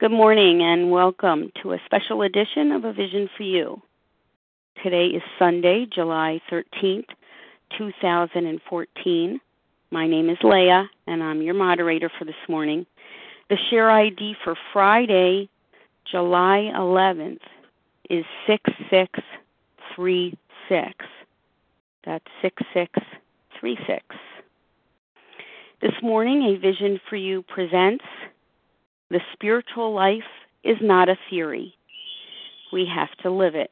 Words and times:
Good 0.00 0.12
morning 0.12 0.62
and 0.62 0.92
welcome 0.92 1.50
to 1.60 1.72
a 1.72 1.80
special 1.84 2.22
edition 2.22 2.70
of 2.70 2.84
A 2.84 2.92
Vision 2.92 3.28
for 3.36 3.42
You. 3.42 3.82
Today 4.80 5.06
is 5.06 5.22
Sunday, 5.40 5.88
July 5.92 6.40
13th, 6.48 7.08
2014. 7.76 9.40
My 9.90 10.06
name 10.06 10.30
is 10.30 10.38
Leah 10.44 10.88
and 11.08 11.20
I'm 11.20 11.42
your 11.42 11.54
moderator 11.54 12.08
for 12.16 12.24
this 12.24 12.36
morning. 12.48 12.86
The 13.50 13.56
share 13.70 13.90
ID 13.90 14.36
for 14.44 14.54
Friday, 14.72 15.48
July 16.08 16.70
11th 16.76 17.40
is 18.08 18.24
6636. 18.46 20.94
That's 22.04 22.24
6636. 22.40 24.04
This 25.82 25.94
morning, 26.04 26.44
A 26.44 26.56
Vision 26.56 27.00
for 27.10 27.16
You 27.16 27.42
presents 27.42 28.04
The 29.10 29.20
Spiritual 29.32 29.92
Life 29.92 30.22
is 30.64 30.76
Not 30.80 31.08
a 31.08 31.18
Theory. 31.30 31.74
We 32.72 32.86
have 32.86 33.10
to 33.22 33.30
live 33.30 33.54
it. 33.54 33.70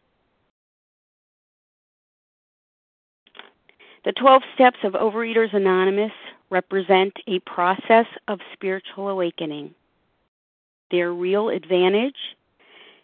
The 4.05 4.12
12 4.12 4.42
Steps 4.55 4.78
of 4.84 4.92
Overeaters 4.92 5.55
Anonymous 5.55 6.12
represent 6.48 7.12
a 7.27 7.41
process 7.41 8.06
of 8.28 8.41
spiritual 8.52 9.09
awakening. 9.09 9.75
Their 10.91 11.12
real 11.12 11.48
advantage 11.48 12.37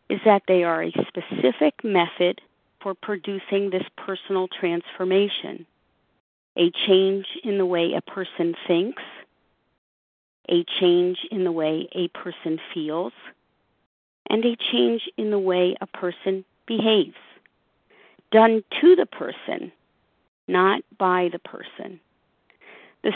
is 0.08 0.20
that 0.24 0.42
they 0.46 0.62
are 0.62 0.84
a 0.84 0.92
specific 1.08 1.82
method 1.82 2.40
for 2.80 2.94
producing 2.94 3.70
this 3.70 3.84
personal 3.96 4.48
transformation 4.48 5.66
a 6.56 6.70
change 6.86 7.26
in 7.44 7.58
the 7.58 7.66
way 7.66 7.94
a 7.94 8.10
person 8.10 8.54
thinks, 8.66 9.02
a 10.50 10.64
change 10.80 11.18
in 11.30 11.44
the 11.44 11.52
way 11.52 11.88
a 11.94 12.08
person 12.08 12.58
feels, 12.74 13.12
and 14.28 14.44
a 14.44 14.56
change 14.72 15.08
in 15.16 15.30
the 15.30 15.38
way 15.38 15.76
a 15.80 15.86
person 15.86 16.44
behaves. 16.66 17.16
Done 18.30 18.64
to 18.80 18.96
the 18.96 19.06
person, 19.06 19.72
not 20.48 20.82
by 20.98 21.28
the 21.32 21.38
person. 21.38 22.00
The, 23.02 23.12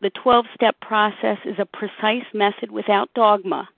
the 0.00 0.10
12 0.10 0.46
step 0.54 0.80
process 0.80 1.38
is 1.44 1.56
a 1.58 1.66
precise 1.66 2.24
method 2.32 2.70
without 2.70 3.12
dogma, 3.14 3.68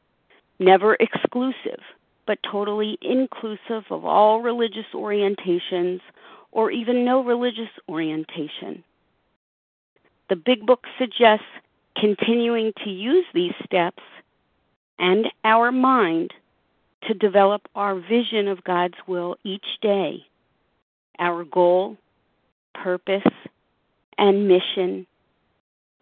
never 0.59 0.95
exclusive, 1.01 1.81
but 2.27 2.39
totally 2.43 2.99
inclusive 3.01 3.85
of 3.91 4.05
all 4.05 4.41
religious 4.41 4.87
orientations 4.95 6.01
or 6.53 6.71
even 6.71 7.05
no 7.05 7.25
religious 7.25 7.71
orientation. 7.89 8.85
The 10.29 10.37
Big 10.37 10.67
Book 10.67 10.85
suggests 10.99 11.47
continuing 11.99 12.73
to 12.85 12.91
use 12.91 13.25
these 13.35 13.55
steps 13.65 14.03
and 14.99 15.27
our 15.45 15.73
mind 15.73 16.33
to 17.07 17.15
develop 17.15 17.63
our 17.75 17.95
vision 17.95 18.49
of 18.49 18.65
God's 18.65 18.97
will 19.07 19.37
each 19.45 19.67
day, 19.81 20.27
our 21.19 21.45
goal, 21.45 21.97
purpose, 22.75 23.23
and 24.17 24.49
mission 24.49 25.07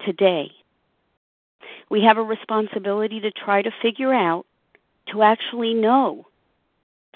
today. 0.05 0.51
We 1.89 2.03
have 2.03 2.17
a 2.17 2.23
responsibility 2.23 3.19
to 3.21 3.31
try 3.31 3.61
to 3.61 3.71
figure 3.81 4.13
out, 4.13 4.45
to 5.11 5.21
actually 5.21 5.73
know 5.73 6.27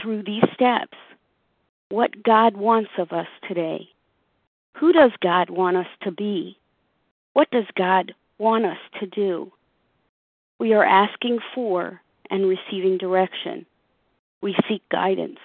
through 0.01 0.23
these 0.23 0.43
steps, 0.53 0.97
what 1.89 2.23
God 2.23 2.55
wants 2.55 2.91
of 2.97 3.11
us 3.11 3.27
today. 3.47 3.89
Who 4.77 4.93
does 4.93 5.11
God 5.21 5.49
want 5.49 5.77
us 5.77 5.87
to 6.03 6.11
be? 6.11 6.57
What 7.33 7.51
does 7.51 7.65
God 7.75 8.13
want 8.41 8.65
us 8.65 8.79
to 8.99 9.05
do? 9.05 9.51
We 10.59 10.73
are 10.73 10.83
asking 10.83 11.39
for 11.53 12.01
and 12.31 12.47
receiving 12.47 12.97
direction. 12.97 13.67
We 14.41 14.55
seek 14.67 14.81
guidance. 14.89 15.39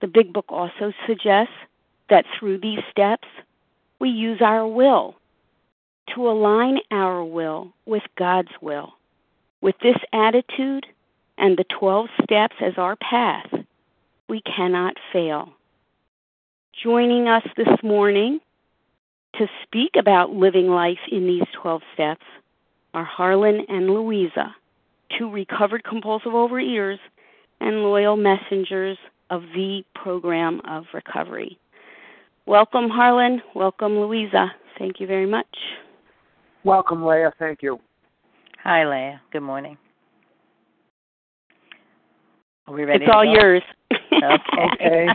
The 0.00 0.06
Big 0.06 0.32
Book 0.32 0.46
also 0.48 0.92
suggests 1.06 1.52
that 2.08 2.24
through 2.38 2.58
these 2.58 2.80
steps, 2.90 3.28
we 4.00 4.08
use 4.08 4.40
our 4.40 4.66
will 4.66 5.14
to 6.14 6.28
align 6.28 6.78
our 6.90 7.22
will 7.22 7.72
with 7.84 8.02
God's 8.16 8.52
will. 8.62 8.94
With 9.60 9.76
this 9.82 9.96
attitude 10.12 10.86
and 11.36 11.56
the 11.56 11.64
12 11.78 12.06
steps 12.22 12.56
as 12.62 12.74
our 12.78 12.96
path, 12.96 13.50
we 14.28 14.40
cannot 14.40 14.96
fail. 15.12 15.52
Joining 16.82 17.28
us 17.28 17.44
this 17.58 17.82
morning 17.82 18.40
to 19.38 19.46
speak 19.62 19.92
about 19.98 20.30
living 20.30 20.68
life 20.68 20.98
in 21.10 21.26
these 21.26 21.46
12 21.60 21.82
steps 21.94 22.24
are 22.92 23.04
Harlan 23.04 23.60
and 23.68 23.90
Louisa, 23.90 24.54
two 25.18 25.30
recovered 25.30 25.84
compulsive 25.84 26.32
overeaters 26.32 26.98
and 27.60 27.82
loyal 27.82 28.16
messengers 28.16 28.98
of 29.30 29.42
the 29.54 29.82
program 29.94 30.60
of 30.68 30.84
recovery. 30.92 31.58
Welcome, 32.46 32.88
Harlan. 32.90 33.40
Welcome, 33.54 33.98
Louisa. 33.98 34.52
Thank 34.78 35.00
you 35.00 35.06
very 35.06 35.26
much. 35.26 35.46
Welcome, 36.62 37.04
Leah. 37.04 37.32
Thank 37.38 37.62
you. 37.62 37.78
Hi, 38.62 38.88
Leah. 38.88 39.20
Good 39.32 39.42
morning. 39.42 39.76
Are 42.66 42.74
we 42.74 42.84
ready? 42.84 43.04
It's 43.04 43.12
all 43.14 43.24
go? 43.24 43.32
yours. 43.32 43.62
okay. 43.92 44.68
okay. 44.74 45.06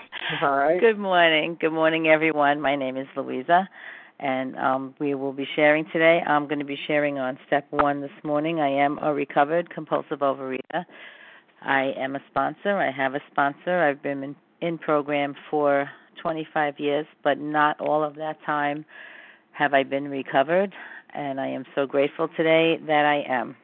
All 0.41 0.57
right. 0.57 0.79
Good 0.79 0.99
morning. 0.99 1.57
Good 1.59 1.71
morning, 1.71 2.07
everyone. 2.07 2.61
My 2.61 2.75
name 2.75 2.97
is 2.97 3.07
Louisa, 3.15 3.67
and 4.19 4.55
um, 4.57 4.93
we 4.99 5.15
will 5.15 5.33
be 5.33 5.47
sharing 5.55 5.85
today. 5.93 6.21
I'm 6.25 6.47
going 6.47 6.59
to 6.59 6.65
be 6.65 6.77
sharing 6.87 7.19
on 7.19 7.37
step 7.47 7.67
one 7.71 8.01
this 8.01 8.11
morning. 8.23 8.59
I 8.59 8.69
am 8.69 8.99
a 9.01 9.13
recovered 9.13 9.69
compulsive 9.69 10.19
overeater. 10.19 10.85
I 11.61 11.93
am 11.97 12.15
a 12.15 12.19
sponsor. 12.29 12.77
I 12.77 12.91
have 12.91 13.15
a 13.15 13.21
sponsor. 13.31 13.81
I've 13.81 14.01
been 14.01 14.23
in, 14.23 14.35
in 14.61 14.77
program 14.77 15.35
for 15.49 15.89
25 16.21 16.79
years, 16.79 17.05
but 17.23 17.39
not 17.39 17.79
all 17.79 18.03
of 18.03 18.15
that 18.15 18.37
time 18.45 18.85
have 19.51 19.73
I 19.73 19.83
been 19.83 20.07
recovered, 20.07 20.73
and 21.13 21.39
I 21.39 21.47
am 21.47 21.65
so 21.75 21.85
grateful 21.85 22.29
today 22.37 22.77
that 22.87 23.05
I 23.05 23.23
am. 23.27 23.55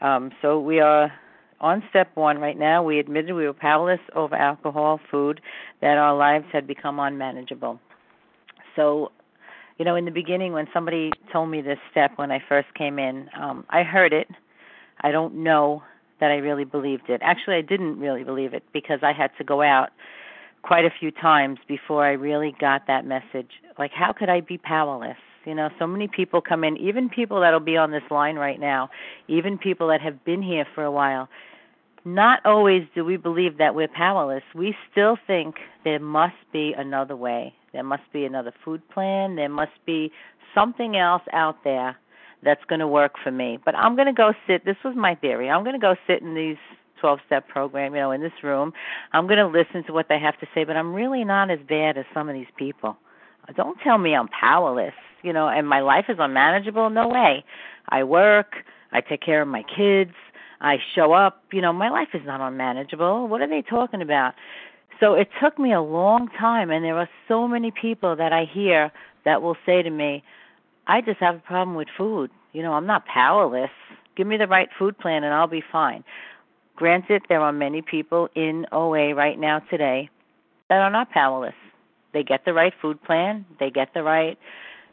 Um, 0.00 0.30
so 0.42 0.60
we 0.60 0.80
are 0.80 1.12
on 1.60 1.82
step 1.90 2.10
one 2.14 2.38
right 2.38 2.58
now. 2.58 2.82
We 2.82 2.98
admitted 2.98 3.34
we 3.34 3.46
were 3.46 3.52
powerless 3.52 4.00
over 4.14 4.34
alcohol, 4.34 5.00
food, 5.10 5.40
that 5.80 5.96
our 5.98 6.16
lives 6.16 6.46
had 6.52 6.66
become 6.66 6.98
unmanageable. 6.98 7.80
So 8.76 9.12
you 9.78 9.84
know, 9.84 9.96
in 9.96 10.04
the 10.04 10.10
beginning 10.10 10.52
when 10.52 10.66
somebody 10.72 11.10
told 11.32 11.50
me 11.50 11.60
this 11.60 11.78
step 11.90 12.12
when 12.16 12.30
I 12.30 12.42
first 12.48 12.68
came 12.74 12.98
in, 12.98 13.28
um, 13.40 13.64
I 13.70 13.82
heard 13.82 14.12
it. 14.12 14.28
I 15.00 15.10
don't 15.10 15.42
know 15.42 15.82
that 16.20 16.30
I 16.30 16.36
really 16.36 16.64
believed 16.64 17.08
it. 17.08 17.20
Actually, 17.24 17.56
I 17.56 17.62
didn't 17.62 17.98
really 17.98 18.24
believe 18.24 18.54
it 18.54 18.62
because 18.72 19.00
I 19.02 19.12
had 19.12 19.30
to 19.38 19.44
go 19.44 19.62
out 19.62 19.90
quite 20.62 20.84
a 20.84 20.90
few 20.98 21.10
times 21.10 21.58
before 21.68 22.06
I 22.06 22.12
really 22.12 22.54
got 22.60 22.86
that 22.86 23.04
message. 23.04 23.50
Like, 23.78 23.90
how 23.92 24.12
could 24.12 24.28
I 24.28 24.40
be 24.40 24.58
powerless? 24.58 25.16
You 25.44 25.54
know, 25.54 25.68
so 25.78 25.86
many 25.86 26.08
people 26.08 26.40
come 26.40 26.64
in, 26.64 26.76
even 26.78 27.10
people 27.10 27.40
that'll 27.40 27.60
be 27.60 27.76
on 27.76 27.90
this 27.90 28.02
line 28.10 28.36
right 28.36 28.58
now, 28.58 28.88
even 29.28 29.58
people 29.58 29.88
that 29.88 30.00
have 30.00 30.24
been 30.24 30.42
here 30.42 30.64
for 30.74 30.84
a 30.84 30.90
while. 30.90 31.28
Not 32.04 32.44
always 32.44 32.86
do 32.94 33.04
we 33.04 33.16
believe 33.16 33.58
that 33.58 33.74
we're 33.74 33.88
powerless. 33.88 34.42
We 34.54 34.76
still 34.90 35.16
think 35.26 35.56
there 35.84 35.98
must 35.98 36.36
be 36.52 36.74
another 36.76 37.16
way. 37.16 37.54
There 37.72 37.82
must 37.82 38.02
be 38.12 38.24
another 38.24 38.52
food 38.64 38.86
plan. 38.90 39.36
There 39.36 39.48
must 39.48 39.72
be 39.86 40.12
something 40.54 40.96
else 40.96 41.22
out 41.32 41.64
there 41.64 41.96
that's 42.42 42.64
going 42.68 42.80
to 42.80 42.86
work 42.86 43.14
for 43.22 43.30
me. 43.30 43.58
But 43.64 43.74
I'm 43.74 43.96
going 43.96 44.06
to 44.06 44.12
go 44.12 44.34
sit. 44.46 44.64
This 44.64 44.76
was 44.84 44.94
my 44.94 45.14
theory. 45.14 45.48
I'm 45.48 45.64
going 45.64 45.74
to 45.74 45.80
go 45.80 45.96
sit 46.06 46.20
in 46.20 46.34
these 46.34 46.58
12 47.00 47.20
step 47.26 47.48
program, 47.48 47.94
you 47.94 48.00
know, 48.00 48.12
in 48.12 48.20
this 48.20 48.32
room. 48.42 48.72
I'm 49.12 49.26
going 49.26 49.38
to 49.38 49.46
listen 49.46 49.84
to 49.84 49.92
what 49.92 50.06
they 50.08 50.18
have 50.18 50.38
to 50.40 50.46
say, 50.54 50.64
but 50.64 50.76
I'm 50.76 50.94
really 50.94 51.24
not 51.24 51.50
as 51.50 51.58
bad 51.68 51.96
as 51.96 52.04
some 52.12 52.28
of 52.28 52.34
these 52.34 52.46
people. 52.56 52.96
Don't 53.56 53.78
tell 53.80 53.98
me 53.98 54.14
I'm 54.14 54.28
powerless, 54.28 54.94
you 55.22 55.32
know, 55.32 55.48
and 55.48 55.68
my 55.68 55.80
life 55.80 56.06
is 56.08 56.16
unmanageable. 56.18 56.90
No 56.90 57.08
way. 57.08 57.44
I 57.88 58.04
work, 58.04 58.56
I 58.92 59.00
take 59.00 59.20
care 59.20 59.42
of 59.42 59.48
my 59.48 59.62
kids, 59.62 60.12
I 60.64 60.78
show 60.94 61.12
up, 61.12 61.42
you 61.52 61.60
know, 61.60 61.72
my 61.72 61.90
life 61.90 62.08
is 62.14 62.22
not 62.24 62.40
unmanageable. 62.40 63.28
What 63.28 63.42
are 63.42 63.48
they 63.48 63.62
talking 63.62 64.00
about? 64.00 64.34
So 64.98 65.14
it 65.14 65.28
took 65.42 65.58
me 65.58 65.72
a 65.72 65.82
long 65.82 66.28
time, 66.38 66.70
and 66.70 66.84
there 66.84 66.96
are 66.96 67.08
so 67.28 67.46
many 67.46 67.70
people 67.70 68.16
that 68.16 68.32
I 68.32 68.44
hear 68.50 68.90
that 69.24 69.42
will 69.42 69.56
say 69.66 69.82
to 69.82 69.90
me, 69.90 70.22
I 70.86 71.00
just 71.00 71.20
have 71.20 71.36
a 71.36 71.40
problem 71.40 71.76
with 71.76 71.88
food. 71.96 72.30
You 72.52 72.62
know, 72.62 72.72
I'm 72.72 72.86
not 72.86 73.04
powerless. 73.06 73.70
Give 74.16 74.26
me 74.26 74.36
the 74.36 74.46
right 74.46 74.68
food 74.78 74.98
plan 74.98 75.24
and 75.24 75.34
I'll 75.34 75.46
be 75.46 75.62
fine. 75.72 76.04
Granted, 76.76 77.22
there 77.28 77.40
are 77.40 77.52
many 77.52 77.82
people 77.82 78.28
in 78.34 78.66
OA 78.72 79.14
right 79.14 79.38
now 79.38 79.60
today 79.70 80.08
that 80.68 80.80
are 80.80 80.90
not 80.90 81.10
powerless. 81.10 81.54
They 82.12 82.22
get 82.22 82.44
the 82.44 82.52
right 82.52 82.72
food 82.80 83.02
plan, 83.02 83.44
they 83.58 83.70
get 83.70 83.92
the 83.92 84.02
right, 84.02 84.38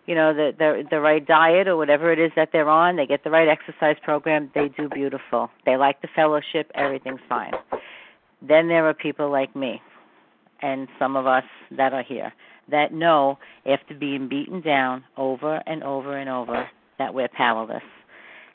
you 0.06 0.16
know, 0.16 0.34
the 0.34 0.54
the 0.58 0.84
the 0.90 1.00
right 1.00 1.26
diet 1.26 1.68
or 1.68 1.78
whatever 1.78 2.12
it 2.12 2.20
is 2.20 2.32
that 2.36 2.50
they're 2.52 2.70
on, 2.70 2.96
they 2.96 3.06
get 3.06 3.24
the 3.24 3.30
right 3.30 3.48
exercise 3.48 3.98
program, 4.04 4.52
they 4.56 4.70
do 4.70 4.90
beautiful. 4.90 5.50
They 5.66 5.78
like 5.78 6.02
the 6.02 6.10
fellowship, 6.16 6.72
everything's 6.76 7.22
fine. 7.30 7.54
Then 8.42 8.68
there 8.68 8.88
are 8.88 8.94
people 8.94 9.32
like 9.32 9.56
me 9.56 9.82
and 10.62 10.88
some 10.98 11.16
of 11.16 11.28
us 11.28 11.44
that 11.72 11.94
are 11.94 12.04
here 12.04 12.34
that 12.70 12.94
know 12.94 13.38
after 13.66 13.94
being 13.94 14.28
beaten 14.28 14.62
down 14.62 15.04
over 15.18 15.62
and 15.66 15.84
over 15.84 16.18
and 16.18 16.30
over 16.30 16.68
that 16.98 17.14
we're 17.14 17.28
powerless. 17.28 17.84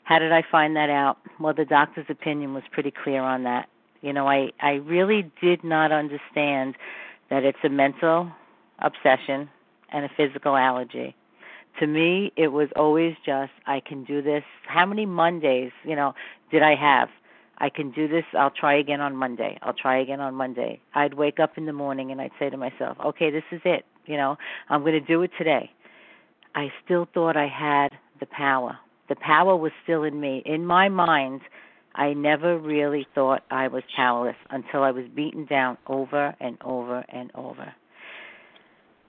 How 0.03 0.19
did 0.19 0.31
I 0.31 0.43
find 0.49 0.75
that 0.75 0.89
out? 0.89 1.17
Well, 1.39 1.53
the 1.53 1.65
doctor's 1.65 2.05
opinion 2.09 2.53
was 2.53 2.63
pretty 2.71 2.91
clear 2.91 3.21
on 3.21 3.43
that. 3.43 3.67
You 4.01 4.13
know, 4.13 4.27
I 4.27 4.51
I 4.61 4.73
really 4.73 5.31
did 5.41 5.63
not 5.63 5.91
understand 5.91 6.75
that 7.29 7.43
it's 7.43 7.57
a 7.63 7.69
mental 7.69 8.31
obsession 8.79 9.49
and 9.91 10.05
a 10.05 10.09
physical 10.15 10.55
allergy. 10.55 11.15
To 11.79 11.87
me, 11.87 12.31
it 12.35 12.47
was 12.49 12.69
always 12.75 13.15
just 13.25 13.51
I 13.65 13.79
can 13.79 14.03
do 14.03 14.21
this. 14.21 14.43
How 14.65 14.85
many 14.85 15.05
Mondays, 15.05 15.71
you 15.83 15.95
know, 15.95 16.13
did 16.51 16.63
I 16.63 16.75
have? 16.75 17.09
I 17.59 17.69
can 17.69 17.91
do 17.91 18.07
this. 18.07 18.23
I'll 18.37 18.51
try 18.51 18.77
again 18.77 19.01
on 19.01 19.15
Monday. 19.15 19.57
I'll 19.61 19.73
try 19.73 19.99
again 19.99 20.19
on 20.19 20.35
Monday. 20.35 20.79
I'd 20.93 21.15
wake 21.15 21.39
up 21.39 21.57
in 21.57 21.65
the 21.65 21.73
morning 21.73 22.11
and 22.11 22.21
I'd 22.21 22.31
say 22.39 22.49
to 22.49 22.57
myself, 22.57 22.97
"Okay, 23.03 23.31
this 23.31 23.43
is 23.51 23.61
it. 23.65 23.85
You 24.05 24.17
know, 24.17 24.37
I'm 24.69 24.81
going 24.81 24.93
to 24.93 24.99
do 24.99 25.21
it 25.23 25.31
today." 25.37 25.71
I 26.55 26.71
still 26.83 27.07
thought 27.13 27.37
I 27.37 27.47
had 27.47 27.89
the 28.19 28.25
power. 28.25 28.79
The 29.09 29.15
power 29.15 29.55
was 29.55 29.71
still 29.83 30.03
in 30.03 30.19
me. 30.19 30.41
In 30.45 30.65
my 30.65 30.89
mind, 30.89 31.41
I 31.95 32.13
never 32.13 32.57
really 32.57 33.07
thought 33.15 33.43
I 33.49 33.67
was 33.67 33.83
powerless 33.95 34.35
until 34.49 34.83
I 34.83 34.91
was 34.91 35.05
beaten 35.15 35.45
down 35.45 35.77
over 35.87 36.35
and 36.39 36.57
over 36.63 37.05
and 37.09 37.31
over. 37.33 37.73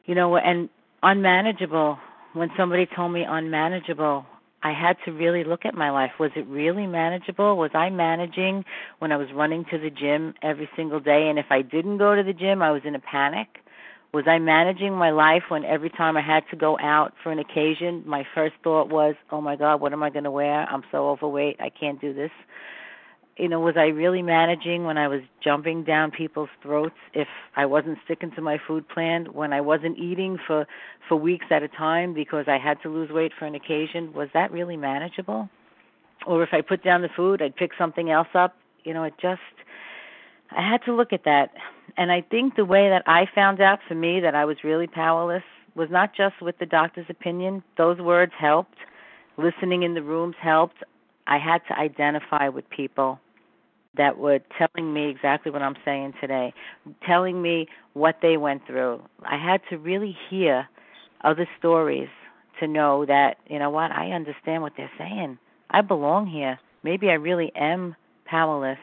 You 0.07 0.15
know, 0.15 0.37
and 0.37 0.71
unmanageable, 1.03 1.99
when 2.33 2.51
somebody 2.57 2.87
told 2.87 3.13
me 3.13 3.25
unmanageable, 3.29 4.27
I 4.63 4.73
had 4.73 4.97
to 5.05 5.13
really 5.13 5.45
look 5.45 5.65
at 5.65 5.75
my 5.75 5.91
life. 5.91 6.13
Was 6.19 6.33
it 6.35 6.47
really 6.49 6.87
manageable? 6.87 7.57
Was 7.57 7.71
I 7.75 7.91
managing 7.91 8.65
when 8.99 9.13
I 9.13 9.17
was 9.17 9.29
running 9.33 9.65
to 9.71 9.79
the 9.79 9.91
gym 9.91 10.35
every 10.43 10.69
single 10.75 11.01
day? 11.01 11.29
And 11.29 11.39
if 11.39 11.47
I 11.51 11.63
didn't 11.63 11.99
go 11.99 12.15
to 12.17 12.23
the 12.23 12.33
gym, 12.33 12.61
I 12.61 12.73
was 12.73 12.83
in 12.85 12.95
a 12.95 13.01
panic. 13.01 13.49
Was 14.13 14.25
I 14.27 14.39
managing 14.39 14.95
my 14.95 15.11
life 15.11 15.45
when 15.49 15.65
every 15.65 15.91
time 15.91 16.17
I 16.17 16.23
had 16.23 16.43
to 16.51 16.57
go 16.57 16.79
out 16.79 17.13
for 17.23 17.31
an 17.31 17.39
occasion, 17.39 18.03
my 18.07 18.27
first 18.35 18.55
thought 18.65 18.89
was, 18.89 19.15
oh 19.31 19.41
my 19.41 19.55
God, 19.55 19.81
what 19.81 19.93
am 19.93 20.03
I 20.03 20.11
going 20.11 20.25
to 20.25 20.31
wear? 20.31 20.67
I'm 20.69 20.83
so 20.91 21.11
overweight. 21.11 21.57
I 21.61 21.69
can't 21.69 22.01
do 22.01 22.15
this 22.15 22.31
you 23.39 23.49
know, 23.49 23.61
was 23.61 23.77
I 23.77 23.87
really 23.87 24.21
managing 24.21 24.85
when 24.85 24.99
I 24.99 25.07
was 25.07 25.21
jumping 25.43 25.85
down 25.85 26.11
people's 26.11 26.49
throats 26.61 26.97
if 27.15 27.29
I 27.55 27.67
wasn't 27.67 27.99
sticking 28.05 28.33
to 28.33 28.43
my 28.43 28.59
food 28.67 28.89
plan, 28.89 29.27
when 29.33 29.53
I 29.53 29.61
wasn't 29.61 29.97
eating 29.97 30.39
for 30.45 30.67
for 31.09 31.17
weeks 31.17 31.47
at 31.51 31.63
a 31.63 31.69
time 31.69 32.13
because 32.13 32.47
I 32.49 32.59
had 32.59 32.83
to 32.83 32.89
lose 32.89 33.11
weight 33.11 33.33
for 33.39 33.47
an 33.47 33.55
occasion? 33.55 34.13
Was 34.13 34.29
that 34.35 34.51
really 34.51 34.77
manageable? 34.77 35.49
Or 36.27 36.43
if 36.43 36.51
I 36.53 36.63
put 36.63 36.83
down 36.83 37.03
the 37.03 37.09
food, 37.15 37.41
I'd 37.41 37.55
pick 37.55 37.71
something 37.79 38.11
else 38.11 38.29
up. 38.35 38.57
You 38.83 38.93
know, 38.93 39.05
it 39.05 39.15
just 39.23 39.41
I 40.51 40.69
had 40.69 40.83
to 40.87 40.95
look 40.95 41.13
at 41.13 41.25
that. 41.25 41.51
And 41.97 42.11
I 42.11 42.23
think 42.23 42.57
the 42.57 42.65
way 42.65 42.89
that 42.89 43.05
I 43.07 43.27
found 43.33 43.61
out 43.61 43.79
for 43.87 43.95
me 43.95 44.19
that 44.21 44.35
I 44.35 44.45
was 44.47 44.57
really 44.65 44.89
powerless 44.89 45.45
was 45.77 45.89
not 45.91 46.13
just 46.13 46.43
with 46.43 46.59
the 46.59 46.67
doctor's 46.67 47.07
opinion. 47.09 47.63
Those 47.77 47.99
words 48.01 48.33
helped. 48.37 48.79
Listening 49.37 49.85
in 49.85 49.95
the 49.95 50.03
rooms 50.03 50.35
helped. 50.41 50.83
I 51.29 51.39
had 51.39 51.61
to 51.69 51.79
identify 51.79 52.49
with 52.49 52.69
people 52.71 53.21
that 53.99 54.17
were 54.17 54.41
telling 54.57 54.95
me 54.95 55.11
exactly 55.11 55.53
what 55.53 55.61
I'm 55.61 55.77
saying 55.85 56.15
today, 56.21 56.55
telling 57.07 57.43
me 57.43 57.67
what 57.93 58.17
they 58.23 58.39
went 58.39 58.67
through. 58.67 59.03
I 59.25 59.37
had 59.37 59.61
to 59.69 59.77
really 59.77 60.17
hear 60.31 60.67
other 61.23 61.47
stories 61.59 62.09
to 62.61 62.67
know 62.67 63.05
that, 63.05 63.37
you 63.49 63.59
know 63.59 63.71
what, 63.71 63.91
I 63.91 64.13
understand 64.13 64.63
what 64.63 64.73
they're 64.77 64.91
saying. 64.97 65.39
I 65.71 65.83
belong 65.83 66.27
here. 66.27 66.59
Maybe 66.83 67.11
I 67.11 67.15
really 67.15 67.53
am 67.55 67.95
powerless. 68.25 68.79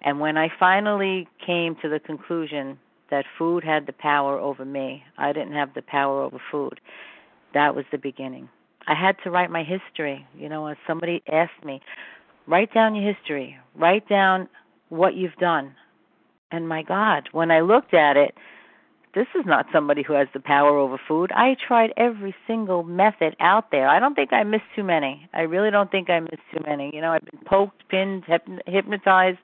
And 0.00 0.18
when 0.18 0.36
I 0.36 0.48
finally 0.58 1.28
came 1.44 1.76
to 1.82 1.88
the 1.88 2.00
conclusion 2.00 2.78
that 3.10 3.24
food 3.38 3.62
had 3.62 3.86
the 3.86 3.92
power 3.92 4.38
over 4.38 4.64
me, 4.64 5.04
I 5.18 5.32
didn't 5.32 5.52
have 5.52 5.74
the 5.74 5.82
power 5.82 6.22
over 6.22 6.40
food. 6.50 6.80
That 7.54 7.74
was 7.74 7.84
the 7.92 7.98
beginning. 7.98 8.48
I 8.86 8.94
had 8.94 9.16
to 9.22 9.30
write 9.30 9.50
my 9.50 9.62
history. 9.62 10.26
You 10.36 10.48
know, 10.48 10.74
somebody 10.86 11.22
asked 11.30 11.64
me, 11.64 11.80
Write 12.46 12.72
down 12.74 12.94
your 12.94 13.12
history. 13.12 13.56
Write 13.74 14.08
down 14.08 14.48
what 14.88 15.14
you've 15.14 15.36
done. 15.36 15.74
And 16.50 16.68
my 16.68 16.82
God, 16.82 17.28
when 17.32 17.50
I 17.50 17.60
looked 17.60 17.94
at 17.94 18.16
it, 18.16 18.34
this 19.14 19.26
is 19.34 19.44
not 19.44 19.66
somebody 19.72 20.02
who 20.02 20.14
has 20.14 20.28
the 20.32 20.40
power 20.40 20.78
over 20.78 20.98
food. 21.06 21.32
I 21.32 21.56
tried 21.66 21.92
every 21.96 22.34
single 22.46 22.82
method 22.82 23.36
out 23.40 23.70
there. 23.70 23.88
I 23.88 23.98
don't 23.98 24.14
think 24.14 24.32
I 24.32 24.42
missed 24.42 24.64
too 24.74 24.82
many. 24.82 25.28
I 25.34 25.42
really 25.42 25.70
don't 25.70 25.90
think 25.90 26.08
I 26.08 26.20
missed 26.20 26.42
too 26.52 26.62
many. 26.66 26.90
You 26.94 27.02
know, 27.02 27.12
I've 27.12 27.24
been 27.24 27.40
poked, 27.44 27.88
pinned, 27.90 28.24
hypnotized, 28.66 29.38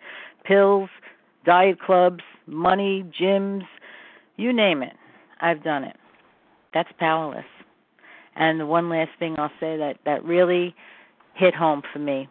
pills, 0.44 0.88
diet 1.44 1.80
clubs, 1.80 2.22
money, 2.46 3.04
gyms, 3.18 3.64
you 4.36 4.52
name 4.52 4.82
it. 4.82 4.94
I've 5.40 5.62
done 5.62 5.84
it. 5.84 5.96
That's 6.72 6.90
powerless. 6.98 7.44
And 8.36 8.60
the 8.60 8.66
one 8.66 8.88
last 8.88 9.10
thing 9.18 9.36
I'll 9.38 9.50
say 9.60 9.76
that 9.76 9.96
that 10.04 10.24
really 10.24 10.74
hit 11.34 11.54
home 11.54 11.82
for 11.92 11.98
me 11.98 12.28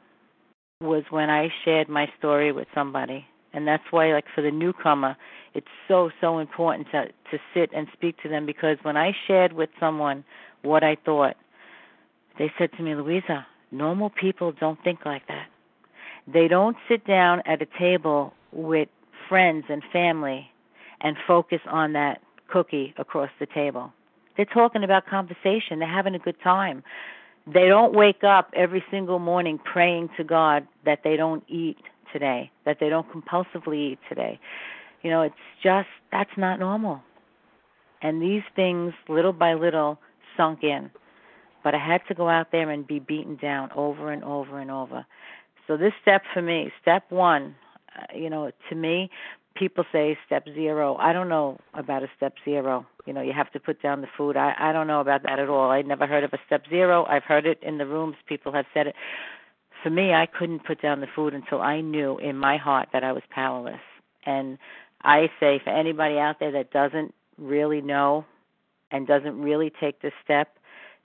was 0.81 1.03
when 1.09 1.29
I 1.29 1.49
shared 1.65 1.89
my 1.89 2.07
story 2.17 2.51
with 2.51 2.67
somebody. 2.73 3.25
And 3.53 3.67
that's 3.67 3.83
why 3.89 4.13
like 4.13 4.25
for 4.35 4.41
the 4.41 4.51
newcomer, 4.51 5.17
it's 5.53 5.67
so 5.87 6.11
so 6.21 6.37
important 6.37 6.87
to 6.91 7.07
to 7.31 7.39
sit 7.53 7.71
and 7.73 7.87
speak 7.93 8.21
to 8.21 8.29
them 8.29 8.45
because 8.45 8.77
when 8.83 8.97
I 8.97 9.13
shared 9.25 9.53
with 9.53 9.69
someone 9.79 10.23
what 10.61 10.83
I 10.83 10.97
thought, 11.03 11.35
they 12.37 12.51
said 12.57 12.71
to 12.73 12.83
me, 12.83 12.93
"Louisa, 12.93 13.47
normal 13.71 14.11
people 14.11 14.51
don't 14.51 14.81
think 14.83 15.05
like 15.05 15.25
that. 15.27 15.47
They 16.27 16.47
don't 16.47 16.77
sit 16.87 17.05
down 17.07 17.41
at 17.45 17.61
a 17.61 17.67
table 17.79 18.33
with 18.51 18.89
friends 19.27 19.65
and 19.69 19.81
family 19.91 20.51
and 21.01 21.15
focus 21.25 21.61
on 21.67 21.93
that 21.93 22.21
cookie 22.49 22.93
across 22.97 23.29
the 23.39 23.45
table. 23.47 23.91
They're 24.35 24.45
talking 24.45 24.83
about 24.83 25.07
conversation. 25.07 25.79
They're 25.79 25.87
having 25.87 26.13
a 26.15 26.19
good 26.19 26.39
time 26.41 26.83
they 27.51 27.67
don't 27.67 27.93
wake 27.93 28.23
up 28.23 28.51
every 28.55 28.83
single 28.91 29.19
morning 29.19 29.59
praying 29.63 30.09
to 30.17 30.23
God 30.23 30.67
that 30.85 30.99
they 31.03 31.15
don't 31.15 31.43
eat 31.47 31.77
today, 32.11 32.51
that 32.65 32.77
they 32.79 32.89
don't 32.89 33.07
compulsively 33.11 33.91
eat 33.93 33.99
today. 34.09 34.39
You 35.01 35.09
know, 35.09 35.21
it's 35.21 35.35
just 35.63 35.87
that's 36.11 36.31
not 36.37 36.59
normal. 36.59 37.01
And 38.01 38.21
these 38.21 38.43
things, 38.55 38.93
little 39.07 39.33
by 39.33 39.53
little, 39.53 39.99
sunk 40.35 40.63
in. 40.63 40.91
But 41.63 41.73
I 41.73 41.79
had 41.79 42.01
to 42.07 42.13
go 42.13 42.29
out 42.29 42.51
there 42.51 42.69
and 42.69 42.85
be 42.85 42.99
beaten 42.99 43.37
down 43.37 43.71
over 43.75 44.11
and 44.11 44.23
over 44.23 44.59
and 44.59 44.69
over. 44.69 45.05
So 45.67 45.77
this 45.77 45.93
step 46.01 46.21
for 46.33 46.41
me, 46.41 46.71
step 46.81 47.03
one, 47.09 47.55
uh, 47.95 48.15
you 48.15 48.29
know, 48.29 48.51
to 48.69 48.75
me, 48.75 49.09
people 49.55 49.83
say 49.91 50.17
step 50.25 50.45
zero. 50.53 50.95
I 50.97 51.13
don't 51.13 51.29
know 51.29 51.59
about 51.73 52.03
a 52.03 52.07
step 52.15 52.35
zero. 52.45 52.85
You 53.07 53.13
know, 53.13 53.21
you 53.21 53.31
have 53.33 53.51
to 53.53 53.59
put 53.59 53.81
down 53.81 54.01
the 54.01 54.07
food. 54.17 54.35
I 54.35 54.53
I 54.59 54.73
don't 54.73 54.85
know 54.85 54.99
about 54.99 55.23
that 55.23 55.39
at 55.39 55.49
all. 55.49 55.71
I'd 55.71 55.87
never 55.87 56.05
heard 56.05 56.25
of 56.25 56.33
a 56.33 56.39
step 56.45 56.63
zero. 56.69 57.05
I've 57.05 57.23
heard 57.23 57.45
it 57.45 57.57
in 57.63 57.77
the 57.77 57.85
rooms. 57.85 58.17
People 58.27 58.51
have 58.51 58.65
said 58.73 58.87
it. 58.87 58.95
For 59.81 59.89
me, 59.89 60.13
I 60.13 60.25
couldn't 60.25 60.65
put 60.65 60.81
down 60.81 60.99
the 60.99 61.07
food 61.15 61.33
until 61.33 61.61
I 61.61 61.81
knew 61.81 62.17
in 62.17 62.35
my 62.35 62.57
heart 62.57 62.89
that 62.91 63.03
I 63.05 63.13
was 63.13 63.23
powerless. 63.29 63.79
And 64.25 64.57
I 65.03 65.29
say 65.39 65.61
for 65.63 65.69
anybody 65.69 66.17
out 66.17 66.39
there 66.39 66.51
that 66.51 66.71
doesn't 66.71 67.13
really 67.37 67.81
know 67.81 68.25
and 68.91 69.07
doesn't 69.07 69.39
really 69.39 69.71
take 69.79 70.01
this 70.01 70.13
step, 70.23 70.49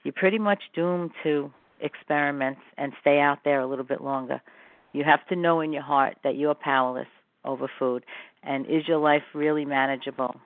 you're 0.02 0.12
pretty 0.12 0.38
much 0.38 0.62
doomed 0.74 1.12
to 1.22 1.52
experiments 1.80 2.62
and 2.78 2.92
stay 3.00 3.20
out 3.20 3.38
there 3.44 3.60
a 3.60 3.66
little 3.66 3.84
bit 3.84 4.00
longer. 4.00 4.40
You 4.92 5.04
have 5.04 5.24
to 5.28 5.36
know 5.36 5.60
in 5.60 5.72
your 5.72 5.82
heart 5.82 6.16
that 6.24 6.36
you're 6.36 6.54
powerless 6.54 7.08
over 7.44 7.70
food. 7.78 8.04
And 8.42 8.66
is 8.66 8.88
your 8.88 8.98
life 8.98 9.22
really 9.34 9.64
manageable? 9.64 10.40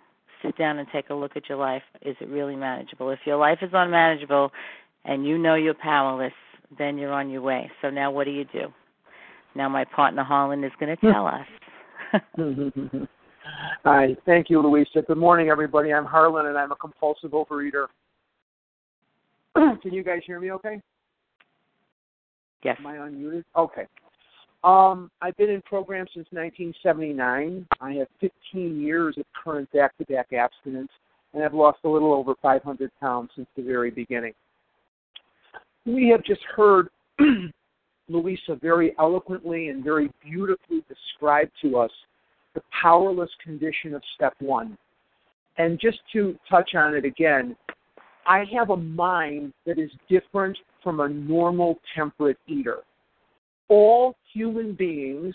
Sit 0.46 0.56
down 0.56 0.78
and 0.78 0.86
take 0.92 1.10
a 1.10 1.14
look 1.14 1.32
at 1.36 1.48
your 1.48 1.58
life. 1.58 1.82
Is 2.02 2.16
it 2.20 2.28
really 2.28 2.54
manageable? 2.54 3.10
If 3.10 3.18
your 3.24 3.36
life 3.36 3.58
is 3.62 3.70
unmanageable 3.72 4.52
and 5.04 5.26
you 5.26 5.38
know 5.38 5.56
you're 5.56 5.74
powerless, 5.74 6.32
then 6.78 6.98
you're 6.98 7.12
on 7.12 7.30
your 7.30 7.42
way. 7.42 7.70
So 7.82 7.90
now 7.90 8.12
what 8.12 8.24
do 8.24 8.30
you 8.30 8.44
do? 8.44 8.68
Now 9.54 9.68
my 9.68 9.84
partner 9.84 10.22
Harlan 10.22 10.62
is 10.62 10.72
going 10.78 10.96
to 10.96 11.12
tell 11.12 11.26
us. 11.26 11.46
Hi, 13.84 14.16
thank 14.24 14.50
you, 14.50 14.60
Louisa. 14.60 15.02
Good 15.06 15.18
morning, 15.18 15.48
everybody. 15.48 15.92
I'm 15.92 16.04
Harlan, 16.04 16.46
and 16.46 16.58
I'm 16.58 16.72
a 16.72 16.76
compulsive 16.76 17.30
overeater. 17.30 17.86
Can 19.54 19.92
you 19.92 20.04
guys 20.04 20.20
hear 20.26 20.38
me 20.38 20.52
okay? 20.52 20.80
Yes. 22.62 22.76
Am 22.80 22.86
I 22.86 22.96
unmuted? 22.96 23.44
Okay. 23.56 23.86
Um, 24.64 25.10
I've 25.22 25.36
been 25.36 25.50
in 25.50 25.62
programs 25.62 26.10
since 26.14 26.26
1979. 26.30 27.66
I 27.80 27.92
have 27.92 28.08
15 28.20 28.80
years 28.80 29.16
of 29.18 29.24
current 29.44 29.70
back-to-back 29.72 30.32
abstinence, 30.32 30.90
and 31.32 31.42
I've 31.42 31.54
lost 31.54 31.78
a 31.84 31.88
little 31.88 32.12
over 32.12 32.34
500 32.42 32.90
pounds 33.00 33.30
since 33.36 33.46
the 33.56 33.62
very 33.62 33.90
beginning. 33.90 34.32
We 35.84 36.08
have 36.08 36.24
just 36.24 36.42
heard 36.54 36.88
Louisa 38.08 38.56
very 38.60 38.94
eloquently 38.98 39.68
and 39.68 39.84
very 39.84 40.10
beautifully 40.24 40.82
describe 40.88 41.48
to 41.62 41.78
us 41.78 41.90
the 42.54 42.62
powerless 42.82 43.30
condition 43.42 43.94
of 43.94 44.02
step 44.14 44.34
one. 44.40 44.76
And 45.58 45.78
just 45.80 45.98
to 46.12 46.36
touch 46.50 46.74
on 46.74 46.94
it 46.94 47.04
again, 47.04 47.56
I 48.26 48.44
have 48.52 48.70
a 48.70 48.76
mind 48.76 49.52
that 49.64 49.78
is 49.78 49.90
different 50.08 50.58
from 50.82 51.00
a 51.00 51.08
normal 51.08 51.78
temperate 51.94 52.38
eater 52.48 52.82
all 53.68 54.16
human 54.36 54.74
beings 54.74 55.34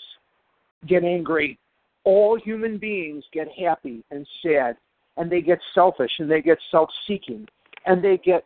get 0.88 1.03
angry. 1.03 1.58
All 2.03 2.39
human 2.39 2.77
beings 2.77 3.24
get 3.34 3.48
happy 3.51 4.03
and 4.12 4.27
sad, 4.43 4.77
and 5.17 5.31
they 5.31 5.41
get 5.41 5.60
selfish 5.74 6.12
and 6.20 6.29
they 6.29 6.41
get 6.41 6.58
self 6.70 6.89
seeking, 7.08 7.48
and 7.86 8.03
they 8.03 8.17
get 8.17 8.43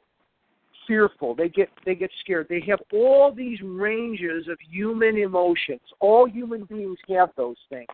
fearful. 0.88 1.36
They 1.36 1.50
get 1.50 1.70
they 1.86 1.96
get 1.96 2.12
scared. 2.22 2.48
They 2.50 2.64
have 2.68 2.80
all 2.94 3.34
these 3.34 3.60
ranges 3.62 4.48
of 4.48 4.58
human 4.70 5.18
emotions. 5.18 5.82
All 6.00 6.28
human 6.28 6.66
beings 6.66 6.98
have 7.10 7.30
those 7.36 7.58
things. 7.70 7.88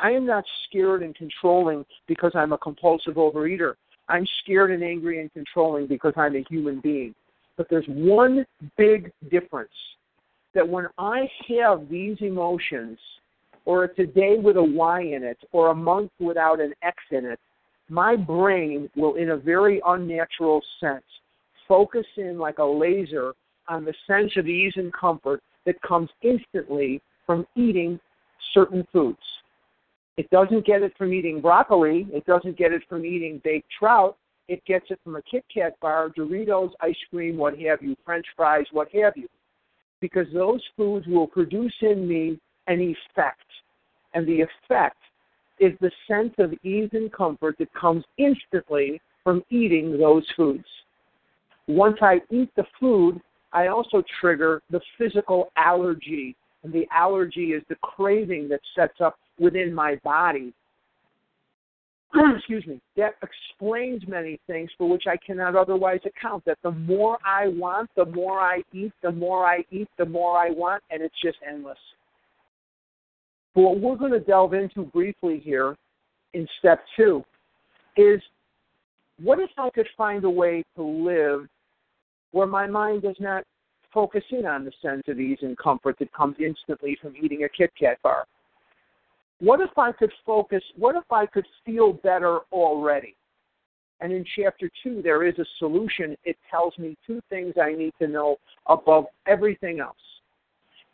I 0.00 0.10
am 0.10 0.26
not 0.26 0.44
scared 0.66 1.02
and 1.02 1.14
controlling 1.14 1.84
because 2.06 2.32
I'm 2.34 2.52
a 2.52 2.58
compulsive 2.58 3.14
overeater. 3.14 3.74
I'm 4.08 4.26
scared 4.42 4.70
and 4.70 4.82
angry 4.82 5.20
and 5.20 5.32
controlling 5.32 5.86
because 5.86 6.12
I'm 6.16 6.36
a 6.36 6.44
human 6.48 6.80
being. 6.80 7.14
But 7.56 7.68
there's 7.70 7.86
one 7.86 8.44
big 8.76 9.12
difference 9.30 9.70
that 10.54 10.68
when 10.68 10.86
I 10.98 11.28
have 11.58 11.88
these 11.88 12.16
emotions, 12.20 12.98
or 13.64 13.84
it's 13.84 13.98
a 13.98 14.06
day 14.06 14.36
with 14.38 14.56
a 14.56 14.62
Y 14.62 15.00
in 15.00 15.22
it, 15.22 15.38
or 15.52 15.70
a 15.70 15.74
month 15.74 16.10
without 16.18 16.60
an 16.60 16.74
X 16.82 16.96
in 17.10 17.24
it, 17.24 17.38
my 17.88 18.16
brain 18.16 18.88
will, 18.96 19.14
in 19.14 19.30
a 19.30 19.36
very 19.36 19.80
unnatural 19.86 20.62
sense, 20.80 21.04
focus 21.68 22.06
in 22.16 22.38
like 22.38 22.58
a 22.58 22.64
laser 22.64 23.34
on 23.68 23.84
the 23.84 23.94
sense 24.06 24.32
of 24.36 24.48
ease 24.48 24.72
and 24.76 24.92
comfort 24.92 25.42
that 25.66 25.80
comes 25.82 26.08
instantly 26.22 27.00
from 27.26 27.46
eating 27.54 28.00
certain 28.52 28.86
foods. 28.92 29.18
It 30.16 30.28
doesn't 30.30 30.66
get 30.66 30.82
it 30.82 30.92
from 30.98 31.12
eating 31.12 31.40
broccoli. 31.40 32.06
It 32.12 32.26
doesn't 32.26 32.58
get 32.58 32.72
it 32.72 32.82
from 32.88 33.04
eating 33.04 33.40
baked 33.44 33.68
trout. 33.78 34.16
It 34.48 34.62
gets 34.66 34.86
it 34.90 34.98
from 35.04 35.16
a 35.16 35.22
Kit 35.22 35.44
Kat 35.52 35.78
bar, 35.80 36.10
Doritos, 36.10 36.70
ice 36.80 36.96
cream, 37.10 37.36
what 37.36 37.58
have 37.58 37.82
you, 37.82 37.96
French 38.04 38.26
fries, 38.36 38.66
what 38.72 38.88
have 38.94 39.14
you. 39.16 39.28
Because 40.02 40.26
those 40.34 40.60
foods 40.76 41.06
will 41.06 41.26
produce 41.26 41.74
in 41.80 42.06
me 42.06 42.38
an 42.66 42.80
effect. 42.80 43.46
And 44.12 44.26
the 44.26 44.42
effect 44.42 44.98
is 45.58 45.72
the 45.80 45.92
sense 46.06 46.34
of 46.38 46.52
ease 46.64 46.90
and 46.92 47.10
comfort 47.10 47.56
that 47.58 47.72
comes 47.72 48.04
instantly 48.18 49.00
from 49.24 49.42
eating 49.48 49.96
those 49.98 50.26
foods. 50.36 50.66
Once 51.68 51.96
I 52.02 52.20
eat 52.30 52.50
the 52.56 52.66
food, 52.80 53.20
I 53.52 53.68
also 53.68 54.02
trigger 54.20 54.60
the 54.70 54.80
physical 54.98 55.52
allergy. 55.56 56.36
And 56.64 56.72
the 56.72 56.86
allergy 56.92 57.52
is 57.52 57.62
the 57.68 57.76
craving 57.76 58.48
that 58.48 58.60
sets 58.76 59.00
up 59.00 59.16
within 59.38 59.72
my 59.72 59.96
body. 60.02 60.52
Excuse 62.36 62.66
me. 62.66 62.80
That 62.96 63.14
explains 63.22 64.06
many 64.06 64.38
things 64.46 64.70
for 64.76 64.88
which 64.88 65.04
I 65.06 65.16
cannot 65.16 65.56
otherwise 65.56 66.00
account. 66.04 66.44
That 66.44 66.58
the 66.62 66.72
more 66.72 67.18
I 67.24 67.48
want, 67.48 67.90
the 67.96 68.04
more 68.06 68.40
I 68.40 68.62
eat, 68.72 68.92
the 69.02 69.12
more 69.12 69.46
I 69.46 69.64
eat, 69.70 69.88
the 69.98 70.04
more 70.04 70.38
I 70.38 70.50
want, 70.50 70.82
and 70.90 71.02
it's 71.02 71.14
just 71.24 71.38
endless. 71.48 71.78
But 73.54 73.62
what 73.62 73.80
we're 73.80 73.96
going 73.96 74.12
to 74.12 74.20
delve 74.20 74.54
into 74.54 74.84
briefly 74.84 75.40
here 75.42 75.76
in 76.34 76.46
step 76.58 76.84
two 76.96 77.24
is 77.96 78.20
what 79.22 79.38
if 79.38 79.50
I 79.58 79.70
could 79.70 79.88
find 79.96 80.24
a 80.24 80.30
way 80.30 80.64
to 80.76 80.82
live 80.82 81.48
where 82.32 82.46
my 82.46 82.66
mind 82.66 83.02
does 83.02 83.16
not 83.20 83.44
focus 83.92 84.24
in 84.30 84.46
on 84.46 84.64
the 84.64 84.72
sense 84.80 85.02
of 85.08 85.20
ease 85.20 85.38
and 85.42 85.56
comfort 85.58 85.96
that 85.98 86.12
comes 86.12 86.36
instantly 86.40 86.96
from 87.00 87.14
eating 87.22 87.44
a 87.44 87.48
Kit 87.48 87.70
Kat 87.78 87.98
bar? 88.02 88.24
What 89.42 89.60
if 89.60 89.76
I 89.76 89.90
could 89.90 90.12
focus? 90.24 90.62
What 90.76 90.94
if 90.94 91.10
I 91.10 91.26
could 91.26 91.46
feel 91.66 91.94
better 91.94 92.40
already? 92.52 93.16
And 94.00 94.12
in 94.12 94.24
chapter 94.36 94.70
two, 94.84 95.02
there 95.02 95.26
is 95.26 95.36
a 95.40 95.44
solution. 95.58 96.16
It 96.24 96.36
tells 96.48 96.78
me 96.78 96.96
two 97.04 97.20
things 97.28 97.54
I 97.60 97.72
need 97.72 97.92
to 98.00 98.06
know 98.06 98.36
above 98.66 99.06
everything 99.26 99.80
else. 99.80 99.96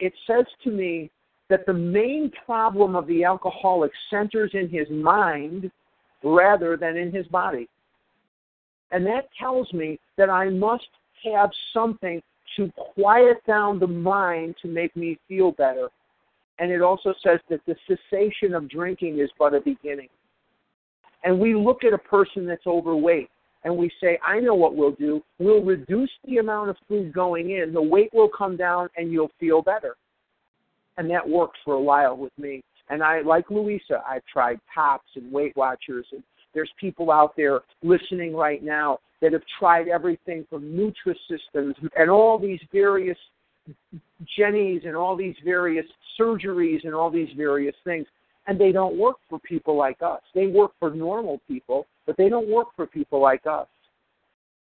It 0.00 0.14
says 0.26 0.46
to 0.64 0.70
me 0.70 1.10
that 1.50 1.66
the 1.66 1.74
main 1.74 2.32
problem 2.46 2.96
of 2.96 3.06
the 3.06 3.22
alcoholic 3.22 3.92
centers 4.08 4.52
in 4.54 4.70
his 4.70 4.88
mind 4.88 5.70
rather 6.24 6.78
than 6.78 6.96
in 6.96 7.12
his 7.12 7.26
body. 7.26 7.68
And 8.92 9.04
that 9.06 9.28
tells 9.38 9.70
me 9.74 10.00
that 10.16 10.30
I 10.30 10.48
must 10.48 10.88
have 11.30 11.50
something 11.74 12.22
to 12.56 12.72
quiet 12.94 13.44
down 13.46 13.78
the 13.78 13.86
mind 13.86 14.54
to 14.62 14.68
make 14.68 14.96
me 14.96 15.18
feel 15.28 15.52
better. 15.52 15.90
And 16.58 16.70
it 16.70 16.82
also 16.82 17.14
says 17.24 17.40
that 17.50 17.60
the 17.66 17.76
cessation 17.86 18.54
of 18.54 18.68
drinking 18.68 19.20
is 19.20 19.30
but 19.38 19.54
a 19.54 19.60
beginning. 19.60 20.08
And 21.24 21.38
we 21.38 21.54
look 21.54 21.84
at 21.84 21.92
a 21.92 21.98
person 21.98 22.46
that's 22.46 22.66
overweight 22.66 23.30
and 23.64 23.76
we 23.76 23.90
say, 24.00 24.18
I 24.26 24.40
know 24.40 24.54
what 24.54 24.76
we'll 24.76 24.92
do. 24.92 25.22
We'll 25.38 25.62
reduce 25.62 26.10
the 26.24 26.38
amount 26.38 26.70
of 26.70 26.76
food 26.88 27.12
going 27.12 27.50
in, 27.50 27.72
the 27.72 27.82
weight 27.82 28.10
will 28.12 28.28
come 28.28 28.56
down, 28.56 28.88
and 28.96 29.12
you'll 29.12 29.32
feel 29.40 29.62
better. 29.62 29.96
And 30.96 31.10
that 31.10 31.28
worked 31.28 31.58
for 31.64 31.74
a 31.74 31.80
while 31.80 32.16
with 32.16 32.32
me. 32.38 32.62
And 32.88 33.02
I, 33.02 33.20
like 33.20 33.50
Louisa, 33.50 34.02
I've 34.08 34.24
tried 34.32 34.60
Tops 34.74 35.08
and 35.16 35.30
Weight 35.30 35.56
Watchers, 35.56 36.06
and 36.12 36.22
there's 36.54 36.70
people 36.80 37.10
out 37.10 37.34
there 37.36 37.60
listening 37.82 38.34
right 38.34 38.62
now 38.62 38.98
that 39.20 39.32
have 39.32 39.42
tried 39.58 39.88
everything 39.88 40.46
from 40.48 40.62
Nutrisystems 40.62 41.74
and 41.96 42.10
all 42.10 42.38
these 42.38 42.60
various 42.72 43.18
Jennies 44.36 44.82
and 44.84 44.96
all 44.96 45.16
these 45.16 45.36
various 45.44 45.86
surgeries 46.18 46.84
and 46.84 46.94
all 46.94 47.10
these 47.10 47.28
various 47.36 47.74
things. 47.84 48.06
And 48.46 48.58
they 48.58 48.72
don't 48.72 48.96
work 48.96 49.16
for 49.28 49.38
people 49.40 49.76
like 49.76 50.00
us. 50.02 50.22
They 50.34 50.46
work 50.46 50.72
for 50.78 50.90
normal 50.90 51.40
people, 51.46 51.86
but 52.06 52.16
they 52.16 52.28
don't 52.28 52.48
work 52.48 52.68
for 52.76 52.86
people 52.86 53.20
like 53.20 53.46
us. 53.46 53.66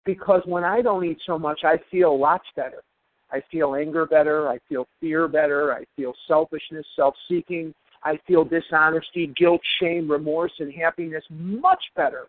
Because 0.06 0.42
when 0.46 0.64
I 0.64 0.80
don't 0.82 1.04
eat 1.04 1.18
so 1.26 1.38
much, 1.38 1.60
I 1.64 1.78
feel 1.90 2.18
lots 2.18 2.46
better. 2.56 2.82
I 3.30 3.42
feel 3.50 3.74
anger 3.74 4.06
better. 4.06 4.48
I 4.48 4.58
feel 4.68 4.86
fear 5.00 5.28
better. 5.28 5.72
I 5.72 5.84
feel 5.96 6.14
selfishness, 6.28 6.86
self 6.96 7.14
seeking. 7.28 7.74
I 8.04 8.18
feel 8.26 8.44
dishonesty, 8.44 9.28
guilt, 9.28 9.62
shame, 9.80 10.10
remorse, 10.10 10.52
and 10.58 10.72
happiness 10.72 11.24
much 11.30 11.82
better. 11.96 12.26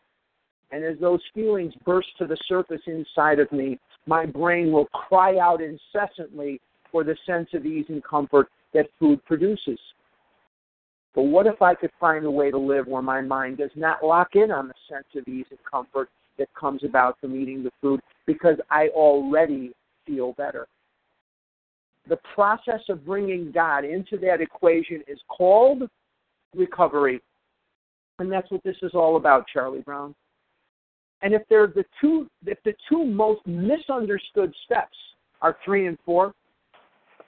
And 0.71 0.83
as 0.83 0.97
those 0.99 1.21
feelings 1.33 1.73
burst 1.85 2.07
to 2.17 2.25
the 2.25 2.37
surface 2.47 2.81
inside 2.87 3.39
of 3.39 3.51
me, 3.51 3.77
my 4.05 4.25
brain 4.25 4.71
will 4.71 4.85
cry 4.87 5.37
out 5.37 5.61
incessantly 5.61 6.61
for 6.91 7.03
the 7.03 7.17
sense 7.25 7.49
of 7.53 7.65
ease 7.65 7.85
and 7.89 8.03
comfort 8.03 8.47
that 8.73 8.87
food 8.99 9.23
produces. 9.25 9.79
But 11.15 11.23
what 11.23 11.47
if 11.47 11.61
I 11.61 11.73
could 11.73 11.91
find 11.99 12.25
a 12.25 12.31
way 12.31 12.51
to 12.51 12.57
live 12.57 12.87
where 12.87 13.01
my 13.01 13.21
mind 13.21 13.57
does 13.57 13.71
not 13.75 14.03
lock 14.03 14.35
in 14.35 14.51
on 14.51 14.67
the 14.67 14.73
sense 14.89 15.07
of 15.15 15.27
ease 15.27 15.45
and 15.49 15.59
comfort 15.69 16.09
that 16.37 16.49
comes 16.59 16.83
about 16.83 17.17
from 17.19 17.35
eating 17.35 17.63
the 17.63 17.71
food 17.81 18.01
because 18.25 18.57
I 18.69 18.89
already 18.89 19.71
feel 20.05 20.33
better? 20.33 20.67
The 22.07 22.19
process 22.35 22.81
of 22.89 23.05
bringing 23.05 23.51
God 23.51 23.85
into 23.85 24.17
that 24.19 24.41
equation 24.41 25.03
is 25.07 25.17
called 25.27 25.83
recovery. 26.53 27.21
And 28.19 28.31
that's 28.31 28.51
what 28.51 28.63
this 28.63 28.77
is 28.81 28.91
all 28.93 29.15
about, 29.15 29.45
Charlie 29.51 29.81
Brown. 29.81 30.13
And 31.25 31.33
if 31.33 31.41
they're 31.49 31.65
the 31.65 31.83
two 31.99 32.29
if 32.45 32.59
the 32.63 32.75
two 32.87 33.03
most 33.03 33.41
misunderstood 33.47 34.53
steps 34.63 34.95
are 35.41 35.57
three 35.65 35.87
and 35.87 35.97
four, 36.05 36.35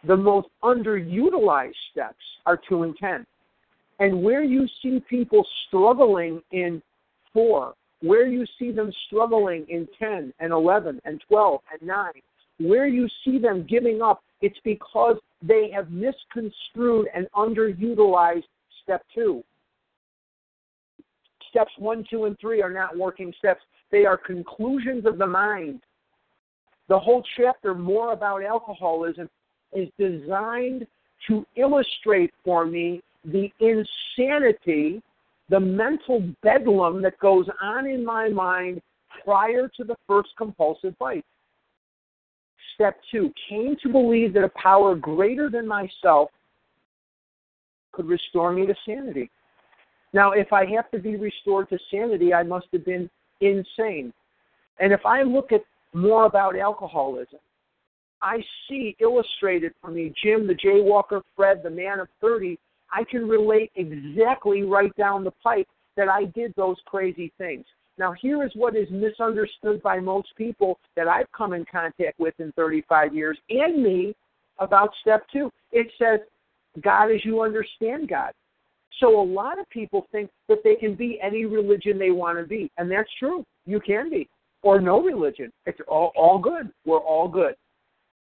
the 0.04 0.16
most 0.16 0.50
underutilized 0.64 1.74
steps 1.92 2.24
are 2.46 2.62
two 2.70 2.84
and 2.84 2.96
ten. 2.96 3.26
And 3.98 4.22
where 4.22 4.44
you 4.44 4.68
see 4.84 5.04
people 5.10 5.44
struggling 5.68 6.44
in 6.52 6.80
four, 7.34 7.74
where 8.02 8.28
you 8.28 8.46
see 8.60 8.72
them 8.72 8.92
struggling 9.08 9.66
in 9.68 9.88
10 9.98 10.32
and 10.40 10.54
11 10.54 11.02
and 11.04 11.20
12 11.28 11.62
and 11.72 11.88
9, 11.88 12.12
where 12.60 12.86
you 12.86 13.08
see 13.26 13.40
them 13.40 13.66
giving 13.68 14.04
up, 14.04 14.22
it's 14.42 14.60
because 14.64 15.18
they 15.42 15.72
have 15.74 15.90
misconstrued 15.90 17.08
and 17.16 17.28
underutilized 17.36 18.44
step 18.84 19.04
two. 19.16 19.44
Steps 21.50 21.72
one, 21.80 22.06
two, 22.08 22.26
and 22.26 22.38
three 22.40 22.62
are 22.62 22.72
not 22.72 22.96
working 22.96 23.34
steps. 23.40 23.62
They 23.92 24.06
are 24.06 24.18
conclusions 24.18 25.06
of 25.06 25.18
the 25.18 25.28
mind. 25.28 25.82
The 26.90 27.00
whole 27.00 27.24
chapter, 27.36 27.74
more 27.74 28.14
about 28.14 28.44
alcoholism, 28.44 29.30
is 29.74 29.90
designed 29.98 30.88
to 31.28 31.46
illustrate 31.56 32.34
for 32.44 32.66
me 32.66 33.02
the 33.26 33.52
insanity, 33.60 35.02
the 35.50 35.60
mental 35.60 36.24
bedlam 36.44 37.02
that 37.02 37.20
goes 37.20 37.48
on 37.62 37.88
in 37.88 38.06
my 38.06 38.30
mind 38.30 38.82
prior 39.24 39.70
to 39.76 39.84
the 39.84 39.96
first 40.08 40.30
compulsive 40.38 40.98
bite. 40.98 41.26
Step 42.76 43.00
two 43.12 43.34
came 43.50 43.76
to 43.82 43.90
believe 43.90 44.34
that 44.34 44.44
a 44.44 44.52
power 44.62 44.96
greater 44.96 45.50
than 45.50 45.68
myself 45.68 46.30
could 47.92 48.06
restore 48.06 48.54
me 48.54 48.68
to 48.68 48.76
sanity. 48.86 49.30
Now, 50.14 50.32
if 50.32 50.54
I 50.54 50.66
have 50.66 50.90
to 50.92 51.00
be 51.00 51.16
restored 51.16 51.70
to 51.70 51.80
sanity, 51.92 52.34
I 52.34 52.44
must 52.44 52.68
have 52.72 52.86
been 52.86 53.10
insane. 53.42 54.14
And 54.80 54.94
if 54.94 55.06
I 55.06 55.24
look 55.24 55.52
at 55.52 55.62
more 55.94 56.26
about 56.26 56.58
alcoholism, 56.58 57.40
I 58.22 58.44
see 58.68 58.96
illustrated 59.00 59.74
for 59.82 59.92
me 59.92 60.14
Jim, 60.24 60.48
the 60.48 60.56
jaywalker, 60.56 61.22
Fred, 61.36 61.62
the 61.64 61.70
man 61.70 62.00
of 62.00 62.08
30. 62.22 62.58
I 62.92 63.04
can 63.04 63.28
relate 63.28 63.72
exactly 63.76 64.64
right 64.64 64.96
down 64.96 65.24
the 65.24 65.32
pipe 65.32 65.68
that 65.98 66.10
I 66.10 66.26
did 66.26 66.54
those 66.56 66.78
crazy 66.86 67.32
things. 67.38 67.66
Now, 67.98 68.14
here 68.14 68.44
is 68.44 68.52
what 68.54 68.76
is 68.76 68.88
misunderstood 68.92 69.82
by 69.82 70.00
most 70.00 70.30
people 70.38 70.80
that 70.96 71.08
I've 71.08 71.32
come 71.32 71.54
in 71.54 71.66
contact 71.70 72.20
with 72.20 72.36
in 72.40 72.52
35 72.54 73.14
years 73.16 73.38
and 73.50 73.84
me 73.84 74.16
about 74.60 74.92
step 75.02 75.24
two. 75.34 75.52
It 75.72 75.88
says, 75.98 76.20
God 76.82 77.12
as 77.12 77.26
you 77.26 77.42
understand 77.42 78.08
God. 78.08 78.34
So 79.00 79.20
a 79.20 79.24
lot 79.24 79.60
of 79.60 79.70
people 79.70 80.08
think 80.12 80.30
that 80.50 80.64
they 80.64 80.76
can 80.76 80.96
be 80.96 81.20
any 81.22 81.46
religion 81.46 82.00
they 82.00 82.12
want 82.12 82.40
to 82.40 82.46
be, 82.46 82.72
and 82.78 82.90
that's 82.90 83.10
true. 83.20 83.46
You 83.66 83.80
can 83.80 84.10
be. 84.10 84.28
or 84.64 84.82
no 84.82 85.02
religion. 85.02 85.52
It's 85.66 85.80
all, 85.88 86.12
all 86.16 86.40
good. 86.40 86.72
We're 86.86 87.00
all 87.00 87.28
good. 87.28 87.56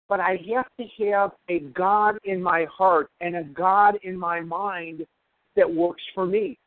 But 0.08 0.20
I 0.20 0.40
have 0.54 0.68
to 0.80 1.06
have 1.06 1.32
a 1.50 1.60
God 1.60 2.18
in 2.24 2.42
my 2.42 2.66
heart 2.66 3.10
and 3.22 3.36
a 3.36 3.44
God 3.44 3.98
in 4.04 4.18
my 4.18 4.40
mind 4.42 5.06
that 5.56 5.72
works 5.72 6.04
for 6.16 6.26
me. 6.26 6.58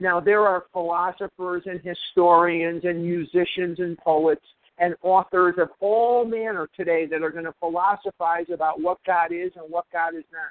Now, 0.00 0.18
there 0.20 0.46
are 0.46 0.64
philosophers 0.72 1.62
and 1.66 1.80
historians 1.82 2.84
and 2.84 3.02
musicians 3.02 3.78
and 3.78 3.96
poets 3.98 4.44
and 4.78 4.94
authors 5.02 5.54
of 5.58 5.68
all 5.80 6.24
manner 6.24 6.68
today 6.76 7.06
that 7.06 7.22
are 7.22 7.30
going 7.30 7.44
to 7.44 7.54
philosophize 7.60 8.46
about 8.52 8.80
what 8.80 8.98
God 9.06 9.30
is 9.30 9.52
and 9.56 9.70
what 9.70 9.84
God 9.92 10.14
is 10.16 10.24
not. 10.32 10.50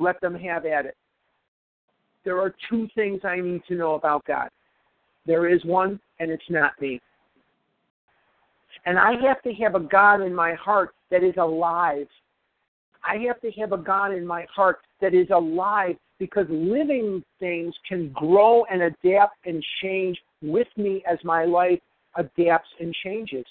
Let 0.00 0.20
them 0.20 0.34
have 0.34 0.66
at 0.66 0.86
it. 0.86 0.96
There 2.24 2.40
are 2.40 2.54
two 2.68 2.88
things 2.94 3.20
I 3.24 3.36
need 3.36 3.62
to 3.68 3.76
know 3.76 3.94
about 3.94 4.24
God 4.26 4.50
there 5.26 5.48
is 5.48 5.64
one, 5.64 6.00
and 6.18 6.30
it's 6.30 6.50
not 6.50 6.72
me. 6.80 7.00
And 8.86 8.98
I 8.98 9.12
have 9.22 9.42
to 9.42 9.52
have 9.54 9.74
a 9.74 9.80
God 9.80 10.22
in 10.22 10.34
my 10.34 10.54
heart 10.54 10.94
that 11.10 11.22
is 11.22 11.34
alive. 11.36 12.08
I 13.04 13.16
have 13.28 13.40
to 13.42 13.50
have 13.60 13.72
a 13.72 13.78
God 13.78 14.12
in 14.12 14.26
my 14.26 14.46
heart 14.54 14.80
that 15.00 15.14
is 15.14 15.28
alive 15.30 15.96
because 16.18 16.46
living 16.48 17.22
things 17.38 17.74
can 17.88 18.10
grow 18.12 18.64
and 18.64 18.82
adapt 18.82 19.36
and 19.46 19.64
change 19.82 20.18
with 20.42 20.68
me 20.76 21.02
as 21.10 21.18
my 21.24 21.44
life 21.44 21.80
adapts 22.16 22.68
and 22.78 22.94
changes. 23.04 23.46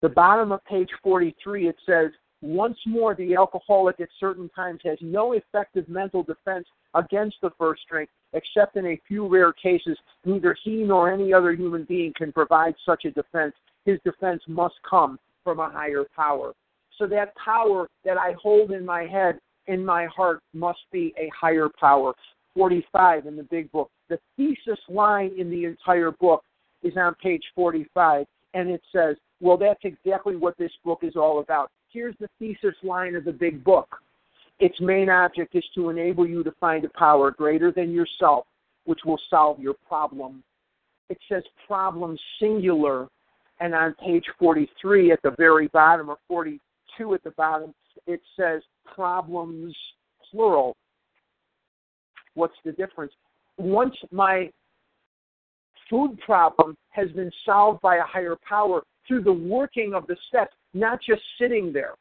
The 0.00 0.08
bottom 0.08 0.52
of 0.52 0.64
page 0.64 0.90
43, 1.02 1.68
it 1.68 1.76
says, 1.86 2.10
once 2.42 2.76
more, 2.86 3.14
the 3.14 3.36
alcoholic 3.36 4.00
at 4.00 4.08
certain 4.18 4.48
times 4.48 4.80
has 4.84 4.98
no 5.00 5.32
effective 5.32 5.88
mental 5.88 6.24
defense 6.24 6.66
against 6.94 7.36
the 7.40 7.50
first 7.56 7.82
drink, 7.88 8.10
except 8.32 8.76
in 8.76 8.86
a 8.86 9.00
few 9.06 9.28
rare 9.28 9.52
cases. 9.52 9.96
Neither 10.24 10.56
he 10.64 10.82
nor 10.82 11.10
any 11.10 11.32
other 11.32 11.52
human 11.52 11.84
being 11.84 12.12
can 12.16 12.32
provide 12.32 12.74
such 12.84 13.04
a 13.04 13.12
defense. 13.12 13.54
His 13.84 14.00
defense 14.04 14.42
must 14.48 14.74
come 14.88 15.20
from 15.44 15.60
a 15.60 15.70
higher 15.70 16.04
power. 16.16 16.52
So 16.98 17.06
that 17.06 17.32
power 17.36 17.88
that 18.04 18.18
I 18.18 18.34
hold 18.42 18.72
in 18.72 18.84
my 18.84 19.04
head, 19.04 19.38
in 19.68 19.84
my 19.84 20.06
heart, 20.06 20.40
must 20.52 20.80
be 20.90 21.14
a 21.16 21.30
higher 21.38 21.68
power. 21.78 22.12
45 22.54 23.26
in 23.26 23.36
the 23.36 23.44
big 23.44 23.70
book. 23.70 23.88
The 24.08 24.18
thesis 24.36 24.78
line 24.88 25.30
in 25.38 25.48
the 25.48 25.64
entire 25.64 26.10
book 26.10 26.42
is 26.82 26.92
on 26.96 27.14
page 27.22 27.42
45, 27.54 28.26
and 28.54 28.68
it 28.68 28.82
says, 28.92 29.16
Well, 29.40 29.56
that's 29.56 29.80
exactly 29.84 30.36
what 30.36 30.58
this 30.58 30.72
book 30.84 31.00
is 31.02 31.14
all 31.16 31.38
about. 31.40 31.70
Here's 31.92 32.14
the 32.20 32.28
thesis 32.38 32.74
line 32.82 33.14
of 33.14 33.24
the 33.24 33.32
big 33.32 33.62
book 33.62 34.02
its 34.62 34.80
main 34.80 35.08
object 35.08 35.56
is 35.56 35.64
to 35.74 35.90
enable 35.90 36.24
you 36.24 36.44
to 36.44 36.52
find 36.60 36.84
a 36.84 36.88
power 36.90 37.32
greater 37.32 37.72
than 37.72 37.90
yourself, 37.90 38.46
which 38.84 39.00
will 39.04 39.18
solve 39.28 39.58
your 39.58 39.74
problem. 39.88 40.42
It 41.08 41.18
says 41.28 41.42
problem 41.66 42.16
singular, 42.38 43.08
and 43.58 43.74
on 43.74 43.94
page 43.94 44.24
43 44.38 45.10
at 45.10 45.20
the 45.22 45.34
very 45.36 45.66
bottom, 45.68 46.08
or 46.08 46.16
42 46.28 47.14
at 47.14 47.24
the 47.24 47.32
bottom, 47.32 47.74
it 48.06 48.20
says 48.36 48.62
problems 48.86 49.76
plural. 50.30 50.76
What's 52.34 52.54
the 52.64 52.70
difference? 52.72 53.12
Once 53.58 53.96
my 54.12 54.48
food 55.90 56.18
problem 56.24 56.76
has 56.90 57.10
been 57.10 57.32
solved 57.44 57.80
by 57.80 57.96
a 57.96 58.04
higher 58.04 58.36
power 58.48 58.82
through 59.12 59.22
the 59.22 59.32
working 59.32 59.92
of 59.92 60.06
the 60.06 60.16
steps, 60.28 60.54
not 60.72 60.98
just 61.06 61.20
sitting 61.38 61.70
there. 61.70 61.92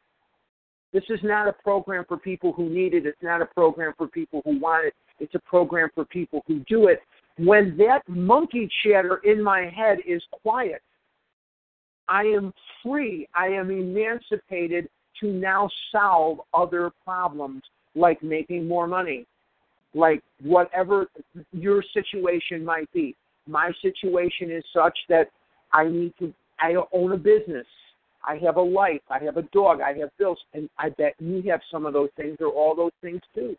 This 0.94 1.04
is 1.10 1.20
not 1.24 1.50
a 1.50 1.54
program 1.54 2.06
for 2.08 2.16
people 2.16 2.54
who 2.54 2.70
need 2.70 2.94
it. 2.94 3.06
It's 3.06 3.22
not 3.22 3.42
a 3.42 3.46
program 3.46 3.94
for 3.98 4.08
people 4.08 4.42
who 4.46 4.60
want 4.60 4.88
it. 4.88 4.94
It's 5.20 5.36
a 5.36 5.40
program 5.40 5.90
for 5.94 6.06
people 6.06 6.42
who 6.48 6.60
do 6.70 6.88
it. 6.88 7.02
When 7.38 7.76
that 7.78 8.08
monkey 8.08 8.70
chatter 8.82 9.20
in 9.26 9.44
my 9.44 9.70
head 9.76 9.98
is 10.08 10.22
quiet, 10.42 10.82
I 12.08 12.24
am 12.24 12.54
free. 12.82 13.28
I 13.36 13.48
am 13.48 13.72
emancipated 13.72 14.88
to 15.20 15.28
now 15.28 15.70
solve 15.92 16.40
other 16.54 16.92
problems 17.04 17.64
like 17.94 18.24
making 18.24 18.70
more 18.70 18.88
money, 18.88 19.26
like 19.94 20.24
whatever 20.42 21.08
your 21.52 21.84
situation 21.94 22.64
might 22.64 22.92
be. 22.94 23.16
My 23.48 23.72
situation 23.82 24.50
is 24.50 24.64
such 24.74 24.98
that 25.10 25.28
I 25.74 25.88
need 25.88 26.14
to, 26.20 26.34
I 26.62 26.76
own 26.94 27.12
a 27.12 27.18
business. 27.18 27.66
I 28.28 28.36
have 28.38 28.58
a 28.58 28.62
life. 28.62 29.02
I 29.10 29.24
have 29.24 29.38
a 29.38 29.44
dog. 29.54 29.82
I 29.82 29.98
have 29.98 30.10
bills. 30.18 30.40
And 30.54 30.70
I 30.78 30.90
bet 30.90 31.16
you 31.20 31.42
have 31.50 31.62
some 31.72 31.86
of 31.86 31.94
those 31.94 32.10
things 32.16 32.38
or 32.40 32.48
all 32.48 32.76
those 32.76 32.92
things 33.02 33.22
too. 33.34 33.56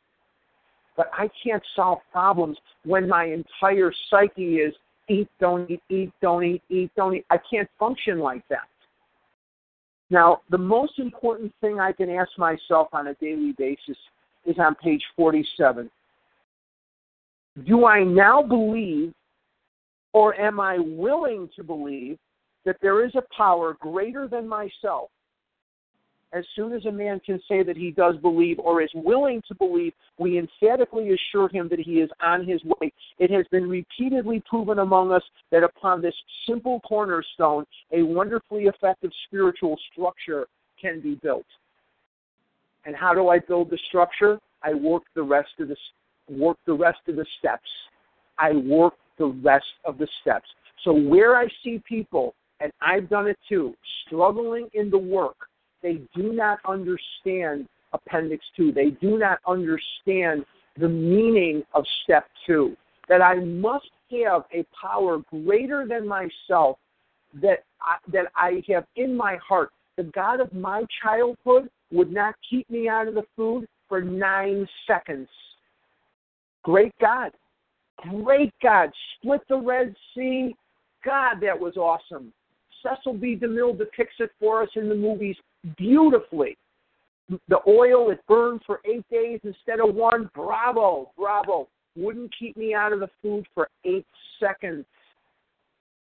But 0.97 1.11
I 1.13 1.29
can't 1.43 1.63
solve 1.75 1.99
problems 2.13 2.59
when 2.85 3.09
my 3.09 3.25
entire 3.25 3.93
psyche 4.11 4.57
is 4.57 4.75
eat, 5.09 5.29
don't 5.41 5.71
eat, 5.71 5.83
eat, 5.89 6.13
don't 6.21 6.45
eat, 6.45 6.63
eat, 6.69 6.91
don't 6.97 7.17
eat. 7.17 7.27
I 7.31 7.39
can't 7.51 7.69
function 7.79 8.19
like 8.19 8.47
that. 8.49 8.69
Now, 10.11 10.43
the 10.51 10.59
most 10.59 10.99
important 10.99 11.53
thing 11.61 11.81
I 11.81 11.93
can 11.93 12.11
ask 12.11 12.31
myself 12.37 12.89
on 12.93 13.09
a 13.09 13.15
daily 13.15 13.55
basis 13.57 13.97
is 14.45 14.57
on 14.59 14.75
page 14.75 15.03
47. 15.17 15.91
Do 17.67 17.87
I 17.87 18.05
now 18.05 18.43
believe, 18.43 19.13
or 20.13 20.39
am 20.39 20.61
I 20.61 20.79
willing 20.79 21.49
to 21.57 21.65
believe, 21.65 22.19
that 22.65 22.77
there 22.81 23.05
is 23.05 23.15
a 23.15 23.23
power 23.37 23.77
greater 23.81 24.29
than 24.29 24.49
myself, 24.49 25.11
as 26.33 26.45
soon 26.57 26.73
as 26.73 26.85
a 26.87 26.93
man 26.93 27.21
can 27.21 27.41
say 27.47 27.63
that 27.63 27.77
he 27.77 27.91
does 27.91 28.17
believe 28.17 28.59
or 28.59 28.81
is 28.81 28.91
willing 28.95 29.43
to 29.49 29.55
believe, 29.55 29.93
we 30.19 30.39
emphatically 30.39 31.11
assure 31.13 31.49
him 31.49 31.69
that 31.69 31.79
he 31.79 32.01
is 32.01 32.11
on 32.23 32.47
his 32.47 32.63
way. 32.65 32.93
It 33.19 33.31
has 33.31 33.47
been 33.51 33.69
repeatedly 33.69 34.43
proven 34.49 34.79
among 34.79 35.13
us 35.13 35.23
that 35.51 35.63
upon 35.63 36.01
this 36.01 36.15
simple 36.49 36.81
cornerstone, 36.81 37.65
a 37.93 38.03
wonderfully 38.03 38.65
effective 38.65 39.11
spiritual 39.27 39.79
structure 39.93 40.47
can 40.81 41.01
be 41.01 41.17
built. 41.17 41.47
And 42.87 42.97
how 42.97 43.15
do 43.15 43.29
I 43.29 43.39
build 43.39 43.71
the 43.71 43.79
structure? 43.89 44.39
I 44.63 44.75
work 44.75 45.03
the 45.15 45.23
rest 45.23 45.51
of 45.61 45.69
the 45.69 45.77
work 46.31 46.57
the 46.67 46.73
rest 46.73 47.01
of 47.09 47.17
the 47.17 47.27
steps. 47.39 47.69
I 48.39 48.53
work 48.53 48.95
the 49.19 49.27
rest 49.27 49.67
of 49.85 49.99
the 49.99 50.09
steps. 50.23 50.47
So 50.85 50.93
where 50.93 51.37
I 51.37 51.47
see 51.63 51.83
people 51.87 52.35
and 52.63 52.73
I've 52.81 53.09
done 53.09 53.27
it 53.27 53.39
too, 53.49 53.75
struggling 54.07 54.69
in 54.75 54.89
the 54.91 54.99
work, 54.99 55.37
they 55.83 56.01
do 56.15 56.33
not 56.33 56.59
understand 56.65 57.69
Appendix 57.93 58.45
2. 58.57 58.73
They 58.73 58.91
do 58.91 59.19
not 59.19 59.41
understand 59.47 60.45
the 60.79 60.89
meaning 60.89 61.63
of 61.75 61.85
Step 62.05 62.27
2. 62.47 62.77
That 63.09 63.21
I 63.21 63.35
must 63.35 63.91
have 64.13 64.45
a 64.53 64.65
power 64.81 65.19
greater 65.31 65.87
than 65.87 66.07
myself 66.07 66.79
that 67.41 67.65
I, 67.81 67.97
that 68.13 68.27
I 68.37 68.63
have 68.69 68.85
in 68.97 69.17
my 69.17 69.37
heart. 69.37 69.71
The 69.97 70.05
God 70.05 70.41
of 70.41 70.53
my 70.53 70.85
childhood 71.03 71.69
would 71.91 72.13
not 72.13 72.35
keep 72.49 72.69
me 72.71 72.89
out 72.89 73.09
of 73.09 73.15
the 73.15 73.25
food 73.37 73.67
for 73.89 74.01
nine 74.01 74.69
seconds. 74.87 75.29
Great 76.63 76.95
God. 77.01 77.33
Great 78.09 78.55
God. 78.63 78.91
Split 79.17 79.41
the 79.49 79.59
Red 79.59 79.95
Sea. 80.15 80.55
God, 81.05 81.37
that 81.43 81.59
was 81.59 81.77
awesome. 81.77 82.33
Cecil 82.83 83.15
B. 83.15 83.37
DeMille 83.37 83.77
depicts 83.77 84.17
it 84.19 84.31
for 84.41 84.63
us 84.63 84.69
in 84.77 84.89
the 84.89 84.95
movies 84.95 85.37
beautifully. 85.77 86.57
The 87.49 87.61
oil, 87.67 88.11
it 88.11 88.21
burned 88.29 88.63
for 88.67 88.81
eight 88.85 89.09
days 89.11 89.41
instead 89.45 89.81
of 89.81 89.95
one. 89.95 90.31
Bravo, 90.35 91.11
bravo. 91.17 91.69
Wouldn't 91.97 92.33
keep 92.39 92.57
me 92.57 92.75
out 92.75 92.93
of 92.93 93.01
the 93.01 93.11
food 93.23 93.47
for 93.55 93.69
eight 93.85 94.07
seconds. 94.41 94.85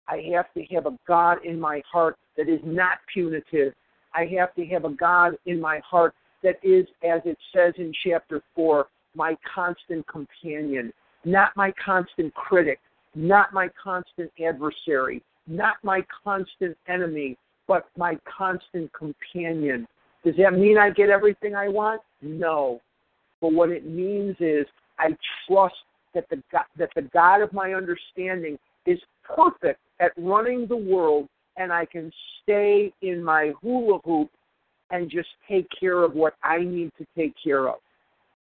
I 0.09 0.25
have 0.35 0.53
to 0.55 0.65
have 0.75 0.87
a 0.87 0.99
God 1.07 1.39
in 1.45 1.61
my 1.61 1.83
heart 1.91 2.17
that 2.37 2.49
is 2.49 2.61
not 2.65 2.99
punitive. 3.13 3.75
I 4.15 4.27
have 4.39 4.55
to 4.55 4.65
have 4.67 4.85
a 4.85 4.91
God 4.91 5.35
in 5.47 5.61
my 5.61 5.81
heart 5.89 6.15
that 6.43 6.57
is, 6.63 6.87
as 7.05 7.21
it 7.25 7.39
says 7.55 7.75
in 7.77 7.93
chapter 8.05 8.43
4, 8.55 8.87
my 9.15 9.37
constant 9.55 10.07
companion, 10.09 10.93
not 11.25 11.55
my 11.57 11.73
constant 11.85 12.35
critic, 12.35 12.81
not 13.15 13.53
my 13.53 13.69
constant 13.83 14.33
adversary, 14.45 15.23
not 15.51 15.77
my 15.83 16.05
constant 16.25 16.77
enemy, 16.89 17.37
but 17.67 17.87
my 17.97 18.19
constant 18.25 18.93
companion. 18.93 19.87
Does 20.25 20.35
that 20.37 20.55
mean 20.55 20.79
I 20.79 20.91
get 20.91 21.09
everything 21.09 21.55
I 21.55 21.69
want? 21.69 22.03
No. 22.23 22.81
But 23.41 23.53
what 23.53 23.71
it 23.71 23.87
means 23.87 24.37
is 24.39 24.67
I 24.99 25.17
trust 25.47 25.75
that 26.15 26.29
the 26.29 26.43
God, 26.53 26.65
that 26.77 26.91
the 26.95 27.03
God 27.03 27.41
of 27.41 27.53
my 27.53 27.75
understanding 27.75 28.59
is 28.87 28.99
perfect 29.25 29.81
at 30.01 30.13
running 30.17 30.67
the 30.67 30.77
world, 30.77 31.29
and 31.57 31.73
I 31.73 31.85
can 31.85 32.13
stay 32.43 32.93
in 33.03 33.23
my 33.23 33.53
hula 33.61 33.99
hoop 34.05 34.31
and 34.91 35.11
just 35.11 35.29
take 35.49 35.67
care 35.79 36.03
of 36.03 36.15
what 36.15 36.35
I 36.43 36.59
need 36.59 36.93
to 36.99 37.07
take 37.17 37.35
care 37.43 37.69
of. 37.69 37.77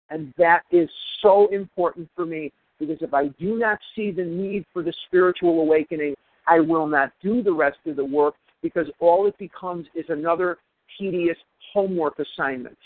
And 0.09 0.33
that 0.37 0.63
is 0.71 0.89
so 1.21 1.47
important 1.47 2.09
for 2.15 2.25
me 2.25 2.51
because 2.79 3.01
if 3.01 3.13
I 3.13 3.27
do 3.39 3.57
not 3.57 3.79
see 3.95 4.11
the 4.11 4.23
need 4.23 4.65
for 4.71 4.81
the 4.81 4.93
spiritual 5.07 5.59
awakening, 5.59 6.15
I 6.47 6.59
will 6.59 6.87
not 6.87 7.11
do 7.21 7.43
the 7.43 7.53
rest 7.53 7.79
of 7.85 7.95
the 7.95 8.05
work 8.05 8.35
because 8.61 8.87
all 8.99 9.27
it 9.27 9.37
becomes 9.37 9.85
is 9.95 10.05
another 10.09 10.57
tedious 10.97 11.37
homework 11.73 12.19
assignment. 12.19 12.77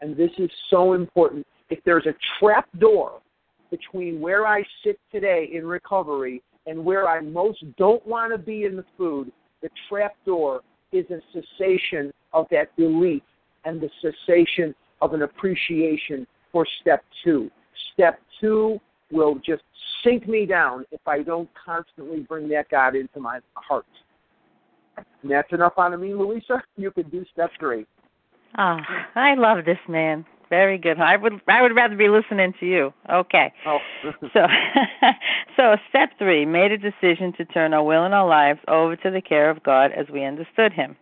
And 0.00 0.16
this 0.16 0.30
is 0.38 0.50
so 0.70 0.94
important. 0.94 1.46
If 1.70 1.80
there's 1.84 2.06
a 2.06 2.14
trap 2.38 2.68
door 2.78 3.20
between 3.70 4.20
where 4.20 4.46
I 4.46 4.62
sit 4.84 4.98
today 5.10 5.50
in 5.52 5.66
recovery 5.66 6.42
and 6.66 6.84
where 6.84 7.08
I 7.08 7.20
most 7.20 7.64
don't 7.76 8.04
want 8.06 8.32
to 8.32 8.38
be 8.38 8.64
in 8.64 8.76
the 8.76 8.84
food, 8.96 9.32
the 9.62 9.68
trap 9.88 10.14
door 10.24 10.62
is 10.92 11.06
a 11.10 11.20
cessation 11.32 12.12
of 12.32 12.46
that 12.50 12.74
belief 12.76 13.22
and 13.64 13.80
the 13.80 13.90
cessation 14.00 14.74
of 15.02 15.12
an 15.12 15.22
appreciation 15.22 16.26
for 16.52 16.66
step 16.80 17.04
two. 17.24 17.50
Step 17.92 18.20
two 18.40 18.80
will 19.12 19.36
just 19.36 19.62
sink 20.04 20.28
me 20.28 20.46
down 20.46 20.84
if 20.90 21.00
I 21.06 21.22
don't 21.22 21.48
constantly 21.64 22.20
bring 22.20 22.48
that 22.48 22.68
God 22.70 22.96
into 22.96 23.20
my 23.20 23.40
heart. 23.54 23.86
And 25.22 25.30
that's 25.30 25.52
enough 25.52 25.74
on 25.76 25.98
me, 26.00 26.14
Louisa. 26.14 26.62
You 26.76 26.90
can 26.90 27.08
do 27.08 27.24
step 27.32 27.50
three. 27.58 27.86
Oh, 28.58 28.78
I 29.14 29.34
love 29.34 29.64
this 29.64 29.78
man. 29.88 30.24
Very 30.48 30.78
good. 30.78 31.00
I 31.00 31.16
would 31.16 31.40
I 31.48 31.62
would 31.62 31.74
rather 31.74 31.96
be 31.96 32.08
listening 32.08 32.54
to 32.60 32.66
you. 32.66 32.92
Okay. 33.10 33.52
Oh. 33.66 33.78
so 34.32 34.46
so 35.56 35.76
step 35.88 36.10
3, 36.18 36.44
made 36.44 36.70
a 36.70 36.78
decision 36.78 37.32
to 37.38 37.44
turn 37.46 37.72
our 37.72 37.82
will 37.82 38.04
and 38.04 38.14
our 38.14 38.28
lives 38.28 38.60
over 38.68 38.94
to 38.96 39.10
the 39.10 39.22
care 39.22 39.48
of 39.48 39.62
God 39.62 39.90
as 39.92 40.06
we 40.12 40.22
understood 40.22 40.72
him. 40.72 40.96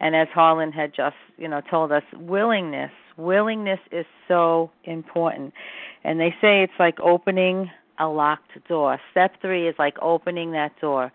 And 0.00 0.16
as 0.16 0.26
Harlan 0.34 0.72
had 0.72 0.92
just, 0.94 1.14
you 1.38 1.46
know, 1.46 1.60
told 1.70 1.92
us, 1.92 2.02
willingness, 2.12 2.90
willingness 3.16 3.80
is 3.92 4.06
so 4.28 4.70
important. 4.84 5.54
And 6.02 6.20
they 6.20 6.34
say 6.40 6.62
it's 6.62 6.72
like 6.78 6.98
opening 7.00 7.70
a 7.98 8.06
locked 8.08 8.52
door. 8.68 9.00
Step 9.10 9.40
3 9.40 9.68
is 9.68 9.74
like 9.78 9.96
opening 10.02 10.52
that 10.52 10.72
door. 10.80 11.12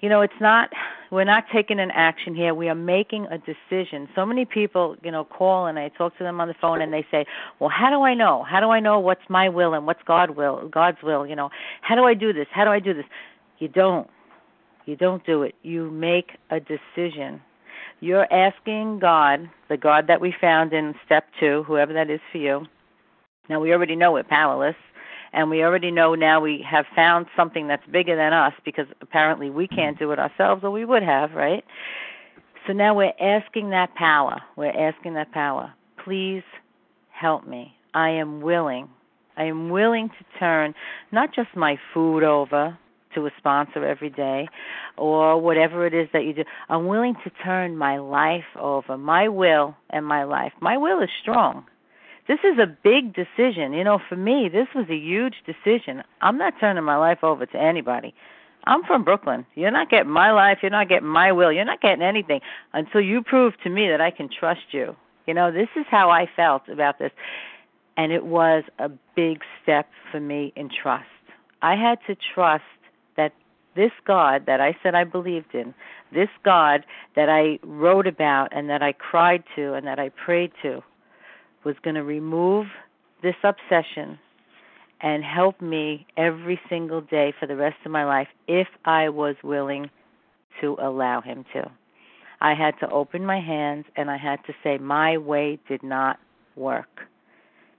You 0.00 0.08
know 0.08 0.22
it's 0.22 0.40
not 0.40 0.70
we're 1.10 1.24
not 1.24 1.44
taking 1.52 1.78
an 1.78 1.90
action 1.90 2.34
here. 2.34 2.54
We 2.54 2.70
are 2.70 2.74
making 2.74 3.26
a 3.26 3.36
decision. 3.36 4.08
So 4.14 4.24
many 4.24 4.46
people 4.46 4.96
you 5.02 5.10
know 5.10 5.24
call 5.24 5.66
and 5.66 5.78
i 5.78 5.88
talk 5.88 6.16
to 6.16 6.24
them 6.24 6.40
on 6.40 6.48
the 6.48 6.54
phone 6.54 6.80
and 6.80 6.90
they 6.92 7.06
say 7.10 7.26
well 7.58 7.68
how 7.68 7.90
do 7.90 8.02
i 8.02 8.14
know? 8.14 8.42
How 8.42 8.60
do 8.60 8.70
i 8.70 8.80
know 8.80 8.98
what's 8.98 9.28
my 9.28 9.50
will 9.50 9.74
and 9.74 9.86
what's 9.86 10.02
god 10.06 10.30
will 10.30 10.68
god's 10.68 11.02
will? 11.02 11.26
You 11.26 11.36
know 11.36 11.50
how 11.82 11.96
do 11.96 12.04
i 12.04 12.14
do 12.14 12.32
this? 12.32 12.46
How 12.50 12.64
do 12.64 12.70
i 12.70 12.80
do 12.80 12.94
this? 12.94 13.04
You 13.58 13.68
don't. 13.68 14.08
You 14.86 14.96
don't 14.96 15.24
do 15.26 15.42
it. 15.42 15.54
You 15.62 15.90
make 15.90 16.30
a 16.50 16.58
decision 16.60 17.42
you're 18.00 18.32
asking 18.32 18.98
god 18.98 19.48
the 19.68 19.76
god 19.76 20.06
that 20.08 20.20
we 20.20 20.34
found 20.40 20.72
in 20.72 20.94
step 21.04 21.26
2 21.38 21.64
whoever 21.64 21.92
that 21.92 22.10
is 22.10 22.20
for 22.32 22.38
you 22.38 22.66
now 23.48 23.60
we 23.60 23.72
already 23.72 23.96
know 23.96 24.12
we're 24.12 24.24
powerless 24.24 24.76
and 25.32 25.50
we 25.50 25.62
already 25.62 25.90
know 25.90 26.14
now 26.14 26.40
we 26.40 26.64
have 26.68 26.86
found 26.94 27.26
something 27.36 27.68
that's 27.68 27.86
bigger 27.86 28.16
than 28.16 28.32
us 28.32 28.52
because 28.64 28.86
apparently 29.00 29.50
we 29.50 29.68
can't 29.68 29.98
do 29.98 30.10
it 30.12 30.18
ourselves 30.18 30.64
or 30.64 30.70
we 30.70 30.84
would 30.84 31.02
have, 31.02 31.32
right? 31.32 31.64
So 32.66 32.72
now 32.72 32.94
we're 32.94 33.12
asking 33.20 33.70
that 33.70 33.94
power. 33.94 34.40
We're 34.56 34.76
asking 34.76 35.14
that 35.14 35.32
power. 35.32 35.72
Please 36.04 36.42
help 37.10 37.46
me. 37.46 37.74
I 37.94 38.10
am 38.10 38.40
willing. 38.40 38.88
I 39.36 39.44
am 39.44 39.70
willing 39.70 40.08
to 40.08 40.38
turn 40.38 40.74
not 41.12 41.34
just 41.34 41.48
my 41.56 41.78
food 41.94 42.22
over 42.22 42.76
to 43.14 43.26
a 43.26 43.30
sponsor 43.38 43.84
every 43.84 44.10
day 44.10 44.48
or 44.96 45.40
whatever 45.40 45.86
it 45.86 45.94
is 45.94 46.08
that 46.12 46.24
you 46.24 46.32
do. 46.32 46.44
I'm 46.68 46.86
willing 46.86 47.14
to 47.24 47.30
turn 47.44 47.76
my 47.76 47.98
life 47.98 48.44
over, 48.58 48.96
my 48.96 49.28
will 49.28 49.76
and 49.90 50.06
my 50.06 50.24
life. 50.24 50.52
My 50.60 50.76
will 50.76 51.02
is 51.02 51.10
strong 51.20 51.64
this 52.30 52.38
is 52.44 52.60
a 52.60 52.66
big 52.66 53.12
decision. 53.12 53.72
You 53.72 53.82
know, 53.82 53.98
for 54.08 54.14
me, 54.14 54.48
this 54.48 54.68
was 54.72 54.86
a 54.88 54.94
huge 54.94 55.34
decision. 55.44 56.04
I'm 56.20 56.38
not 56.38 56.54
turning 56.60 56.84
my 56.84 56.96
life 56.96 57.24
over 57.24 57.44
to 57.44 57.58
anybody. 57.58 58.14
I'm 58.68 58.84
from 58.84 59.02
Brooklyn. 59.02 59.44
You're 59.56 59.72
not 59.72 59.90
getting 59.90 60.12
my 60.12 60.30
life. 60.30 60.58
You're 60.62 60.70
not 60.70 60.88
getting 60.88 61.08
my 61.08 61.32
will. 61.32 61.50
You're 61.50 61.64
not 61.64 61.80
getting 61.80 62.02
anything 62.02 62.40
until 62.72 63.00
you 63.00 63.22
prove 63.22 63.54
to 63.64 63.68
me 63.68 63.88
that 63.88 64.00
I 64.00 64.12
can 64.12 64.28
trust 64.28 64.60
you. 64.70 64.94
You 65.26 65.34
know, 65.34 65.50
this 65.50 65.68
is 65.74 65.86
how 65.90 66.10
I 66.10 66.28
felt 66.36 66.68
about 66.68 67.00
this. 67.00 67.10
And 67.96 68.12
it 68.12 68.24
was 68.24 68.62
a 68.78 68.90
big 69.16 69.40
step 69.60 69.88
for 70.12 70.20
me 70.20 70.52
in 70.54 70.70
trust. 70.70 71.06
I 71.62 71.74
had 71.74 71.98
to 72.06 72.16
trust 72.32 72.62
that 73.16 73.32
this 73.76 73.92
God 74.06 74.46
that 74.46 74.60
I 74.60 74.76
said 74.82 74.94
I 74.94 75.04
believed 75.04 75.54
in, 75.54 75.74
this 76.12 76.28
God 76.44 76.84
that 77.16 77.28
I 77.28 77.58
wrote 77.64 78.06
about 78.06 78.48
and 78.52 78.68
that 78.68 78.82
I 78.82 78.92
cried 78.92 79.44
to 79.56 79.74
and 79.74 79.86
that 79.86 79.98
I 79.98 80.10
prayed 80.10 80.52
to, 80.62 80.82
was 81.64 81.76
going 81.82 81.94
to 81.94 82.02
remove 82.02 82.66
this 83.22 83.36
obsession 83.44 84.18
and 85.02 85.24
help 85.24 85.60
me 85.60 86.06
every 86.16 86.60
single 86.68 87.00
day 87.00 87.32
for 87.38 87.46
the 87.46 87.56
rest 87.56 87.76
of 87.84 87.92
my 87.92 88.04
life 88.04 88.28
if 88.48 88.68
I 88.84 89.08
was 89.08 89.36
willing 89.42 89.90
to 90.60 90.76
allow 90.80 91.20
him 91.20 91.44
to. 91.54 91.70
I 92.40 92.54
had 92.54 92.74
to 92.80 92.90
open 92.90 93.24
my 93.24 93.40
hands 93.40 93.84
and 93.96 94.10
I 94.10 94.16
had 94.16 94.44
to 94.46 94.54
say, 94.62 94.78
My 94.78 95.18
way 95.18 95.58
did 95.68 95.82
not 95.82 96.18
work. 96.56 97.00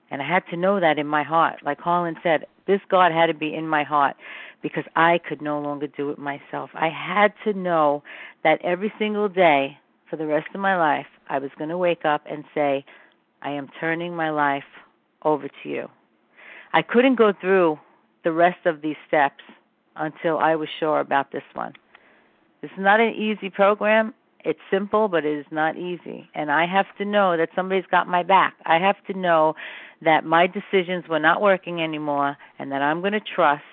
And 0.09 0.21
I 0.21 0.27
had 0.27 0.43
to 0.51 0.57
know 0.57 0.79
that 0.79 0.99
in 0.99 1.07
my 1.07 1.23
heart. 1.23 1.59
Like 1.63 1.79
Harlan 1.79 2.15
said, 2.21 2.45
this 2.67 2.81
God 2.89 3.11
had 3.11 3.27
to 3.27 3.33
be 3.33 3.53
in 3.53 3.67
my 3.67 3.83
heart 3.83 4.15
because 4.61 4.83
I 4.95 5.19
could 5.27 5.41
no 5.41 5.59
longer 5.59 5.87
do 5.87 6.09
it 6.11 6.17
myself. 6.17 6.69
I 6.73 6.89
had 6.89 7.33
to 7.45 7.57
know 7.57 8.03
that 8.43 8.61
every 8.63 8.93
single 8.99 9.29
day 9.29 9.77
for 10.09 10.17
the 10.17 10.27
rest 10.27 10.47
of 10.53 10.61
my 10.61 10.77
life, 10.77 11.07
I 11.29 11.39
was 11.39 11.51
going 11.57 11.69
to 11.69 11.77
wake 11.77 12.05
up 12.05 12.23
and 12.29 12.43
say, 12.53 12.85
I 13.41 13.51
am 13.51 13.69
turning 13.79 14.15
my 14.15 14.29
life 14.29 14.63
over 15.23 15.47
to 15.47 15.69
you. 15.69 15.87
I 16.73 16.81
couldn't 16.81 17.15
go 17.15 17.33
through 17.39 17.79
the 18.23 18.31
rest 18.31 18.65
of 18.65 18.81
these 18.81 18.95
steps 19.07 19.43
until 19.95 20.37
I 20.37 20.55
was 20.55 20.69
sure 20.79 20.99
about 20.99 21.31
this 21.31 21.43
one. 21.53 21.73
This 22.61 22.71
is 22.71 22.79
not 22.79 22.99
an 22.99 23.13
easy 23.13 23.49
program. 23.49 24.13
It's 24.43 24.59
simple, 24.71 25.07
but 25.07 25.25
it 25.25 25.37
is 25.39 25.45
not 25.51 25.77
easy. 25.77 26.29
And 26.33 26.51
I 26.51 26.65
have 26.65 26.85
to 26.97 27.05
know 27.05 27.37
that 27.37 27.49
somebody's 27.55 27.85
got 27.89 28.07
my 28.07 28.23
back. 28.23 28.55
I 28.65 28.79
have 28.79 28.95
to 29.07 29.17
know 29.17 29.55
that 30.01 30.25
my 30.25 30.47
decisions 30.47 31.07
were 31.07 31.19
not 31.19 31.41
working 31.41 31.81
anymore 31.81 32.37
and 32.57 32.71
that 32.71 32.81
I'm 32.81 33.01
going 33.01 33.13
to 33.13 33.19
trust 33.19 33.63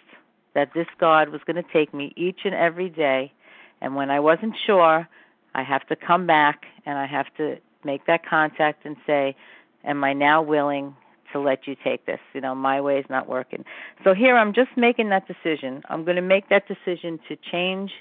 that 0.59 0.75
this 0.75 0.89
God 0.99 1.29
was 1.29 1.41
going 1.47 1.63
to 1.63 1.73
take 1.73 1.95
me 1.95 2.13
each 2.17 2.41
and 2.45 2.53
every 2.53 2.89
day. 2.89 3.33
And 3.81 3.95
when 3.95 4.11
I 4.11 4.19
wasn't 4.19 4.55
sure, 4.67 5.09
I 5.55 5.63
have 5.63 5.87
to 5.87 5.95
come 5.95 6.27
back 6.27 6.65
and 6.85 6.99
I 6.99 7.07
have 7.07 7.27
to 7.37 7.59
make 7.85 8.07
that 8.07 8.27
contact 8.27 8.85
and 8.85 8.97
say, 9.07 9.37
am 9.85 10.03
I 10.03 10.15
now 10.15 10.43
willing 10.43 10.97
to 11.33 11.39
let 11.39 11.69
you 11.69 11.77
take 11.85 12.07
this? 12.07 12.19
You 12.35 12.41
know, 12.41 12.57
my 12.57 12.81
way 12.81 12.99
is 12.99 13.07
not 13.09 13.29
working. 13.29 13.65
So 14.03 14.15
here 14.15 14.37
I'm 14.37 14.53
just 14.53 14.71
making 14.77 15.11
that 15.11 15.29
decision. 15.29 15.85
I'm 15.91 16.05
going 16.05 16.17
to 16.17 16.23
make 16.23 16.49
that 16.49 16.65
decision 16.67 17.21
to 17.29 17.37
change 17.53 17.93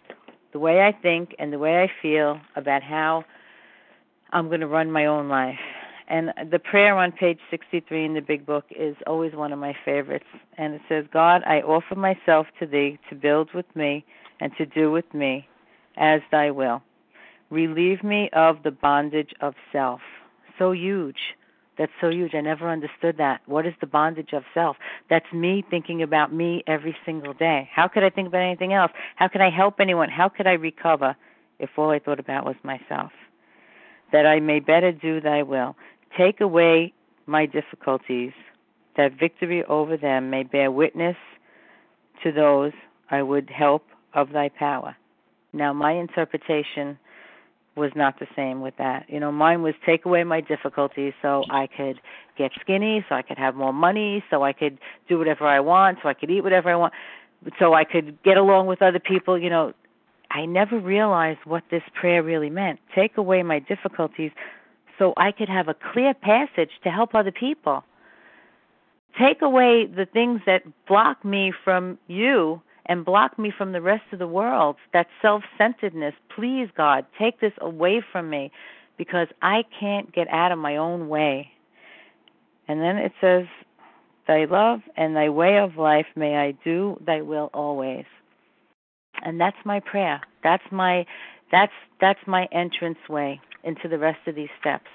the 0.51 0.57
way 0.57 0.81
I 0.81 0.91
think 0.91 1.35
and 1.37 1.53
the 1.53 1.59
way 1.59 1.83
I 1.83 1.91
feel 2.01 2.41
about 2.55 2.81
how 2.81 3.23
I'm 4.31 4.47
going 4.47 4.61
to 4.61 4.67
run 4.67 4.91
my 4.91 5.05
own 5.05 5.29
life. 5.29 5.59
And 6.09 6.31
the 6.49 6.59
prayer 6.59 6.95
on 6.95 7.11
page 7.11 7.39
63 7.51 8.05
in 8.05 8.13
the 8.13 8.21
big 8.21 8.45
book 8.45 8.65
is 8.71 8.95
always 9.05 9.33
one 9.33 9.51
of 9.51 9.59
my 9.59 9.75
favorites. 9.83 10.25
And 10.57 10.73
it 10.73 10.81
says, 10.87 11.05
God, 11.11 11.41
I 11.45 11.61
offer 11.61 11.95
myself 11.95 12.47
to 12.59 12.65
thee 12.65 12.97
to 13.09 13.15
build 13.15 13.53
with 13.53 13.65
me 13.75 14.05
and 14.39 14.51
to 14.57 14.65
do 14.65 14.91
with 14.91 15.11
me 15.13 15.47
as 15.97 16.21
thy 16.31 16.51
will. 16.51 16.81
Relieve 17.49 18.03
me 18.03 18.29
of 18.33 18.63
the 18.63 18.71
bondage 18.71 19.33
of 19.41 19.53
self. 19.71 19.99
So 20.57 20.71
huge. 20.71 21.35
That's 21.77 21.91
so 22.01 22.09
huge. 22.09 22.33
I 22.33 22.41
never 22.41 22.69
understood 22.69 23.17
that. 23.17 23.41
What 23.45 23.65
is 23.67 23.73
the 23.79 23.87
bondage 23.87 24.33
of 24.33 24.43
self? 24.53 24.77
That's 25.09 25.31
me 25.31 25.63
thinking 25.69 26.01
about 26.01 26.33
me 26.33 26.63
every 26.67 26.95
single 27.05 27.33
day. 27.33 27.69
How 27.71 27.87
could 27.87 28.03
I 28.03 28.09
think 28.09 28.29
about 28.29 28.41
anything 28.41 28.73
else? 28.73 28.91
How 29.15 29.27
could 29.27 29.41
I 29.41 29.49
help 29.49 29.79
anyone? 29.79 30.09
How 30.09 30.27
could 30.27 30.47
I 30.47 30.53
recover 30.53 31.15
if 31.59 31.69
all 31.77 31.91
I 31.91 31.99
thought 31.99 32.19
about 32.19 32.45
was 32.45 32.55
myself? 32.63 33.11
That 34.11 34.25
I 34.25 34.39
may 34.39 34.59
better 34.59 34.91
do 34.91 35.21
thy 35.21 35.43
will. 35.43 35.75
Take 36.17 36.41
away 36.41 36.93
my 37.25 37.45
difficulties, 37.45 38.31
that 38.95 39.11
victory 39.19 39.63
over 39.65 39.97
them 39.97 40.29
may 40.29 40.43
bear 40.43 40.71
witness 40.71 41.17
to 42.23 42.31
those 42.31 42.71
I 43.11 43.21
would 43.21 43.49
help 43.49 43.83
of 44.13 44.31
thy 44.31 44.49
power. 44.49 44.95
Now, 45.53 45.73
my 45.73 45.91
interpretation 45.93 46.97
was 47.75 47.91
not 47.95 48.19
the 48.19 48.25
same 48.35 48.61
with 48.61 48.73
that. 48.77 49.05
You 49.07 49.19
know, 49.19 49.31
mine 49.31 49.61
was 49.61 49.75
take 49.85 50.05
away 50.05 50.23
my 50.23 50.41
difficulties 50.41 51.13
so 51.21 51.43
I 51.49 51.67
could 51.67 52.01
get 52.37 52.51
skinny, 52.59 53.05
so 53.07 53.15
I 53.15 53.21
could 53.21 53.37
have 53.37 53.55
more 53.55 53.73
money, 53.73 54.23
so 54.31 54.43
I 54.43 54.53
could 54.53 54.79
do 55.07 55.19
whatever 55.19 55.45
I 55.45 55.59
want, 55.59 55.99
so 56.01 56.09
I 56.09 56.15
could 56.15 56.31
eat 56.31 56.41
whatever 56.41 56.69
I 56.71 56.75
want, 56.75 56.93
so 57.59 57.73
I 57.73 57.83
could 57.83 58.21
get 58.23 58.37
along 58.37 58.65
with 58.65 58.81
other 58.81 58.99
people, 58.99 59.37
you 59.37 59.49
know. 59.49 59.73
I 60.29 60.45
never 60.45 60.77
realized 60.77 61.39
what 61.45 61.63
this 61.71 61.83
prayer 61.93 62.21
really 62.21 62.49
meant. 62.49 62.79
Take 62.93 63.15
away 63.15 63.43
my 63.43 63.59
difficulties 63.59 64.31
so 64.97 65.13
I 65.17 65.31
could 65.31 65.49
have 65.49 65.67
a 65.67 65.75
clear 65.93 66.13
passage 66.13 66.71
to 66.83 66.89
help 66.89 67.13
other 67.13 67.31
people. 67.31 67.83
Take 69.19 69.41
away 69.41 69.85
the 69.85 70.05
things 70.05 70.41
that 70.45 70.63
block 70.87 71.23
me 71.25 71.51
from 71.63 71.97
you 72.07 72.61
and 72.85 73.03
block 73.03 73.37
me 73.37 73.51
from 73.55 73.71
the 73.71 73.81
rest 73.81 74.03
of 74.11 74.19
the 74.19 74.27
world. 74.27 74.75
That 74.93 75.07
self 75.21 75.43
centeredness. 75.57 76.13
Please, 76.35 76.69
God, 76.75 77.05
take 77.17 77.39
this 77.39 77.53
away 77.59 78.01
from 78.11 78.29
me 78.29 78.51
because 78.97 79.27
I 79.41 79.63
can't 79.79 80.13
get 80.13 80.27
out 80.29 80.51
of 80.51 80.59
my 80.59 80.77
own 80.77 81.09
way. 81.09 81.51
And 82.67 82.81
then 82.81 82.97
it 82.97 83.13
says, 83.21 83.45
Thy 84.27 84.45
love 84.45 84.81
and 84.95 85.15
thy 85.15 85.29
way 85.29 85.57
of 85.57 85.77
life 85.77 86.07
may 86.15 86.35
I 86.35 86.51
do 86.51 87.01
thy 87.05 87.21
will 87.21 87.49
always. 87.53 88.05
And 89.23 89.39
that's 89.39 89.57
my 89.65 89.79
prayer. 89.79 90.21
That's 90.43 90.63
my 90.71 91.05
that's 91.51 91.71
that's 91.99 92.19
my 92.27 92.47
entrance 92.51 92.99
way 93.09 93.39
into 93.67 93.87
the 93.87 93.99
rest 93.99 94.19
of 94.27 94.35
these 94.35 94.49
steps. 94.59 94.89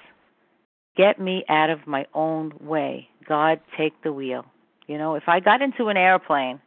Get 0.97 1.19
me 1.19 1.45
out 1.47 1.69
of 1.69 1.87
my 1.87 2.05
own 2.13 2.53
way. 2.59 3.07
God, 3.27 3.59
take 3.77 3.93
the 4.03 4.11
wheel. 4.11 4.45
You 4.87 4.97
know, 4.97 5.15
if 5.15 5.23
I 5.27 5.39
got 5.39 5.61
into 5.61 5.87
an 5.87 5.97
airplane 5.97 6.59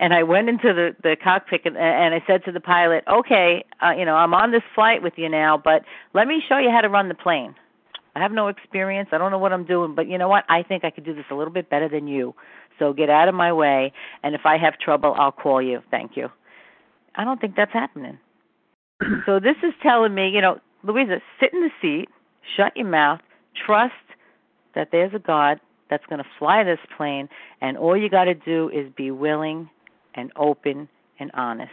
and 0.00 0.12
I 0.12 0.22
went 0.24 0.48
into 0.48 0.72
the 0.72 0.96
the 1.02 1.16
cockpit 1.22 1.62
and, 1.64 1.76
and 1.76 2.14
I 2.14 2.22
said 2.26 2.44
to 2.46 2.52
the 2.52 2.60
pilot, 2.60 3.04
"Okay, 3.06 3.64
uh, 3.82 3.92
you 3.96 4.04
know, 4.04 4.16
I'm 4.16 4.34
on 4.34 4.50
this 4.50 4.62
flight 4.74 5.02
with 5.02 5.14
you 5.16 5.28
now, 5.28 5.56
but 5.56 5.82
let 6.12 6.26
me 6.26 6.42
show 6.48 6.58
you 6.58 6.70
how 6.70 6.80
to 6.80 6.88
run 6.88 7.08
the 7.08 7.14
plane. 7.14 7.54
I 8.16 8.20
have 8.20 8.32
no 8.32 8.48
experience. 8.48 9.10
I 9.12 9.18
don't 9.18 9.30
know 9.30 9.38
what 9.38 9.52
I'm 9.52 9.64
doing, 9.64 9.94
but 9.94 10.08
you 10.08 10.18
know 10.18 10.28
what? 10.28 10.44
I 10.48 10.64
think 10.64 10.84
I 10.84 10.90
could 10.90 11.04
do 11.04 11.14
this 11.14 11.26
a 11.30 11.34
little 11.34 11.52
bit 11.52 11.70
better 11.70 11.88
than 11.88 12.08
you. 12.08 12.34
So 12.78 12.92
get 12.92 13.10
out 13.10 13.28
of 13.28 13.34
my 13.34 13.52
way, 13.52 13.92
and 14.22 14.34
if 14.34 14.44
I 14.44 14.56
have 14.58 14.78
trouble, 14.78 15.14
I'll 15.16 15.32
call 15.32 15.62
you. 15.62 15.82
Thank 15.90 16.16
you." 16.16 16.30
I 17.14 17.24
don't 17.24 17.40
think 17.40 17.56
that's 17.56 17.72
happening. 17.72 18.18
so 19.26 19.40
this 19.40 19.56
is 19.62 19.72
telling 19.82 20.14
me, 20.14 20.28
you 20.28 20.40
know, 20.40 20.60
Louisa, 20.82 21.20
sit 21.38 21.52
in 21.52 21.60
the 21.60 21.70
seat, 21.80 22.08
shut 22.56 22.76
your 22.76 22.86
mouth, 22.86 23.20
trust 23.66 23.92
that 24.74 24.88
there's 24.92 25.12
a 25.14 25.18
God 25.18 25.60
that's 25.90 26.04
going 26.06 26.22
to 26.22 26.28
fly 26.38 26.62
this 26.62 26.78
plane, 26.96 27.28
and 27.60 27.76
all 27.76 27.96
you 27.96 28.08
got 28.08 28.24
to 28.24 28.34
do 28.34 28.70
is 28.70 28.90
be 28.96 29.10
willing 29.10 29.68
and 30.14 30.32
open 30.36 30.88
and 31.18 31.30
honest. 31.34 31.70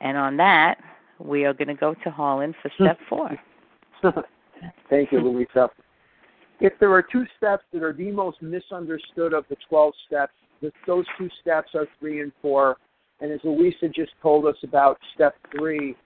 And 0.00 0.16
on 0.16 0.36
that, 0.36 0.76
we 1.18 1.44
are 1.44 1.54
going 1.54 1.68
to 1.68 1.74
go 1.74 1.94
to 2.04 2.10
Harlan 2.10 2.54
for 2.62 2.70
step 2.74 2.98
four. 3.08 3.36
Thank 4.90 5.12
you, 5.12 5.20
Louisa. 5.20 5.70
If 6.60 6.74
there 6.80 6.92
are 6.92 7.02
two 7.02 7.24
steps 7.36 7.64
that 7.72 7.82
are 7.82 7.92
the 7.92 8.10
most 8.10 8.40
misunderstood 8.40 9.34
of 9.34 9.44
the 9.50 9.56
12 9.68 9.92
steps, 10.06 10.32
those 10.86 11.04
two 11.18 11.28
steps 11.40 11.70
are 11.74 11.86
three 11.98 12.22
and 12.22 12.32
four. 12.40 12.76
And 13.20 13.32
as 13.32 13.40
Louisa 13.44 13.88
just 13.88 14.12
told 14.20 14.46
us 14.46 14.56
about 14.62 14.98
step 15.14 15.34
three, 15.56 15.96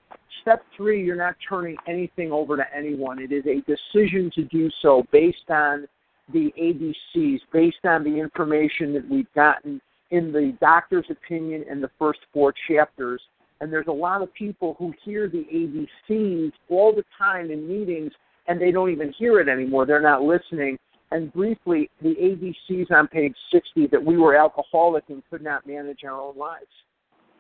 step 0.43 0.65
three, 0.77 1.05
you're 1.05 1.17
not 1.17 1.37
turning 1.49 1.77
anything 1.87 2.31
over 2.31 2.57
to 2.57 2.65
anyone. 2.75 3.19
It 3.19 3.33
is 3.33 3.45
a 3.47 3.63
decision 3.63 4.31
to 4.35 4.45
do 4.45 4.71
so 4.81 5.05
based 5.11 5.51
on 5.51 5.87
the 6.33 6.53
ABCs, 6.61 7.41
based 7.53 7.85
on 7.85 8.05
the 8.05 8.17
information 8.17 8.95
that 8.95 9.09
we've 9.09 9.33
gotten 9.35 9.81
in 10.11 10.33
the 10.33 10.57
doctor's 10.61 11.07
opinion 11.11 11.65
in 11.69 11.81
the 11.81 11.91
first 11.99 12.21
four 12.33 12.55
chapters. 12.69 13.21
And 13.61 13.73
there's 13.73 13.89
a 13.89 13.93
lot 13.93 14.23
of 14.23 14.33
people 14.33 14.77
who 14.79 14.95
hear 15.05 15.29
the 15.29 15.45
ABCs 15.53 16.53
all 16.69 16.95
the 16.95 17.05
time 17.19 17.51
in 17.51 17.69
meetings 17.69 18.13
and 18.49 18.61
they 18.61 18.71
don't 18.71 18.91
even 18.91 19.13
hear 19.13 19.41
it 19.41 19.49
anymore. 19.49 19.87
They're 19.87 20.01
not 20.01 20.23
listening. 20.23 20.79
And 21.13 21.33
briefly, 21.33 21.91
the 22.03 22.15
ABCs 22.15 22.91
on 22.91 23.09
page 23.09 23.35
60 23.53 23.89
that 23.89 24.05
we 24.05 24.17
were 24.17 24.37
alcoholic 24.37 25.05
and 25.09 25.23
could 25.31 25.43
not 25.43 25.67
manage 25.67 26.05
our 26.05 26.21
own 26.21 26.37
lives. 26.37 26.67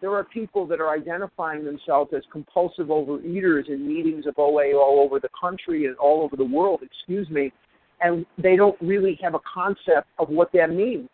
There 0.00 0.14
are 0.14 0.24
people 0.24 0.66
that 0.66 0.80
are 0.80 0.90
identifying 0.90 1.64
themselves 1.64 2.12
as 2.16 2.22
compulsive 2.32 2.86
overeaters 2.86 3.68
in 3.68 3.86
meetings 3.86 4.26
of 4.26 4.34
OA 4.38 4.72
all 4.72 5.00
over 5.04 5.20
the 5.20 5.28
country 5.38 5.86
and 5.86 5.96
all 5.96 6.22
over 6.22 6.36
the 6.36 6.44
world, 6.44 6.80
excuse 6.82 7.28
me, 7.28 7.52
and 8.00 8.24
they 8.38 8.56
don't 8.56 8.80
really 8.80 9.18
have 9.22 9.34
a 9.34 9.40
concept 9.52 10.08
of 10.18 10.30
what 10.30 10.50
that 10.52 10.70
means. 10.70 11.10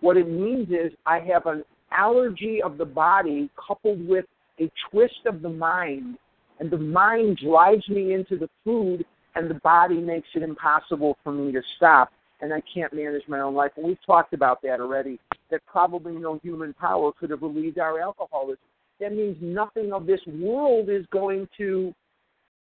What 0.00 0.16
it 0.16 0.28
means 0.28 0.68
is 0.70 0.92
I 1.04 1.20
have 1.20 1.44
an 1.46 1.64
allergy 1.92 2.62
of 2.62 2.78
the 2.78 2.86
body 2.86 3.50
coupled 3.68 4.06
with 4.08 4.24
a 4.58 4.70
twist 4.90 5.26
of 5.26 5.42
the 5.42 5.50
mind, 5.50 6.16
and 6.60 6.70
the 6.70 6.78
mind 6.78 7.38
drives 7.44 7.86
me 7.88 8.14
into 8.14 8.38
the 8.38 8.48
food, 8.64 9.04
and 9.34 9.50
the 9.50 9.54
body 9.54 9.98
makes 9.98 10.28
it 10.34 10.42
impossible 10.42 11.18
for 11.22 11.32
me 11.32 11.52
to 11.52 11.60
stop, 11.76 12.10
and 12.40 12.54
I 12.54 12.62
can't 12.72 12.92
manage 12.94 13.22
my 13.28 13.40
own 13.40 13.54
life. 13.54 13.72
And 13.76 13.86
we've 13.86 14.06
talked 14.06 14.32
about 14.32 14.62
that 14.62 14.80
already, 14.80 15.18
that 15.50 15.64
probably 15.66 16.16
no 16.16 16.38
human 16.42 16.72
power 16.74 17.12
could 17.12 17.30
have 17.30 17.42
relieved 17.42 17.78
our 17.78 18.00
alcoholism. 18.00 18.58
That 19.00 19.12
means 19.12 19.36
nothing 19.40 19.92
of 19.92 20.06
this 20.06 20.20
world 20.26 20.88
is 20.88 21.06
going 21.12 21.48
to 21.58 21.94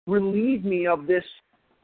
relieve 0.07 0.63
me 0.63 0.87
of 0.87 1.05
this 1.07 1.23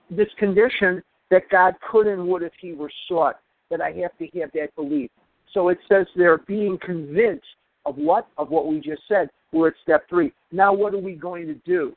this 0.09 0.27
condition 0.37 1.01
that 1.31 1.49
God 1.49 1.73
could 1.91 2.07
and 2.07 2.27
would 2.27 2.43
if 2.43 2.53
He 2.59 2.73
were 2.73 2.91
sought. 3.07 3.39
That 3.71 3.81
I 3.81 3.91
have 3.93 4.15
to 4.19 4.39
have 4.39 4.51
that 4.53 4.75
belief. 4.75 5.09
So 5.53 5.69
it 5.69 5.79
says 5.89 6.05
they're 6.15 6.37
being 6.37 6.77
convinced 6.79 7.45
of 7.85 7.97
what? 7.97 8.27
Of 8.37 8.49
what 8.49 8.67
we 8.67 8.79
just 8.79 9.01
said. 9.07 9.29
We're 9.51 9.69
at 9.69 9.73
step 9.81 10.07
three. 10.09 10.33
Now, 10.51 10.73
what 10.73 10.93
are 10.93 10.99
we 10.99 11.13
going 11.13 11.47
to 11.47 11.55
do? 11.65 11.95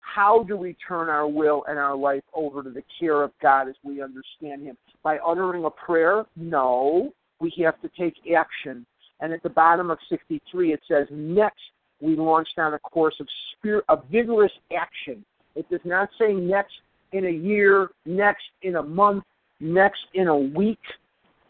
How 0.00 0.42
do 0.42 0.56
we 0.56 0.76
turn 0.86 1.08
our 1.08 1.28
will 1.28 1.64
and 1.68 1.78
our 1.78 1.96
life 1.96 2.24
over 2.34 2.62
to 2.62 2.70
the 2.70 2.82
care 2.98 3.22
of 3.22 3.30
God 3.40 3.68
as 3.68 3.74
we 3.84 4.02
understand 4.02 4.62
Him? 4.62 4.76
By 5.02 5.18
uttering 5.18 5.64
a 5.64 5.70
prayer? 5.70 6.24
No. 6.36 7.12
We 7.40 7.52
have 7.64 7.80
to 7.82 7.90
take 7.98 8.14
action. 8.34 8.84
And 9.20 9.32
at 9.32 9.42
the 9.42 9.50
bottom 9.50 9.90
of 9.90 9.98
63, 10.08 10.72
it 10.72 10.80
says, 10.88 11.06
Next, 11.10 11.60
we 12.00 12.16
launched 12.16 12.58
on 12.58 12.74
a 12.74 12.78
course 12.78 13.16
of 13.20 13.26
spirit, 13.52 13.84
of 13.88 14.04
vigorous 14.10 14.52
action. 14.76 15.24
It 15.56 15.68
does 15.70 15.80
not 15.84 16.08
say 16.18 16.32
next 16.32 16.74
in 17.12 17.26
a 17.26 17.30
year, 17.30 17.90
next 18.06 18.44
in 18.62 18.76
a 18.76 18.82
month, 18.82 19.24
next 19.60 20.00
in 20.14 20.28
a 20.28 20.36
week 20.36 20.78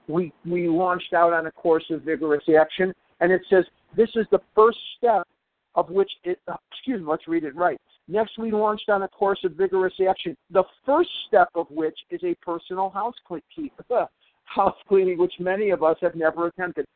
we 0.09 0.33
we 0.47 0.69
launched 0.69 1.13
out 1.13 1.33
on 1.33 1.47
a 1.47 1.53
course 1.53 1.85
of 1.91 2.03
vigorous 2.03 2.45
action, 2.59 2.93
and 3.21 3.31
it 3.31 3.43
says 3.49 3.65
this 3.97 4.09
is 4.17 4.27
the 4.31 4.41
first 4.55 4.79
step 4.97 5.27
of 5.75 5.91
which 5.91 6.11
it. 6.25 6.41
Uh, 6.49 6.57
excuse 6.73 7.01
me. 7.01 7.07
Let's 7.07 7.29
read 7.29 7.45
it 7.45 7.55
right. 7.55 7.79
Next, 8.09 8.39
we 8.39 8.51
launched 8.51 8.89
on 8.89 9.03
a 9.03 9.09
course 9.09 9.41
of 9.45 9.53
vigorous 9.53 9.93
action. 10.09 10.35
The 10.51 10.65
first 10.87 11.11
step 11.27 11.49
of 11.55 11.67
which 11.71 11.99
is 12.11 12.21
a 12.25 12.35
personal 12.37 12.89
house 12.89 13.15
cleaning, 13.27 13.71
house 14.55 14.77
cleaning, 14.89 15.19
which 15.19 15.35
many 15.39 15.71
of 15.71 15.83
us 15.83 15.97
have 16.01 16.15
never 16.15 16.47
attempted. 16.47 16.87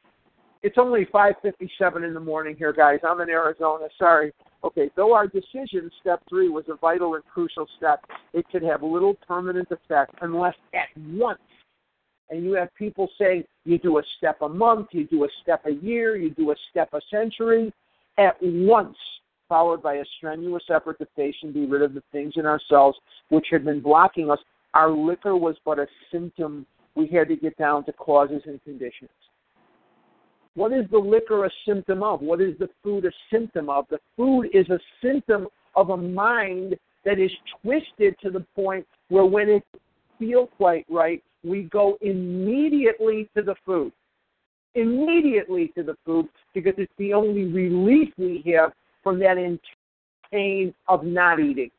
It's 0.63 0.79
only 0.79 1.07
5:57 1.07 2.05
in 2.05 2.15
the 2.15 2.21
morning 2.21 2.57
here, 2.57 2.73
guys. 2.73 3.01
I'm 3.03 3.21
in 3.21 3.29
Arizona. 3.29 3.89
Sorry. 3.99 4.33
Okay, 4.65 4.91
though 4.95 5.13
our 5.13 5.27
decision, 5.27 5.91
step 6.01 6.23
three, 6.29 6.49
was 6.49 6.65
a 6.69 6.77
vital 6.77 7.17
and 7.17 7.25
crucial 7.27 7.67
step, 7.77 8.05
it 8.33 8.49
could 8.51 8.63
have 8.63 8.85
little 8.85 9.15
permanent 9.27 9.69
effect 9.73 10.15
unless 10.21 10.55
at 10.73 10.89
once 10.97 11.41
and 12.33 12.43
you 12.43 12.53
have 12.53 12.75
people 12.75 13.09
saying 13.19 13.45
you 13.65 13.79
do 13.79 13.99
a 13.99 14.03
step 14.17 14.41
a 14.41 14.49
month, 14.49 14.89
you 14.93 15.07
do 15.07 15.25
a 15.25 15.29
step 15.43 15.65
a 15.67 15.71
year, 15.71 16.17
you 16.17 16.31
do 16.31 16.51
a 16.51 16.55
step 16.71 16.89
a 16.95 17.01
century, 17.11 17.73
at 18.19 18.37
once 18.41 18.97
followed 19.49 19.83
by 19.83 19.97
a 19.97 20.05
strenuous 20.17 20.63
effort 20.75 20.99
to 20.99 21.07
face 21.15 21.35
and 21.43 21.53
be 21.53 21.67
rid 21.67 21.83
of 21.83 21.93
the 21.93 22.03
things 22.11 22.33
in 22.37 22.47
ourselves 22.47 22.97
which 23.29 23.47
had 23.51 23.67
been 23.67 23.81
blocking 23.81 24.31
us. 24.31 24.39
Our 24.73 24.91
liquor 24.91 25.37
was 25.37 25.57
but 25.65 25.79
a 25.79 25.87
symptom. 26.11 26.65
We 26.95 27.07
had 27.07 27.29
to 27.29 27.37
get 27.37 27.57
down 27.57 27.85
to 27.87 27.93
causes 27.93 28.43
and 28.47 28.63
conditions. 28.63 29.11
What 30.55 30.73
is 30.73 30.85
the 30.91 30.99
liquor 30.99 31.47
a 31.47 31.51
symptom 31.67 32.03
of? 32.03 32.21
What 32.21 32.41
is 32.41 32.59
the 32.59 32.69
food 32.83 33.07
a 33.07 33.11
symptom 33.33 33.71
of? 33.71 33.87
The 33.91 33.99
food 34.17 34.49
is 34.53 34.69
a 34.69 34.79
symptom 35.03 35.49
of 35.75 35.91
a 35.91 35.97
mind 35.97 36.77
that 37.05 37.19
is 37.19 37.31
twisted 37.63 38.15
to 38.23 38.31
the 38.31 38.45
point 38.55 38.87
where 39.09 39.25
when 39.25 39.49
it 39.49 39.65
feels 40.19 40.51
quite 40.57 40.85
right, 40.91 41.23
we 41.43 41.63
go 41.65 41.97
immediately 42.03 43.29
to 43.35 43.43
the 43.43 43.55
food. 43.65 43.93
Immediately 44.75 45.73
to 45.77 45.83
the 45.83 45.97
food 46.05 46.29
because 46.55 46.75
it's 46.77 46.93
the 46.99 47.13
only 47.13 47.45
relief 47.45 48.11
we 48.19 48.43
have 48.55 48.73
from 49.03 49.19
that 49.21 49.39
intense 49.39 49.61
pain 50.31 50.75
of 50.89 51.05
not 51.05 51.41
eating. 51.41 51.71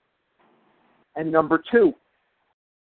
And 1.16 1.32
number 1.32 1.62
two, 1.72 1.94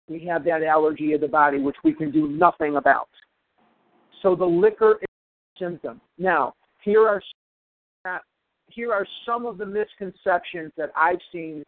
we 0.09 0.25
have 0.27 0.45
that 0.45 0.63
allergy 0.63 1.13
of 1.13 1.21
the 1.21 1.29
body 1.29 1.59
which 1.59 1.77
we 1.85 1.93
can 1.93 2.11
do 2.11 2.29
nothing 2.29 2.77
about. 2.77 3.09
So 4.23 4.35
the 4.35 4.45
liquor 4.45 4.99
is 5.01 5.09
a 5.57 5.65
symptom. 5.65 6.01
Now, 6.19 6.55
here 6.83 7.07
are 7.07 7.23
here 8.69 8.93
are 8.93 9.07
some 9.25 9.47
of 9.47 9.59
the 9.59 9.67
misconceptions 9.67 10.73
that 10.77 10.91
I've 10.97 11.21
seen 11.31 11.63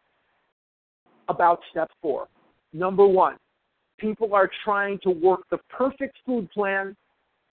about 1.28 1.60
step 1.70 1.88
four. 2.02 2.26
Number 2.72 3.06
one, 3.06 3.36
People 3.98 4.34
are 4.34 4.50
trying 4.64 4.98
to 5.02 5.10
work 5.10 5.40
the 5.50 5.58
perfect 5.70 6.18
food 6.26 6.50
plan. 6.50 6.94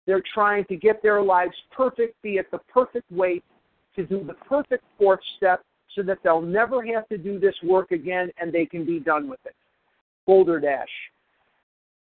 They're 0.06 0.24
trying 0.34 0.66
to 0.66 0.76
get 0.76 1.02
their 1.02 1.22
lives 1.22 1.56
perfect, 1.76 2.22
be 2.22 2.38
at 2.38 2.50
the 2.52 2.60
perfect 2.72 3.12
weight, 3.12 3.44
to 3.96 4.06
do 4.06 4.24
the 4.24 4.34
perfect 4.34 4.84
fourth 4.98 5.20
step 5.38 5.62
so 5.96 6.04
that 6.04 6.20
they'll 6.24 6.42
never 6.42 6.86
have 6.86 7.08
to 7.10 7.18
do 7.18 7.40
this 7.40 7.56
work 7.64 7.92
again 7.92 8.30
and 8.40 8.54
they 8.54 8.66
can 8.66 8.86
be 8.86 9.00
done 9.00 9.28
with 9.28 9.40
it. 9.46 9.56
Boulder 10.28 10.60
Dash. 10.60 10.88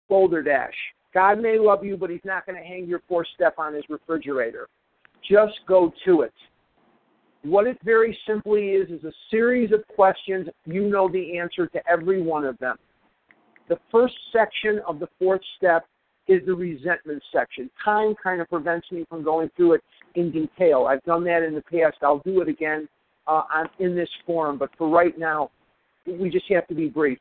Boulder 0.08 0.42
Dash. 0.42 0.74
God 1.14 1.42
may 1.42 1.60
love 1.60 1.84
you, 1.84 1.98
but 1.98 2.10
He's 2.10 2.22
not 2.24 2.46
going 2.46 2.58
to 2.58 2.66
hang 2.66 2.86
your 2.86 3.02
fourth 3.10 3.28
step 3.36 3.56
on 3.58 3.74
His 3.74 3.84
refrigerator. 3.90 4.68
Just 5.30 5.60
go 5.68 5.92
to 6.06 6.22
it. 6.22 6.34
What 7.44 7.68
it 7.68 7.78
very 7.84 8.18
simply 8.26 8.70
is 8.70 8.90
is 8.90 9.04
a 9.04 9.12
series 9.30 9.74
of 9.74 9.86
questions. 9.96 10.48
You 10.66 10.90
know 10.90 11.10
the 11.10 11.38
answer 11.38 11.68
to 11.68 11.82
every 11.90 12.22
one 12.22 12.46
of 12.46 12.58
them. 12.60 12.78
The 13.68 13.78
first 13.92 14.14
section 14.32 14.80
of 14.88 15.00
the 15.00 15.08
fourth 15.20 15.42
step 15.58 15.86
is 16.28 16.42
the 16.46 16.54
resentment 16.54 17.22
section. 17.34 17.70
Time 17.84 18.16
kind 18.22 18.40
of 18.40 18.50
prevents 18.50 18.90
me 18.92 19.06
from 19.10 19.24
going 19.24 19.50
through 19.58 19.74
it 19.74 19.82
in 20.16 20.32
detail. 20.32 20.86
I've 20.90 21.04
done 21.04 21.24
that 21.26 21.44
in 21.44 21.54
the 21.54 21.62
past. 21.62 21.98
I'll 22.02 22.20
do 22.20 22.42
it 22.42 22.48
again 22.48 22.88
uh, 23.28 23.44
on, 23.54 23.70
in 23.80 23.96
this 23.96 24.10
forum, 24.26 24.58
but 24.58 24.70
for 24.78 24.88
right 24.88 25.18
now, 25.18 25.52
we 26.06 26.30
just 26.30 26.46
have 26.50 26.68
to 26.68 26.76
be 26.76 26.88
brief. 26.88 27.20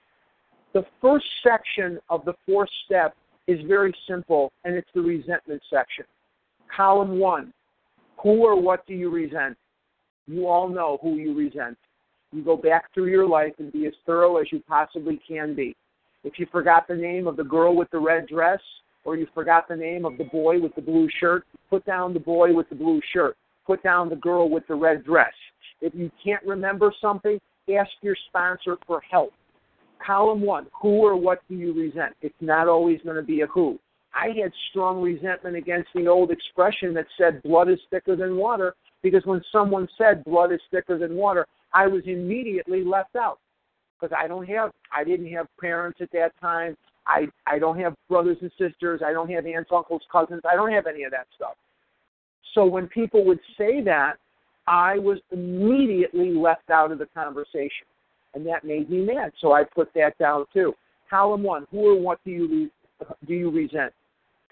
The 0.74 0.85
first 1.02 1.26
section 1.42 1.98
of 2.08 2.24
the 2.24 2.32
fourth 2.46 2.70
step 2.87 3.14
is 3.46 3.58
very 3.68 3.94
simple, 4.08 4.50
and 4.64 4.74
it's 4.74 4.88
the 4.94 5.02
resentment 5.02 5.61
section. 5.68 6.04
Column 6.74 7.18
one 7.18 7.52
Who 8.22 8.44
or 8.44 8.61
what 8.61 8.87
do 8.87 8.94
you 8.94 9.11
resent? 9.11 9.56
You 10.26 10.46
all 10.46 10.68
know 10.68 10.98
who 11.02 11.16
you 11.16 11.35
resent. 11.35 11.76
You 12.32 12.42
go 12.42 12.56
back 12.56 12.85
through 12.94 13.08
your 13.11 13.28
life 13.28 13.52
and 13.58 13.70
be 13.70 13.87
as 13.87 13.92
thorough 14.06 14.38
as 14.38 14.46
you 14.50 14.62
possibly 14.66 15.20
can 15.28 15.54
be. 15.54 15.76
If 16.24 16.38
you 16.38 16.46
forgot 16.50 16.88
the 16.88 16.94
name 16.94 17.26
of 17.26 17.37
the 17.37 17.44
girl 17.44 17.76
with 17.76 17.90
the 17.90 17.98
red 17.98 18.26
dress, 18.28 18.61
or 19.04 19.16
you 19.16 19.26
forgot 19.35 19.68
the 19.68 19.76
name 19.76 20.06
of 20.06 20.16
the 20.16 20.24
boy 20.24 20.58
with 20.61 20.74
the 20.74 20.80
blue 20.80 21.08
shirt, 21.20 21.44
put 21.68 21.85
down 21.85 22.14
the 22.14 22.20
boy 22.20 22.54
with 22.54 22.68
the 22.70 22.76
blue 22.76 23.00
shirt. 23.12 23.37
Put 23.66 23.82
down 23.82 24.08
the 24.08 24.16
girl 24.16 24.48
with 24.48 24.66
the 24.68 24.74
red 24.74 25.04
dress. 25.04 25.32
If 25.80 25.94
you 25.94 26.11
can't 26.24 26.42
remember 26.44 26.94
something, 27.00 27.38
ask 27.68 27.90
your 28.00 28.16
sponsor 28.28 28.76
for 28.87 29.02
help. 29.08 29.32
Column 30.05 30.41
one, 30.41 30.67
who 30.81 31.07
or 31.07 31.17
what 31.17 31.41
do 31.49 31.55
you 31.55 31.73
resent? 31.73 32.15
It's 32.23 32.35
not 32.41 32.69
always 32.69 33.01
going 33.05 33.17
to 33.17 33.23
be 33.23 33.43
a 33.43 33.47
who. 33.47 33.79
I 34.15 34.29
had 34.29 34.53
strong 34.71 35.01
resentment 35.01 35.57
against 35.57 35.88
the 35.95 36.07
old 36.07 36.31
expression 36.31 36.93
that 36.95 37.07
said 37.17 37.43
blood 37.43 37.71
is 37.71 37.79
thicker 37.91 38.17
than 38.17 38.37
water 38.37 38.75
because 39.03 39.25
when 39.25 39.43
someone 39.51 39.88
said 39.97 40.25
blood 40.25 40.53
is 40.53 40.61
thicker 40.71 40.99
than 40.99 41.15
water, 41.17 41.47
I 41.73 41.87
was 41.87 42.03
immediately 42.07 42.85
left 42.85 43.17
out 43.17 43.38
because 43.99 44.15
I 44.17 44.29
don't 44.29 44.47
have 44.49 44.73
I 44.95 45.05
didn't 45.05 45.33
have 45.33 45.47
parents 45.61 46.01
at 46.03 46.12
that 46.12 46.33
time. 46.41 46.77
I 47.07 47.27
I 47.47 47.59
don't 47.59 47.79
have 47.81 47.95
brothers 48.09 48.37
and 48.43 48.51
sisters. 48.59 49.01
I 49.05 49.12
don't 49.12 49.31
have 49.31 49.47
aunts, 49.47 49.71
uncles, 49.73 50.03
cousins. 50.11 50.43
I 50.51 50.57
don't 50.57 50.73
have 50.73 50.87
any 50.87 51.05
of 51.05 51.12
that 51.12 51.27
stuff. 51.35 51.55
So 52.55 52.67
when 52.67 52.87
people 52.88 53.25
would 53.25 53.41
say 53.57 53.81
that, 53.83 54.15
I 54.67 54.99
was 54.99 55.19
immediately 55.31 56.33
left 56.33 56.71
out 56.71 56.93
of 56.93 56.99
the 56.99 57.07
conversation, 57.07 57.87
and 58.35 58.47
that 58.47 58.64
made 58.64 58.90
me 58.90 59.05
mad. 59.05 59.33
So 59.40 59.53
I 59.53 59.64
put 59.64 59.92
that 59.95 60.16
down 60.18 60.47
too. 60.53 60.75
Column 61.09 61.42
one: 61.42 61.66
Who 61.71 61.90
or 61.90 62.01
what 62.01 62.18
do 62.25 62.31
you 62.31 62.49
re- 62.49 63.07
do 63.27 63.35
you 63.35 63.51
resent? 63.51 63.92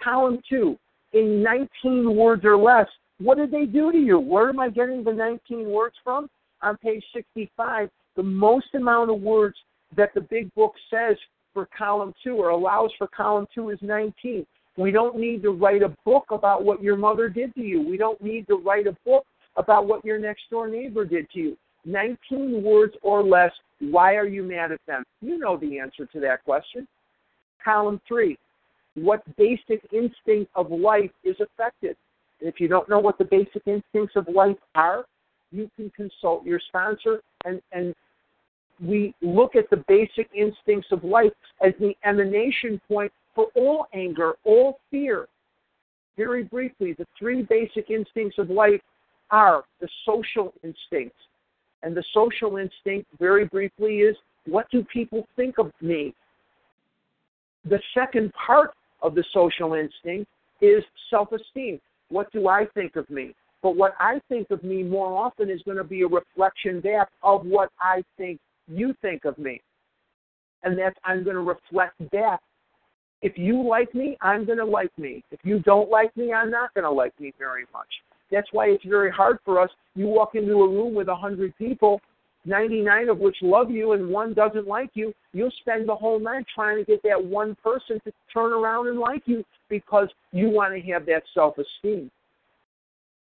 Column 0.02 0.40
two: 0.48 0.78
In 1.12 1.42
19 1.42 2.16
words 2.16 2.44
or 2.44 2.56
less, 2.56 2.86
what 3.18 3.36
did 3.36 3.50
they 3.50 3.66
do 3.66 3.92
to 3.92 3.98
you? 3.98 4.18
Where 4.18 4.48
am 4.48 4.60
I 4.60 4.70
getting 4.70 5.04
the 5.04 5.12
19 5.12 5.70
words 5.70 5.94
from? 6.02 6.28
On 6.62 6.76
page 6.76 7.04
65, 7.14 7.88
the 8.16 8.22
most 8.22 8.74
amount 8.74 9.10
of 9.10 9.20
words 9.20 9.56
that 9.96 10.12
the 10.14 10.20
big 10.20 10.54
book 10.54 10.74
says 10.90 11.16
for 11.52 11.68
column 11.76 12.14
two 12.22 12.36
or 12.36 12.50
allows 12.50 12.90
for 12.98 13.06
column 13.08 13.46
two 13.54 13.70
is 13.70 13.78
19. 13.82 14.46
We 14.76 14.90
don't 14.90 15.18
need 15.18 15.42
to 15.42 15.50
write 15.50 15.82
a 15.82 15.94
book 16.04 16.26
about 16.30 16.64
what 16.64 16.82
your 16.82 16.96
mother 16.96 17.28
did 17.28 17.54
to 17.54 17.60
you. 17.60 17.82
We 17.82 17.96
don't 17.96 18.20
need 18.22 18.46
to 18.48 18.56
write 18.56 18.86
a 18.86 18.96
book 19.04 19.26
about 19.56 19.86
what 19.86 20.04
your 20.04 20.18
next 20.18 20.42
door 20.50 20.68
neighbor 20.68 21.04
did 21.04 21.28
to 21.30 21.38
you. 21.38 21.56
19 21.84 22.62
words 22.62 22.94
or 23.02 23.22
less. 23.22 23.52
Why 23.80 24.14
are 24.16 24.26
you 24.26 24.42
mad 24.42 24.72
at 24.72 24.80
them? 24.86 25.04
You 25.20 25.38
know 25.38 25.56
the 25.56 25.78
answer 25.78 26.06
to 26.06 26.20
that 26.20 26.44
question. 26.44 26.86
Column 27.64 28.00
three. 28.06 28.38
What 28.94 29.24
basic 29.36 29.82
instinct 29.92 30.50
of 30.54 30.70
life 30.70 31.10
is 31.24 31.36
affected? 31.40 31.96
if 32.40 32.58
you 32.58 32.68
don't 32.68 32.88
know 32.88 32.98
what 32.98 33.18
the 33.18 33.24
basic 33.24 33.62
instincts 33.66 34.16
of 34.16 34.26
life 34.34 34.56
are, 34.74 35.04
you 35.52 35.70
can 35.76 35.90
consult 35.90 36.44
your 36.44 36.60
sponsor 36.68 37.20
and, 37.44 37.60
and 37.72 37.94
we 38.82 39.14
look 39.20 39.56
at 39.56 39.68
the 39.70 39.84
basic 39.88 40.28
instincts 40.34 40.88
of 40.90 41.04
life 41.04 41.32
as 41.62 41.72
the 41.80 41.94
emanation 42.04 42.80
point 42.88 43.12
for 43.34 43.48
all 43.54 43.86
anger, 43.92 44.34
all 44.44 44.80
fear. 44.90 45.28
Very 46.16 46.44
briefly, 46.44 46.94
the 46.94 47.06
three 47.18 47.42
basic 47.42 47.90
instincts 47.90 48.38
of 48.38 48.48
life 48.48 48.80
are 49.30 49.64
the 49.80 49.88
social 50.04 50.52
instincts. 50.64 51.18
And 51.82 51.96
the 51.96 52.04
social 52.12 52.56
instinct, 52.56 53.08
very 53.18 53.46
briefly, 53.46 53.98
is 53.98 54.16
what 54.46 54.70
do 54.70 54.84
people 54.84 55.26
think 55.36 55.58
of 55.58 55.72
me? 55.80 56.14
The 57.64 57.80
second 57.94 58.32
part 58.34 58.72
of 59.02 59.14
the 59.14 59.24
social 59.32 59.74
instinct 59.74 60.30
is 60.60 60.82
self 61.08 61.32
esteem. 61.32 61.80
What 62.08 62.30
do 62.32 62.48
I 62.48 62.66
think 62.74 62.96
of 62.96 63.08
me? 63.08 63.34
But 63.62 63.76
what 63.76 63.94
I 64.00 64.20
think 64.28 64.50
of 64.50 64.62
me 64.64 64.82
more 64.82 65.16
often 65.16 65.50
is 65.50 65.62
going 65.62 65.76
to 65.76 65.84
be 65.84 66.02
a 66.02 66.06
reflection 66.06 66.80
back 66.80 67.08
of 67.22 67.44
what 67.44 67.70
I 67.80 68.02
think 68.16 68.40
you 68.68 68.94
think 69.02 69.24
of 69.24 69.36
me. 69.38 69.60
And 70.62 70.78
that 70.78 70.94
I'm 71.04 71.24
going 71.24 71.36
to 71.36 71.42
reflect 71.42 71.98
back 72.10 72.40
if 73.22 73.36
you 73.36 73.62
like 73.66 73.94
me, 73.94 74.16
I'm 74.22 74.46
going 74.46 74.58
to 74.58 74.64
like 74.64 74.96
me. 74.98 75.22
If 75.30 75.40
you 75.42 75.58
don't 75.60 75.90
like 75.90 76.16
me, 76.16 76.32
I'm 76.32 76.50
not 76.50 76.72
going 76.74 76.84
to 76.84 76.90
like 76.90 77.18
me 77.20 77.32
very 77.38 77.66
much. 77.72 77.88
That's 78.30 78.48
why 78.52 78.66
it's 78.66 78.84
very 78.84 79.10
hard 79.10 79.38
for 79.44 79.60
us. 79.60 79.70
You 79.94 80.06
walk 80.06 80.34
into 80.34 80.62
a 80.62 80.68
room 80.68 80.94
with 80.94 81.08
a 81.08 81.12
100 81.12 81.56
people, 81.56 82.00
99 82.44 83.08
of 83.08 83.18
which 83.18 83.36
love 83.42 83.70
you 83.70 83.92
and 83.92 84.08
one 84.08 84.34
doesn't 84.34 84.66
like 84.66 84.90
you. 84.94 85.12
You'll 85.32 85.52
spend 85.60 85.88
the 85.88 85.94
whole 85.94 86.18
night 86.18 86.46
trying 86.54 86.78
to 86.78 86.84
get 86.84 87.02
that 87.02 87.22
one 87.22 87.56
person 87.62 88.00
to 88.04 88.12
turn 88.32 88.52
around 88.52 88.88
and 88.88 88.98
like 88.98 89.22
you 89.26 89.44
because 89.68 90.08
you 90.32 90.48
want 90.48 90.74
to 90.74 90.92
have 90.92 91.06
that 91.06 91.22
self 91.34 91.56
esteem. 91.58 92.10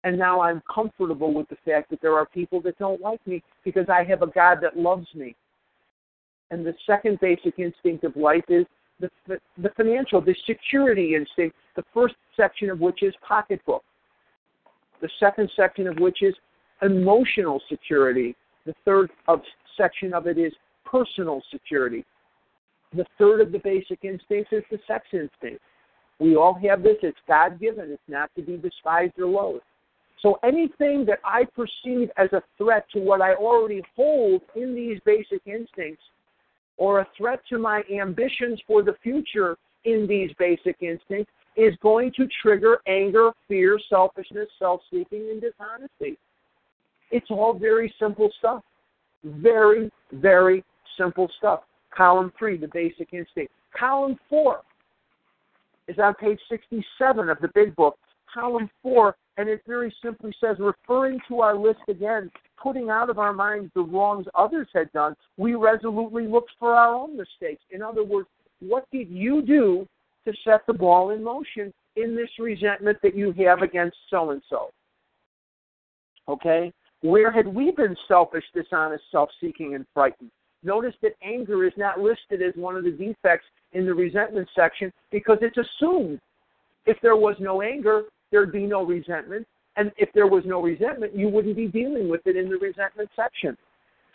And 0.04 0.18
now 0.18 0.40
I'm 0.40 0.62
comfortable 0.72 1.32
with 1.34 1.48
the 1.48 1.56
fact 1.64 1.90
that 1.90 2.00
there 2.00 2.16
are 2.16 2.26
people 2.26 2.60
that 2.62 2.78
don't 2.78 3.00
like 3.00 3.24
me 3.26 3.42
because 3.64 3.86
I 3.88 4.04
have 4.04 4.22
a 4.22 4.28
God 4.28 4.58
that 4.62 4.76
loves 4.76 5.06
me. 5.14 5.34
And 6.50 6.64
the 6.64 6.74
second 6.86 7.18
basic 7.20 7.58
instinct 7.58 8.04
of 8.04 8.16
life 8.16 8.44
is 8.48 8.64
the, 9.00 9.10
the, 9.26 9.38
the 9.60 9.70
financial, 9.76 10.20
the 10.20 10.34
security 10.46 11.14
instinct, 11.14 11.56
the 11.76 11.84
first 11.92 12.14
section 12.36 12.70
of 12.70 12.80
which 12.80 13.02
is 13.02 13.14
pocketbook. 13.26 13.82
The 15.00 15.08
second 15.20 15.50
section 15.54 15.86
of 15.86 15.98
which 15.98 16.22
is 16.22 16.34
emotional 16.82 17.60
security. 17.68 18.34
The 18.66 18.74
third 18.84 19.10
of, 19.26 19.40
section 19.76 20.12
of 20.12 20.26
it 20.26 20.38
is 20.38 20.52
personal 20.84 21.42
security. 21.50 22.04
The 22.94 23.06
third 23.18 23.40
of 23.40 23.52
the 23.52 23.58
basic 23.58 24.04
instincts 24.04 24.52
is 24.52 24.62
the 24.70 24.78
sex 24.86 25.06
instinct. 25.12 25.60
We 26.18 26.36
all 26.36 26.58
have 26.66 26.82
this. 26.82 26.96
It's 27.02 27.18
God 27.28 27.60
given. 27.60 27.90
It's 27.90 28.02
not 28.08 28.30
to 28.36 28.42
be 28.42 28.56
despised 28.56 29.12
or 29.18 29.26
loathed. 29.26 29.62
So 30.20 30.38
anything 30.42 31.04
that 31.06 31.20
I 31.24 31.44
perceive 31.44 32.10
as 32.16 32.32
a 32.32 32.42
threat 32.56 32.86
to 32.92 32.98
what 32.98 33.20
I 33.20 33.34
already 33.34 33.82
hold 33.94 34.42
in 34.56 34.74
these 34.74 34.98
basic 35.04 35.40
instincts 35.46 36.02
or 36.76 37.00
a 37.00 37.08
threat 37.16 37.40
to 37.50 37.58
my 37.58 37.82
ambitions 37.92 38.60
for 38.66 38.82
the 38.82 38.96
future 39.02 39.56
in 39.84 40.06
these 40.08 40.30
basic 40.38 40.76
instincts 40.80 41.32
is 41.58 41.74
going 41.82 42.12
to 42.12 42.28
trigger 42.40 42.78
anger, 42.86 43.32
fear, 43.48 43.78
selfishness, 43.90 44.48
self 44.58 44.80
seeking, 44.90 45.28
and 45.30 45.40
dishonesty. 45.40 46.16
It's 47.10 47.26
all 47.30 47.58
very 47.58 47.92
simple 47.98 48.30
stuff. 48.38 48.62
Very, 49.24 49.90
very 50.12 50.64
simple 50.96 51.28
stuff. 51.36 51.60
Column 51.94 52.32
three, 52.38 52.56
the 52.56 52.68
basic 52.68 53.12
instinct. 53.12 53.52
Column 53.76 54.16
four 54.30 54.60
is 55.88 55.98
on 55.98 56.14
page 56.14 56.38
67 56.48 57.28
of 57.28 57.38
the 57.40 57.48
big 57.54 57.74
book. 57.74 57.98
Column 58.32 58.70
four, 58.80 59.16
and 59.36 59.48
it 59.48 59.62
very 59.66 59.92
simply 60.02 60.32
says, 60.40 60.56
referring 60.60 61.18
to 61.26 61.40
our 61.40 61.56
list 61.56 61.80
again, 61.88 62.30
putting 62.62 62.88
out 62.88 63.10
of 63.10 63.18
our 63.18 63.32
minds 63.32 63.72
the 63.74 63.80
wrongs 63.80 64.26
others 64.36 64.68
had 64.74 64.92
done, 64.92 65.16
we 65.38 65.54
resolutely 65.54 66.28
looked 66.28 66.52
for 66.60 66.74
our 66.74 66.94
own 66.94 67.16
mistakes. 67.16 67.62
In 67.72 67.82
other 67.82 68.04
words, 68.04 68.28
what 68.60 68.86
did 68.92 69.08
you 69.08 69.42
do 69.42 69.88
to 70.30 70.38
set 70.44 70.66
the 70.66 70.72
ball 70.72 71.10
in 71.10 71.22
motion 71.22 71.72
in 71.96 72.14
this 72.14 72.30
resentment 72.38 72.98
that 73.02 73.16
you 73.16 73.32
have 73.32 73.62
against 73.62 73.96
so 74.10 74.30
and 74.30 74.42
so? 74.48 74.70
Okay? 76.28 76.72
Where 77.00 77.30
had 77.30 77.46
we 77.46 77.70
been 77.70 77.96
selfish, 78.06 78.44
dishonest, 78.54 79.04
self 79.10 79.30
seeking, 79.40 79.74
and 79.74 79.86
frightened? 79.94 80.30
Notice 80.62 80.94
that 81.02 81.12
anger 81.22 81.64
is 81.64 81.72
not 81.76 82.00
listed 82.00 82.42
as 82.42 82.52
one 82.56 82.76
of 82.76 82.84
the 82.84 82.90
defects 82.90 83.46
in 83.72 83.86
the 83.86 83.94
resentment 83.94 84.48
section 84.54 84.92
because 85.10 85.38
it's 85.40 85.56
assumed. 85.56 86.20
If 86.86 86.96
there 87.00 87.16
was 87.16 87.36
no 87.38 87.62
anger, 87.62 88.04
there'd 88.30 88.52
be 88.52 88.66
no 88.66 88.84
resentment. 88.84 89.46
And 89.76 89.92
if 89.96 90.08
there 90.12 90.26
was 90.26 90.42
no 90.44 90.60
resentment, 90.60 91.14
you 91.14 91.28
wouldn't 91.28 91.54
be 91.54 91.68
dealing 91.68 92.08
with 92.08 92.26
it 92.26 92.36
in 92.36 92.48
the 92.48 92.56
resentment 92.56 93.08
section. 93.14 93.56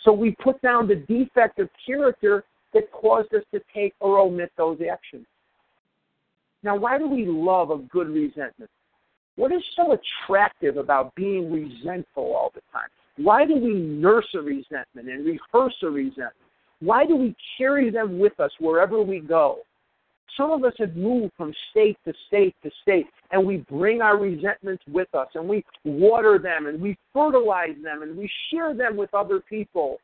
So 0.03 0.11
we 0.11 0.35
put 0.43 0.61
down 0.61 0.87
the 0.87 0.95
defect 0.95 1.59
of 1.59 1.69
character 1.85 2.43
that 2.73 2.91
caused 2.91 3.33
us 3.33 3.43
to 3.53 3.61
take 3.73 3.93
or 4.01 4.19
omit 4.19 4.51
those 4.57 4.79
actions. 4.91 5.25
Now, 6.63 6.77
why 6.77 6.97
do 6.97 7.07
we 7.07 7.25
love 7.25 7.71
a 7.71 7.77
good 7.77 8.09
resentment? 8.09 8.71
What 9.35 9.51
is 9.51 9.61
so 9.75 9.93
attractive 9.93 10.77
about 10.77 11.13
being 11.15 11.51
resentful 11.51 12.33
all 12.33 12.51
the 12.53 12.61
time? 12.71 12.89
Why 13.17 13.45
do 13.45 13.55
we 13.55 13.73
nurse 13.73 14.27
a 14.33 14.39
resentment 14.39 15.09
and 15.09 15.25
rehearse 15.25 15.75
a 15.83 15.87
resentment? 15.87 16.33
Why 16.79 17.05
do 17.05 17.15
we 17.15 17.35
carry 17.57 17.89
them 17.89 18.19
with 18.19 18.39
us 18.39 18.51
wherever 18.59 19.01
we 19.01 19.19
go? 19.19 19.59
Some 20.37 20.51
of 20.51 20.63
us 20.63 20.73
have 20.79 20.95
moved 20.95 21.33
from 21.37 21.53
state 21.71 21.97
to 22.05 22.13
state 22.27 22.55
to 22.63 22.71
state, 22.81 23.05
and 23.31 23.45
we 23.45 23.57
bring 23.57 24.01
our 24.01 24.17
resentments 24.17 24.83
with 24.87 25.13
us, 25.13 25.27
and 25.35 25.47
we 25.47 25.63
water 25.85 26.39
them, 26.39 26.65
and 26.65 26.81
we 26.81 26.97
fertilize 27.13 27.75
them, 27.83 28.01
and 28.01 28.17
we 28.17 28.29
share 28.49 28.73
them 28.73 28.97
with 28.97 29.13
other 29.13 29.39
people. 29.39 29.97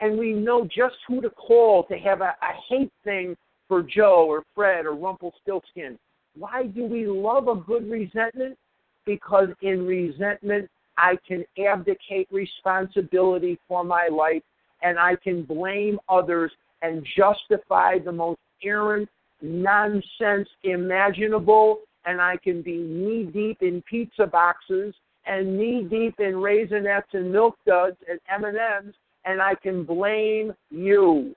And 0.00 0.18
we 0.18 0.32
know 0.32 0.64
just 0.64 0.96
who 1.06 1.20
to 1.20 1.30
call 1.30 1.84
to 1.84 1.96
have 1.96 2.20
a, 2.20 2.34
a 2.42 2.52
hate 2.68 2.92
thing 3.04 3.36
for 3.68 3.82
Joe 3.82 4.26
or 4.28 4.44
Fred 4.54 4.86
or 4.86 4.94
Rumpelstiltskin. 4.94 5.98
Why 6.36 6.66
do 6.66 6.84
we 6.84 7.06
love 7.06 7.48
a 7.48 7.54
good 7.54 7.90
resentment? 7.90 8.58
Because 9.06 9.48
in 9.62 9.86
resentment, 9.86 10.68
I 10.96 11.16
can 11.26 11.44
abdicate 11.64 12.28
responsibility 12.30 13.58
for 13.68 13.84
my 13.84 14.08
life 14.10 14.42
and 14.82 14.98
I 14.98 15.16
can 15.16 15.42
blame 15.42 15.98
others 16.08 16.52
and 16.82 17.06
justify 17.16 17.98
the 17.98 18.12
most 18.12 18.38
errant 18.62 19.08
nonsense 19.42 20.48
imaginable, 20.62 21.80
and 22.04 22.20
I 22.20 22.36
can 22.36 22.62
be 22.62 22.76
knee 22.76 23.24
deep 23.24 23.62
in 23.62 23.82
pizza 23.82 24.26
boxes 24.26 24.94
and 25.26 25.58
knee 25.58 25.84
deep 25.84 26.20
in 26.20 26.34
Raisinets 26.34 27.12
and 27.12 27.32
Milk 27.32 27.56
Duds 27.66 27.96
and 28.08 28.20
M 28.30 28.44
and 28.44 28.56
M's, 28.56 28.94
and 29.24 29.40
I 29.40 29.54
can 29.54 29.84
blame 29.84 30.52
you. 30.70 31.34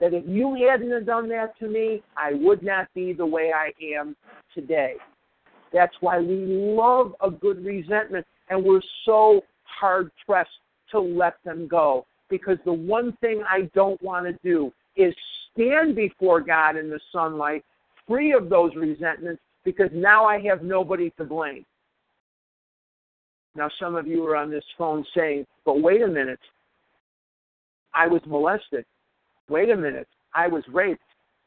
That 0.00 0.14
if 0.14 0.24
you 0.26 0.66
hadn't 0.68 0.90
have 0.90 1.06
done 1.06 1.28
that 1.30 1.58
to 1.58 1.68
me, 1.68 2.02
I 2.16 2.34
would 2.34 2.62
not 2.62 2.88
be 2.94 3.12
the 3.12 3.26
way 3.26 3.52
I 3.52 3.72
am 3.82 4.16
today. 4.54 4.94
That's 5.72 5.94
why 6.00 6.18
we 6.18 6.44
love 6.46 7.14
a 7.20 7.30
good 7.30 7.64
resentment 7.64 8.26
and 8.48 8.64
we're 8.64 8.80
so 9.04 9.42
hard 9.64 10.10
pressed 10.24 10.50
to 10.92 11.00
let 11.00 11.34
them 11.44 11.66
go. 11.68 12.06
Because 12.30 12.58
the 12.64 12.72
one 12.72 13.16
thing 13.20 13.42
I 13.48 13.70
don't 13.74 14.00
want 14.02 14.26
to 14.26 14.38
do 14.42 14.72
is 14.96 15.14
stand 15.52 15.96
before 15.96 16.40
God 16.40 16.76
in 16.76 16.90
the 16.90 17.00
sunlight, 17.12 17.64
free 18.06 18.32
of 18.32 18.48
those 18.48 18.74
resentments, 18.76 19.42
because 19.64 19.90
now 19.92 20.24
I 20.24 20.40
have 20.40 20.62
nobody 20.62 21.10
to 21.18 21.24
blame. 21.24 21.64
Now, 23.54 23.68
some 23.80 23.96
of 23.96 24.06
you 24.06 24.24
are 24.26 24.36
on 24.36 24.50
this 24.50 24.64
phone 24.76 25.04
saying, 25.16 25.46
but 25.64 25.82
wait 25.82 26.02
a 26.02 26.06
minute, 26.06 26.38
I 27.94 28.06
was 28.06 28.22
molested. 28.26 28.84
Wait 29.48 29.70
a 29.70 29.76
minute, 29.76 30.08
I 30.34 30.48
was 30.48 30.64
raped. 30.72 31.02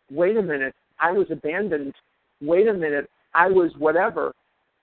Wait 0.10 0.38
a 0.38 0.42
minute, 0.42 0.76
I 1.00 1.12
was 1.12 1.28
abandoned. 1.32 1.94
Wait 2.42 2.68
a 2.68 2.74
minute, 2.74 3.10
I 3.34 3.48
was 3.50 3.72
whatever. 3.78 4.34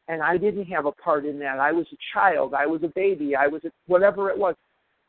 And 0.09 0.23
I 0.23 0.39
didn't 0.39 0.64
have 0.66 0.87
a 0.87 0.93
part 0.93 1.27
in 1.27 1.39
that. 1.41 1.59
I 1.59 1.71
was 1.71 1.87
a 1.93 1.97
child. 2.14 2.55
I 2.55 2.66
was 2.66 2.83
a 2.83 2.89
baby. 2.89 3.37
I 3.37 3.47
was 3.47 3.62
a, 3.64 3.71
whatever 3.89 4.31
it 4.31 4.39
was. 4.39 4.55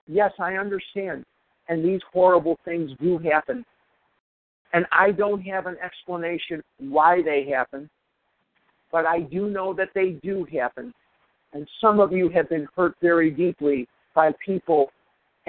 Yes, 0.08 0.34
I 0.40 0.56
understand. 0.56 1.24
And 1.70 1.86
these 1.86 2.02
horrible 2.12 2.58
things 2.66 2.92
do 3.00 3.18
happen. 3.18 3.64
And 4.74 4.86
I 4.92 5.12
don't 5.12 5.42
have 5.42 5.68
an 5.68 5.78
explanation 5.84 6.62
why 6.80 7.22
they 7.22 7.50
happen, 7.50 7.90
but 8.92 9.06
I 9.06 9.22
do 9.22 9.48
know 9.48 9.74
that 9.74 9.90
they 9.96 10.12
do 10.22 10.46
happen. 10.52 10.94
And 11.54 11.68
some 11.82 12.00
of 12.00 12.12
you 12.12 12.30
have 12.30 12.50
been 12.50 12.68
hurt 12.76 12.96
very 13.02 13.32
deeply 13.32 13.88
by 14.14 14.32
people, 14.46 14.92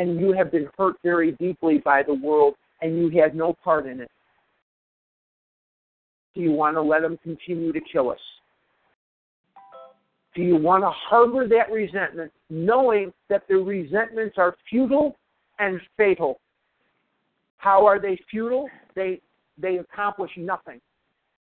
and 0.01 0.19
you 0.19 0.33
have 0.33 0.51
been 0.51 0.67
hurt 0.79 0.97
very 1.03 1.33
deeply 1.33 1.77
by 1.77 2.03
the 2.03 2.15
world, 2.15 2.55
and 2.81 2.97
you 2.97 3.21
had 3.21 3.35
no 3.35 3.53
part 3.63 3.87
in 3.87 4.01
it. 4.01 4.11
Do 6.35 6.41
you 6.41 6.53
want 6.53 6.75
to 6.77 6.81
let 6.81 7.03
them 7.03 7.19
continue 7.23 7.71
to 7.71 7.81
kill 7.93 8.09
us? 8.09 8.19
Do 10.35 10.41
you 10.41 10.57
want 10.57 10.85
to 10.85 10.91
harbor 10.91 11.47
that 11.49 11.71
resentment 11.71 12.33
knowing 12.49 13.13
that 13.29 13.43
the 13.47 13.57
resentments 13.57 14.37
are 14.39 14.57
futile 14.71 15.17
and 15.59 15.79
fatal? 15.99 16.41
How 17.59 17.85
are 17.85 18.01
they 18.01 18.19
futile? 18.31 18.71
They 18.97 19.21
they 19.59 19.77
accomplish 19.77 20.31
nothing. 20.39 20.81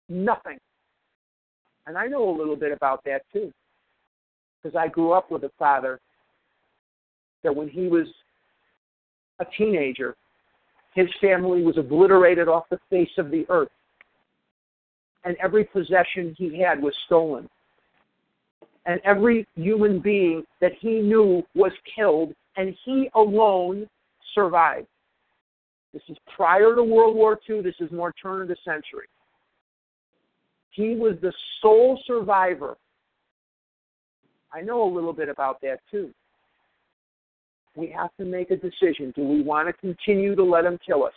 Nothing. 0.09 0.57
And 1.87 1.97
I 1.97 2.07
know 2.07 2.29
a 2.29 2.35
little 2.37 2.57
bit 2.57 2.73
about 2.73 3.05
that 3.05 3.21
too 3.31 3.53
because 4.61 4.75
I 4.75 4.89
grew 4.89 5.13
up 5.13 5.31
with 5.31 5.45
a 5.45 5.51
father 5.57 6.01
that 7.43 7.55
when 7.55 7.69
he 7.69 7.87
was 7.87 8.07
a 9.39 9.45
teenager, 9.57 10.15
his 10.93 11.07
family 11.21 11.61
was 11.63 11.77
obliterated 11.77 12.47
off 12.47 12.65
the 12.69 12.79
face 12.89 13.11
of 13.17 13.31
the 13.31 13.45
earth. 13.49 13.69
And 15.23 15.35
every 15.41 15.65
possession 15.65 16.35
he 16.37 16.59
had 16.59 16.81
was 16.81 16.93
stolen. 17.05 17.49
And 18.85 18.99
every 19.03 19.45
human 19.55 19.99
being 19.99 20.43
that 20.61 20.71
he 20.79 20.99
knew 20.99 21.43
was 21.53 21.71
killed, 21.95 22.33
and 22.57 22.75
he 22.85 23.09
alone 23.15 23.87
survived. 24.33 24.87
This 25.93 26.01
is 26.09 26.17
prior 26.35 26.75
to 26.75 26.83
World 26.83 27.15
War 27.15 27.39
II. 27.49 27.61
This 27.61 27.75
is 27.79 27.91
more 27.91 28.13
turn 28.13 28.41
of 28.41 28.47
the 28.47 28.55
century. 28.63 29.07
He 30.71 30.95
was 30.95 31.15
the 31.21 31.33
sole 31.61 31.99
survivor 32.05 32.77
I 34.51 34.61
know 34.61 34.83
a 34.83 34.91
little 34.93 35.13
bit 35.13 35.29
about 35.29 35.61
that 35.61 35.79
too. 35.91 36.11
We 37.75 37.87
have 37.95 38.09
to 38.17 38.25
make 38.25 38.51
a 38.51 38.57
decision. 38.57 39.13
Do 39.15 39.23
we 39.23 39.41
want 39.41 39.67
to 39.67 39.73
continue 39.73 40.35
to 40.35 40.43
let 40.43 40.63
them 40.63 40.77
kill 40.85 41.03
us? 41.03 41.13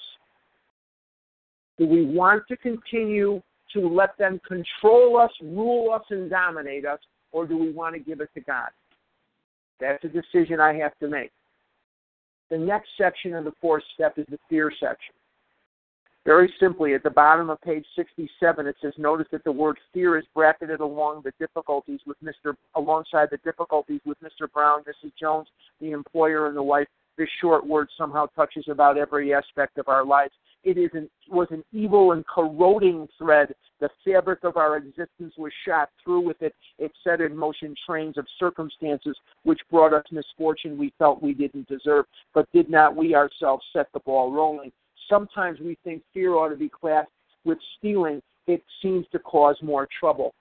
Do 1.79 1.87
we 1.87 2.05
want 2.05 2.45
to 2.49 2.57
continue 2.57 3.43
to 3.73 3.89
let 3.89 4.17
them 4.19 4.41
control 4.47 5.19
us, 5.19 5.31
rule 5.43 5.93
us, 5.93 6.03
and 6.11 6.29
dominate 6.29 6.85
us, 6.85 7.01
or 7.33 7.47
do 7.47 7.57
we 7.57 7.73
want 7.73 7.95
to 7.95 8.01
give 8.01 8.21
it 8.21 8.29
to 8.35 8.41
God? 8.41 8.69
That's 9.81 10.05
a 10.05 10.09
decision 10.09 10.61
I 10.61 10.75
have 10.75 10.97
to 11.01 11.09
make. 11.09 11.33
The 12.51 12.59
next 12.59 12.91
section 12.99 13.35
of 13.35 13.45
the 13.45 13.53
fourth 13.61 13.83
step 13.95 14.19
is 14.19 14.27
the 14.29 14.39
fear 14.49 14.71
section. 14.79 15.15
Very 16.25 16.53
simply, 16.61 16.95
at 16.95 17.03
the 17.03 17.11
bottom 17.11 17.51
of 17.51 17.61
page 17.62 17.85
67, 17.97 18.66
it 18.66 18.77
says, 18.81 18.93
"Notice 18.97 19.27
that 19.33 19.43
the 19.43 19.51
word 19.51 19.77
fear 19.93 20.16
is 20.16 20.25
bracketed 20.35 20.79
along 20.79 21.23
the 21.23 21.33
difficulties 21.33 22.01
with 22.07 22.16
Mr. 22.23 22.57
alongside 22.77 23.29
the 23.31 23.39
difficulties 23.39 24.01
with 24.05 24.20
Mr. 24.20 24.51
Brown, 24.53 24.85
Mrs. 24.85 25.12
Jones, 25.16 25.49
the 25.81 25.91
employer, 25.91 26.47
and 26.47 26.57
the 26.57 26.62
wife." 26.62 26.89
This 27.16 27.29
short 27.41 27.66
word 27.66 27.91
somehow 27.99 28.27
touches 28.27 28.68
about 28.68 28.97
every 28.97 29.35
aspect 29.35 29.79
of 29.79 29.89
our 29.89 30.05
lives. 30.05 30.33
It 30.62 30.79
is 30.79 30.95
an, 30.95 31.11
was 31.29 31.51
an 31.51 31.64
evil 31.73 32.12
and 32.12 32.25
corroding 32.25 33.09
thread. 33.18 33.57
The 33.81 33.91
fabric 34.05 34.45
of 34.45 34.57
our 34.57 34.77
existence 34.77 35.37
was 35.37 35.53
shot 35.64 35.91
through 36.03 36.20
with 36.20 36.41
it. 36.41 36.55
It 36.79 36.93
set 37.03 37.20
in 37.20 37.37
motion 37.37 37.75
trains 37.85 38.16
of 38.16 38.29
circumstances 38.39 39.18
which 39.43 39.61
brought 39.70 39.93
us 39.93 40.05
misfortune 40.12 40.79
we 40.79 40.91
felt 40.99 41.20
we 41.20 41.35
didn't 41.35 41.66
deserve, 41.66 42.07
but 42.33 42.51
did 42.53 42.70
not 42.70 42.95
we 42.95 43.16
ourselves 43.16 43.66
set 43.73 43.93
the 43.93 44.01
ball 44.01 44.31
rolling 44.31 44.73
sometimes 45.13 45.61
we 45.61 45.77
think 45.85 46.03
fear 46.15 46.35
ought 46.35 46.49
to 46.49 46.57
be 46.57 46.71
classed 46.71 47.11
with 47.45 47.59
stealing. 47.79 48.23
It 48.47 48.63
seems 48.81 49.07
to 49.13 49.19
cause 49.19 49.57
more 49.63 49.87
trouble. 50.01 50.35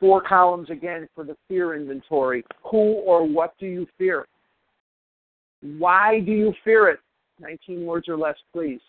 Four 0.00 0.22
columns 0.22 0.70
again 0.70 1.08
for 1.14 1.24
the 1.24 1.36
fear 1.48 1.74
inventory. 1.74 2.44
Who 2.70 2.94
or 3.04 3.26
what 3.26 3.52
do 3.58 3.66
you 3.66 3.86
fear? 3.98 4.26
Why 5.60 6.20
do 6.20 6.32
you 6.32 6.54
fear 6.64 6.88
it? 6.88 7.00
19 7.40 7.84
words 7.84 8.08
or 8.08 8.16
less, 8.16 8.36
please. 8.52 8.80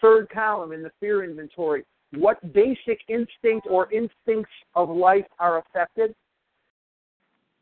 Third 0.00 0.28
column 0.28 0.72
in 0.72 0.82
the 0.82 0.90
fear 1.00 1.24
inventory. 1.24 1.84
What 2.12 2.52
basic 2.52 3.00
instinct 3.08 3.66
or 3.70 3.92
instincts 3.92 4.52
of 4.74 4.90
life 4.90 5.26
are 5.38 5.58
affected? 5.58 6.14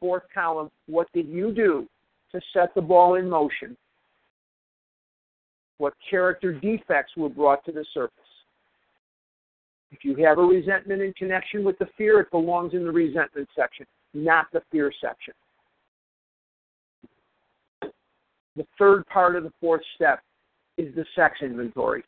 Fourth 0.01 0.25
column. 0.35 0.71
What 0.87 1.09
did 1.13 1.29
you 1.29 1.53
do 1.53 1.87
to 2.33 2.41
set 2.53 2.75
the 2.75 2.83
ball 2.83 3.15
in 3.15 3.29
motion? 3.29 3.77
What 5.79 5.95
character 6.09 6.53
defects 6.53 7.13
were 7.17 7.29
brought 7.29 7.65
to 7.65 7.73
the 7.73 7.85
surface. 7.93 8.13
If 9.93 10.05
you 10.05 10.17
have 10.25 10.39
a 10.39 10.43
resentment 10.43 11.03
in 11.03 11.13
connection 11.13 11.65
with 11.65 11.79
the 11.79 11.87
fear, 11.97 12.21
it 12.21 12.31
belongs 12.31 12.75
in 12.75 12.85
the 12.85 12.91
resentment 12.91 13.49
section, 13.55 13.87
not 14.15 14.47
the 14.53 14.63
fear 14.71 14.93
section. 15.01 15.35
The 18.57 18.67
third 18.79 19.07
part 19.07 19.37
of 19.37 19.45
the 19.45 19.53
fourth 19.61 19.83
step 19.95 20.21
is 20.77 20.95
the 20.95 21.05
sex 21.15 21.37
inventory. 21.43 22.03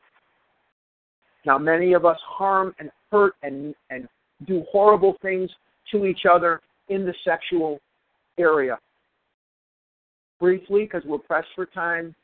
Now, 1.46 1.58
many 1.58 1.92
of 1.92 2.04
us 2.04 2.18
harm 2.26 2.74
and 2.78 2.90
hurt 3.10 3.34
and, 3.42 3.74
and 3.90 4.08
do 4.46 4.64
horrible 4.70 5.16
things 5.22 5.50
to 5.92 6.04
each 6.04 6.22
other 6.30 6.60
in 6.88 7.04
the 7.04 7.14
sexual 7.24 7.78
area. 8.38 8.78
Briefly, 10.40 10.84
because 10.84 11.02
we're 11.04 11.18
pressed 11.18 11.48
for 11.54 11.66
time, 11.66 12.14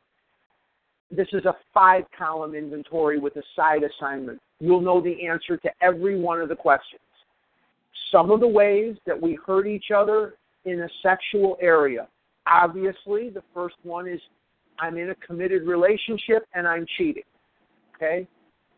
this 1.16 1.28
is 1.32 1.44
a 1.44 1.54
five 1.72 2.04
column 2.16 2.54
inventory 2.54 3.18
with 3.18 3.36
a 3.36 3.42
side 3.56 3.82
assignment. 3.82 4.40
You'll 4.60 4.80
know 4.80 5.00
the 5.00 5.26
answer 5.26 5.56
to 5.56 5.70
every 5.80 6.18
one 6.18 6.40
of 6.40 6.48
the 6.48 6.56
questions. 6.56 7.00
Some 8.10 8.30
of 8.30 8.40
the 8.40 8.48
ways 8.48 8.96
that 9.06 9.20
we 9.20 9.38
hurt 9.46 9.66
each 9.66 9.90
other 9.94 10.34
in 10.64 10.80
a 10.80 10.88
sexual 11.02 11.56
area. 11.60 12.08
Obviously, 12.46 13.30
the 13.30 13.42
first 13.52 13.76
one 13.82 14.08
is 14.08 14.20
I'm 14.78 14.96
in 14.96 15.10
a 15.10 15.14
committed 15.16 15.66
relationship 15.66 16.46
and 16.54 16.66
I'm 16.66 16.86
cheating. 16.96 17.22
Okay? 17.96 18.26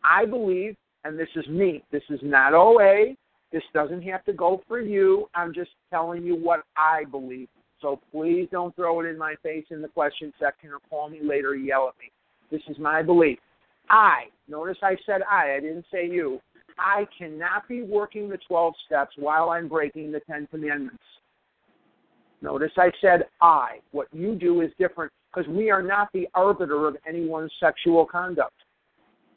I 0.05 0.25
believe, 0.25 0.77
and 1.05 1.19
this 1.19 1.29
is 1.37 1.47
me, 1.49 1.83
this 1.91 2.03
is 2.11 2.21
not 2.23 2.55
OA, 2.55 3.15
this 3.53 3.63
doesn't 3.73 4.03
have 4.03 4.25
to 4.25 4.33
go 4.33 4.63
for 4.69 4.81
you. 4.81 5.29
I'm 5.35 5.55
just 5.55 5.71
telling 5.91 6.23
you 6.25 6.37
what 6.37 6.65
I 6.77 7.05
believe. 7.05 7.49
So 7.81 8.01
please 8.11 8.49
don't 8.51 8.75
throw 8.75 9.01
it 9.01 9.07
in 9.07 9.19
my 9.19 9.35
face 9.43 9.65
in 9.71 9.83
the 9.83 9.89
question 9.89 10.33
section 10.41 10.71
or 10.71 10.79
call 10.91 11.09
me 11.09 11.21
later 11.23 11.55
yell 11.55 11.89
at 11.89 11.95
me. 12.01 12.11
This 12.51 12.63
is 12.69 12.79
my 12.79 13.03
belief. 13.03 13.39
I, 13.89 14.25
notice 14.49 14.79
I 14.83 14.97
said 15.07 15.23
I, 15.31 15.55
I 15.57 15.61
didn't 15.61 15.87
say 15.93 16.09
you. 16.09 16.41
I 16.79 17.07
cannot 17.17 17.69
be 17.69 17.83
working 17.83 18.29
the 18.29 18.39
12 18.47 18.75
steps 18.87 19.15
while 19.17 19.51
I'm 19.51 19.69
breaking 19.69 20.13
the 20.13 20.21
10 20.21 20.49
commandments. 20.51 21.03
Notice 22.43 22.73
I 22.77 22.91
said 23.01 23.27
I. 23.41 23.79
What 23.93 24.09
you 24.13 24.35
do 24.35 24.61
is 24.61 24.71
different 24.79 25.13
because 25.33 25.49
we 25.49 25.71
are 25.71 25.83
not 25.83 26.09
the 26.13 26.29
arbiter 26.35 26.87
of 26.87 26.97
anyone's 27.09 27.53
sexual 27.61 28.05
conduct. 28.05 28.55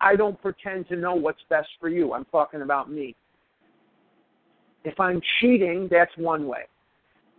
I 0.02 0.16
don't 0.16 0.42
pretend 0.42 0.88
to 0.90 0.96
know 0.96 1.14
what's 1.14 1.42
best 1.50 1.68
for 1.80 1.90
you. 1.90 2.14
I'm 2.14 2.26
talking 2.26 2.62
about 2.62 2.92
me. 2.92 3.16
If 4.86 5.00
I'm 5.00 5.22
cheating, 5.40 5.88
that's 5.92 6.12
one 6.18 6.48
way. 6.48 6.64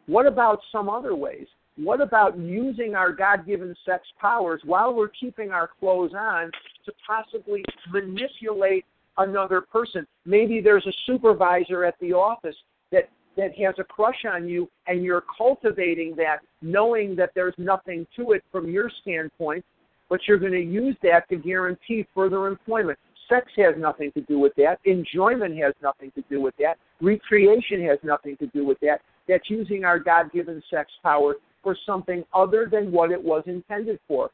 What 0.07 0.27
about 0.27 0.61
some 0.73 0.89
other 0.89 1.15
ways? 1.15 1.47
What 1.83 2.03
about 2.03 2.39
using 2.39 2.95
our 2.95 3.11
God 3.11 3.47
given 3.47 3.75
sex 3.87 4.07
powers 4.21 4.61
while 4.65 4.93
we're 4.93 5.09
keeping 5.09 5.51
our 5.51 5.71
clothes 5.81 6.13
on 6.15 6.51
to 6.85 6.93
possibly 7.07 7.65
manipulate 7.91 8.85
another 9.17 9.63
person? 9.63 10.07
Maybe 10.27 10.61
there's 10.61 10.87
a 10.87 10.93
supervisor 11.07 11.87
at 11.87 11.95
the 11.99 12.13
office 12.13 12.57
that, 12.93 13.09
that 13.39 13.57
has 13.59 13.77
a 13.79 13.85
crush 13.85 14.27
on 14.31 14.47
you 14.47 14.69
and 14.89 15.03
you're 15.03 15.25
cultivating 15.39 16.15
that, 16.17 16.41
knowing 16.61 17.17
that 17.17 17.31
there's 17.35 17.55
nothing 17.57 18.07
to 18.17 18.33
it 18.33 18.45
from 18.53 18.69
your 18.69 18.91
standpoint, 19.01 19.65
but 20.11 20.21
you're 20.29 20.39
going 20.39 20.53
to 20.53 20.61
use 20.61 20.97
that 21.03 21.27
to 21.31 21.37
guarantee 21.37 22.07
further 22.15 22.47
employment. 22.47 22.99
Sex 23.27 23.47
has 23.57 23.75
nothing 23.79 24.13
to 24.13 24.21
do 24.23 24.39
with 24.39 24.53
that. 24.57 24.81
Enjoyment 24.85 25.57
has 25.57 25.73
nothing 25.83 26.11
to 26.15 26.23
do 26.29 26.43
with 26.43 26.55
that. 26.59 26.77
Recreation 27.01 27.83
has 27.87 27.99
nothing 28.03 28.37
to 28.37 28.49
do 28.49 28.67
with 28.67 28.79
that. 28.81 29.01
That's 29.29 29.49
using 29.49 29.85
our 29.85 29.99
God 29.99 30.31
given 30.33 30.63
sex 30.69 30.91
power 31.03 31.37
for 31.63 31.77
something 31.87 32.25
other 32.35 32.69
than 32.71 32.91
what 32.93 33.11
it 33.11 33.23
was 33.23 33.43
intended 33.47 33.99
for. 34.09 34.31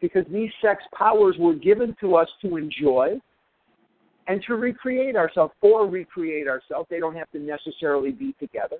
Because 0.00 0.24
these 0.30 0.50
sex 0.60 0.82
powers 0.96 1.36
were 1.38 1.54
given 1.54 1.96
to 2.00 2.16
us 2.16 2.28
to 2.42 2.56
enjoy 2.56 3.20
and 4.26 4.42
to 4.46 4.54
recreate 4.54 5.16
ourselves 5.16 5.52
or 5.60 5.86
recreate 5.86 6.48
ourselves. 6.48 6.86
They 6.90 7.00
don't 7.00 7.16
have 7.16 7.30
to 7.32 7.38
necessarily 7.38 8.12
be 8.12 8.34
together. 8.38 8.76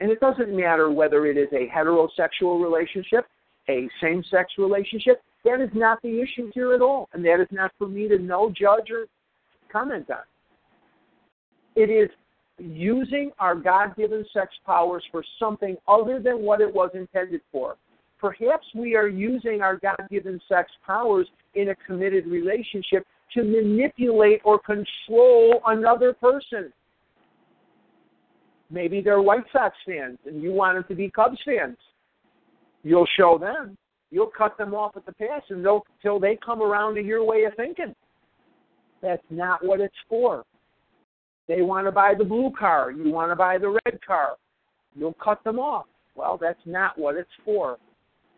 And 0.00 0.10
it 0.10 0.20
doesn't 0.20 0.54
matter 0.54 0.90
whether 0.90 1.26
it 1.26 1.36
is 1.36 1.48
a 1.52 1.68
heterosexual 1.74 2.62
relationship, 2.62 3.26
a 3.68 3.88
same 4.02 4.22
sex 4.30 4.52
relationship. 4.58 5.22
That 5.44 5.60
is 5.60 5.70
not 5.74 6.02
the 6.02 6.20
issue 6.20 6.50
here 6.52 6.74
at 6.74 6.82
all. 6.82 7.08
And 7.12 7.24
that 7.24 7.40
is 7.40 7.48
not 7.50 7.72
for 7.78 7.88
me 7.88 8.08
to 8.08 8.18
know, 8.18 8.50
judge, 8.50 8.90
or 8.90 9.06
comment 9.72 10.10
on. 10.10 10.18
It 11.76 11.90
is 11.90 12.10
using 12.58 13.30
our 13.38 13.54
God 13.54 13.96
given 13.96 14.24
sex 14.32 14.54
powers 14.64 15.04
for 15.10 15.22
something 15.38 15.76
other 15.86 16.20
than 16.20 16.42
what 16.42 16.60
it 16.60 16.72
was 16.72 16.90
intended 16.94 17.40
for. 17.52 17.76
Perhaps 18.18 18.66
we 18.74 18.96
are 18.96 19.08
using 19.08 19.60
our 19.60 19.76
God 19.76 20.00
given 20.10 20.40
sex 20.48 20.70
powers 20.86 21.28
in 21.54 21.68
a 21.68 21.74
committed 21.86 22.26
relationship 22.26 23.06
to 23.34 23.42
manipulate 23.42 24.40
or 24.44 24.58
control 24.58 25.60
another 25.66 26.14
person. 26.14 26.72
Maybe 28.70 29.00
they're 29.00 29.22
White 29.22 29.44
Sox 29.52 29.76
fans 29.86 30.18
and 30.24 30.42
you 30.42 30.52
want 30.52 30.76
them 30.76 30.84
to 30.88 30.94
be 30.94 31.10
Cubs 31.10 31.38
fans. 31.44 31.76
You'll 32.82 33.08
show 33.18 33.38
them. 33.38 33.76
You'll 34.10 34.30
cut 34.36 34.56
them 34.56 34.74
off 34.74 34.96
at 34.96 35.04
the 35.04 35.12
pass 35.12 35.42
until 35.50 36.20
they 36.20 36.38
come 36.44 36.62
around 36.62 36.94
to 36.94 37.02
your 37.02 37.24
way 37.24 37.44
of 37.44 37.54
thinking. 37.56 37.94
That's 39.02 39.22
not 39.30 39.64
what 39.64 39.80
it's 39.80 39.94
for. 40.08 40.44
They 41.48 41.62
want 41.62 41.86
to 41.86 41.92
buy 41.92 42.14
the 42.16 42.24
blue 42.24 42.52
car. 42.58 42.90
You 42.90 43.10
want 43.10 43.30
to 43.30 43.36
buy 43.36 43.58
the 43.58 43.78
red 43.84 44.00
car. 44.04 44.36
You'll 44.94 45.14
cut 45.14 45.42
them 45.44 45.58
off. 45.58 45.86
Well, 46.14 46.38
that's 46.40 46.60
not 46.64 46.98
what 46.98 47.16
it's 47.16 47.28
for. 47.44 47.78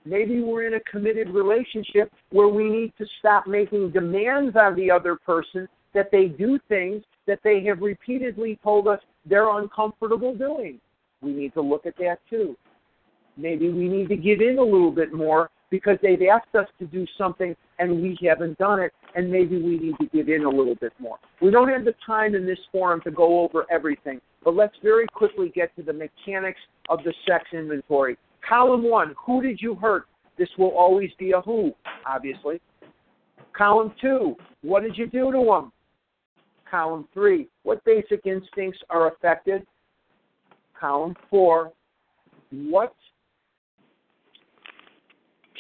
Maybe 0.05 0.41
we're 0.41 0.67
in 0.67 0.75
a 0.75 0.81
committed 0.81 1.29
relationship 1.31 2.11
where 2.31 2.49
we 2.49 2.69
need 2.69 2.93
to 2.99 3.07
stop 3.19 3.47
making 3.47 3.91
demands 3.91 4.57
on 4.57 4.75
the 4.75 4.91
other 4.91 5.17
person 5.17 5.69
that 5.95 6.11
they 6.11 6.27
do 6.27 6.59
things 6.69 7.03
that 7.27 7.41
they 7.45 7.63
have 7.65 7.81
repeatedly 7.81 8.59
told 8.63 8.89
us 8.89 9.01
they're 9.27 9.59
uncomfortable 9.59 10.35
doing. 10.35 10.81
We 11.21 11.33
need 11.33 11.53
to 11.55 11.61
look 11.61 11.87
at 11.87 11.97
that 11.99 12.19
too. 12.31 12.57
Maybe 13.37 13.71
we 13.71 13.89
need 13.89 14.09
to 14.09 14.17
give 14.17 14.41
in 14.41 14.59
a 14.59 14.63
little 14.63 14.91
bit 14.91 15.13
more 15.13 15.51
because 15.71 15.99
they've 16.03 16.23
asked 16.23 16.55
us 16.55 16.69
to 16.79 16.87
do 16.87 17.07
something 17.17 17.55
and 17.79 18.03
we 18.03 18.19
haven't 18.23 18.59
done 18.59 18.81
it, 18.81 18.93
and 19.15 19.31
maybe 19.31 19.61
we 19.61 19.79
need 19.79 19.97
to 20.01 20.07
give 20.07 20.29
in 20.29 20.45
a 20.45 20.49
little 20.49 20.75
bit 20.75 20.93
more. 20.99 21.19
We 21.41 21.51
don't 21.51 21.69
have 21.69 21.85
the 21.85 21.95
time 22.05 22.35
in 22.35 22.47
this 22.47 22.59
forum 22.71 23.01
to 23.05 23.11
go 23.11 23.41
over 23.41 23.65
everything, 23.71 24.21
but 24.45 24.55
let's 24.55 24.75
very 24.83 25.07
quickly 25.07 25.51
get 25.55 25.75
to 25.77 25.83
the 25.83 25.93
mechanics 25.93 26.61
of 26.89 27.03
the 27.05 27.13
sex 27.27 27.45
inventory. 27.53 28.19
Column 28.47 28.89
one, 28.89 29.15
who 29.25 29.43
did 29.43 29.61
you 29.61 29.75
hurt? 29.75 30.05
This 30.39 30.49
will 30.57 30.71
always 30.71 31.11
be 31.19 31.33
a 31.33 31.41
who, 31.41 31.73
obviously. 32.07 32.61
Column 33.57 33.93
two, 34.01 34.37
what 34.63 34.83
did 34.83 34.97
you 34.97 35.07
do 35.07 35.33
to 35.33 35.45
them? 35.45 35.73
Column 36.71 37.09
three, 37.13 37.49
what 37.63 37.85
basic 37.85 38.25
instincts 38.25 38.79
are 38.91 39.09
affected? 39.13 39.67
Column 40.79 41.17
four, 41.29 41.73
what 42.51 42.95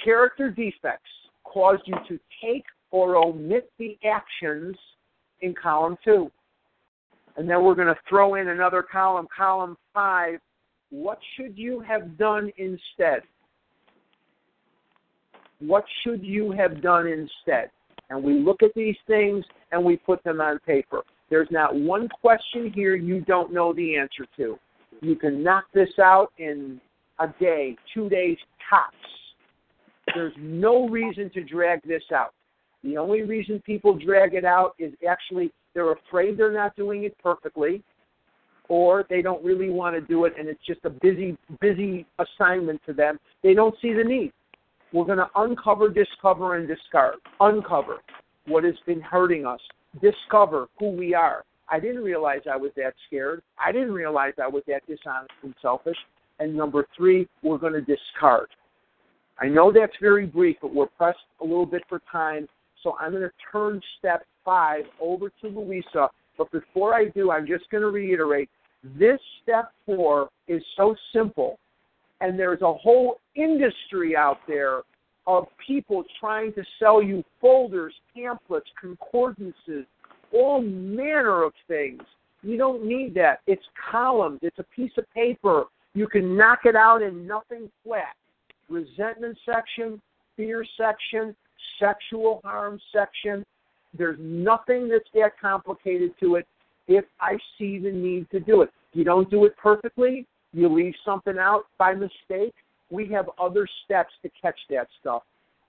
character 0.05 0.51
defects 0.51 1.11
caused 1.45 1.83
you 1.87 1.97
to 2.09 2.19
take 2.43 2.65
or 2.91 3.17
omit 3.17 3.71
the 3.79 3.99
actions 4.05 4.77
in 5.41 5.55
column 5.55 5.97
two? 6.05 6.31
And 7.37 7.49
then 7.49 7.63
we're 7.63 7.75
going 7.75 7.89
to 7.89 8.01
throw 8.09 8.35
in 8.35 8.49
another 8.49 8.83
column, 8.83 9.29
column 9.37 9.77
five, 9.95 10.41
what 10.91 11.19
should 11.37 11.57
you 11.57 11.81
have 11.81 12.17
done 12.17 12.51
instead? 12.57 13.23
What 15.61 15.85
should 16.03 16.25
you 16.25 16.53
have 16.53 16.83
done 16.83 17.07
instead? 17.07 17.71
And 18.11 18.23
we 18.23 18.39
look 18.39 18.63
at 18.63 18.71
these 18.75 18.97
things 19.07 19.45
and 19.71 19.85
we 19.85 19.97
put 19.97 20.23
them 20.25 20.41
on 20.41 20.59
paper. 20.61 21.03
There's 21.31 21.49
not 21.51 21.75
one 21.75 22.09
question 22.09 22.73
here 22.75 22.97
you 22.97 23.21
don't 23.21 23.53
know 23.53 23.73
the 23.73 23.97
answer 23.97 24.27
to. 24.39 24.59
You 25.03 25.15
can 25.15 25.43
knock 25.43 25.65
this 25.75 25.91
out 26.03 26.33
in 26.39 26.81
a 27.19 27.29
day, 27.39 27.77
two 27.93 28.09
days 28.09 28.39
tops. 28.69 28.97
There's 30.15 30.33
no 30.39 30.89
reason 30.89 31.31
to 31.35 31.45
drag 31.45 31.83
this 31.83 32.03
out. 32.15 32.33
The 32.85 32.97
only 32.97 33.23
reason 33.23 33.61
people 33.65 33.95
drag 33.95 34.35
it 34.35 34.45
out 34.45 34.75
is 34.79 34.93
actually 35.09 35.53
they're 35.75 35.93
afraid 35.93 36.37
they're 36.37 36.53
not 36.53 36.77
doing 36.77 37.05
it 37.05 37.17
perfectly 37.23 37.83
or 38.69 39.05
they 39.09 39.23
don't 39.23 39.45
really 39.45 39.71
want 39.71 39.97
to 39.97 40.01
do 40.01 40.25
it 40.27 40.35
and 40.39 40.49
it's 40.49 40.65
just 40.67 40.81
a 40.85 40.91
busy 40.91 41.37
busy 41.61 42.07
assignment 42.19 42.81
to 42.87 42.93
them. 42.93 43.19
They 43.43 43.55
don't 43.55 43.75
see 43.81 43.93
the 43.93 44.05
need. 44.05 44.33
We're 44.93 45.05
going 45.05 45.19
to 45.19 45.29
uncover 45.37 45.89
discover 45.89 46.57
and 46.57 46.69
discard 46.69 47.17
uncover 47.41 47.99
what 48.47 48.65
has 48.65 48.77
been 48.87 49.01
hurting 49.01 49.45
us. 49.45 49.61
Discover 50.01 50.69
who 50.79 50.91
we 50.91 51.15
are. 51.15 51.45
I 51.71 51.81
didn't 51.81 52.03
realize 52.03 52.41
i 52.51 52.57
was 52.57 52.71
that 52.77 52.95
scared. 53.07 53.43
I 53.59 53.73
didn't 53.73 53.93
realize 53.93 54.35
i 54.43 54.49
was 54.49 54.63
that 54.69 54.87
dishonest 54.87 55.33
and 55.43 55.55
selfish. 55.61 55.99
And 56.39 56.55
number 56.55 56.87
three 56.97 57.29
we're 57.43 57.59
going 57.59 57.73
to 57.73 57.81
discard. 57.81 58.49
I 59.41 59.47
know 59.47 59.73
that's 59.73 59.97
very 60.01 60.27
brief 60.27 60.57
but 60.63 60.75
we're 60.75 60.87
pressed 60.87 61.19
a 61.41 61.45
little 61.45 61.67
bit 61.67 61.83
for 61.89 62.01
time 62.11 62.49
so 62.83 62.97
i'm 63.01 63.13
going 63.13 63.23
to 63.23 63.31
turn 63.53 63.81
step 63.99 64.25
five 64.45 64.85
over 65.01 65.31
to 65.41 65.49
louisa 65.49 66.09
but 66.39 66.51
before 66.53 66.95
I 66.95 67.07
do, 67.07 67.33
I'm 67.33 67.47
just 67.47 67.69
going 67.69 67.83
to 67.83 67.91
reiterate 67.91 68.49
this 68.97 69.19
step 69.43 69.73
four 69.85 70.31
is 70.47 70.63
so 70.77 70.95
simple, 71.13 71.59
and 72.21 72.39
there's 72.39 72.63
a 72.63 72.73
whole 72.73 73.19
industry 73.35 74.17
out 74.17 74.39
there 74.47 74.83
of 75.27 75.49
people 75.67 76.05
trying 76.21 76.53
to 76.55 76.63
sell 76.79 77.03
you 77.03 77.25
folders, 77.41 77.93
pamphlets, 78.15 78.69
concordances, 78.81 79.85
all 80.33 80.63
manner 80.63 81.43
of 81.43 81.53
things. 81.67 82.01
You 82.43 82.57
don't 82.57 82.87
need 82.87 83.15
that. 83.15 83.41
It's 83.49 83.65
columns, 83.91 84.39
it's 84.43 84.61
a 84.61 84.65
piece 84.75 84.93
of 84.97 85.05
paper. 85.13 85.65
You 85.95 86.07
can 86.07 86.37
knock 86.37 86.61
it 86.65 86.77
out 86.77 87.03
in 87.03 87.27
nothing 87.27 87.69
flat. 87.85 88.15
Resentment 88.69 89.37
section, 89.45 90.01
fear 90.37 90.65
section, 90.77 91.35
sexual 91.79 92.41
harm 92.45 92.81
section. 92.93 93.45
There's 93.97 94.19
nothing 94.21 94.89
that's 94.89 95.09
that 95.15 95.39
complicated 95.41 96.13
to 96.21 96.37
it 96.37 96.47
if 96.87 97.05
I 97.21 97.39
see 97.59 97.79
the 97.79 97.91
need 97.91 98.31
to 98.31 98.41
do 98.41 98.63
it. 98.63 98.71
You 98.93 99.05
don't 99.05 99.31
do 99.31 99.45
it 99.45 99.57
perfectly, 99.57 100.27
you 100.53 100.69
leave 100.69 100.95
something 101.05 101.39
out 101.39 101.65
by 101.79 101.95
mistake. 101.95 102.55
We 102.91 103.07
have 103.09 103.29
other 103.39 103.69
steps 103.85 104.13
to 104.23 104.31
catch 104.41 104.59
that 104.71 104.89
stuff. 105.01 105.23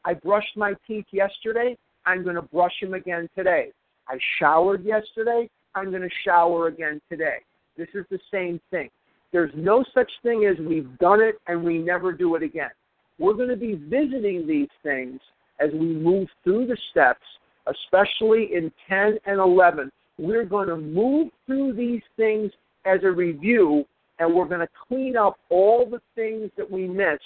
I 0.05 0.13
brushed 0.13 0.55
my 0.55 0.73
teeth 0.87 1.05
yesterday. 1.11 1.77
I'm 2.05 2.23
going 2.23 2.35
to 2.35 2.41
brush 2.41 2.73
them 2.81 2.93
again 2.93 3.29
today. 3.35 3.71
I 4.07 4.17
showered 4.39 4.85
yesterday. 4.85 5.49
I'm 5.75 5.89
going 5.89 6.01
to 6.01 6.09
shower 6.25 6.67
again 6.67 7.01
today. 7.09 7.39
This 7.77 7.89
is 7.93 8.05
the 8.09 8.19
same 8.31 8.59
thing. 8.71 8.89
There's 9.31 9.51
no 9.55 9.83
such 9.93 10.11
thing 10.23 10.45
as 10.45 10.57
we've 10.65 10.97
done 10.97 11.21
it 11.21 11.35
and 11.47 11.63
we 11.63 11.77
never 11.77 12.11
do 12.11 12.35
it 12.35 12.43
again. 12.43 12.71
We're 13.19 13.33
going 13.33 13.49
to 13.49 13.57
be 13.57 13.75
visiting 13.75 14.47
these 14.47 14.69
things 14.81 15.19
as 15.59 15.71
we 15.73 15.87
move 15.87 16.27
through 16.43 16.67
the 16.67 16.77
steps, 16.91 17.25
especially 17.67 18.49
in 18.53 18.71
10 18.89 19.17
and 19.25 19.39
11 19.39 19.91
we're 20.19 20.45
going 20.45 20.67
to 20.67 20.77
move 20.77 21.29
through 21.45 21.73
these 21.73 22.01
things 22.17 22.51
as 22.85 22.99
a 23.03 23.11
review 23.11 23.85
and 24.19 24.33
we're 24.33 24.45
going 24.45 24.59
to 24.59 24.67
clean 24.87 25.15
up 25.15 25.37
all 25.49 25.89
the 25.89 26.01
things 26.13 26.51
that 26.57 26.69
we 26.69 26.87
missed 26.87 27.23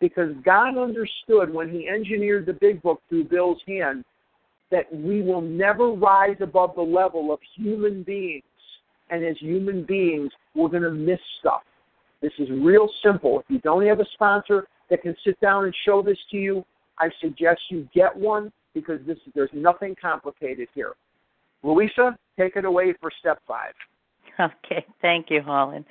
because 0.00 0.32
God 0.44 0.76
understood 0.76 1.54
when 1.54 1.70
He 1.70 1.88
engineered 1.88 2.46
the 2.46 2.52
big 2.54 2.82
book 2.82 3.00
through 3.08 3.24
Bill's 3.24 3.60
hand 3.66 4.04
that 4.72 4.92
we 4.92 5.22
will 5.22 5.40
never 5.40 5.92
rise 5.92 6.36
above 6.40 6.74
the 6.74 6.82
level 6.82 7.32
of 7.32 7.38
human 7.56 8.02
beings. 8.02 8.42
And 9.10 9.24
as 9.24 9.36
human 9.38 9.84
beings, 9.84 10.32
we're 10.54 10.70
going 10.70 10.82
to 10.82 10.90
miss 10.90 11.20
stuff. 11.38 11.60
This 12.22 12.32
is 12.38 12.48
real 12.50 12.88
simple. 13.04 13.40
If 13.40 13.44
you 13.48 13.58
don't 13.58 13.86
have 13.86 14.00
a 14.00 14.06
sponsor 14.14 14.66
that 14.90 15.02
can 15.02 15.14
sit 15.24 15.38
down 15.40 15.64
and 15.64 15.74
show 15.84 16.02
this 16.02 16.16
to 16.30 16.38
you, 16.38 16.64
I 16.98 17.10
suggest 17.20 17.60
you 17.70 17.88
get 17.94 18.14
one 18.16 18.52
because 18.74 19.00
this, 19.06 19.18
there's 19.34 19.50
nothing 19.52 19.94
complicated 20.00 20.68
here. 20.74 20.92
Louisa, 21.62 22.16
take 22.38 22.56
it 22.56 22.64
away 22.64 22.94
for 23.00 23.10
step 23.18 23.38
five. 23.46 23.72
Okay, 24.40 24.86
thank 25.02 25.26
you, 25.28 25.42
Harlan. 25.42 25.84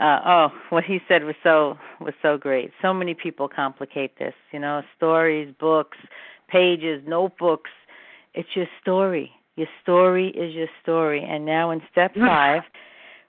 Uh, 0.00 0.18
oh, 0.26 0.48
what 0.70 0.82
he 0.82 0.98
said 1.06 1.22
was 1.22 1.36
so 1.44 1.78
was 2.00 2.14
so 2.20 2.36
great. 2.36 2.72
So 2.82 2.92
many 2.92 3.14
people 3.14 3.48
complicate 3.48 4.18
this, 4.18 4.34
you 4.50 4.58
know, 4.58 4.82
stories, 4.96 5.54
books, 5.60 5.96
pages, 6.48 7.00
notebooks. 7.06 7.70
It's 8.34 8.48
your 8.54 8.66
story. 8.82 9.30
Your 9.54 9.68
story 9.82 10.30
is 10.30 10.54
your 10.54 10.68
story. 10.82 11.22
And 11.22 11.44
now 11.44 11.70
in 11.70 11.80
step 11.92 12.14
five, 12.18 12.62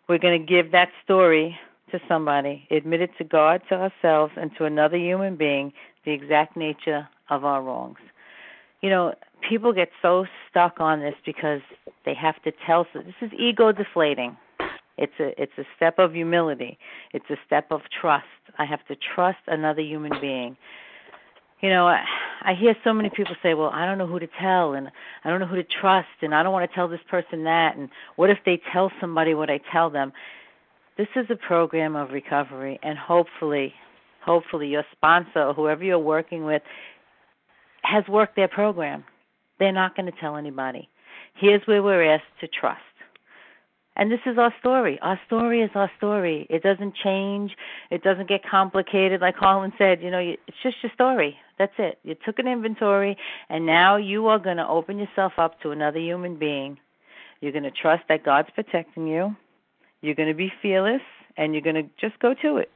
we're 0.08 0.18
going 0.18 0.40
to 0.40 0.46
give 0.46 0.72
that 0.72 0.90
story 1.04 1.56
to 1.92 2.00
somebody, 2.08 2.66
admit 2.72 3.02
it 3.02 3.12
to 3.18 3.26
God, 3.26 3.62
to 3.70 3.76
ourselves, 3.76 4.34
and 4.38 4.50
to 4.58 4.66
another 4.66 4.98
human 4.98 5.36
being 5.36 5.74
the 6.06 6.12
exact 6.12 6.58
nature 6.58 7.08
of 7.30 7.46
our 7.46 7.62
wrongs. 7.62 8.00
You 8.82 8.90
know, 8.90 9.14
people 9.48 9.74
get 9.74 9.90
so 10.02 10.26
stuck 10.50 10.80
on 10.80 11.00
this 11.00 11.16
because 11.26 11.62
they 12.06 12.14
have 12.14 12.42
to 12.44 12.52
tell. 12.66 12.88
So 12.94 13.00
this 13.00 13.16
is 13.22 13.32
ego 13.38 13.72
deflating. 13.72 14.38
It's 14.98 15.14
a 15.20 15.42
it's 15.42 15.54
a 15.58 15.64
step 15.76 16.00
of 16.00 16.14
humility. 16.14 16.78
It's 17.14 17.30
a 17.30 17.38
step 17.46 17.68
of 17.72 17.82
trust. 18.00 18.26
I 18.58 18.66
have 18.66 18.86
to 18.88 18.96
trust 19.16 19.40
another 19.48 19.82
human 19.82 20.12
being. 20.20 20.58
You 21.62 21.70
know, 21.70 21.88
I, 21.88 22.04
I 22.42 22.54
hear 22.56 22.76
so 22.84 22.94
many 22.94 23.10
people 23.10 23.36
say, 23.42 23.54
"Well, 23.54 23.70
I 23.74 23.86
don't 23.86 23.98
know 23.98 24.08
who 24.08 24.20
to 24.20 24.28
tell, 24.40 24.74
and 24.74 24.92
I 25.24 25.30
don't 25.30 25.40
know 25.40 25.46
who 25.46 25.56
to 25.56 25.64
trust, 25.64 26.10
and 26.22 26.34
I 26.34 26.44
don't 26.44 26.54
want 26.54 26.70
to 26.70 26.76
tell 26.76 26.88
this 26.88 27.02
person 27.10 27.44
that, 27.46 27.78
and 27.78 27.90
what 28.16 28.30
if 28.30 28.40
they 28.46 28.62
tell 28.74 28.92
somebody 29.00 29.34
what 29.34 29.50
I 29.50 29.60
tell 29.72 29.90
them?" 29.90 30.12
This 30.98 31.08
is 31.16 31.28
a 31.30 31.36
program 31.36 31.96
of 31.96 32.12
recovery, 32.12 32.80
and 32.84 32.98
hopefully, 32.98 33.74
hopefully, 34.26 34.68
your 34.68 34.86
sponsor 34.92 35.44
or 35.44 35.54
whoever 35.54 35.84
you're 35.84 36.00
working 36.00 36.46
with 36.46 36.62
has 37.84 38.08
worked 38.08 38.36
their 38.36 38.48
program. 38.48 39.04
They're 39.60 39.72
not 39.72 39.96
going 39.96 40.12
to 40.12 40.18
tell 40.20 40.38
anybody. 40.38 40.90
Here's 41.36 41.62
where 41.66 41.84
we're 41.84 42.14
asked 42.14 42.24
to 42.42 42.48
trust. 42.48 42.82
And 43.96 44.12
this 44.12 44.20
is 44.26 44.38
our 44.38 44.54
story. 44.60 44.98
Our 45.02 45.20
story 45.28 45.62
is 45.62 45.70
our 45.76 45.92
story. 45.98 46.48
It 46.50 46.64
doesn't 46.64 46.96
change. 46.96 47.52
It 47.90 48.04
doesn't 48.04 48.30
get 48.30 48.42
complicated. 48.50 49.20
Like 49.20 49.36
Harlan 49.36 49.74
said, 49.78 50.02
you 50.02 50.10
know, 50.10 50.20
it's 50.20 50.58
just 50.64 50.78
your 50.82 50.92
story. 50.94 51.38
That's 51.60 51.74
it. 51.78 52.00
You 52.04 52.16
took 52.26 52.40
an 52.40 52.48
inventory, 52.48 53.18
and 53.50 53.66
now 53.66 53.98
you 53.98 54.28
are 54.28 54.40
going 54.40 54.58
to 54.58 54.68
open 54.68 54.98
yourself 54.98 55.34
up 55.38 55.62
to 55.62 55.72
another 55.72 56.00
human 56.00 56.38
being. 56.38 56.80
You're 57.42 57.52
going 57.52 57.64
to 57.64 57.72
trust 57.72 58.04
that 58.08 58.24
God's 58.24 58.50
protecting 58.56 59.08
you. 59.08 59.36
You're 60.02 60.16
going 60.16 60.30
to 60.30 60.36
be 60.36 60.52
fearless, 60.62 61.02
and 61.38 61.54
you're 61.54 61.62
going 61.62 61.76
to 61.76 61.90
just 62.00 62.18
go 62.20 62.34
to 62.42 62.58
it. 62.58 62.72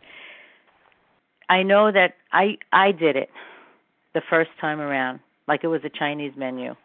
I 1.50 1.64
know 1.64 1.92
that 1.92 2.16
I 2.32 2.58
I 2.72 2.92
did 2.92 3.16
it 3.16 3.30
the 4.14 4.22
first 4.30 4.52
time 4.60 4.80
around, 4.80 5.20
like 5.48 5.64
it 5.64 5.68
was 5.68 5.82
a 5.84 5.90
Chinese 5.90 6.34
menu 6.38 6.76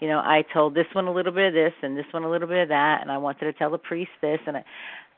you 0.00 0.08
know, 0.08 0.18
I 0.18 0.44
told 0.52 0.74
this 0.74 0.86
one 0.92 1.06
a 1.06 1.12
little 1.12 1.32
bit 1.32 1.48
of 1.48 1.54
this 1.54 1.72
and 1.82 1.96
this 1.96 2.04
one 2.10 2.24
a 2.24 2.30
little 2.30 2.48
bit 2.48 2.62
of 2.62 2.68
that, 2.68 3.00
and 3.00 3.10
I 3.10 3.18
wanted 3.18 3.46
to 3.46 3.52
tell 3.52 3.70
the 3.70 3.78
priest 3.78 4.10
this, 4.20 4.40
and 4.46 4.58
I, 4.58 4.64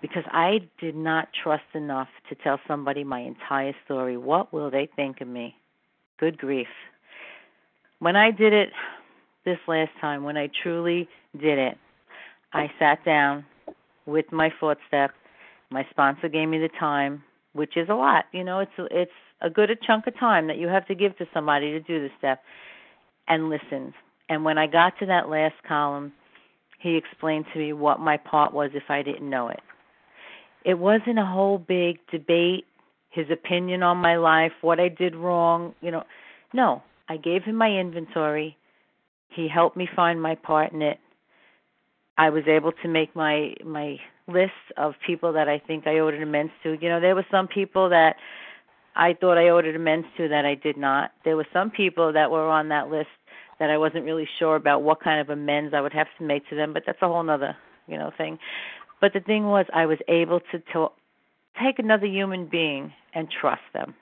because 0.00 0.22
I 0.30 0.60
did 0.80 0.94
not 0.94 1.28
trust 1.42 1.64
enough 1.74 2.08
to 2.28 2.36
tell 2.36 2.60
somebody 2.68 3.02
my 3.02 3.20
entire 3.20 3.74
story. 3.84 4.16
What 4.16 4.52
will 4.52 4.70
they 4.70 4.88
think 4.94 5.20
of 5.20 5.28
me? 5.28 5.56
Good 6.20 6.38
grief. 6.38 6.68
When 7.98 8.14
I 8.14 8.30
did 8.30 8.52
it 8.52 8.70
this 9.44 9.58
last 9.66 9.90
time, 10.00 10.22
when 10.22 10.36
I 10.36 10.48
truly 10.62 11.08
did 11.40 11.58
it, 11.58 11.76
I 12.52 12.70
sat 12.78 13.04
down 13.04 13.44
with 14.06 14.30
my 14.30 14.50
fourth 14.60 14.78
step. 14.86 15.10
My 15.70 15.84
sponsor 15.90 16.28
gave 16.28 16.48
me 16.48 16.58
the 16.58 16.70
time, 16.78 17.24
which 17.52 17.76
is 17.76 17.88
a 17.88 17.94
lot. 17.94 18.24
You 18.32 18.44
know, 18.44 18.60
it's 18.60 18.72
it's 18.90 19.10
a 19.40 19.50
good 19.50 19.70
a 19.70 19.76
chunk 19.76 20.06
of 20.06 20.18
time 20.18 20.46
that 20.48 20.58
you 20.58 20.68
have 20.68 20.86
to 20.88 20.94
give 20.94 21.16
to 21.18 21.26
somebody 21.32 21.70
to 21.72 21.80
do 21.80 22.00
this 22.00 22.12
step, 22.18 22.42
and 23.28 23.48
listen. 23.48 23.94
and 24.28 24.44
when 24.44 24.58
I 24.58 24.66
got 24.66 24.98
to 24.98 25.06
that 25.06 25.28
last 25.28 25.54
column, 25.66 26.12
he 26.78 26.96
explained 26.96 27.46
to 27.52 27.58
me 27.58 27.72
what 27.72 28.00
my 28.00 28.16
part 28.16 28.52
was 28.52 28.70
if 28.74 28.84
I 28.88 29.02
didn't 29.02 29.28
know 29.28 29.48
it. 29.48 29.60
It 30.64 30.78
wasn't 30.78 31.18
a 31.18 31.24
whole 31.24 31.58
big 31.58 31.98
debate, 32.10 32.66
his 33.10 33.26
opinion 33.30 33.82
on 33.82 33.96
my 33.98 34.16
life, 34.16 34.52
what 34.60 34.80
I 34.80 34.88
did 34.88 35.16
wrong, 35.16 35.74
you 35.80 35.90
know. 35.90 36.04
No, 36.52 36.82
I 37.08 37.16
gave 37.16 37.42
him 37.42 37.56
my 37.56 37.70
inventory. 37.70 38.56
He 39.28 39.48
helped 39.48 39.76
me 39.76 39.88
find 39.94 40.20
my 40.20 40.34
part 40.34 40.72
in 40.72 40.82
it. 40.82 40.98
I 42.18 42.30
was 42.30 42.42
able 42.48 42.72
to 42.82 42.88
make 42.88 43.14
my 43.14 43.54
my 43.64 43.98
list 44.26 44.52
of 44.76 44.94
people 45.06 45.32
that 45.32 45.48
I 45.48 45.58
think 45.58 45.86
I 45.86 46.00
owed 46.00 46.14
an 46.14 46.22
amends 46.22 46.52
to. 46.64 46.76
You 46.80 46.88
know, 46.88 47.00
there 47.00 47.14
were 47.14 47.26
some 47.30 47.46
people 47.48 47.88
that 47.90 48.16
I 48.96 49.14
thought 49.14 49.38
I 49.38 49.48
owed 49.48 49.64
an 49.64 49.76
amends 49.76 50.08
to 50.16 50.28
that 50.28 50.44
I 50.44 50.56
did 50.56 50.76
not. 50.76 51.12
There 51.24 51.36
were 51.36 51.46
some 51.52 51.70
people 51.70 52.12
that 52.12 52.30
were 52.30 52.48
on 52.48 52.68
that 52.68 52.90
list 52.90 53.08
that 53.60 53.70
I 53.70 53.78
wasn't 53.78 54.04
really 54.04 54.28
sure 54.38 54.56
about 54.56 54.82
what 54.82 55.00
kind 55.00 55.20
of 55.20 55.30
amends 55.30 55.72
I 55.72 55.80
would 55.80 55.92
have 55.92 56.08
to 56.18 56.24
make 56.24 56.48
to 56.48 56.56
them, 56.56 56.72
but 56.72 56.82
that's 56.86 56.98
a 57.00 57.08
whole 57.08 57.28
other, 57.30 57.56
you 57.86 57.96
know, 57.96 58.10
thing. 58.16 58.38
But 59.00 59.12
the 59.12 59.20
thing 59.20 59.46
was 59.46 59.66
I 59.72 59.86
was 59.86 59.98
able 60.08 60.40
to 60.52 60.58
to 60.72 60.88
take 61.62 61.78
another 61.78 62.06
human 62.06 62.46
being 62.46 62.92
and 63.14 63.28
trust 63.30 63.62
them. 63.72 63.94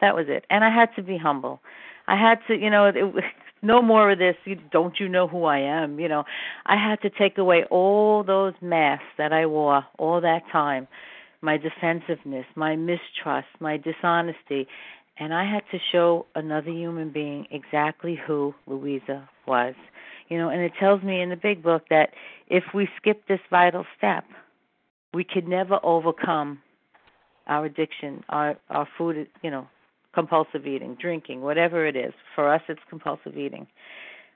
That 0.00 0.14
was 0.14 0.26
it. 0.28 0.44
And 0.50 0.64
I 0.64 0.70
had 0.70 0.94
to 0.96 1.02
be 1.02 1.16
humble. 1.16 1.60
I 2.06 2.16
had 2.16 2.38
to, 2.48 2.54
you 2.54 2.70
know, 2.70 2.86
it, 2.86 3.24
no 3.62 3.82
more 3.82 4.10
of 4.10 4.18
this, 4.18 4.36
don't 4.70 4.98
you 4.98 5.08
know 5.08 5.26
who 5.28 5.44
I 5.44 5.58
am, 5.58 5.98
you 5.98 6.08
know. 6.08 6.24
I 6.66 6.76
had 6.76 7.00
to 7.02 7.10
take 7.10 7.38
away 7.38 7.64
all 7.70 8.22
those 8.24 8.54
masks 8.60 9.06
that 9.16 9.32
I 9.32 9.46
wore 9.46 9.84
all 9.98 10.20
that 10.20 10.42
time. 10.50 10.88
My 11.40 11.56
defensiveness, 11.56 12.46
my 12.56 12.76
mistrust, 12.76 13.48
my 13.60 13.76
dishonesty, 13.76 14.66
and 15.18 15.34
I 15.34 15.44
had 15.44 15.62
to 15.72 15.78
show 15.92 16.26
another 16.34 16.70
human 16.70 17.10
being 17.10 17.46
exactly 17.50 18.18
who 18.26 18.54
Louisa 18.66 19.28
was. 19.46 19.74
You 20.28 20.38
know, 20.38 20.48
and 20.50 20.60
it 20.60 20.72
tells 20.78 21.02
me 21.02 21.22
in 21.22 21.30
the 21.30 21.36
big 21.36 21.62
book 21.62 21.84
that 21.90 22.10
if 22.48 22.64
we 22.74 22.88
skip 22.96 23.26
this 23.28 23.40
vital 23.50 23.84
step, 23.96 24.24
we 25.14 25.24
could 25.24 25.48
never 25.48 25.78
overcome 25.82 26.60
our 27.46 27.64
addiction, 27.64 28.22
our 28.28 28.56
our 28.68 28.86
food, 28.98 29.26
you 29.42 29.50
know, 29.50 29.66
compulsive 30.18 30.66
eating, 30.66 30.96
drinking, 31.00 31.42
whatever 31.42 31.86
it 31.86 31.94
is. 31.94 32.12
For 32.34 32.52
us 32.52 32.62
it's 32.68 32.80
compulsive 32.90 33.38
eating. 33.38 33.68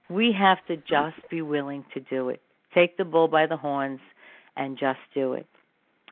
We 0.09 0.33
have 0.39 0.59
to 0.69 0.77
just 0.77 1.29
be 1.29 1.43
willing 1.43 1.85
to 1.95 1.99
do 1.99 2.29
it. 2.29 2.41
Take 2.73 2.97
the 2.99 3.05
bull 3.05 3.27
by 3.27 3.47
the 3.47 3.57
horns 3.57 3.99
and 4.57 4.79
just 4.79 5.01
do 5.13 5.33
it. 5.33 5.47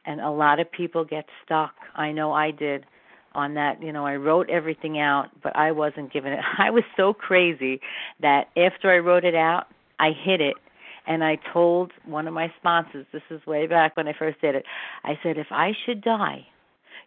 And 0.05 0.21
a 0.21 0.31
lot 0.31 0.59
of 0.59 0.73
people 0.73 1.05
get 1.05 1.27
stuck. 1.45 1.75
I 1.95 2.11
know 2.11 2.33
I 2.33 2.51
did 2.51 2.85
on 3.33 3.55
that 3.55 3.81
you 3.81 3.93
know 3.93 4.05
i 4.05 4.16
wrote 4.16 4.51
everything 4.51 4.99
out 4.99 5.27
but 5.41 5.55
i 5.55 5.71
wasn't 5.71 6.12
given 6.12 6.33
it 6.33 6.41
i 6.59 6.68
was 6.68 6.83
so 6.97 7.12
crazy 7.12 7.81
that 8.21 8.49
after 8.57 8.91
i 8.91 8.99
wrote 8.99 9.25
it 9.25 9.37
out 9.37 9.66
i 10.01 10.09
hid 10.25 10.41
it 10.41 10.57
and 11.07 11.23
i 11.23 11.39
told 11.53 11.93
one 12.07 12.27
of 12.27 12.35
my 12.35 12.53
sponsors 12.59 13.07
this 13.12 13.23
is 13.31 13.41
way 13.47 13.68
back 13.68 13.97
when 13.97 14.09
i 14.09 14.12
first 14.18 14.41
did 14.41 14.57
it 14.57 14.64
i 15.05 15.16
said 15.23 15.39
if 15.39 15.47
i 15.53 15.71
should 15.87 16.03
die 16.03 16.45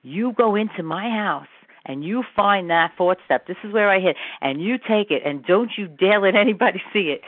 you 0.01 0.31
go 0.37 0.55
into 0.55 0.81
my 0.81 1.09
house 1.09 1.45
and 1.85 2.03
you 2.03 2.23
find 2.35 2.69
that 2.69 2.91
fourth 2.97 3.17
step 3.25 3.47
this 3.47 3.57
is 3.63 3.73
where 3.73 3.89
i 3.89 3.99
hit 3.99 4.15
and 4.41 4.61
you 4.61 4.77
take 4.77 5.11
it 5.11 5.21
and 5.25 5.45
don't 5.45 5.71
you 5.77 5.87
dare 5.87 6.19
let 6.19 6.35
anybody 6.45 6.81
see 6.91 7.11
it 7.11 7.21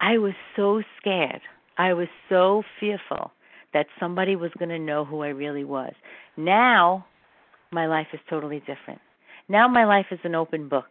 i 0.00 0.18
was 0.18 0.34
so 0.56 0.82
scared 1.00 1.40
i 1.78 1.92
was 1.92 2.08
so 2.28 2.62
fearful 2.80 3.30
that 3.72 3.86
somebody 3.98 4.36
was 4.36 4.52
going 4.58 4.68
to 4.68 4.78
know 4.78 5.04
who 5.04 5.22
i 5.22 5.28
really 5.28 5.64
was 5.64 5.92
now 6.36 7.04
my 7.74 7.86
life 7.86 8.06
is 8.14 8.20
totally 8.30 8.60
different. 8.60 9.00
Now 9.48 9.68
my 9.68 9.84
life 9.84 10.06
is 10.10 10.20
an 10.24 10.34
open 10.34 10.68
book. 10.68 10.86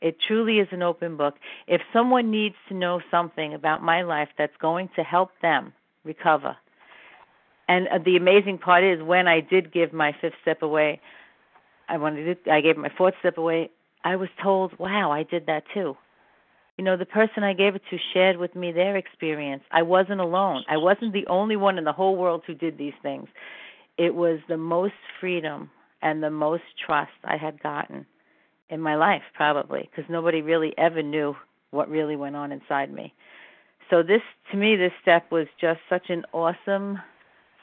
It 0.00 0.16
truly 0.26 0.60
is 0.60 0.68
an 0.70 0.82
open 0.82 1.16
book. 1.16 1.34
If 1.66 1.82
someone 1.92 2.30
needs 2.30 2.54
to 2.68 2.74
know 2.74 3.00
something 3.10 3.52
about 3.52 3.82
my 3.82 4.02
life 4.02 4.28
that's 4.38 4.56
going 4.60 4.88
to 4.96 5.02
help 5.02 5.30
them 5.42 5.72
recover, 6.04 6.56
and 7.66 7.88
uh, 7.88 7.98
the 8.02 8.16
amazing 8.16 8.58
part 8.58 8.84
is 8.84 9.02
when 9.02 9.26
I 9.26 9.40
did 9.40 9.72
give 9.72 9.92
my 9.92 10.14
fifth 10.18 10.34
step 10.40 10.62
away, 10.62 11.00
I 11.88 11.96
wanted 11.96 12.44
to, 12.44 12.52
I 12.52 12.60
gave 12.60 12.76
my 12.76 12.90
fourth 12.96 13.14
step 13.20 13.38
away. 13.38 13.70
I 14.04 14.16
was 14.16 14.28
told, 14.42 14.78
"Wow, 14.78 15.10
I 15.10 15.22
did 15.22 15.46
that 15.46 15.64
too." 15.74 15.96
You 16.76 16.84
know, 16.84 16.96
the 16.96 17.06
person 17.06 17.42
I 17.42 17.54
gave 17.54 17.74
it 17.74 17.82
to 17.90 17.98
shared 18.12 18.36
with 18.36 18.54
me 18.54 18.70
their 18.70 18.96
experience. 18.96 19.64
I 19.72 19.82
wasn't 19.82 20.20
alone. 20.20 20.64
I 20.68 20.76
wasn't 20.76 21.12
the 21.12 21.26
only 21.26 21.56
one 21.56 21.76
in 21.76 21.84
the 21.84 21.92
whole 21.92 22.16
world 22.16 22.44
who 22.46 22.54
did 22.54 22.78
these 22.78 22.94
things. 23.02 23.28
It 23.96 24.14
was 24.14 24.38
the 24.48 24.56
most 24.56 24.94
freedom 25.20 25.70
and 26.02 26.22
the 26.22 26.30
most 26.30 26.62
trust 26.86 27.10
I 27.24 27.36
had 27.36 27.60
gotten 27.60 28.06
in 28.70 28.80
my 28.80 28.94
life, 28.94 29.22
probably, 29.34 29.88
because 29.90 30.08
nobody 30.08 30.40
really 30.40 30.72
ever 30.78 31.02
knew 31.02 31.34
what 31.70 31.88
really 31.90 32.14
went 32.14 32.36
on 32.36 32.52
inside 32.52 32.92
me. 32.92 33.12
So 33.90 34.02
this, 34.02 34.22
to 34.52 34.56
me, 34.56 34.76
this 34.76 34.92
step 35.02 35.32
was 35.32 35.46
just 35.60 35.80
such 35.88 36.10
an 36.10 36.24
awesome 36.32 36.98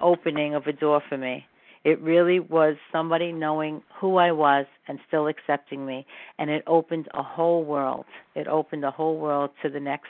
opening 0.02 0.56
of 0.56 0.68
a 0.68 0.74
door 0.74 1.02
for 1.08 1.18
me. 1.18 1.46
It 1.86 2.02
really 2.02 2.40
was 2.40 2.76
somebody 2.92 3.32
knowing 3.32 3.84
who 4.02 4.18
I 4.18 4.32
was 4.32 4.66
and 4.88 5.00
still 5.08 5.28
accepting 5.28 5.86
me, 5.86 6.06
and 6.40 6.50
it 6.50 6.64
opened 6.66 7.08
a 7.14 7.22
whole 7.22 7.64
world. 7.64 8.06
It 8.34 8.48
opened 8.48 8.84
a 8.84 8.92
whole 8.92 9.18
world 9.18 9.52
to 9.62 9.70
the 9.70 9.80
next 9.80 10.10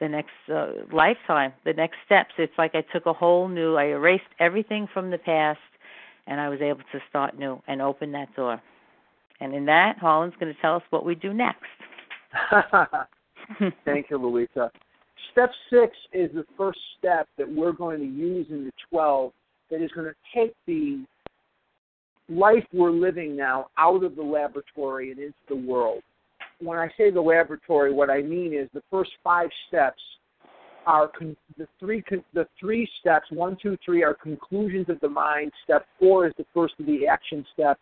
the 0.00 0.08
next 0.08 0.32
uh, 0.52 0.72
lifetime, 0.92 1.52
the 1.64 1.74
next 1.74 1.98
steps. 2.04 2.30
It's 2.36 2.52
like 2.58 2.74
I 2.74 2.82
took 2.92 3.06
a 3.06 3.12
whole 3.12 3.46
new, 3.46 3.76
I 3.76 3.84
erased 3.84 4.24
everything 4.40 4.88
from 4.92 5.12
the 5.12 5.18
past 5.18 5.60
and 6.26 6.40
I 6.40 6.48
was 6.48 6.60
able 6.60 6.82
to 6.90 6.98
start 7.08 7.38
new 7.38 7.62
and 7.68 7.80
open 7.80 8.10
that 8.10 8.34
door. 8.34 8.60
And 9.38 9.54
in 9.54 9.64
that, 9.66 9.98
Harlan's 9.98 10.34
going 10.40 10.52
to 10.52 10.60
tell 10.60 10.74
us 10.74 10.82
what 10.90 11.04
we 11.04 11.14
do 11.14 11.32
next. 11.32 11.62
Thank 13.84 14.10
you, 14.10 14.18
Louisa. 14.18 14.72
Step 15.30 15.50
six 15.70 15.96
is 16.12 16.30
the 16.34 16.44
first 16.58 16.80
step 16.98 17.28
that 17.38 17.48
we're 17.48 17.70
going 17.70 18.00
to 18.00 18.06
use 18.06 18.48
in 18.50 18.64
the 18.64 18.72
12 18.90 19.32
that 19.72 19.82
is 19.82 19.90
going 19.92 20.06
to 20.06 20.14
take 20.32 20.54
the 20.66 21.04
life 22.28 22.64
we're 22.72 22.92
living 22.92 23.34
now 23.34 23.66
out 23.78 24.04
of 24.04 24.14
the 24.14 24.22
laboratory 24.22 25.10
and 25.10 25.18
into 25.18 25.34
the 25.48 25.56
world. 25.56 26.02
When 26.60 26.78
I 26.78 26.88
say 26.96 27.10
the 27.10 27.20
laboratory, 27.20 27.92
what 27.92 28.10
I 28.10 28.22
mean 28.22 28.54
is 28.54 28.68
the 28.72 28.82
first 28.90 29.10
five 29.24 29.48
steps 29.66 30.00
are 30.86 31.08
con- 31.08 31.36
the 31.58 31.66
three 31.80 32.02
con- 32.02 32.24
the 32.34 32.46
three 32.58 32.88
steps 33.00 33.26
one 33.30 33.56
two 33.60 33.76
three 33.84 34.02
are 34.02 34.14
conclusions 34.14 34.88
of 34.88 34.98
the 35.00 35.08
mind 35.08 35.52
step 35.62 35.86
four 35.98 36.26
is 36.26 36.32
the 36.38 36.46
first 36.52 36.74
of 36.80 36.86
the 36.86 37.06
action 37.06 37.46
step 37.54 37.78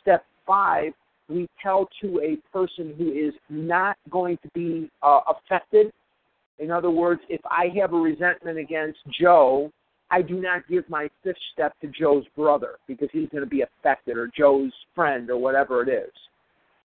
step 0.00 0.24
five 0.46 0.94
we 1.28 1.46
tell 1.62 1.88
to 2.00 2.20
a 2.20 2.36
person 2.50 2.94
who 2.96 3.12
is 3.12 3.34
not 3.50 3.96
going 4.08 4.38
to 4.42 4.48
be 4.54 4.90
uh, 5.02 5.20
affected. 5.28 5.92
In 6.58 6.70
other 6.70 6.90
words, 6.90 7.20
if 7.28 7.40
I 7.44 7.66
have 7.78 7.92
a 7.92 7.96
resentment 7.96 8.58
against 8.58 8.98
Joe, 9.20 9.70
I 10.10 10.22
do 10.22 10.40
not 10.40 10.66
give 10.68 10.88
my 10.88 11.08
fifth 11.22 11.36
step 11.52 11.78
to 11.80 11.88
Joe's 11.88 12.24
brother 12.36 12.76
because 12.86 13.08
he's 13.12 13.28
going 13.28 13.44
to 13.44 13.50
be 13.50 13.62
affected, 13.62 14.16
or 14.16 14.30
Joe's 14.36 14.72
friend, 14.94 15.28
or 15.30 15.36
whatever 15.36 15.82
it 15.82 15.88
is. 15.88 16.12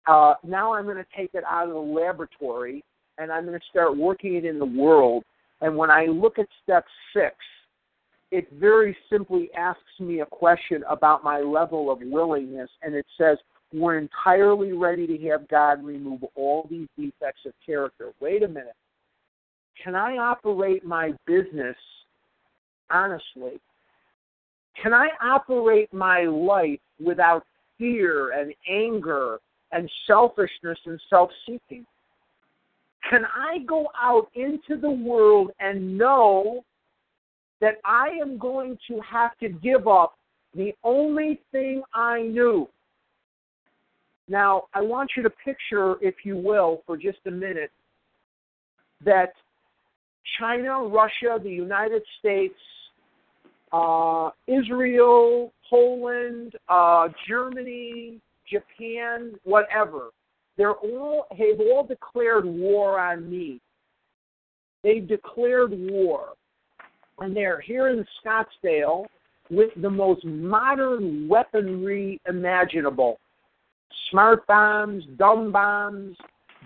Uh, 0.07 0.35
now 0.43 0.75
I'm 0.75 0.85
going 0.85 0.97
to 0.97 1.07
take 1.17 1.31
it 1.35 1.45
out 1.49 1.69
of 1.69 1.75
the 1.75 1.81
laboratory 1.81 2.85
and 3.19 3.31
I'm 3.31 3.47
going 3.47 3.59
to 3.59 3.67
start 3.71 3.97
working 3.97 4.35
it 4.35 4.45
in 4.45 4.59
the 4.59 4.65
world. 4.65 5.25
And 5.61 5.77
when 5.77 5.91
I 5.91 6.07
look 6.07 6.39
at 6.39 6.47
step 6.63 6.85
six, 7.15 7.37
it 8.31 8.49
very 8.55 8.97
simply 9.11 9.51
asks 9.57 9.81
me 10.01 10.21
a 10.21 10.27
question 10.27 10.83
about 10.89 11.23
my 11.23 11.39
level 11.41 11.91
of 11.91 12.01
willingness, 12.03 12.69
and 12.83 12.95
it 12.95 13.07
says, 13.17 13.39
We're 13.73 13.99
entirely 13.99 14.73
ready 14.73 15.07
to 15.07 15.29
have 15.29 15.47
God 15.47 15.85
remove 15.85 16.25
all 16.35 16.67
these 16.69 16.89
defects 16.99 17.43
of 17.47 17.53
character. 17.65 18.13
Wait 18.21 18.43
a 18.43 18.49
minute. 18.49 18.75
Can 19.83 19.95
I 19.95 20.17
operate 20.17 20.85
my 20.85 21.13
business 21.27 21.77
honestly? 22.91 23.61
Can 24.81 24.93
I 24.93 25.09
operate 25.23 25.93
my 25.93 26.23
life 26.23 26.81
without 27.05 27.45
fear 27.79 28.33
and 28.33 28.53
anger 28.69 29.39
and 29.73 29.91
selfishness 30.07 30.79
and 30.87 31.01
self 31.11 31.31
seeking? 31.47 31.87
Can 33.09 33.25
I 33.25 33.59
go 33.67 33.89
out 34.01 34.29
into 34.35 34.81
the 34.81 34.91
world 34.91 35.51
and 35.61 35.99
know 35.99 36.65
that 37.61 37.75
I 37.85 38.09
am 38.21 38.39
going 38.39 38.79
to 38.89 39.01
have 39.01 39.37
to 39.39 39.49
give 39.49 39.87
up 39.87 40.19
the 40.55 40.73
only 40.83 41.41
thing 41.53 41.83
I 41.95 42.23
knew? 42.23 42.69
Now, 44.29 44.65
I 44.73 44.81
want 44.81 45.11
you 45.17 45.23
to 45.23 45.31
picture, 45.31 45.97
if 46.01 46.25
you 46.25 46.37
will, 46.37 46.83
for 46.87 46.97
just 46.97 47.19
a 47.27 47.31
minute, 47.31 47.71
that 49.05 49.35
China, 50.39 50.85
Russia, 50.85 51.39
the 51.43 51.51
United 51.51 52.03
States, 52.19 52.55
uh, 53.73 54.31
Israel, 54.47 55.53
Poland, 55.69 56.55
uh, 56.69 57.09
Germany, 57.29 58.21
Japan, 58.51 59.33
whatever, 59.45 60.11
they're 60.57 60.75
all 60.75 61.27
have 61.31 61.61
all 61.61 61.85
declared 61.87 62.45
war 62.45 63.01
on 63.01 63.29
me. 63.29 63.61
They've 64.83 65.07
declared 65.07 65.73
war. 65.73 66.35
And 67.19 67.35
they're 67.37 67.61
here 67.61 67.89
in 67.89 68.05
Scottsdale 68.25 69.07
with 69.51 69.71
the 69.81 69.91
most 69.91 70.25
modern 70.25 71.29
weaponry 71.29 72.21
imaginable. 72.29 73.19
Smart 74.11 74.47
bombs, 74.47 75.05
dumb 75.17 75.53
bombs, 75.53 76.17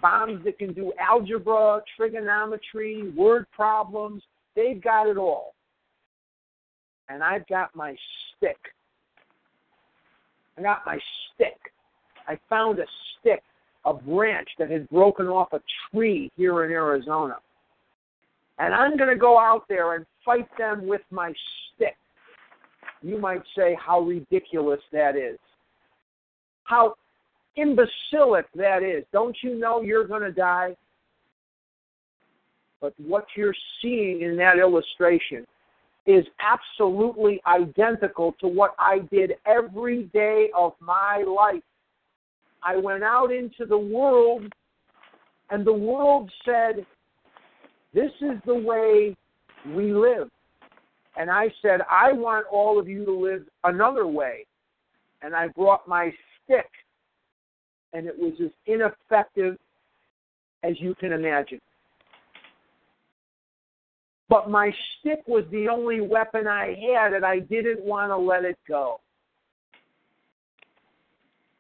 bombs 0.01 0.45
that 0.45 0.59
can 0.59 0.73
do 0.73 0.93
algebra, 0.99 1.83
trigonometry, 1.97 3.11
word 3.17 3.47
problems. 3.53 4.23
They've 4.55 4.83
got 4.83 5.07
it 5.09 5.17
all. 5.17 5.55
And 7.09 7.23
I've 7.23 7.47
got 7.47 7.75
my 7.75 7.97
stick. 8.37 8.59
I 10.57 10.63
got 10.63 10.83
my 10.85 10.99
stick. 11.35 11.59
I 12.27 12.39
found 12.49 12.79
a 12.79 12.85
stick 13.19 13.43
a 13.89 13.95
branch 13.95 14.49
that 14.59 14.71
had 14.71 14.89
broken 14.91 15.27
off 15.27 15.53
a 15.53 15.61
tree 15.91 16.31
here 16.37 16.65
in 16.65 16.71
Arizona. 16.71 17.37
And 18.59 18.75
I'm 18.75 18.97
going 18.97 19.11
to 19.11 19.17
go 19.19 19.39
out 19.39 19.65
there 19.69 19.95
and 19.95 20.05
fight 20.25 20.49
them 20.59 20.87
with 20.87 21.01
my 21.11 21.33
stick. 21.75 21.97
You 23.03 23.19
might 23.19 23.43
say 23.57 23.77
how 23.81 24.01
ridiculous 24.01 24.81
that 24.93 25.17
is. 25.17 25.39
How 26.65 26.95
imbecilic 27.57 28.47
that 28.55 28.83
is. 28.83 29.05
Don't 29.13 29.37
you 29.43 29.59
know 29.59 29.83
you're 29.83 30.07
going 30.07 30.23
to 30.23 30.33
die? 30.33 30.77
But 32.81 32.95
what 32.99 33.27
you're 33.37 33.55
seeing 33.83 34.23
in 34.23 34.37
that 34.37 34.59
illustration 34.59 35.47
is 36.07 36.25
absolutely 36.41 37.41
identical 37.47 38.35
to 38.41 38.49
what 38.49 38.75
I 38.79 39.01
did 39.11 39.35
every 39.47 40.05
day 40.15 40.49
of 40.57 40.73
my 40.81 41.25
life. 41.27 41.63
I 42.63 42.77
went 42.77 43.03
out 43.03 43.33
into 43.33 43.67
the 43.67 43.79
world, 43.79 44.51
and 45.51 45.67
the 45.67 45.73
world 45.73 46.31
said, 46.45 46.87
This 47.93 48.11
is 48.21 48.39
the 48.47 48.55
way 48.55 49.17
we 49.75 49.93
live. 49.93 50.29
And 51.19 51.31
I 51.31 51.53
said, 51.61 51.81
I 51.91 52.13
want 52.13 52.47
all 52.51 52.79
of 52.79 52.89
you 52.89 53.05
to 53.05 53.13
live 53.13 53.43
another 53.65 54.07
way. 54.07 54.47
And 55.21 55.35
I 55.35 55.49
brought 55.49 55.87
my 55.89 56.13
stick, 56.45 56.71
and 57.93 58.07
it 58.07 58.19
was 58.19 58.35
as 58.43 58.51
ineffective 58.67 59.57
as 60.63 60.81
you 60.81 60.95
can 60.95 61.13
imagine. 61.13 61.61
But 64.29 64.51
my 64.51 64.71
stick 64.99 65.23
was 65.27 65.45
the 65.51 65.69
only 65.69 66.01
weapon 66.01 66.47
I 66.47 66.77
had, 66.93 67.15
and 67.15 67.25
I 67.25 67.39
didn't 67.39 67.83
want 67.83 68.11
to 68.11 68.17
let 68.17 68.45
it 68.45 68.59
go 68.69 69.01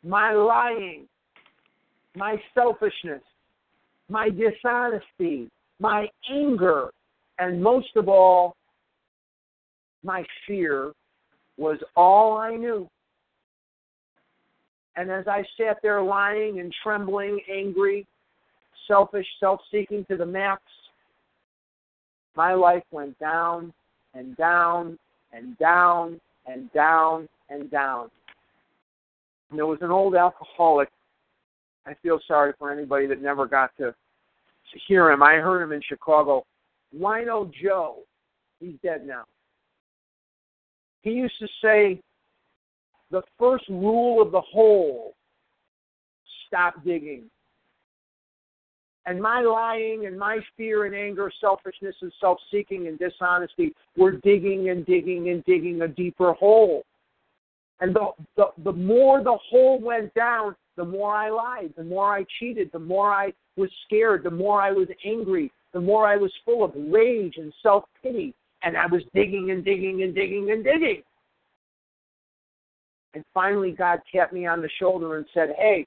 my 0.03 0.33
lying, 0.33 1.07
my 2.17 2.37
selfishness, 2.55 3.23
my 4.09 4.31
dishonesty, 4.31 5.51
my 5.81 6.09
anger, 6.31 6.91
and 7.39 7.63
most 7.63 7.89
of 7.97 8.09
all, 8.09 8.57
my 10.03 10.25
fear 10.47 10.93
was 11.57 11.79
all 11.97 12.39
I 12.39 12.55
knew. 12.55 12.89
And 14.99 15.13
as 15.13 15.29
I 15.29 15.45
sat 15.57 15.79
there 15.81 16.03
lying 16.03 16.59
and 16.59 16.75
trembling, 16.83 17.41
angry, 17.49 18.05
selfish, 18.89 19.27
self 19.39 19.61
seeking 19.71 20.05
to 20.07 20.17
the 20.17 20.27
max, 20.27 20.61
my 22.35 22.53
life 22.53 22.83
went 22.91 23.17
down 23.21 23.73
and 24.15 24.37
down 24.37 24.99
and 25.33 25.57
down 25.59 26.21
and 26.49 26.73
down 26.73 27.29
and 27.49 27.71
down. 27.71 28.11
There 29.55 29.67
was 29.67 29.79
an 29.83 29.93
old 29.93 30.17
alcoholic. 30.17 30.89
I 31.87 31.95
feel 32.03 32.19
sorry 32.27 32.53
for 32.59 32.73
anybody 32.73 33.07
that 33.07 33.23
never 33.23 33.47
got 33.47 33.71
to, 33.77 33.93
to 33.93 34.79
hear 34.89 35.13
him. 35.13 35.23
I 35.23 35.35
heard 35.35 35.63
him 35.63 35.71
in 35.71 35.81
Chicago. 35.89 36.45
Wino 36.99 37.53
Joe. 37.63 37.99
He's 38.59 38.75
dead 38.83 39.07
now. 39.07 39.27
He 41.03 41.11
used 41.11 41.39
to 41.39 41.47
say, 41.63 42.01
the 43.11 43.23
first 43.39 43.69
rule 43.69 44.21
of 44.21 44.33
the 44.33 44.41
hole 44.41 45.15
stop 46.47 46.85
digging. 46.85 47.25
And 49.07 49.23
my 49.23 49.41
lying 49.41 50.05
and 50.07 50.19
my 50.19 50.39
fear 50.57 50.85
and 50.85 50.95
anger, 50.95 51.33
selfishness 51.41 51.95
and 52.03 52.13
self 52.21 52.39
seeking 52.53 52.89
and 52.89 52.99
dishonesty 52.99 53.75
were 53.97 54.13
digging 54.13 54.69
and 54.69 54.85
digging 54.85 55.31
and 55.31 55.43
digging 55.45 55.81
a 55.81 55.89
deeper 55.89 56.35
hole. 56.35 56.85
And 57.81 57.95
the, 57.95 58.09
the, 58.37 58.47
the 58.65 58.73
more 58.73 59.23
the 59.23 59.39
hole 59.49 59.81
went 59.81 60.13
down, 60.13 60.57
the 60.77 60.85
more 60.85 61.15
I 61.15 61.31
lied, 61.31 61.73
the 61.77 61.85
more 61.85 62.15
I 62.15 62.27
cheated, 62.39 62.71
the 62.73 62.79
more 62.79 63.11
I 63.11 63.33
was 63.57 63.71
scared, 63.87 64.25
the 64.25 64.31
more 64.31 64.61
I 64.61 64.73
was 64.73 64.89
angry, 65.07 65.51
the 65.73 65.81
more 65.81 66.07
I 66.07 66.17
was 66.17 66.33
full 66.45 66.63
of 66.63 66.73
rage 66.77 67.35
and 67.39 67.53
self 67.63 67.85
pity. 68.03 68.35
And 68.63 68.77
I 68.77 68.87
was 68.87 69.03
digging 69.15 69.53
and 69.53 69.65
digging 69.65 70.03
and 70.03 70.15
digging 70.15 70.51
and 70.51 70.65
digging. 70.65 71.03
And 73.15 73.25
finally, 73.33 73.73
God 73.73 74.01
tapped 74.13 74.33
me 74.33 74.47
on 74.47 74.61
the 74.61 74.69
shoulder 74.79 75.17
and 75.17 75.27
said, 75.33 75.55
Hey, 75.59 75.87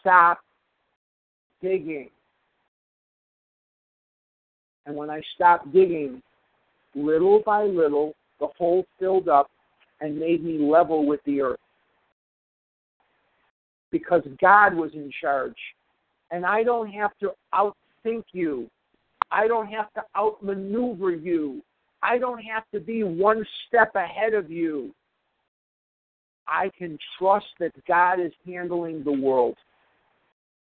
stop 0.00 0.40
digging. 1.62 2.10
And 4.86 4.94
when 4.94 5.10
I 5.10 5.20
stopped 5.34 5.72
digging, 5.72 6.22
little 6.94 7.42
by 7.44 7.64
little, 7.64 8.14
the 8.40 8.48
hole 8.58 8.84
filled 8.98 9.28
up 9.28 9.50
and 10.00 10.18
made 10.18 10.44
me 10.44 10.58
level 10.58 11.06
with 11.06 11.20
the 11.24 11.40
earth. 11.40 11.60
Because 13.90 14.22
God 14.40 14.74
was 14.74 14.92
in 14.94 15.10
charge. 15.20 15.56
And 16.30 16.44
I 16.44 16.62
don't 16.62 16.90
have 16.90 17.12
to 17.20 17.32
outthink 17.54 18.24
you. 18.32 18.68
I 19.30 19.48
don't 19.48 19.68
have 19.68 19.92
to 19.94 20.02
outmaneuver 20.16 21.12
you. 21.12 21.62
I 22.02 22.18
don't 22.18 22.42
have 22.42 22.64
to 22.72 22.80
be 22.80 23.02
one 23.02 23.44
step 23.66 23.94
ahead 23.94 24.34
of 24.34 24.50
you. 24.50 24.94
I 26.46 26.70
can 26.78 26.98
trust 27.18 27.46
that 27.58 27.72
God 27.86 28.20
is 28.20 28.32
handling 28.46 29.02
the 29.02 29.12
world 29.12 29.56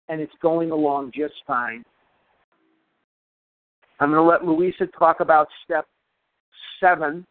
and 0.08 0.20
it's 0.20 0.32
going 0.40 0.70
along 0.70 1.12
just 1.14 1.34
fine. 1.46 1.84
I'm 3.98 4.10
going 4.10 4.22
to 4.22 4.28
let 4.28 4.44
Louisa 4.44 4.86
talk 4.98 5.20
about 5.20 5.48
step 5.64 5.86
seven 6.80 7.26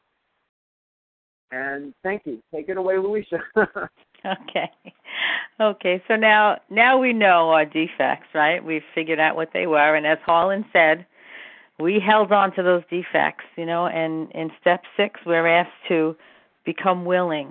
and 1.51 1.93
thank 2.03 2.23
you. 2.25 2.41
Take 2.53 2.69
it 2.69 2.77
away, 2.77 2.97
Louisa. 2.97 3.39
okay. 3.57 4.71
Okay. 5.59 6.03
So 6.07 6.15
now 6.15 6.59
now 6.69 6.97
we 6.97 7.13
know 7.13 7.49
our 7.49 7.65
defects, 7.65 8.27
right? 8.33 8.63
We've 8.63 8.83
figured 8.93 9.19
out 9.19 9.35
what 9.35 9.49
they 9.53 9.67
were 9.67 9.95
and 9.95 10.05
as 10.05 10.17
Harlan 10.25 10.65
said, 10.73 11.05
we 11.79 11.99
held 11.99 12.31
on 12.31 12.53
to 12.55 12.63
those 12.63 12.83
defects, 12.89 13.45
you 13.57 13.65
know, 13.65 13.87
and 13.87 14.31
in 14.31 14.51
step 14.59 14.83
6 14.97 15.19
we're 15.25 15.47
asked 15.47 15.71
to 15.89 16.15
become 16.65 17.05
willing. 17.05 17.49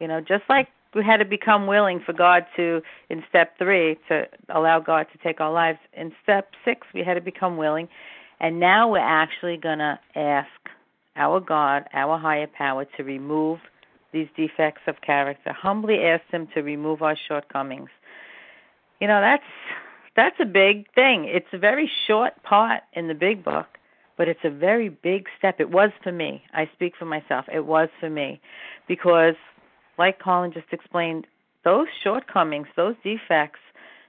You 0.00 0.08
know, 0.08 0.20
just 0.20 0.44
like 0.48 0.68
we 0.94 1.02
had 1.04 1.18
to 1.18 1.24
become 1.24 1.66
willing 1.66 2.00
for 2.04 2.12
God 2.12 2.44
to 2.56 2.82
in 3.08 3.22
step 3.28 3.56
3 3.58 3.96
to 4.08 4.26
allow 4.54 4.78
God 4.80 5.06
to 5.12 5.18
take 5.18 5.40
our 5.40 5.52
lives. 5.52 5.78
In 5.94 6.12
step 6.22 6.50
6 6.64 6.86
we 6.94 7.02
had 7.02 7.14
to 7.14 7.20
become 7.20 7.56
willing 7.56 7.88
and 8.42 8.58
now 8.58 8.88
we're 8.88 8.98
actually 8.98 9.56
going 9.56 9.78
to 9.78 9.98
ask 10.16 10.48
our 11.14 11.40
God, 11.40 11.84
our 11.94 12.18
higher 12.18 12.48
power 12.48 12.84
to 12.96 13.04
remove 13.04 13.60
these 14.12 14.26
defects 14.36 14.82
of 14.88 14.96
character. 15.00 15.52
Humbly 15.52 16.00
ask 16.02 16.24
him 16.30 16.48
to 16.54 16.62
remove 16.62 17.02
our 17.02 17.16
shortcomings. 17.28 17.88
You 19.00 19.06
know, 19.06 19.20
that's 19.20 19.42
that's 20.16 20.36
a 20.40 20.44
big 20.44 20.92
thing. 20.94 21.24
It's 21.26 21.46
a 21.52 21.58
very 21.58 21.90
short 22.06 22.42
part 22.42 22.82
in 22.92 23.08
the 23.08 23.14
big 23.14 23.44
book, 23.44 23.66
but 24.16 24.28
it's 24.28 24.44
a 24.44 24.50
very 24.50 24.88
big 24.88 25.26
step. 25.38 25.60
It 25.60 25.70
was 25.70 25.90
for 26.02 26.12
me. 26.12 26.42
I 26.52 26.68
speak 26.74 26.94
for 26.98 27.06
myself. 27.06 27.46
It 27.52 27.64
was 27.64 27.88
for 28.00 28.10
me 28.10 28.40
because 28.88 29.34
like 29.98 30.18
Colin 30.18 30.52
just 30.52 30.72
explained, 30.72 31.26
those 31.64 31.86
shortcomings, 32.02 32.66
those 32.76 32.96
defects, 33.04 33.60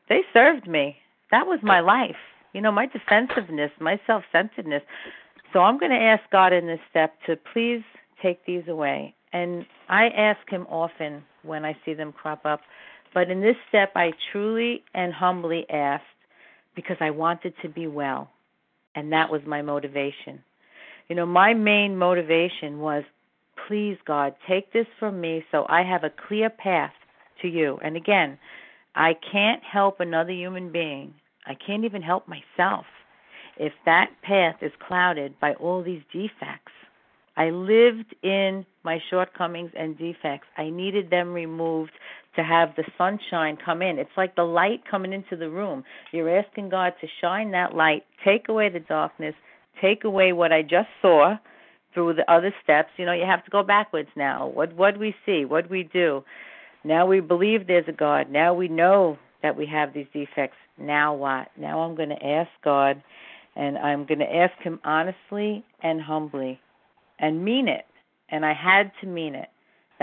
they 0.10 0.22
served 0.34 0.68
me. 0.68 0.98
That 1.32 1.48
was 1.48 1.60
my 1.62 1.80
life. 1.80 2.16
You 2.54 2.62
know, 2.62 2.72
my 2.72 2.88
defensiveness, 2.88 3.72
my 3.80 4.00
self 4.06 4.24
centeredness. 4.32 4.84
So 5.52 5.60
I'm 5.60 5.78
going 5.78 5.92
to 5.92 5.98
ask 5.98 6.24
God 6.32 6.52
in 6.54 6.68
this 6.68 6.80
step 6.90 7.14
to 7.28 7.38
please 7.54 7.84
take 8.22 8.46
these 8.46 8.64
away. 8.68 9.14
And 9.34 9.66
I 9.90 10.08
ask 10.10 10.40
Him 10.50 10.66
often 10.70 11.24
when 11.44 11.66
I 11.66 11.76
see 11.86 11.94
them 11.94 12.12
crop 12.12 12.46
up. 12.46 12.62
But 13.14 13.30
in 13.30 13.42
this 13.42 13.56
step, 13.70 13.92
I 13.96 14.12
truly 14.32 14.84
and 14.94 15.14
humbly 15.14 15.66
asked 15.70 16.04
because 16.76 16.98
I 17.00 17.12
wanted 17.12 17.54
to 17.62 17.70
be 17.70 17.88
well. 17.88 18.30
And 18.96 19.12
that 19.12 19.30
was 19.32 19.42
my 19.46 19.62
motivation. 19.62 20.44
You 21.10 21.16
know, 21.16 21.26
my 21.26 21.54
main 21.54 21.98
motivation 21.98 22.80
was 22.80 23.04
please, 23.68 23.98
God, 24.06 24.34
take 24.48 24.74
this 24.74 24.88
from 25.00 25.22
me 25.22 25.44
so 25.52 25.66
I 25.70 25.84
have 25.84 26.04
a 26.04 26.12
clear 26.28 26.50
path 26.50 26.94
to 27.42 27.48
you. 27.48 27.80
And 27.84 27.96
again, 27.96 28.38
I 28.96 29.14
can't 29.32 29.62
help 29.64 30.00
another 30.00 30.32
human 30.32 30.72
being. 30.72 31.14
I 31.46 31.56
can't 31.56 31.86
even 31.86 32.02
help 32.02 32.28
myself 32.28 32.86
if 33.58 33.74
that 33.86 34.10
path 34.24 34.56
is 34.62 34.72
clouded 34.88 35.40
by 35.40 35.54
all 35.54 35.84
these 35.84 36.02
defects. 36.12 36.72
I 37.36 37.50
lived 37.50 38.16
in 38.22 38.66
my 38.84 39.00
shortcomings 39.10 39.72
and 39.78 39.98
defects. 39.98 40.48
I 40.58 40.70
needed 40.70 41.10
them 41.10 41.34
removed 41.34 41.92
to 42.36 42.44
have 42.44 42.76
the 42.76 42.84
sunshine 42.98 43.58
come 43.64 43.82
in. 43.82 44.00
It's 44.00 44.10
like 44.18 44.36
the 44.36 44.44
light 44.44 44.84
coming 44.90 45.14
into 45.14 45.36
the 45.36 45.50
room. 45.50 45.84
You're 46.12 46.38
asking 46.38 46.70
God 46.70 46.94
to 47.02 47.08
shine 47.22 47.52
that 47.52 47.76
light, 47.76 48.04
take 48.24 48.50
away 48.50 48.70
the 48.70 48.80
darkness, 48.80 49.36
take 49.82 50.04
away 50.04 50.34
what 50.34 50.52
I 50.52 50.62
just 50.62 50.90
saw 51.02 51.38
through 51.94 52.14
the 52.14 52.32
other 52.32 52.54
steps. 52.64 52.90
You 52.98 53.06
know, 53.06 53.14
you 53.14 53.26
have 53.26 53.46
to 53.46 53.52
go 53.52 53.64
backwards 53.64 54.10
now. 54.16 54.48
What 54.48 54.74
what 54.76 54.98
we 54.98 55.16
see, 55.26 55.46
what 55.46 55.70
we 55.70 55.84
do. 55.84 56.24
Now 56.84 57.06
we 57.06 57.20
believe 57.20 57.68
there's 57.68 57.88
a 57.88 57.94
God. 57.94 58.30
Now 58.30 58.54
we 58.54 58.68
know 58.68 59.18
that 59.42 59.56
we 59.56 59.66
have 59.68 59.94
these 59.94 60.08
defects. 60.14 60.58
Now 60.78 61.14
what? 61.14 61.50
Now 61.58 61.82
I'm 61.82 61.96
going 61.96 62.10
to 62.10 62.26
ask 62.26 62.50
God 62.64 63.02
and 63.56 63.78
I'm 63.78 64.06
going 64.06 64.20
to 64.20 64.36
ask 64.36 64.54
him 64.62 64.80
honestly 64.84 65.64
and 65.82 66.02
humbly 66.02 66.60
and 67.20 67.44
mean 67.46 67.68
it. 67.68 67.86
And 68.30 68.46
I 68.46 68.54
had 68.54 68.92
to 69.02 69.08
mean 69.08 69.36
it. 69.36 69.50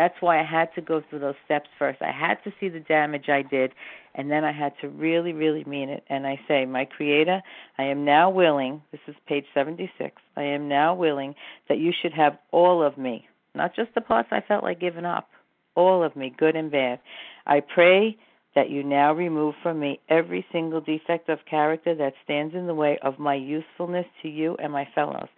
That's 0.00 0.14
why 0.20 0.40
I 0.40 0.44
had 0.44 0.74
to 0.76 0.80
go 0.80 1.02
through 1.02 1.18
those 1.18 1.34
steps 1.44 1.68
first. 1.78 2.00
I 2.00 2.10
had 2.10 2.36
to 2.44 2.52
see 2.58 2.70
the 2.70 2.80
damage 2.80 3.28
I 3.28 3.42
did, 3.42 3.72
and 4.14 4.30
then 4.30 4.44
I 4.44 4.50
had 4.50 4.72
to 4.80 4.88
really, 4.88 5.34
really 5.34 5.62
mean 5.64 5.90
it. 5.90 6.04
And 6.08 6.26
I 6.26 6.40
say, 6.48 6.64
My 6.64 6.86
Creator, 6.86 7.42
I 7.76 7.82
am 7.82 8.06
now 8.06 8.30
willing, 8.30 8.80
this 8.92 9.02
is 9.06 9.14
page 9.28 9.44
76, 9.52 10.16
I 10.38 10.42
am 10.42 10.68
now 10.68 10.94
willing 10.94 11.34
that 11.68 11.76
you 11.76 11.92
should 12.00 12.14
have 12.14 12.38
all 12.50 12.82
of 12.82 12.96
me, 12.96 13.28
not 13.54 13.76
just 13.76 13.94
the 13.94 14.00
parts 14.00 14.30
I 14.32 14.40
felt 14.40 14.64
like 14.64 14.80
giving 14.80 15.04
up, 15.04 15.28
all 15.74 16.02
of 16.02 16.16
me, 16.16 16.32
good 16.34 16.56
and 16.56 16.70
bad. 16.70 17.00
I 17.46 17.60
pray 17.60 18.16
that 18.54 18.70
you 18.70 18.82
now 18.82 19.12
remove 19.12 19.54
from 19.62 19.78
me 19.80 20.00
every 20.08 20.46
single 20.50 20.80
defect 20.80 21.28
of 21.28 21.40
character 21.44 21.94
that 21.94 22.14
stands 22.24 22.54
in 22.54 22.66
the 22.66 22.74
way 22.74 22.98
of 23.02 23.18
my 23.18 23.34
usefulness 23.34 24.06
to 24.22 24.30
you 24.30 24.56
and 24.62 24.72
my 24.72 24.88
fellows. 24.94 25.28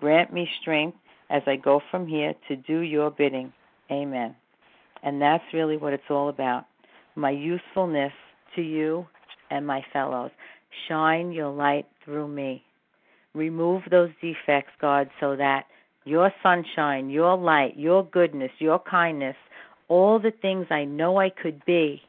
Grant 0.00 0.32
me 0.32 0.48
strength 0.62 0.96
as 1.28 1.42
I 1.46 1.56
go 1.56 1.82
from 1.90 2.06
here 2.06 2.32
to 2.48 2.56
do 2.56 2.78
your 2.78 3.10
bidding. 3.10 3.52
Amen. 3.90 4.34
And 5.02 5.20
that's 5.20 5.44
really 5.52 5.76
what 5.76 5.92
it's 5.92 6.10
all 6.10 6.28
about 6.28 6.64
my 7.14 7.30
usefulness 7.30 8.12
to 8.54 8.62
you 8.62 9.06
and 9.50 9.66
my 9.66 9.82
fellows. 9.92 10.30
Shine 10.88 11.32
your 11.32 11.50
light 11.50 11.86
through 12.04 12.28
me. 12.28 12.62
Remove 13.34 13.82
those 13.90 14.10
defects, 14.20 14.72
God, 14.80 15.08
so 15.20 15.36
that 15.36 15.64
your 16.04 16.32
sunshine, 16.42 17.10
your 17.10 17.36
light, 17.36 17.74
your 17.76 18.04
goodness, 18.04 18.50
your 18.58 18.78
kindness, 18.78 19.36
all 19.88 20.18
the 20.18 20.32
things 20.42 20.66
I 20.70 20.84
know 20.84 21.18
I 21.18 21.30
could 21.30 21.64
be, 21.64 22.02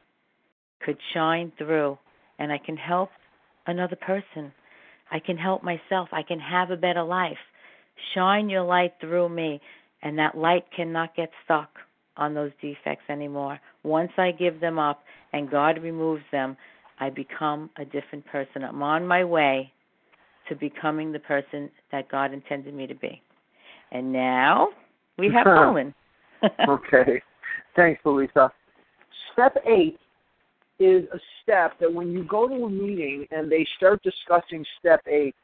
could 0.80 0.98
shine 1.14 1.52
through, 1.58 1.98
and 2.38 2.52
I 2.52 2.58
can 2.58 2.76
help 2.76 3.10
another 3.66 3.96
person. 3.96 4.52
I 5.10 5.18
can 5.18 5.36
help 5.36 5.62
myself. 5.62 6.08
I 6.12 6.22
can 6.22 6.40
have 6.40 6.70
a 6.70 6.76
better 6.76 7.02
life. 7.02 7.38
Shine 8.14 8.48
your 8.48 8.62
light 8.62 8.94
through 9.00 9.28
me, 9.28 9.60
and 10.02 10.18
that 10.18 10.36
light 10.36 10.64
cannot 10.74 11.14
get 11.16 11.30
stuck 11.44 11.70
on 12.16 12.34
those 12.34 12.50
defects 12.60 13.04
anymore. 13.08 13.60
Once 13.84 14.12
I 14.18 14.32
give 14.32 14.60
them 14.60 14.78
up 14.78 15.02
and 15.32 15.50
God 15.50 15.82
removes 15.82 16.22
them, 16.32 16.56
I 17.00 17.10
become 17.10 17.70
a 17.78 17.84
different 17.84 18.26
person. 18.26 18.64
I'm 18.64 18.82
on 18.82 19.06
my 19.06 19.24
way 19.24 19.72
to 20.48 20.56
becoming 20.56 21.12
the 21.12 21.18
person 21.20 21.70
that 21.92 22.10
God 22.10 22.32
intended 22.32 22.74
me 22.74 22.86
to 22.86 22.94
be. 22.94 23.22
And 23.92 24.12
now 24.12 24.68
we 25.16 25.30
have 25.32 25.44
Colin. 25.44 25.94
okay. 26.68 27.22
Thanks, 27.76 28.00
Louisa. 28.04 28.52
Step 29.32 29.56
eight 29.66 29.98
is 30.78 31.04
a 31.12 31.18
step 31.42 31.78
that 31.80 31.92
when 31.92 32.12
you 32.12 32.24
go 32.24 32.48
to 32.48 32.54
a 32.54 32.70
meeting 32.70 33.26
and 33.30 33.50
they 33.50 33.66
start 33.76 34.02
discussing 34.02 34.64
step 34.78 35.00
eight, 35.06 35.34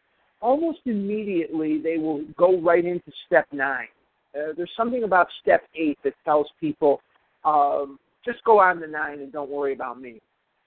almost 0.41 0.79
immediately 0.85 1.81
they 1.81 1.99
will 1.99 2.23
go 2.37 2.61
right 2.61 2.85
into 2.85 3.11
step 3.27 3.47
nine. 3.53 3.89
Uh, 4.35 4.53
there's 4.57 4.71
something 4.77 5.05
about 5.05 5.29
step 5.43 5.63
eight 5.77 5.99
that 6.05 6.15
tells 6.25 6.47
people, 6.61 7.01
um, 7.45 7.99
just 8.25 8.43
go 8.45 8.59
on 8.61 8.81
to 8.81 8.87
nine 8.87 9.21
and 9.21 9.33
don't 9.33 9.51
worry 9.51 9.73
about 9.73 10.01
me. 10.01 10.21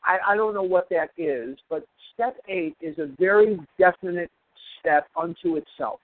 I, 0.04 0.34
I 0.34 0.36
don't 0.36 0.54
know 0.54 0.64
what 0.64 0.88
that 0.90 1.10
is, 1.18 1.58
but 1.70 1.86
step 2.14 2.38
eight 2.48 2.76
is 2.82 2.98
a 2.98 3.10
very 3.20 3.60
definite 3.78 4.32
step 4.80 5.08
unto 5.20 5.58
itself. 5.58 6.00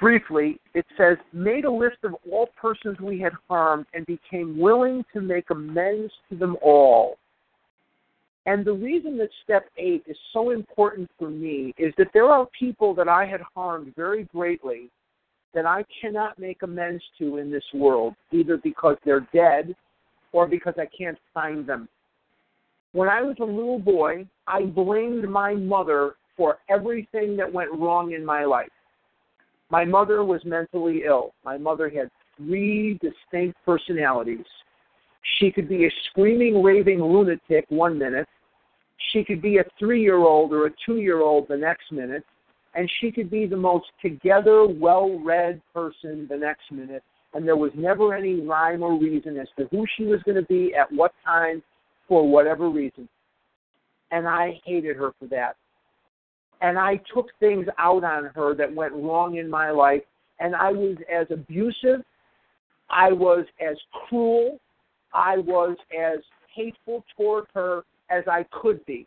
Briefly, 0.00 0.58
it 0.74 0.84
says, 0.98 1.16
made 1.32 1.64
a 1.64 1.70
list 1.70 1.98
of 2.02 2.14
all 2.30 2.48
persons 2.60 2.98
we 3.00 3.18
had 3.18 3.32
harmed 3.48 3.86
and 3.94 4.04
became 4.04 4.58
willing 4.58 5.04
to 5.14 5.20
make 5.20 5.48
amends 5.50 6.12
to 6.28 6.36
them 6.36 6.56
all. 6.62 7.16
And 8.44 8.64
the 8.64 8.72
reason 8.72 9.16
that 9.18 9.30
step 9.42 9.66
eight 9.78 10.04
is 10.06 10.16
so 10.32 10.50
important 10.50 11.10
for 11.18 11.30
me 11.30 11.74
is 11.78 11.94
that 11.98 12.08
there 12.12 12.26
are 12.26 12.46
people 12.58 12.94
that 12.94 13.08
I 13.08 13.26
had 13.26 13.40
harmed 13.54 13.94
very 13.96 14.24
greatly 14.24 14.90
that 15.56 15.66
I 15.66 15.84
cannot 16.00 16.38
make 16.38 16.62
amends 16.62 17.02
to 17.18 17.38
in 17.38 17.50
this 17.50 17.64
world, 17.74 18.14
either 18.30 18.58
because 18.58 18.96
they're 19.04 19.26
dead 19.34 19.74
or 20.32 20.46
because 20.46 20.74
I 20.78 20.86
can't 20.96 21.18
find 21.32 21.66
them. 21.66 21.88
When 22.92 23.08
I 23.08 23.22
was 23.22 23.36
a 23.40 23.44
little 23.44 23.78
boy, 23.78 24.26
I 24.46 24.62
blamed 24.66 25.28
my 25.28 25.54
mother 25.54 26.14
for 26.36 26.58
everything 26.68 27.36
that 27.38 27.52
went 27.52 27.72
wrong 27.72 28.12
in 28.12 28.24
my 28.24 28.44
life. 28.44 28.68
My 29.70 29.84
mother 29.84 30.22
was 30.24 30.44
mentally 30.44 31.02
ill. 31.06 31.32
My 31.42 31.56
mother 31.56 31.88
had 31.88 32.10
three 32.36 33.00
distinct 33.00 33.56
personalities. 33.64 34.44
She 35.38 35.50
could 35.50 35.68
be 35.68 35.86
a 35.86 35.90
screaming, 36.10 36.62
raving 36.62 37.02
lunatic 37.02 37.64
one 37.70 37.98
minute, 37.98 38.28
she 39.12 39.24
could 39.24 39.40
be 39.40 39.58
a 39.58 39.64
three 39.78 40.02
year 40.02 40.18
old 40.18 40.52
or 40.52 40.66
a 40.66 40.70
two 40.84 40.96
year 40.96 41.20
old 41.20 41.48
the 41.48 41.56
next 41.56 41.92
minute, 41.92 42.24
and 42.76 42.90
she 43.00 43.10
could 43.10 43.30
be 43.30 43.46
the 43.46 43.56
most 43.56 43.86
together, 44.02 44.66
well 44.66 45.18
read 45.18 45.60
person 45.74 46.26
the 46.28 46.36
next 46.36 46.70
minute, 46.70 47.02
and 47.34 47.46
there 47.46 47.56
was 47.56 47.72
never 47.74 48.14
any 48.14 48.40
rhyme 48.40 48.82
or 48.82 48.98
reason 48.98 49.38
as 49.38 49.48
to 49.58 49.66
who 49.70 49.86
she 49.96 50.04
was 50.04 50.22
going 50.24 50.36
to 50.36 50.46
be 50.46 50.74
at 50.74 50.92
what 50.92 51.12
time 51.24 51.62
for 52.06 52.28
whatever 52.28 52.68
reason. 52.68 53.08
And 54.10 54.28
I 54.28 54.60
hated 54.64 54.96
her 54.96 55.12
for 55.18 55.26
that. 55.28 55.56
And 56.60 56.78
I 56.78 57.00
took 57.12 57.26
things 57.40 57.66
out 57.78 58.04
on 58.04 58.30
her 58.34 58.54
that 58.54 58.72
went 58.72 58.92
wrong 58.92 59.36
in 59.36 59.48
my 59.48 59.70
life, 59.70 60.02
and 60.38 60.54
I 60.54 60.70
was 60.70 60.96
as 61.12 61.26
abusive, 61.30 62.04
I 62.90 63.10
was 63.10 63.46
as 63.60 63.76
cruel, 64.06 64.60
I 65.14 65.38
was 65.38 65.76
as 65.98 66.18
hateful 66.54 67.04
toward 67.16 67.46
her 67.54 67.84
as 68.10 68.24
I 68.30 68.44
could 68.52 68.84
be. 68.84 69.06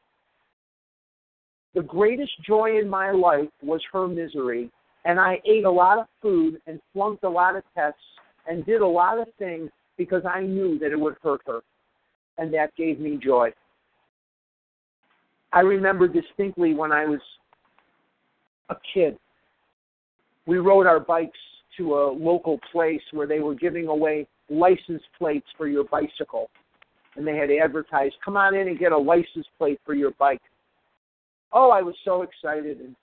The 1.75 1.83
greatest 1.83 2.31
joy 2.45 2.79
in 2.79 2.89
my 2.89 3.11
life 3.11 3.49
was 3.61 3.81
her 3.93 4.07
misery, 4.07 4.71
and 5.05 5.19
I 5.19 5.39
ate 5.45 5.65
a 5.65 5.71
lot 5.71 5.99
of 5.99 6.07
food 6.21 6.59
and 6.67 6.79
flunked 6.93 7.23
a 7.23 7.29
lot 7.29 7.55
of 7.55 7.63
tests 7.75 7.99
and 8.47 8.65
did 8.65 8.81
a 8.81 8.87
lot 8.87 9.19
of 9.19 9.27
things 9.37 9.69
because 9.97 10.23
I 10.25 10.41
knew 10.41 10.79
that 10.79 10.91
it 10.91 10.99
would 10.99 11.15
hurt 11.21 11.41
her, 11.45 11.61
and 12.37 12.53
that 12.53 12.75
gave 12.75 12.99
me 12.99 13.19
joy. 13.21 13.51
I 15.51 15.61
remember 15.61 16.07
distinctly 16.07 16.73
when 16.73 16.91
I 16.91 17.05
was 17.05 17.21
a 18.69 18.75
kid. 18.93 19.17
We 20.45 20.57
rode 20.57 20.87
our 20.87 20.99
bikes 20.99 21.37
to 21.77 21.95
a 21.95 22.11
local 22.11 22.59
place 22.71 23.01
where 23.11 23.27
they 23.27 23.39
were 23.39 23.55
giving 23.55 23.87
away 23.87 24.27
license 24.49 25.03
plates 25.17 25.47
for 25.57 25.67
your 25.67 25.83
bicycle. 25.85 26.49
And 27.15 27.25
they 27.25 27.35
had 27.35 27.49
advertised, 27.51 28.15
come 28.23 28.37
on 28.37 28.55
in 28.55 28.67
and 28.67 28.79
get 28.79 28.91
a 28.91 28.97
license 28.97 29.45
plate 29.57 29.79
for 29.85 29.93
your 29.93 30.11
bike. 30.19 30.41
Oh, 31.51 31.71
I 31.71 31.81
was 31.81 31.95
so 32.05 32.21
excited. 32.21 32.79
And 32.79 32.95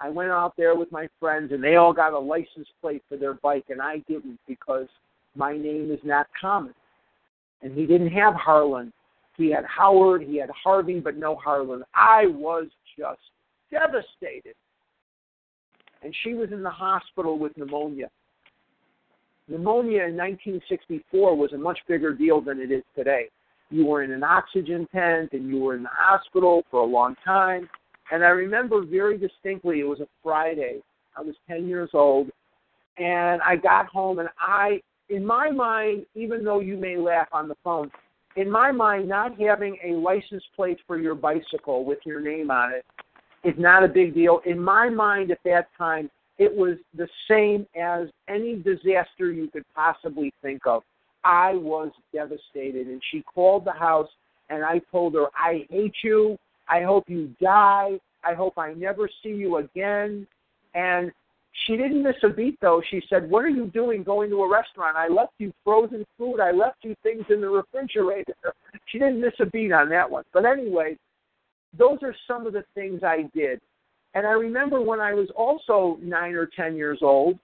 I 0.00 0.08
went 0.08 0.30
out 0.30 0.54
there 0.56 0.74
with 0.74 0.90
my 0.90 1.08
friends, 1.18 1.52
and 1.52 1.62
they 1.62 1.76
all 1.76 1.92
got 1.92 2.12
a 2.12 2.18
license 2.18 2.68
plate 2.80 3.02
for 3.08 3.16
their 3.16 3.34
bike, 3.34 3.66
and 3.68 3.82
I 3.82 3.98
didn't 4.08 4.38
because 4.48 4.88
my 5.34 5.56
name 5.56 5.90
is 5.90 6.00
not 6.04 6.26
common. 6.40 6.74
And 7.62 7.76
he 7.76 7.86
didn't 7.86 8.10
have 8.10 8.34
Harlan. 8.34 8.92
He 9.36 9.50
had 9.50 9.64
Howard, 9.64 10.22
he 10.22 10.36
had 10.36 10.50
Harvey, 10.50 11.00
but 11.00 11.16
no 11.16 11.36
Harlan. 11.36 11.82
I 11.94 12.26
was 12.26 12.66
just 12.98 13.20
devastated. 13.70 14.54
And 16.02 16.14
she 16.22 16.34
was 16.34 16.50
in 16.52 16.62
the 16.62 16.70
hospital 16.70 17.38
with 17.38 17.56
pneumonia. 17.56 18.10
Pneumonia 19.48 20.04
in 20.04 20.16
1964 20.16 21.36
was 21.36 21.52
a 21.52 21.58
much 21.58 21.78
bigger 21.88 22.14
deal 22.14 22.40
than 22.40 22.60
it 22.60 22.70
is 22.70 22.84
today. 22.94 23.28
You 23.70 23.86
were 23.86 24.02
in 24.02 24.12
an 24.12 24.22
oxygen 24.22 24.86
tent 24.92 25.30
and 25.32 25.48
you 25.48 25.58
were 25.60 25.74
in 25.74 25.82
the 25.82 25.90
hospital 25.92 26.64
for 26.70 26.80
a 26.80 26.84
long 26.84 27.16
time. 27.24 27.68
And 28.10 28.24
I 28.24 28.28
remember 28.28 28.84
very 28.84 29.18
distinctly, 29.18 29.80
it 29.80 29.84
was 29.84 30.00
a 30.00 30.08
Friday. 30.22 30.80
I 31.16 31.22
was 31.22 31.34
10 31.48 31.68
years 31.68 31.90
old. 31.92 32.30
And 32.98 33.40
I 33.42 33.56
got 33.56 33.86
home, 33.86 34.18
and 34.18 34.28
I, 34.38 34.80
in 35.08 35.24
my 35.24 35.50
mind, 35.50 36.04
even 36.14 36.44
though 36.44 36.60
you 36.60 36.76
may 36.76 36.96
laugh 36.96 37.28
on 37.32 37.48
the 37.48 37.54
phone, 37.64 37.90
in 38.36 38.50
my 38.50 38.70
mind, 38.70 39.08
not 39.08 39.40
having 39.40 39.78
a 39.84 39.92
license 39.92 40.44
plate 40.54 40.78
for 40.86 40.98
your 40.98 41.14
bicycle 41.14 41.84
with 41.84 41.98
your 42.04 42.20
name 42.20 42.50
on 42.50 42.72
it 42.72 42.84
is 43.42 43.54
not 43.58 43.82
a 43.82 43.88
big 43.88 44.14
deal. 44.14 44.40
In 44.44 44.62
my 44.62 44.88
mind 44.88 45.30
at 45.30 45.38
that 45.44 45.68
time, 45.78 46.10
it 46.38 46.54
was 46.54 46.76
the 46.96 47.08
same 47.28 47.66
as 47.80 48.08
any 48.28 48.56
disaster 48.56 49.32
you 49.32 49.48
could 49.48 49.64
possibly 49.74 50.32
think 50.42 50.66
of. 50.66 50.82
I 51.24 51.54
was 51.54 51.90
devastated. 52.12 52.86
And 52.86 53.00
she 53.10 53.22
called 53.22 53.64
the 53.64 53.72
house, 53.72 54.08
and 54.48 54.64
I 54.64 54.80
told 54.90 55.14
her, 55.14 55.26
I 55.34 55.66
hate 55.70 55.94
you. 56.02 56.38
I 56.70 56.82
hope 56.82 57.08
you 57.08 57.34
die. 57.40 57.98
I 58.24 58.34
hope 58.34 58.56
I 58.56 58.72
never 58.74 59.08
see 59.22 59.30
you 59.30 59.58
again. 59.58 60.26
And 60.74 61.10
she 61.66 61.76
didn't 61.76 62.02
miss 62.02 62.16
a 62.22 62.28
beat, 62.28 62.58
though. 62.60 62.80
She 62.90 63.02
said, 63.10 63.28
What 63.28 63.44
are 63.44 63.48
you 63.48 63.66
doing 63.66 64.04
going 64.04 64.30
to 64.30 64.42
a 64.42 64.50
restaurant? 64.50 64.96
I 64.96 65.08
left 65.08 65.32
you 65.38 65.52
frozen 65.64 66.06
food. 66.16 66.38
I 66.40 66.52
left 66.52 66.78
you 66.82 66.94
things 67.02 67.24
in 67.28 67.40
the 67.40 67.48
refrigerator. 67.48 68.34
She 68.86 68.98
didn't 68.98 69.20
miss 69.20 69.34
a 69.38 69.46
beat 69.46 69.70
on 69.70 69.88
that 69.90 70.10
one. 70.10 70.24
But 70.32 70.44
anyway, 70.44 70.96
those 71.78 71.98
are 72.02 72.14
some 72.26 72.44
of 72.44 72.52
the 72.52 72.64
things 72.74 73.04
I 73.04 73.30
did. 73.32 73.60
And 74.14 74.26
I 74.26 74.30
remember 74.30 74.80
when 74.80 74.98
I 74.98 75.14
was 75.14 75.28
also 75.36 75.96
nine 76.02 76.34
or 76.34 76.46
10 76.46 76.74
years 76.74 76.98
old, 77.00 77.38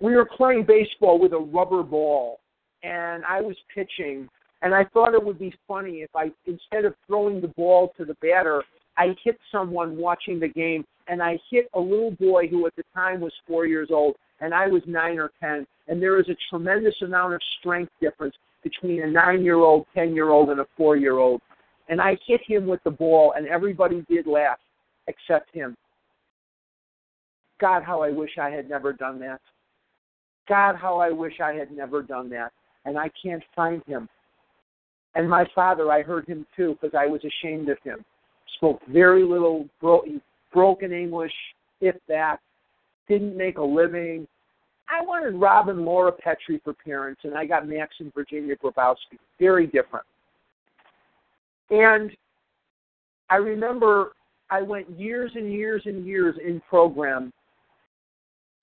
we 0.00 0.14
were 0.14 0.28
playing 0.36 0.64
baseball 0.66 1.18
with 1.18 1.32
a 1.32 1.38
rubber 1.38 1.82
ball. 1.82 2.38
And 2.84 3.24
I 3.24 3.40
was 3.40 3.56
pitching. 3.74 4.28
And 4.62 4.74
I 4.74 4.84
thought 4.84 5.14
it 5.14 5.24
would 5.24 5.38
be 5.38 5.54
funny 5.66 6.02
if 6.02 6.10
I, 6.14 6.30
instead 6.46 6.84
of 6.84 6.94
throwing 7.06 7.40
the 7.40 7.48
ball 7.48 7.92
to 7.96 8.04
the 8.04 8.14
batter, 8.14 8.62
I 8.96 9.14
hit 9.24 9.38
someone 9.50 9.96
watching 9.96 10.38
the 10.38 10.48
game 10.48 10.84
and 11.08 11.22
I 11.22 11.38
hit 11.50 11.68
a 11.74 11.80
little 11.80 12.12
boy 12.12 12.46
who 12.46 12.66
at 12.66 12.76
the 12.76 12.84
time 12.94 13.20
was 13.20 13.32
four 13.46 13.66
years 13.66 13.88
old, 13.90 14.14
and 14.40 14.54
I 14.54 14.68
was 14.68 14.82
nine 14.86 15.18
or 15.18 15.32
ten. 15.40 15.66
And 15.88 16.00
there 16.00 16.20
is 16.20 16.28
a 16.28 16.36
tremendous 16.48 16.94
amount 17.02 17.34
of 17.34 17.40
strength 17.58 17.90
difference 18.00 18.36
between 18.62 19.02
a 19.02 19.06
nine 19.06 19.42
year 19.42 19.56
old, 19.56 19.86
ten 19.92 20.14
year 20.14 20.30
old, 20.30 20.50
and 20.50 20.60
a 20.60 20.66
four 20.76 20.96
year 20.96 21.18
old. 21.18 21.40
And 21.88 22.00
I 22.00 22.16
hit 22.26 22.40
him 22.46 22.66
with 22.66 22.80
the 22.84 22.92
ball, 22.92 23.34
and 23.36 23.48
everybody 23.48 24.04
did 24.08 24.28
laugh 24.28 24.58
except 25.08 25.52
him. 25.52 25.76
God, 27.60 27.82
how 27.82 28.02
I 28.02 28.10
wish 28.10 28.38
I 28.40 28.50
had 28.50 28.68
never 28.68 28.92
done 28.92 29.18
that. 29.18 29.40
God, 30.48 30.76
how 30.76 30.98
I 30.98 31.10
wish 31.10 31.40
I 31.40 31.54
had 31.54 31.72
never 31.72 32.02
done 32.02 32.30
that. 32.30 32.52
And 32.84 32.96
I 32.96 33.10
can't 33.22 33.42
find 33.56 33.82
him. 33.86 34.08
And 35.14 35.28
my 35.28 35.44
father, 35.54 35.90
I 35.90 36.02
heard 36.02 36.26
him 36.26 36.46
too 36.56 36.76
because 36.80 36.94
I 36.98 37.06
was 37.06 37.20
ashamed 37.24 37.68
of 37.68 37.78
him. 37.82 38.04
Spoke 38.56 38.80
very 38.88 39.24
little, 39.24 39.68
bro- 39.80 40.04
broken 40.52 40.92
English, 40.92 41.32
if 41.80 41.96
that, 42.08 42.38
didn't 43.08 43.36
make 43.36 43.58
a 43.58 43.62
living. 43.62 44.26
I 44.88 45.04
wanted 45.04 45.34
Rob 45.34 45.68
and 45.68 45.84
Laura 45.84 46.12
Petrie 46.12 46.60
for 46.64 46.74
parents, 46.74 47.22
and 47.24 47.36
I 47.36 47.46
got 47.46 47.68
Max 47.68 47.94
and 48.00 48.12
Virginia 48.14 48.56
Grabowski. 48.56 49.18
Very 49.38 49.66
different. 49.66 50.06
And 51.70 52.10
I 53.30 53.36
remember 53.36 54.12
I 54.50 54.62
went 54.62 54.90
years 54.98 55.30
and 55.36 55.52
years 55.52 55.82
and 55.86 56.04
years 56.04 56.34
in 56.44 56.60
program 56.68 57.32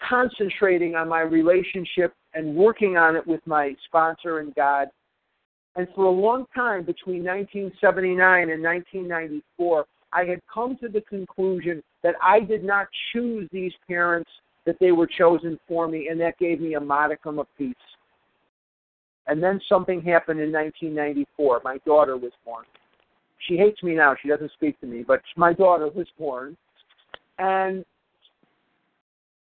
concentrating 0.07 0.95
on 0.95 1.07
my 1.07 1.21
relationship 1.21 2.13
and 2.33 2.55
working 2.55 2.97
on 2.97 3.15
it 3.15 3.25
with 3.25 3.41
my 3.45 3.73
sponsor 3.85 4.39
and 4.39 4.53
God. 4.55 4.89
And 5.77 5.87
for 5.95 6.05
a 6.05 6.11
long 6.11 6.47
time, 6.55 6.83
between 6.83 7.23
1979 7.23 8.49
and 8.49 8.63
1994, 8.63 9.85
I 10.11 10.23
had 10.25 10.41
come 10.51 10.75
to 10.77 10.89
the 10.89 11.01
conclusion 11.01 11.83
that 12.01 12.15
I 12.21 12.39
did 12.39 12.63
not 12.63 12.87
choose 13.13 13.47
these 13.51 13.73
parents, 13.87 14.29
that 14.65 14.77
they 14.79 14.91
were 14.91 15.05
chosen 15.05 15.59
for 15.67 15.87
me, 15.87 16.07
and 16.09 16.19
that 16.19 16.39
gave 16.39 16.59
me 16.59 16.73
a 16.73 16.79
modicum 16.79 17.37
of 17.37 17.45
peace. 17.59 17.75
And 19.27 19.43
then 19.43 19.61
something 19.69 20.01
happened 20.01 20.39
in 20.39 20.51
1994. 20.51 21.61
My 21.63 21.77
daughter 21.85 22.17
was 22.17 22.31
born. 22.43 22.65
She 23.47 23.55
hates 23.55 23.83
me 23.83 23.93
now. 23.93 24.15
She 24.19 24.29
doesn't 24.29 24.51
speak 24.53 24.79
to 24.81 24.87
me, 24.87 25.03
but 25.07 25.21
my 25.35 25.53
daughter 25.53 25.89
was 25.89 26.07
born. 26.17 26.57
And 27.37 27.85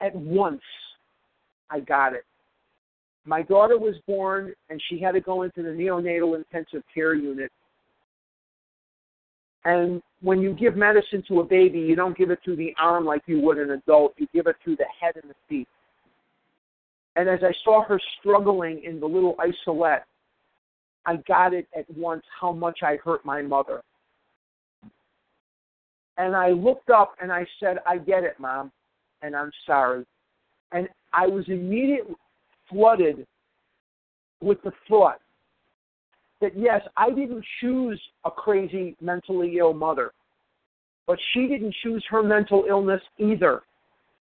at 0.01 0.14
once, 0.14 0.62
I 1.70 1.80
got 1.80 2.14
it. 2.14 2.24
My 3.24 3.42
daughter 3.42 3.78
was 3.78 3.94
born, 4.06 4.52
and 4.68 4.82
she 4.88 5.00
had 5.00 5.12
to 5.12 5.20
go 5.20 5.42
into 5.42 5.62
the 5.62 5.70
neonatal 5.70 6.36
intensive 6.36 6.82
care 6.94 7.14
unit 7.14 7.52
and 9.64 10.02
when 10.20 10.40
you 10.40 10.54
give 10.54 10.76
medicine 10.76 11.22
to 11.28 11.40
a 11.40 11.44
baby, 11.44 11.78
you 11.78 11.94
don't 11.94 12.16
give 12.16 12.30
it 12.30 12.40
through 12.44 12.56
the 12.56 12.74
arm 12.80 13.04
like 13.04 13.22
you 13.26 13.40
would 13.40 13.58
an 13.58 13.70
adult. 13.70 14.14
You 14.16 14.26
give 14.32 14.46
it 14.46 14.56
through 14.62 14.76
the 14.76 14.86
head 15.00 15.14
and 15.22 15.30
the 15.30 15.34
feet. 15.48 15.68
And 17.14 17.28
as 17.28 17.40
I 17.42 17.52
saw 17.64 17.84
her 17.84 18.00
struggling 18.18 18.82
in 18.84 18.98
the 18.98 19.06
little 19.06 19.36
isolette, 19.38 20.06
I 21.04 21.16
got 21.28 21.52
it 21.52 21.68
at 21.76 21.84
once 21.96 22.22
how 22.40 22.52
much 22.52 22.80
I 22.82 22.96
hurt 23.04 23.24
my 23.24 23.42
mother. 23.42 23.82
And 26.16 26.34
I 26.34 26.50
looked 26.50 26.90
up 26.90 27.14
and 27.20 27.32
I 27.32 27.46
said, 27.60 27.78
I 27.86 27.98
get 27.98 28.24
it, 28.24 28.38
Mom, 28.38 28.70
and 29.22 29.34
I'm 29.34 29.50
sorry. 29.66 30.04
And 30.72 30.88
I 31.12 31.26
was 31.26 31.44
immediately 31.48 32.14
flooded 32.72 33.26
with 34.40 34.62
the 34.62 34.72
thought 34.88 35.20
that 36.40 36.58
yes, 36.58 36.82
I 36.96 37.10
didn't 37.10 37.44
choose 37.60 38.00
a 38.24 38.30
crazy 38.30 38.96
mentally 39.00 39.58
ill 39.58 39.72
mother, 39.72 40.12
but 41.06 41.18
she 41.32 41.46
didn't 41.46 41.74
choose 41.82 42.04
her 42.10 42.22
mental 42.22 42.64
illness 42.68 43.00
either. 43.18 43.62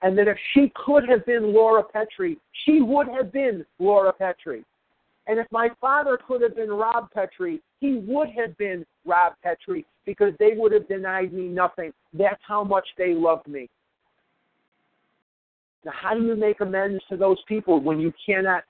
And 0.03 0.18
that 0.18 0.28
if 0.28 0.36
she 0.53 0.72
could 0.84 1.09
have 1.09 1.24
been 1.24 1.55
Laura 1.55 1.82
Petrie, 1.82 2.36
she 2.64 2.82
would 2.82 3.07
have 3.09 3.32
been 3.32 3.64
Laura 3.78 4.12
Petrie. 4.12 4.64
And 5.28 5.38
if 5.38 5.47
my 5.53 5.68
father 5.80 6.18
could 6.26 6.43
have 6.43 6.57
been 6.57 6.70
Rob 6.70 7.11
Petrie, 7.12 7.62
he 7.80 8.03
would 8.05 8.28
have 8.36 8.59
been 8.59 8.84
Rob 9.07 9.34
Petrie 9.43 9.86
because 10.05 10.32
they 10.40 10.55
would 10.57 10.72
have 10.72 10.88
denied 10.88 11.32
me 11.32 11.47
nothing. 11.47 11.93
That's 12.12 12.40
how 12.47 12.64
much 12.64 12.86
they 12.99 13.14
loved 13.14 13.47
me. 13.47 13.68
Now, 15.85 15.93
how 15.95 16.14
do 16.14 16.22
you 16.22 16.37
make 16.37 16.61
amends 16.61 17.03
to 17.09 17.16
those 17.16 17.39
people 17.49 17.80
when 17.80 17.99
you 17.99 18.12
cannot 18.24 18.64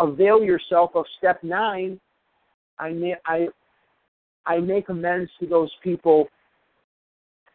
avail 0.00 0.42
yourself 0.42 0.90
of 0.94 1.04
step 1.18 1.42
nine 1.42 1.98
I 2.78 3.14
I 3.26 3.48
I 4.46 4.58
make 4.58 4.88
amends 4.88 5.30
to 5.40 5.46
those 5.46 5.70
people 5.82 6.28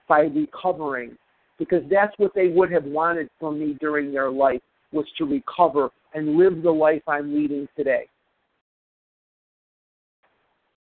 by 0.07 0.21
recovering 0.21 1.17
because 1.57 1.83
that's 1.89 2.13
what 2.17 2.33
they 2.35 2.49
would 2.49 2.71
have 2.71 2.83
wanted 2.83 3.29
from 3.39 3.59
me 3.59 3.77
during 3.79 4.11
their 4.11 4.29
life 4.29 4.61
was 4.91 5.05
to 5.17 5.25
recover 5.25 5.89
and 6.13 6.37
live 6.37 6.61
the 6.61 6.71
life 6.71 7.01
I'm 7.07 7.33
leading 7.33 7.67
today. 7.75 8.07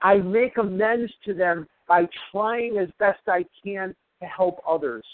I 0.00 0.16
make 0.16 0.56
amends 0.56 1.12
to 1.26 1.34
them 1.34 1.68
by 1.86 2.08
trying 2.30 2.78
as 2.78 2.88
best 2.98 3.20
I 3.26 3.44
can 3.62 3.94
to 4.20 4.26
help 4.26 4.62
others. 4.66 5.04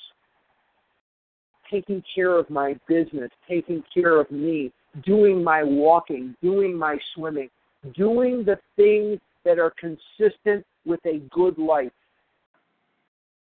Taking 1.70 2.02
care 2.14 2.38
of 2.38 2.48
my 2.48 2.76
business, 2.86 3.30
taking 3.48 3.82
care 3.92 4.20
of 4.20 4.30
me, 4.30 4.72
doing 5.04 5.42
my 5.42 5.62
walking, 5.62 6.34
doing 6.42 6.76
my 6.76 6.96
swimming, 7.14 7.50
doing 7.94 8.44
the 8.44 8.58
things 8.76 9.18
that 9.44 9.58
are 9.58 9.72
consistent 9.78 10.64
with 10.84 11.00
a 11.06 11.18
good 11.30 11.58
life. 11.58 11.92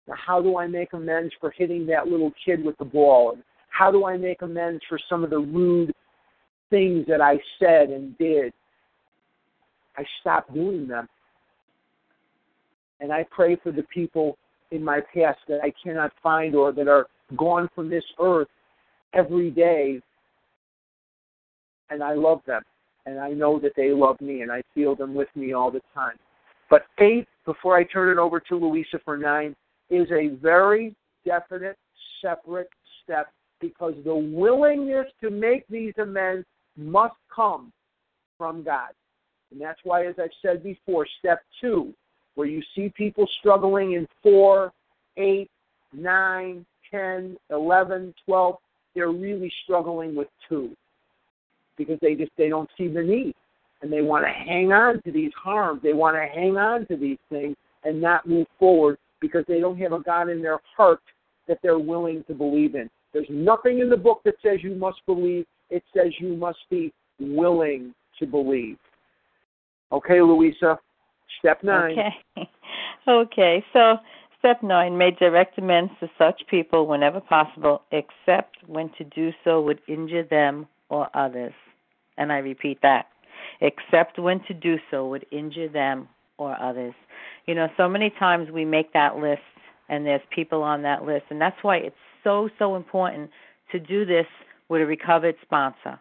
Now, 0.07 0.15
how 0.17 0.43
do 0.43 0.59
I 0.59 0.67
make 0.67 0.93
amends 0.93 1.33
for 1.41 1.51
hitting 1.51 1.87
that 1.87 2.09
little 2.09 2.33
kid 2.45 2.65
with 2.65 2.77
the 2.79 2.85
ball? 2.85 3.33
And 3.33 3.43
how 3.69 3.91
do 3.91 4.05
I 4.05 4.17
make 4.17 4.43
amends 4.43 4.83
for 4.89 4.99
some 5.09 5.25
of 5.25 5.31
the 5.31 5.39
rude 5.39 5.95
things 6.69 7.07
that 7.09 7.21
I 7.21 7.39
said 7.59 7.91
and 7.91 8.17
did? 8.19 8.53
I 9.97 10.05
stopped 10.21 10.53
doing 10.53 10.89
them. 10.89 11.09
And 13.01 13.13
I 13.13 13.25
pray 13.31 13.57
for 13.63 13.73
the 13.73 13.85
people 13.85 14.37
in 14.71 14.85
my 14.85 15.01
past 15.15 15.39
that 15.49 15.61
I 15.63 15.73
cannot 15.83 16.13
find 16.23 16.55
or 16.55 16.73
that 16.73 16.89
are 16.89 17.07
gone 17.37 17.69
from 17.75 17.89
this 17.89 18.05
earth 18.21 18.49
every 19.15 19.51
day 19.51 20.01
and 21.91 22.03
I 22.03 22.15
love 22.15 22.41
them, 22.47 22.63
and 23.07 23.19
I 23.19 23.31
know 23.31 23.59
that 23.59 23.73
they 23.77 23.91
love 23.91 24.21
me, 24.21 24.43
and 24.43 24.51
I 24.51 24.63
feel 24.75 24.95
them 24.95 25.15
with 25.15 25.29
me 25.35 25.53
all 25.53 25.71
the 25.71 25.83
time. 25.93 26.17
But 26.71 26.83
eight, 26.99 27.27
before 27.45 27.77
I 27.77 27.85
turn 27.85 28.11
it 28.11 28.21
over 28.21 28.41
to 28.41 28.57
Louisa 28.57 29.01
for 29.05 29.17
nine, 29.17 29.55
is 29.91 30.09
a 30.13 30.29
very 30.41 30.95
definite, 31.27 31.77
separate 32.23 32.71
step 33.03 33.27
because 33.61 33.95
the 34.05 34.15
willingness 34.15 35.07
to 35.21 35.31
make 35.31 35.67
these 35.69 35.93
amends 35.99 36.47
must 36.77 37.17
come 37.35 37.73
from 38.39 38.63
God. 38.63 38.91
And 39.51 39.61
that's 39.61 39.81
why, 39.83 40.07
as 40.07 40.15
I've 40.19 40.31
said 40.41 40.63
before, 40.63 41.07
step 41.19 41.41
two, 41.61 41.93
where 42.37 42.47
you 42.47 42.63
see 42.77 42.93
people 42.97 43.27
struggling 43.41 43.93
in 43.93 44.07
four, 44.23 44.73
eight, 45.17 45.51
nine, 45.93 46.65
ten, 46.91 47.37
eleven, 47.51 48.15
twelve, 48.25 48.57
they're 48.95 49.11
really 49.11 49.53
struggling 49.65 50.15
with 50.15 50.29
two 50.49 50.77
because 51.77 51.99
they 52.03 52.15
just 52.15 52.33
they 52.37 52.49
don't 52.49 52.69
see 52.77 52.89
the 52.89 53.03
need 53.03 53.35
and 53.83 53.93
they 53.93 54.03
want 54.03 54.25
to 54.25 54.31
hang 54.31 54.73
on 54.73 55.01
to 55.03 55.13
these 55.13 55.33
harms. 55.43 55.81
They 55.83 55.93
want 55.93 56.17
to 56.17 56.27
hang 56.27 56.57
on 56.57 56.87
to 56.87 56.97
these 56.97 57.19
things 57.31 57.57
and 57.85 58.01
not 58.01 58.29
move 58.29 58.47
forward 58.59 58.99
because 59.21 59.45
they 59.49 59.61
don't 59.61 59.79
have 59.79 59.93
a 59.93 60.01
God 60.01 60.29
in 60.29 60.43
their 60.43 60.59
heart 60.77 61.01
that 61.49 61.59
they're 61.63 61.79
willing 61.79 62.25
to 62.25 62.35
believe 62.35 62.75
in. 62.75 62.91
There's 63.13 63.27
nothing 63.31 63.81
in 63.81 63.89
the 63.89 63.97
book 63.97 64.21
that 64.25 64.35
says 64.43 64.61
you 64.63 64.75
must 64.75 65.05
believe. 65.07 65.47
It 65.71 65.83
says 65.95 66.13
you 66.19 66.37
must 66.37 66.59
be 66.71 66.93
willing 67.19 67.95
to 68.19 68.27
believe. 68.27 68.77
Okay, 69.93 70.21
Louisa. 70.21 70.79
Step 71.39 71.63
nine. 71.63 71.99
Okay. 71.99 72.51
okay. 73.09 73.65
So 73.73 73.97
step 74.41 74.63
nine 74.63 74.99
make 74.99 75.19
direct 75.19 75.57
amends 75.59 75.93
to 76.01 76.11
such 76.19 76.43
people 76.49 76.87
whenever 76.87 77.21
possible, 77.21 77.83
except 77.93 78.57
when 78.67 78.91
to 78.99 79.05
do 79.05 79.31
so 79.45 79.61
would 79.61 79.81
injure 79.87 80.25
them 80.25 80.67
or 80.89 81.09
others. 81.15 81.53
And 82.19 82.33
I 82.33 82.39
repeat 82.39 82.79
that. 82.83 83.07
Except 83.61 84.19
when 84.19 84.41
to 84.45 84.55
do 84.55 84.79
so 84.91 85.07
would 85.09 85.25
injure 85.31 85.69
them 85.69 86.09
or 86.39 86.61
others. 86.61 86.95
You 87.47 87.55
know, 87.55 87.69
so 87.77 87.89
many 87.89 88.11
times 88.11 88.51
we 88.51 88.65
make 88.65 88.93
that 88.93 89.17
list 89.17 89.43
and 89.89 90.07
there's 90.07 90.23
people 90.31 90.63
on 90.63 90.83
that 90.83 91.05
list 91.05 91.25
and 91.31 91.41
that's 91.41 91.63
why 91.63 91.77
it's 91.77 91.97
so 92.25 92.49
so 92.59 92.77
important 92.77 93.31
to 93.73 93.79
do 93.79 94.05
this 94.05 94.27
with 94.69 94.83
a 94.83 94.87
recovered 94.87 95.37
sponsor. 95.43 95.99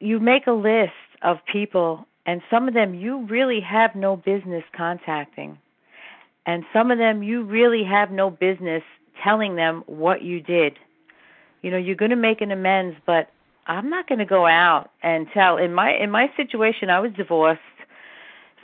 You 0.00 0.18
make 0.18 0.46
a 0.46 0.52
list 0.52 0.92
of 1.22 1.38
people 1.50 2.06
and 2.26 2.42
some 2.50 2.68
of 2.68 2.74
them 2.74 2.94
you 2.94 3.26
really 3.26 3.60
have 3.60 3.94
no 3.94 4.16
business 4.16 4.64
contacting. 4.76 5.58
And 6.46 6.64
some 6.72 6.90
of 6.90 6.98
them 6.98 7.22
you 7.22 7.44
really 7.44 7.84
have 7.84 8.10
no 8.10 8.30
business 8.30 8.82
telling 9.22 9.56
them 9.56 9.82
what 9.86 10.22
you 10.22 10.40
did. 10.40 10.78
You 11.62 11.70
know, 11.70 11.76
you're 11.76 11.96
going 11.96 12.10
to 12.10 12.16
make 12.16 12.40
an 12.40 12.50
amends, 12.50 12.96
but 13.06 13.30
I'm 13.66 13.88
not 13.88 14.08
going 14.08 14.18
to 14.18 14.24
go 14.24 14.46
out 14.46 14.90
and 15.02 15.26
tell 15.32 15.56
in 15.56 15.72
my 15.72 15.92
in 15.92 16.10
my 16.10 16.30
situation 16.36 16.90
I 16.90 16.98
was 17.00 17.12
divorced 17.12 17.60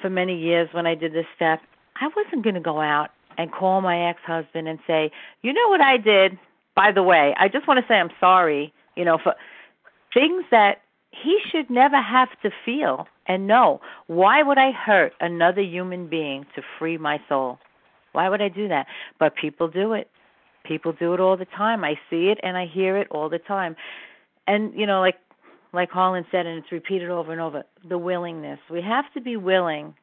for 0.02 0.10
many 0.10 0.36
years 0.36 0.68
when 0.72 0.86
I 0.86 0.94
did 0.94 1.12
this 1.12 1.26
step. 1.36 1.60
I 2.00 2.08
wasn't 2.16 2.42
going 2.42 2.54
to 2.54 2.60
go 2.60 2.80
out 2.80 3.10
and 3.36 3.52
call 3.52 3.80
my 3.80 4.08
ex-husband 4.08 4.66
and 4.66 4.80
say, 4.86 5.12
"You 5.42 5.52
know 5.52 5.68
what 5.68 5.80
I 5.80 5.96
did? 5.96 6.38
By 6.74 6.90
the 6.90 7.02
way, 7.02 7.34
I 7.38 7.48
just 7.48 7.68
want 7.68 7.78
to 7.80 7.86
say 7.86 7.94
I'm 7.94 8.10
sorry, 8.18 8.72
you 8.96 9.04
know, 9.04 9.18
for 9.22 9.34
things 10.12 10.44
that 10.50 10.82
he 11.10 11.38
should 11.50 11.70
never 11.70 12.00
have 12.00 12.28
to 12.42 12.50
feel 12.64 13.06
and 13.26 13.46
know. 13.46 13.80
Why 14.06 14.42
would 14.42 14.58
I 14.58 14.72
hurt 14.72 15.12
another 15.20 15.62
human 15.62 16.08
being 16.08 16.46
to 16.54 16.62
free 16.78 16.98
my 16.98 17.20
soul? 17.28 17.58
Why 18.12 18.28
would 18.28 18.42
I 18.42 18.48
do 18.48 18.68
that? 18.68 18.86
But 19.18 19.34
people 19.36 19.68
do 19.68 19.92
it. 19.92 20.10
People 20.64 20.92
do 20.92 21.14
it 21.14 21.20
all 21.20 21.36
the 21.36 21.46
time. 21.46 21.84
I 21.84 21.94
see 22.10 22.28
it 22.28 22.38
and 22.42 22.56
I 22.56 22.66
hear 22.66 22.96
it 22.96 23.08
all 23.10 23.28
the 23.28 23.38
time. 23.38 23.76
And 24.46 24.72
you 24.74 24.86
know, 24.86 25.00
like 25.00 25.16
like 25.72 25.90
Harlan 25.90 26.24
said, 26.30 26.46
and 26.46 26.58
it's 26.58 26.72
repeated 26.72 27.10
over 27.10 27.32
and 27.32 27.40
over, 27.40 27.64
the 27.88 27.98
willingness. 27.98 28.58
We 28.70 28.80
have 28.82 29.04
to 29.14 29.20
be 29.20 29.36
willing 29.36 29.94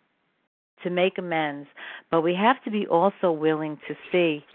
to 0.84 0.90
make 0.90 1.18
amends, 1.18 1.68
but 2.12 2.22
we 2.22 2.36
have 2.36 2.64
to 2.64 2.72
be 2.72 2.86
also 2.86 3.32
willing 3.32 3.80
to 3.88 3.96
see 4.12 4.46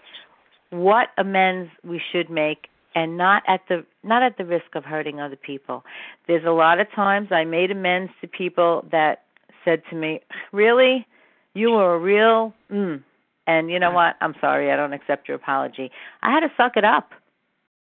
what 0.69 1.09
amends 1.17 1.69
we 1.83 2.01
should 2.11 2.29
make 2.29 2.67
and 2.95 3.17
not 3.17 3.43
at 3.47 3.61
the 3.69 3.85
not 4.03 4.23
at 4.23 4.37
the 4.37 4.45
risk 4.45 4.75
of 4.75 4.83
hurting 4.83 5.19
other 5.19 5.35
people. 5.35 5.83
There's 6.27 6.45
a 6.45 6.51
lot 6.51 6.79
of 6.79 6.87
times 6.91 7.29
I 7.31 7.43
made 7.43 7.71
amends 7.71 8.11
to 8.21 8.27
people 8.27 8.85
that 8.91 9.23
said 9.63 9.83
to 9.89 9.95
me, 9.95 10.21
"Really? 10.51 11.05
You 11.53 11.71
were 11.71 11.95
a 11.95 11.99
real 11.99 12.53
mm. 12.71 13.03
And 13.51 13.71
you 13.73 13.79
know 13.83 13.93
what? 13.99 14.15
I'm 14.21 14.35
sorry. 14.45 14.71
I 14.71 14.75
don't 14.75 14.93
accept 14.99 15.27
your 15.27 15.37
apology." 15.41 15.87
I 16.21 16.29
had 16.33 16.41
to 16.41 16.51
suck 16.57 16.73
it 16.77 16.85
up. 16.97 17.07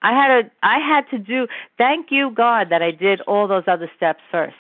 I 0.03 0.13
had 0.21 0.29
to 0.29 0.51
I 0.63 0.79
had 0.93 1.05
to 1.11 1.19
do 1.19 1.47
thank 1.79 2.11
you 2.11 2.31
God 2.31 2.65
that 2.71 2.83
I 2.83 2.91
did 3.07 3.21
all 3.23 3.47
those 3.49 3.65
other 3.67 3.91
steps 3.97 4.23
first. 4.31 4.57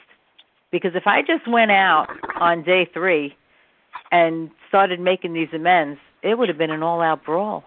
Because 0.71 0.95
if 0.95 1.07
I 1.07 1.23
just 1.23 1.47
went 1.47 1.71
out 1.71 2.09
on 2.49 2.65
day 2.65 2.85
3 2.93 3.37
and 4.11 4.51
started 4.69 4.99
making 4.99 5.33
these 5.33 5.53
amends, 5.53 6.01
it 6.23 6.37
would 6.37 6.49
have 6.49 6.59
been 6.59 6.73
an 6.73 6.83
all-out 6.83 7.25
brawl. 7.25 7.63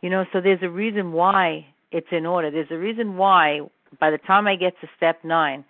You 0.00 0.08
know, 0.08 0.24
so 0.32 0.40
there's 0.40 0.62
a 0.62 0.70
reason 0.84 1.12
why 1.12 1.66
it's 1.90 2.06
in 2.10 2.24
order. 2.24 2.50
There's 2.50 2.70
a 2.70 2.78
reason 2.78 3.18
why 3.18 3.60
by 4.00 4.10
the 4.10 4.18
time 4.18 4.46
I 4.46 4.56
get 4.56 4.80
to 4.80 4.88
step 4.96 5.22
9, 5.24 5.64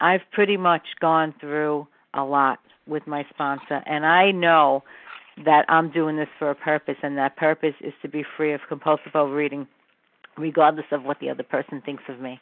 I've 0.00 0.22
pretty 0.32 0.56
much 0.56 0.86
gone 1.00 1.34
through 1.38 1.86
a 2.14 2.24
lot 2.24 2.58
with 2.86 3.06
my 3.06 3.26
sponsor 3.28 3.82
and 3.84 4.06
I 4.06 4.30
know 4.30 4.82
that 5.44 5.64
I'm 5.68 5.90
doing 5.90 6.16
this 6.16 6.28
for 6.38 6.50
a 6.50 6.54
purpose 6.54 6.96
and 7.02 7.16
that 7.18 7.36
purpose 7.36 7.74
is 7.80 7.92
to 8.02 8.08
be 8.08 8.24
free 8.36 8.52
of 8.52 8.60
compulsive 8.68 9.14
overeating 9.14 9.66
regardless 10.36 10.86
of 10.92 11.02
what 11.02 11.18
the 11.20 11.28
other 11.30 11.42
person 11.42 11.82
thinks 11.84 12.04
of 12.08 12.20
me. 12.20 12.40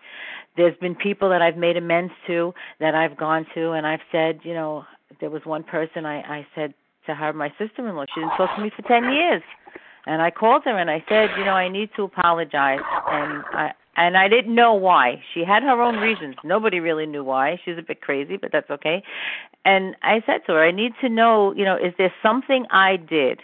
There's 0.57 0.77
been 0.79 0.95
people 0.95 1.31
that 1.31 1.43
I've 1.43 1.57
made 1.57 1.77
amends 1.77 2.13
to 2.27 2.53
that 2.79 2.95
I've 2.95 3.17
gone 3.17 3.47
to 3.55 3.73
and 3.73 3.87
I've 3.87 4.01
said, 4.13 4.41
you 4.43 4.55
know, 4.55 4.85
there 5.21 5.31
was 5.31 5.43
one 5.45 5.63
person 5.63 6.05
I 6.05 6.21
I 6.21 6.47
said 6.55 6.75
to 7.07 7.15
her, 7.15 7.33
my 7.33 7.51
sister-in-law, 7.59 8.05
she 8.15 8.21
didn't 8.21 8.37
talk 8.37 8.55
to 8.57 8.63
me 8.63 8.71
for 8.75 8.83
10 8.83 9.05
years. 9.13 9.43
And 10.07 10.21
I 10.23 10.31
called 10.31 10.63
her 10.65 10.77
and 10.77 10.91
I 10.91 11.05
said, 11.09 11.31
you 11.39 11.45
know, 11.45 11.53
I 11.53 11.69
need 11.69 11.91
to 11.97 12.03
apologize 12.03 12.81
and 13.09 13.45
I 13.53 13.73
and 13.97 14.17
I 14.17 14.29
didn't 14.29 14.55
know 14.55 14.75
why. 14.75 15.23
She 15.33 15.45
had 15.45 15.63
her 15.63 15.81
own 15.81 15.97
reasons. 15.97 16.37
Nobody 16.45 16.81
really 16.81 17.07
knew 17.07 17.25
why. 17.25 17.61
She's 17.65 17.79
a 17.79 17.83
bit 17.83 18.01
crazy, 18.01 18.37
but 18.37 18.53
that's 18.53 18.71
okay. 18.71 19.03
And 19.65 19.97
I 20.03 20.23
said 20.27 20.43
to 20.47 20.53
her, 20.53 20.63
I 20.63 20.71
need 20.71 20.93
to 21.01 21.09
know, 21.09 21.53
you 21.55 21.65
know, 21.65 21.77
is 21.77 21.95
there 21.99 22.13
something 22.23 22.67
I 22.71 22.97
did 22.97 23.41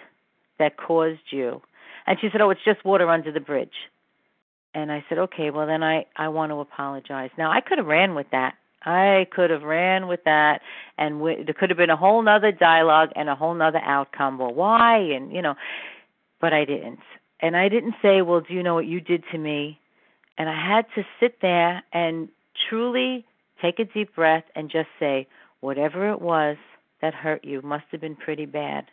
that 0.58 0.76
caused 0.76 1.30
you? 1.30 1.62
And 2.06 2.18
she 2.20 2.28
said, 2.30 2.40
"Oh, 2.40 2.50
it's 2.50 2.64
just 2.64 2.84
water 2.84 3.08
under 3.08 3.30
the 3.32 3.40
bridge." 3.40 3.88
and 4.74 4.90
I 4.90 5.04
said, 5.08 5.18
okay, 5.18 5.50
well 5.50 5.66
then 5.66 5.82
I 5.82 6.06
I 6.16 6.28
want 6.28 6.50
to 6.50 6.60
apologize. 6.60 7.30
Now 7.36 7.50
I 7.50 7.60
could 7.60 7.78
have 7.78 7.86
ran 7.86 8.14
with 8.14 8.26
that. 8.32 8.54
I 8.84 9.26
could 9.30 9.50
have 9.50 9.62
ran 9.62 10.08
with 10.08 10.24
that, 10.24 10.60
and 10.98 11.18
w- 11.18 11.44
there 11.44 11.54
could 11.54 11.70
have 11.70 11.76
been 11.76 11.90
a 11.90 11.96
whole 11.96 12.20
nother 12.22 12.50
dialogue 12.50 13.10
and 13.14 13.28
a 13.28 13.34
whole 13.34 13.54
nother 13.54 13.78
outcome. 13.78 14.38
Well, 14.38 14.52
why? 14.54 14.98
And 14.98 15.32
you 15.32 15.42
know, 15.42 15.54
but 16.40 16.52
I 16.52 16.64
didn't. 16.64 17.00
And 17.40 17.56
I 17.56 17.68
didn't 17.68 17.94
say, 18.00 18.22
well, 18.22 18.40
do 18.40 18.54
you 18.54 18.62
know 18.62 18.74
what 18.74 18.86
you 18.86 19.00
did 19.00 19.24
to 19.32 19.38
me? 19.38 19.78
And 20.38 20.48
I 20.48 20.54
had 20.54 20.86
to 20.94 21.04
sit 21.20 21.40
there 21.40 21.82
and 21.92 22.28
truly 22.68 23.24
take 23.60 23.78
a 23.78 23.84
deep 23.84 24.14
breath 24.14 24.44
and 24.54 24.70
just 24.70 24.88
say, 24.98 25.26
whatever 25.60 26.10
it 26.10 26.20
was 26.20 26.56
that 27.00 27.14
hurt 27.14 27.44
you 27.44 27.62
must 27.62 27.84
have 27.92 28.00
been 28.00 28.16
pretty 28.16 28.46
bad 28.46 28.86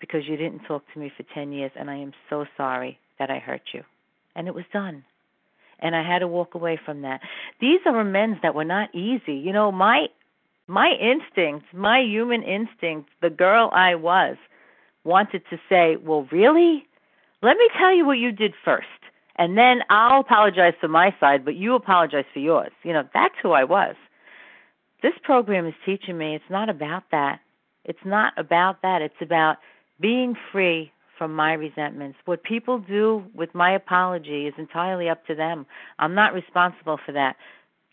because 0.00 0.26
you 0.26 0.36
didn't 0.36 0.60
talk 0.64 0.82
to 0.92 0.98
me 0.98 1.10
for 1.16 1.24
10 1.34 1.52
years, 1.52 1.72
and 1.74 1.90
I 1.90 1.96
am 1.96 2.12
so 2.28 2.44
sorry 2.56 2.98
that 3.18 3.30
I 3.30 3.38
hurt 3.38 3.62
you. 3.72 3.82
And 4.34 4.46
it 4.46 4.54
was 4.54 4.64
done 4.72 5.04
and 5.78 5.94
I 5.94 6.02
had 6.02 6.20
to 6.20 6.28
walk 6.28 6.54
away 6.54 6.78
from 6.82 7.02
that. 7.02 7.20
These 7.60 7.80
are 7.86 7.98
amends 8.00 8.38
that 8.42 8.54
were 8.54 8.64
not 8.64 8.94
easy. 8.94 9.34
You 9.34 9.52
know, 9.52 9.70
my 9.70 10.06
my 10.66 10.90
instinct, 11.00 11.66
my 11.72 12.00
human 12.00 12.42
instinct, 12.42 13.10
the 13.22 13.30
girl 13.30 13.70
I 13.72 13.94
was, 13.94 14.36
wanted 15.04 15.42
to 15.50 15.58
say, 15.68 15.96
"Well, 15.96 16.26
really? 16.32 16.86
Let 17.42 17.56
me 17.56 17.68
tell 17.78 17.94
you 17.94 18.06
what 18.06 18.18
you 18.18 18.32
did 18.32 18.54
first, 18.64 18.86
and 19.36 19.56
then 19.56 19.82
I'll 19.90 20.20
apologize 20.20 20.74
for 20.80 20.88
my 20.88 21.14
side, 21.20 21.44
but 21.44 21.54
you 21.54 21.74
apologize 21.74 22.24
for 22.32 22.40
yours." 22.40 22.72
You 22.82 22.92
know, 22.92 23.08
that's 23.14 23.34
who 23.42 23.52
I 23.52 23.64
was. 23.64 23.96
This 25.02 25.14
program 25.22 25.66
is 25.66 25.74
teaching 25.84 26.18
me 26.18 26.34
it's 26.34 26.50
not 26.50 26.68
about 26.68 27.04
that. 27.10 27.40
It's 27.84 28.04
not 28.04 28.32
about 28.36 28.82
that. 28.82 29.02
It's 29.02 29.20
about 29.20 29.58
being 30.00 30.36
free 30.52 30.92
from 31.16 31.34
my 31.34 31.52
resentments. 31.54 32.18
What 32.24 32.42
people 32.42 32.78
do 32.78 33.24
with 33.34 33.54
my 33.54 33.72
apology 33.72 34.46
is 34.46 34.54
entirely 34.58 35.08
up 35.08 35.26
to 35.26 35.34
them. 35.34 35.66
I'm 35.98 36.14
not 36.14 36.34
responsible 36.34 36.98
for 37.04 37.12
that. 37.12 37.36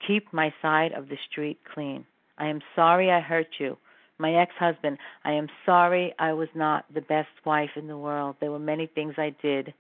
Keep 0.06 0.34
my 0.34 0.54
side 0.62 0.92
of 0.94 1.10
the 1.10 1.18
street 1.30 1.60
clean. 1.74 2.06
I 2.38 2.48
am 2.48 2.62
sorry 2.76 3.12
I 3.12 3.20
hurt 3.20 3.48
you. 3.60 3.78
My 4.18 4.34
ex 4.36 4.54
husband, 4.60 4.98
I 5.24 5.34
am 5.34 5.48
sorry 5.66 6.14
I 6.20 6.34
was 6.34 6.50
not 6.54 6.86
the 6.94 7.02
best 7.02 7.30
wife 7.46 7.72
in 7.76 7.88
the 7.88 7.98
world. 7.98 8.36
There 8.40 8.52
were 8.52 8.60
many 8.60 8.88
things 8.88 9.16
I 9.18 9.36
did 9.42 9.74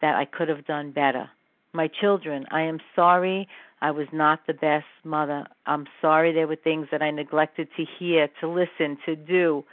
that 0.00 0.16
I 0.16 0.24
could 0.24 0.48
have 0.48 0.66
done 0.66 0.92
better. 0.92 1.30
My 1.72 1.88
children, 1.88 2.46
I 2.50 2.62
am 2.62 2.80
sorry 2.96 3.48
I 3.80 3.92
was 3.92 4.08
not 4.12 4.40
the 4.46 4.54
best 4.54 4.86
mother. 5.04 5.46
I'm 5.66 5.86
sorry 6.00 6.32
there 6.32 6.48
were 6.48 6.56
things 6.56 6.88
that 6.90 7.02
I 7.02 7.10
neglected 7.10 7.68
to 7.76 7.84
hear, 7.98 8.28
to 8.40 8.48
listen, 8.48 8.98
to 9.06 9.16
do. 9.16 9.64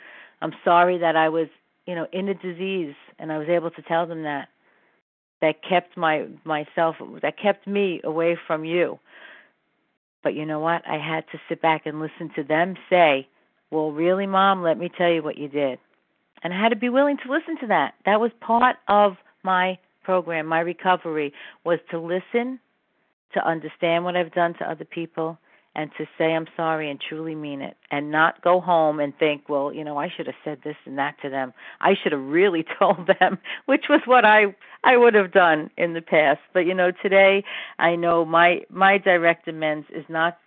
I'm 0.41 0.53
sorry 0.64 0.97
that 0.99 1.15
I 1.15 1.30
was 1.30 1.47
you 1.85 1.95
know 1.95 2.07
in 2.11 2.30
a 2.30 2.34
disease 2.34 2.95
and 3.19 3.31
i 3.31 3.38
was 3.38 3.47
able 3.49 3.72
to 3.72 3.81
tell 3.84 4.07
them 4.07 4.23
that 4.23 4.49
that 5.41 5.64
kept 5.68 5.97
my 5.97 6.26
myself 6.43 6.95
that 7.22 7.38
kept 7.41 7.68
me 7.68 8.02
away 8.03 8.38
from 8.47 8.65
you 8.65 8.99
But 10.23 10.34
you 10.35 10.45
know 10.45 10.60
what? 10.60 10.81
I 10.88 10.97
had 10.97 11.26
to 11.34 11.39
sit 11.47 11.61
back 11.61 11.85
and 11.85 11.99
listen 11.99 12.31
to 12.35 12.43
them 12.43 12.76
say, 12.89 13.27
Well, 13.72 13.91
really, 13.91 14.26
mom, 14.27 14.64
let 14.64 14.77
me 14.80 14.89
tell 14.97 15.11
you 15.11 15.23
what 15.23 15.38
you 15.38 15.47
did. 15.47 15.80
And 16.43 16.53
I 16.53 16.61
had 16.61 16.69
to 16.69 16.76
be 16.76 16.89
willing 16.89 17.18
to 17.18 17.31
listen 17.31 17.57
to 17.61 17.68
that. 17.68 17.93
That 18.06 18.19
was 18.19 18.31
part 18.41 18.77
of 18.88 19.18
my 19.43 19.77
program, 20.06 20.45
my 20.45 20.60
recovery, 20.60 21.34
was 21.64 21.80
to 21.91 21.99
listen, 21.99 22.60
to 23.34 23.45
understand 23.45 24.06
what 24.06 24.15
I've 24.15 24.34
done 24.34 24.53
to 24.60 24.69
other 24.69 24.86
people, 24.86 25.38
and 25.76 25.91
to 25.98 26.06
say 26.18 26.34
I'm 26.34 26.48
sorry 26.56 26.90
and 26.90 26.99
truly 27.02 27.36
mean 27.36 27.61
it 27.61 27.76
and 27.91 28.10
not 28.10 28.41
go 28.41 28.61
home 28.61 28.99
and 29.02 29.18
think, 29.18 29.49
well, 29.49 29.73
you 29.73 29.84
know, 29.84 29.98
I 29.98 30.10
should 30.15 30.27
have 30.27 30.36
said 30.44 30.60
this 30.64 30.77
and 30.86 30.98
that 30.98 31.15
to 31.22 31.30
them. 31.30 31.53
I 31.82 31.95
should 32.02 32.14
have 32.14 32.22
really 32.22 32.65
told 32.80 33.10
them, 33.19 33.38
which 33.65 33.86
was 33.90 34.02
what 34.06 34.26
I 34.26 34.56
I 34.84 34.95
would 34.98 35.15
have 35.15 35.34
done 35.34 35.69
in 35.77 35.94
the 35.94 36.02
past. 36.02 36.40
But 36.53 36.61
you 36.61 36.73
know, 36.73 36.91
today 37.03 37.44
I 37.77 37.95
know 37.95 38.23
my 38.23 38.61
my 38.69 38.98
direct 38.98 39.48
amends 39.48 39.88
is 39.94 40.06
not 40.07 40.38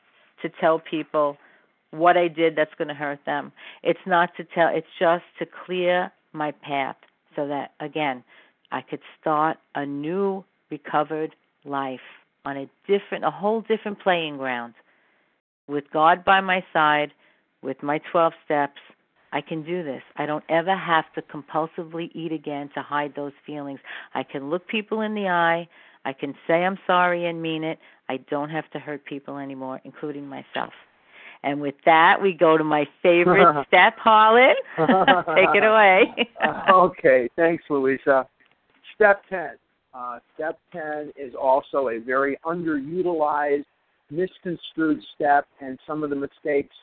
to 0.43 0.49
tell 0.49 0.79
people 0.79 1.37
what 1.91 2.17
I 2.17 2.29
did 2.29 2.57
that's 2.57 2.75
going 2.77 2.89
to 2.89 2.95
hurt 2.95 3.21
them. 3.27 3.53
It's 3.83 4.07
not 4.07 4.31
to 4.37 4.45
tell, 4.45 4.69
it's 4.75 4.87
just 4.99 5.25
to 5.39 5.47
clear 5.67 6.13
my 6.33 6.53
path 6.53 6.97
so 7.35 7.47
that 7.49 7.73
again, 7.81 8.25
I 8.71 8.83
could 8.83 9.01
start 9.21 9.59
a 9.75 9.87
new 9.87 10.45
recovered 10.71 11.35
life 11.65 12.01
on 12.45 12.57
a 12.57 12.71
different 12.87 13.25
a 13.25 13.31
whole 13.31 13.63
different 13.63 14.01
playing 14.01 14.37
ground 14.37 14.75
with 15.69 15.85
God 15.93 16.25
by 16.25 16.41
my 16.41 16.65
side, 16.73 17.13
with 17.63 17.83
my 17.83 18.01
12 18.11 18.33
steps, 18.45 18.81
I 19.33 19.43
can 19.43 19.63
do 19.63 19.85
this. 19.85 20.03
I 20.17 20.25
don't 20.25 20.45
ever 20.49 20.75
have 20.75 21.05
to 21.15 21.23
compulsively 21.23 22.11
eat 22.15 22.33
again 22.33 22.71
to 22.75 22.83
hide 22.83 23.15
those 23.15 23.33
feelings. 23.45 23.81
I 24.15 24.23
can 24.23 24.49
look 24.49 24.67
people 24.67 25.03
in 25.03 25.15
the 25.15 25.29
eye. 25.29 25.69
I 26.05 26.15
can 26.15 26.35
say 26.47 26.65
I'm 26.65 26.79
sorry 26.87 27.27
and 27.27 27.43
mean 27.43 27.63
it. 27.63 27.79
I 28.09 28.17
don't 28.31 28.49
have 28.49 28.71
to 28.71 28.79
hurt 28.79 29.05
people 29.05 29.37
anymore, 29.37 29.81
including 29.85 30.27
myself. 30.27 30.73
And 31.43 31.61
with 31.61 31.75
that, 31.85 32.21
we 32.23 32.33
go 32.33 32.57
to 32.57 32.65
my 32.65 32.89
favorite 33.03 33.67
step, 33.69 33.99
Harlan. 33.99 34.55
Take 34.79 35.55
it 35.55 35.65
away. 35.65 36.29
okay, 36.73 37.29
thanks, 37.37 37.65
Louisa. 37.69 38.27
Step 38.99 39.23
10. 39.31 39.51
Uh, 39.95 40.19
step 40.35 40.59
10 40.73 41.13
is 41.17 41.33
also 41.41 41.89
a 41.89 42.01
very 42.01 42.37
underutilized 42.45 43.65
misconstrued 44.11 45.01
step 45.15 45.47
and 45.61 45.79
some 45.87 46.03
of 46.03 46.11
the 46.11 46.17
mistakes 46.17 46.75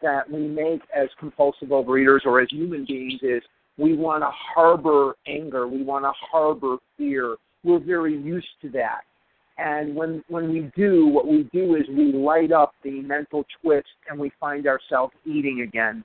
that 0.00 0.30
we 0.30 0.46
make 0.46 0.82
as 0.94 1.08
compulsive 1.18 1.68
overeaters 1.70 2.20
or 2.24 2.40
as 2.40 2.48
human 2.50 2.84
beings 2.86 3.20
is 3.22 3.42
we 3.76 3.96
want 3.96 4.22
to 4.22 4.30
harbor 4.30 5.16
anger, 5.26 5.66
we 5.66 5.82
want 5.82 6.04
to 6.04 6.12
harbor 6.30 6.76
fear. 6.96 7.36
We're 7.64 7.80
very 7.80 8.16
used 8.16 8.46
to 8.62 8.70
that. 8.70 9.00
And 9.56 9.96
when 9.96 10.22
when 10.28 10.52
we 10.52 10.70
do, 10.76 11.08
what 11.08 11.26
we 11.26 11.48
do 11.52 11.74
is 11.74 11.82
we 11.88 12.12
light 12.12 12.52
up 12.52 12.74
the 12.84 13.00
mental 13.02 13.44
twist 13.60 13.88
and 14.08 14.18
we 14.18 14.30
find 14.38 14.68
ourselves 14.68 15.12
eating 15.24 15.62
again. 15.62 16.04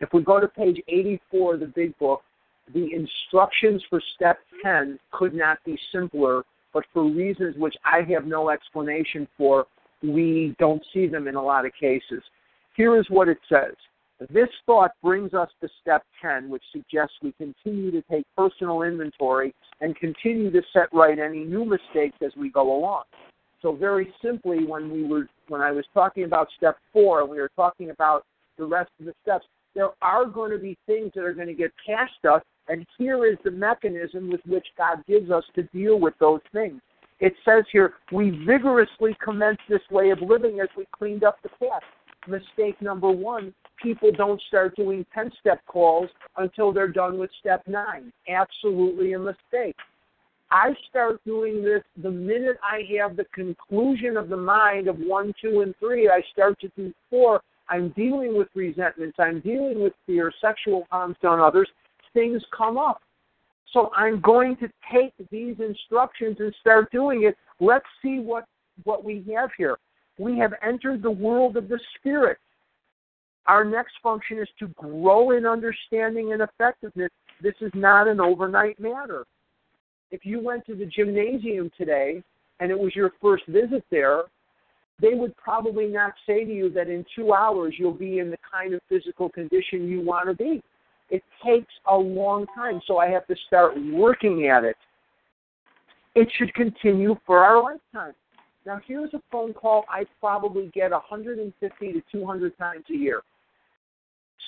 If 0.00 0.08
we 0.14 0.22
go 0.22 0.40
to 0.40 0.48
page 0.48 0.80
84 0.88 1.54
of 1.54 1.60
the 1.60 1.66
big 1.66 1.96
book, 1.98 2.22
the 2.72 2.92
instructions 2.92 3.82
for 3.90 4.00
step 4.14 4.38
10 4.62 4.98
could 5.12 5.34
not 5.34 5.58
be 5.64 5.78
simpler, 5.92 6.42
but 6.72 6.84
for 6.92 7.04
reasons 7.04 7.56
which 7.56 7.74
I 7.84 8.00
have 8.12 8.26
no 8.26 8.50
explanation 8.50 9.28
for, 9.36 9.66
we 10.02 10.54
don't 10.58 10.82
see 10.92 11.06
them 11.06 11.28
in 11.28 11.34
a 11.34 11.42
lot 11.42 11.66
of 11.66 11.72
cases. 11.78 12.22
Here 12.76 12.98
is 12.98 13.06
what 13.08 13.28
it 13.28 13.38
says. 13.48 13.74
This 14.30 14.48
thought 14.64 14.92
brings 15.02 15.34
us 15.34 15.48
to 15.60 15.68
step 15.82 16.02
10, 16.22 16.48
which 16.48 16.62
suggests 16.72 17.14
we 17.22 17.32
continue 17.32 17.90
to 17.90 18.02
take 18.02 18.24
personal 18.36 18.82
inventory 18.82 19.54
and 19.80 19.96
continue 19.96 20.50
to 20.50 20.62
set 20.72 20.92
right 20.92 21.18
any 21.18 21.44
new 21.44 21.64
mistakes 21.64 22.16
as 22.24 22.32
we 22.36 22.48
go 22.48 22.76
along. 22.76 23.04
So 23.60 23.72
very 23.72 24.12
simply, 24.22 24.64
when 24.64 24.90
we 24.90 25.04
were 25.04 25.28
when 25.48 25.60
I 25.60 25.72
was 25.72 25.84
talking 25.92 26.24
about 26.24 26.48
step 26.56 26.76
four, 26.92 27.26
we 27.26 27.38
were 27.38 27.50
talking 27.56 27.90
about 27.90 28.24
the 28.56 28.64
rest 28.64 28.90
of 29.00 29.06
the 29.06 29.14
steps. 29.22 29.46
There 29.74 29.90
are 30.02 30.26
going 30.26 30.50
to 30.52 30.58
be 30.58 30.76
things 30.86 31.12
that 31.14 31.24
are 31.24 31.34
going 31.34 31.48
to 31.48 31.54
get 31.54 31.72
past 31.86 32.12
us, 32.30 32.42
and 32.68 32.86
here 32.98 33.26
is 33.26 33.36
the 33.44 33.50
mechanism 33.50 34.30
with 34.30 34.40
which 34.46 34.66
God 34.76 35.04
gives 35.06 35.30
us 35.30 35.44
to 35.54 35.62
deal 35.64 35.98
with 35.98 36.14
those 36.18 36.40
things. 36.52 36.80
It 37.20 37.34
says 37.44 37.64
here, 37.70 37.94
we 38.12 38.30
vigorously 38.44 39.16
commenced 39.22 39.62
this 39.68 39.82
way 39.90 40.10
of 40.10 40.20
living 40.20 40.60
as 40.60 40.68
we 40.76 40.86
cleaned 40.92 41.24
up 41.24 41.38
the 41.42 41.48
past. 41.48 41.84
Mistake 42.26 42.80
number 42.80 43.10
one, 43.10 43.54
people 43.82 44.10
don't 44.10 44.40
start 44.48 44.74
doing 44.76 45.04
10 45.14 45.30
step 45.40 45.60
calls 45.66 46.08
until 46.38 46.72
they're 46.72 46.88
done 46.88 47.18
with 47.18 47.30
step 47.38 47.62
nine. 47.66 48.12
Absolutely 48.28 49.12
a 49.12 49.18
mistake. 49.18 49.76
I 50.50 50.74
start 50.88 51.20
doing 51.24 51.62
this 51.62 51.82
the 52.02 52.10
minute 52.10 52.58
I 52.62 52.82
have 52.98 53.16
the 53.16 53.24
conclusion 53.34 54.16
of 54.16 54.28
the 54.28 54.36
mind 54.36 54.88
of 54.88 54.96
one, 54.98 55.32
two, 55.40 55.62
and 55.62 55.74
three. 55.78 56.08
I 56.08 56.22
start 56.32 56.60
to 56.60 56.68
do 56.76 56.92
four. 57.10 57.42
I'm 57.68 57.88
dealing 57.90 58.36
with 58.36 58.48
resentments. 58.54 59.16
I'm 59.18 59.40
dealing 59.40 59.82
with 59.82 59.94
fear, 60.06 60.32
sexual 60.40 60.86
harms 60.90 61.16
done 61.22 61.40
others. 61.40 61.68
Things 62.14 62.42
come 62.56 62.78
up. 62.78 63.02
So 63.72 63.90
I'm 63.96 64.20
going 64.20 64.56
to 64.58 64.68
take 64.92 65.12
these 65.30 65.56
instructions 65.58 66.36
and 66.38 66.54
start 66.60 66.90
doing 66.92 67.24
it. 67.24 67.36
Let's 67.60 67.84
see 68.00 68.20
what, 68.20 68.44
what 68.84 69.04
we 69.04 69.24
have 69.34 69.50
here. 69.58 69.76
We 70.18 70.38
have 70.38 70.52
entered 70.62 71.02
the 71.02 71.10
world 71.10 71.56
of 71.56 71.68
the 71.68 71.80
Spirit. 71.98 72.38
Our 73.46 73.64
next 73.64 73.94
function 74.02 74.38
is 74.38 74.48
to 74.60 74.68
grow 74.68 75.32
in 75.32 75.44
understanding 75.44 76.32
and 76.32 76.40
effectiveness. 76.40 77.10
This 77.42 77.54
is 77.60 77.72
not 77.74 78.06
an 78.06 78.20
overnight 78.20 78.78
matter. 78.80 79.24
If 80.10 80.24
you 80.24 80.40
went 80.40 80.64
to 80.66 80.76
the 80.76 80.86
gymnasium 80.86 81.70
today 81.76 82.22
and 82.60 82.70
it 82.70 82.78
was 82.78 82.94
your 82.94 83.10
first 83.20 83.44
visit 83.48 83.84
there, 83.90 84.22
they 85.00 85.14
would 85.14 85.36
probably 85.36 85.86
not 85.86 86.12
say 86.26 86.44
to 86.44 86.52
you 86.52 86.70
that 86.70 86.88
in 86.88 87.04
two 87.16 87.32
hours 87.32 87.74
you'll 87.76 87.92
be 87.92 88.20
in 88.20 88.30
the 88.30 88.38
kind 88.50 88.72
of 88.72 88.80
physical 88.88 89.28
condition 89.28 89.88
you 89.88 90.00
want 90.00 90.28
to 90.28 90.34
be. 90.34 90.62
It 91.10 91.22
takes 91.44 91.72
a 91.86 91.96
long 91.96 92.46
time, 92.54 92.80
so 92.86 92.98
I 92.98 93.08
have 93.08 93.26
to 93.26 93.36
start 93.46 93.74
working 93.92 94.46
at 94.48 94.64
it. 94.64 94.76
It 96.14 96.28
should 96.36 96.52
continue 96.54 97.16
for 97.26 97.38
our 97.38 97.62
lifetime. 97.62 98.14
Now, 98.66 98.80
here's 98.86 99.12
a 99.12 99.20
phone 99.30 99.52
call 99.52 99.84
I 99.88 100.04
probably 100.20 100.70
get 100.74 100.90
150 100.90 101.92
to 101.92 102.02
200 102.10 102.58
times 102.58 102.84
a 102.90 102.94
year. 102.94 103.22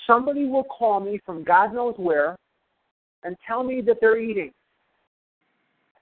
Somebody 0.07 0.45
will 0.45 0.63
call 0.63 0.99
me 0.99 1.19
from 1.25 1.43
God 1.43 1.73
knows 1.73 1.93
where 1.97 2.37
and 3.23 3.35
tell 3.45 3.63
me 3.63 3.81
that 3.81 3.97
they're 4.01 4.17
eating. 4.17 4.51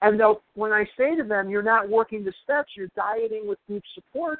And 0.02 0.20
they'll, 0.20 0.42
when 0.54 0.72
I 0.72 0.84
say 0.96 1.16
to 1.16 1.24
them, 1.24 1.50
you're 1.50 1.62
not 1.62 1.88
working 1.88 2.24
the 2.24 2.32
steps, 2.44 2.70
you're 2.76 2.88
dieting 2.94 3.48
with 3.48 3.58
group 3.66 3.82
support. 3.94 4.38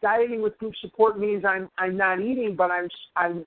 Dieting 0.00 0.42
with 0.42 0.58
group 0.58 0.74
support 0.80 1.18
means 1.18 1.44
I'm 1.44 1.70
I'm 1.78 1.96
not 1.96 2.20
eating, 2.20 2.56
but 2.56 2.70
I'm 2.70 2.88
I'm 3.16 3.46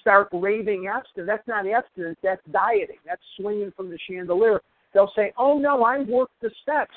start 0.00 0.28
raving 0.32 0.86
abstinence. 0.86 1.28
That's 1.28 1.48
not 1.48 1.66
abstinence, 1.66 2.18
that's 2.22 2.42
dieting. 2.50 2.98
That's 3.06 3.22
swinging 3.38 3.72
from 3.76 3.90
the 3.90 3.98
chandelier. 4.08 4.60
They'll 4.94 5.12
say, 5.16 5.32
oh 5.38 5.58
no, 5.58 5.84
I 5.84 6.00
worked 6.00 6.40
the 6.40 6.50
steps. 6.62 6.94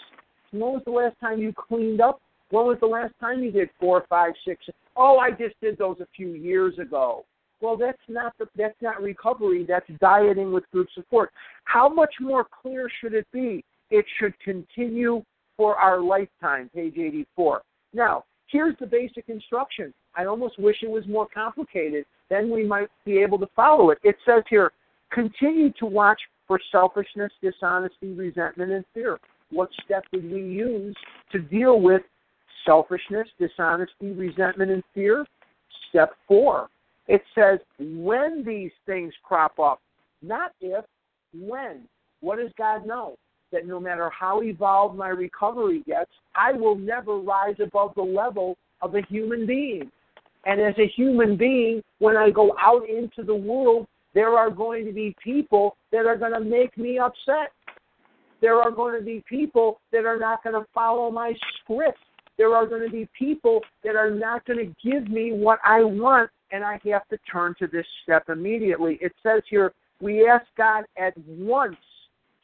When 0.51 0.73
was 0.73 0.81
the 0.85 0.91
last 0.91 1.19
time 1.19 1.39
you 1.39 1.53
cleaned 1.53 2.01
up? 2.01 2.21
When 2.49 2.65
was 2.65 2.77
the 2.79 2.87
last 2.87 3.13
time 3.19 3.41
you 3.43 3.51
did 3.51 3.69
four, 3.79 4.05
five, 4.09 4.33
six? 4.45 4.65
Oh, 4.95 5.17
I 5.17 5.31
just 5.31 5.59
did 5.61 5.77
those 5.77 5.97
a 5.99 6.07
few 6.15 6.29
years 6.29 6.77
ago. 6.79 7.25
Well, 7.61 7.77
that's 7.77 7.97
not 8.07 8.33
the, 8.37 8.47
that's 8.55 8.79
not 8.81 9.01
recovery. 9.01 9.65
That's 9.67 9.89
dieting 9.99 10.53
with 10.53 10.69
group 10.71 10.87
support. 10.93 11.31
How 11.63 11.89
much 11.89 12.13
more 12.19 12.45
clear 12.61 12.89
should 13.01 13.13
it 13.13 13.27
be? 13.31 13.63
It 13.89 14.05
should 14.19 14.33
continue 14.39 15.23
for 15.57 15.75
our 15.75 15.99
lifetime. 15.99 16.69
Page 16.73 16.97
84. 16.97 17.61
Now, 17.93 18.23
here's 18.47 18.75
the 18.79 18.85
basic 18.85 19.29
instruction. 19.29 19.93
I 20.15 20.25
almost 20.25 20.59
wish 20.59 20.77
it 20.83 20.89
was 20.89 21.07
more 21.07 21.27
complicated 21.33 22.05
then 22.29 22.51
we 22.51 22.65
might 22.65 22.89
be 23.05 23.17
able 23.19 23.37
to 23.39 23.47
follow 23.55 23.91
it. 23.91 23.99
It 24.03 24.15
says 24.25 24.43
here, 24.49 24.71
continue 25.11 25.71
to 25.79 25.85
watch 25.85 26.19
for 26.47 26.59
selfishness, 26.71 27.31
dishonesty, 27.41 28.13
resentment, 28.13 28.71
and 28.71 28.85
fear. 28.93 29.19
What 29.51 29.69
step 29.83 30.03
did 30.11 30.31
we 30.31 30.41
use 30.41 30.95
to 31.31 31.39
deal 31.39 31.79
with 31.79 32.01
selfishness, 32.65 33.27
dishonesty, 33.39 34.11
resentment, 34.11 34.71
and 34.71 34.83
fear? 34.93 35.25
Step 35.89 36.13
four. 36.27 36.69
It 37.07 37.21
says 37.35 37.59
when 37.79 38.43
these 38.45 38.71
things 38.85 39.13
crop 39.23 39.59
up, 39.59 39.79
not 40.21 40.51
if, 40.61 40.83
when. 41.33 41.81
What 42.21 42.37
does 42.37 42.51
God 42.57 42.85
know? 42.85 43.17
That 43.51 43.67
no 43.67 43.79
matter 43.79 44.09
how 44.09 44.41
evolved 44.41 44.97
my 44.97 45.09
recovery 45.09 45.83
gets, 45.85 46.09
I 46.35 46.51
will 46.53 46.75
never 46.75 47.17
rise 47.17 47.55
above 47.63 47.93
the 47.95 48.01
level 48.01 48.57
of 48.81 48.95
a 48.95 49.01
human 49.07 49.45
being. 49.45 49.91
And 50.45 50.61
as 50.61 50.75
a 50.77 50.87
human 50.87 51.35
being, 51.35 51.81
when 51.99 52.15
I 52.15 52.29
go 52.29 52.55
out 52.61 52.87
into 52.87 53.23
the 53.23 53.35
world, 53.35 53.87
there 54.13 54.37
are 54.37 54.49
going 54.49 54.85
to 54.85 54.93
be 54.93 55.15
people 55.23 55.75
that 55.91 56.05
are 56.05 56.17
going 56.17 56.33
to 56.33 56.39
make 56.39 56.77
me 56.77 56.99
upset. 56.99 57.51
There 58.41 58.61
are 58.61 58.71
going 58.71 58.97
to 58.97 59.03
be 59.03 59.23
people 59.27 59.79
that 59.91 60.05
are 60.05 60.19
not 60.19 60.43
going 60.43 60.53
to 60.53 60.65
follow 60.73 61.09
my 61.09 61.33
script. 61.63 61.97
There 62.37 62.53
are 62.53 62.65
going 62.65 62.83
to 62.83 62.91
be 62.91 63.09
people 63.17 63.61
that 63.83 63.95
are 63.95 64.11
not 64.11 64.45
going 64.45 64.59
to 64.59 64.89
give 64.89 65.09
me 65.09 65.31
what 65.31 65.59
I 65.63 65.83
want, 65.83 66.29
and 66.51 66.63
I 66.63 66.79
have 66.85 67.07
to 67.07 67.17
turn 67.31 67.55
to 67.59 67.67
this 67.67 67.85
step 68.03 68.29
immediately. 68.29 68.99
It 69.01 69.13
says 69.23 69.41
here, 69.49 69.73
we 70.01 70.27
ask 70.27 70.45
God 70.57 70.83
at 70.97 71.17
once 71.17 71.77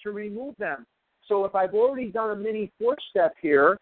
to 0.04 0.12
remove 0.12 0.56
them. 0.58 0.86
So 1.28 1.46
if 1.46 1.56
I've 1.56 1.74
already 1.74 2.08
done 2.10 2.32
a 2.32 2.36
mini 2.36 2.72
fourth 2.80 3.00
step 3.10 3.36
here, 3.42 3.78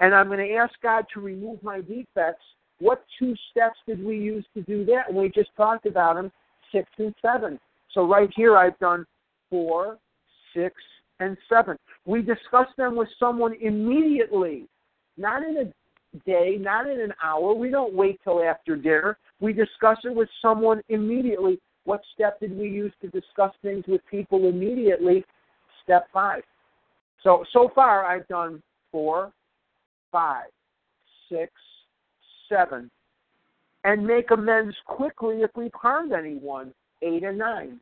and 0.00 0.14
I'm 0.14 0.26
going 0.26 0.46
to 0.46 0.54
ask 0.54 0.72
God 0.82 1.04
to 1.14 1.20
remove 1.20 1.62
my 1.62 1.80
defects, 1.80 2.44
what 2.80 3.04
two 3.18 3.34
steps 3.50 3.78
did 3.86 4.04
we 4.04 4.16
use 4.18 4.44
to 4.54 4.62
do 4.62 4.84
that? 4.86 5.08
And 5.08 5.16
we 5.16 5.28
just 5.28 5.50
talked 5.56 5.86
about 5.86 6.16
them, 6.16 6.32
six 6.72 6.88
and 6.98 7.14
seven. 7.22 7.58
So 7.92 8.06
right 8.06 8.30
here 8.34 8.56
I've 8.56 8.78
done 8.78 9.06
four, 9.50 9.98
six, 10.54 10.74
and 11.20 11.36
seven. 11.48 11.76
We 12.06 12.22
discuss 12.22 12.66
them 12.76 12.96
with 12.96 13.08
someone 13.18 13.54
immediately, 13.60 14.66
not 15.16 15.42
in 15.42 15.56
a 15.58 16.18
day, 16.24 16.56
not 16.58 16.88
in 16.88 17.00
an 17.00 17.12
hour. 17.22 17.54
We 17.54 17.70
don't 17.70 17.94
wait 17.94 18.18
till 18.24 18.42
after 18.42 18.76
dinner. 18.76 19.18
We 19.40 19.52
discuss 19.52 19.98
it 20.04 20.14
with 20.14 20.28
someone 20.40 20.80
immediately. 20.88 21.60
What 21.84 22.00
step 22.14 22.40
did 22.40 22.56
we 22.56 22.68
use 22.68 22.92
to 23.02 23.08
discuss 23.08 23.52
things 23.62 23.84
with 23.86 24.00
people 24.10 24.48
immediately? 24.48 25.24
Step 25.84 26.06
five. 26.12 26.42
So 27.22 27.44
so 27.52 27.70
far 27.74 28.04
I've 28.04 28.26
done 28.28 28.62
four, 28.90 29.32
five, 30.10 30.46
six, 31.30 31.52
seven, 32.50 32.90
and 33.84 34.06
make 34.06 34.30
amends 34.30 34.76
quickly 34.86 35.36
if 35.36 35.50
we've 35.56 35.72
harmed 35.74 36.12
anyone, 36.12 36.74
eight 37.02 37.24
and 37.24 37.38
nine. 37.38 37.80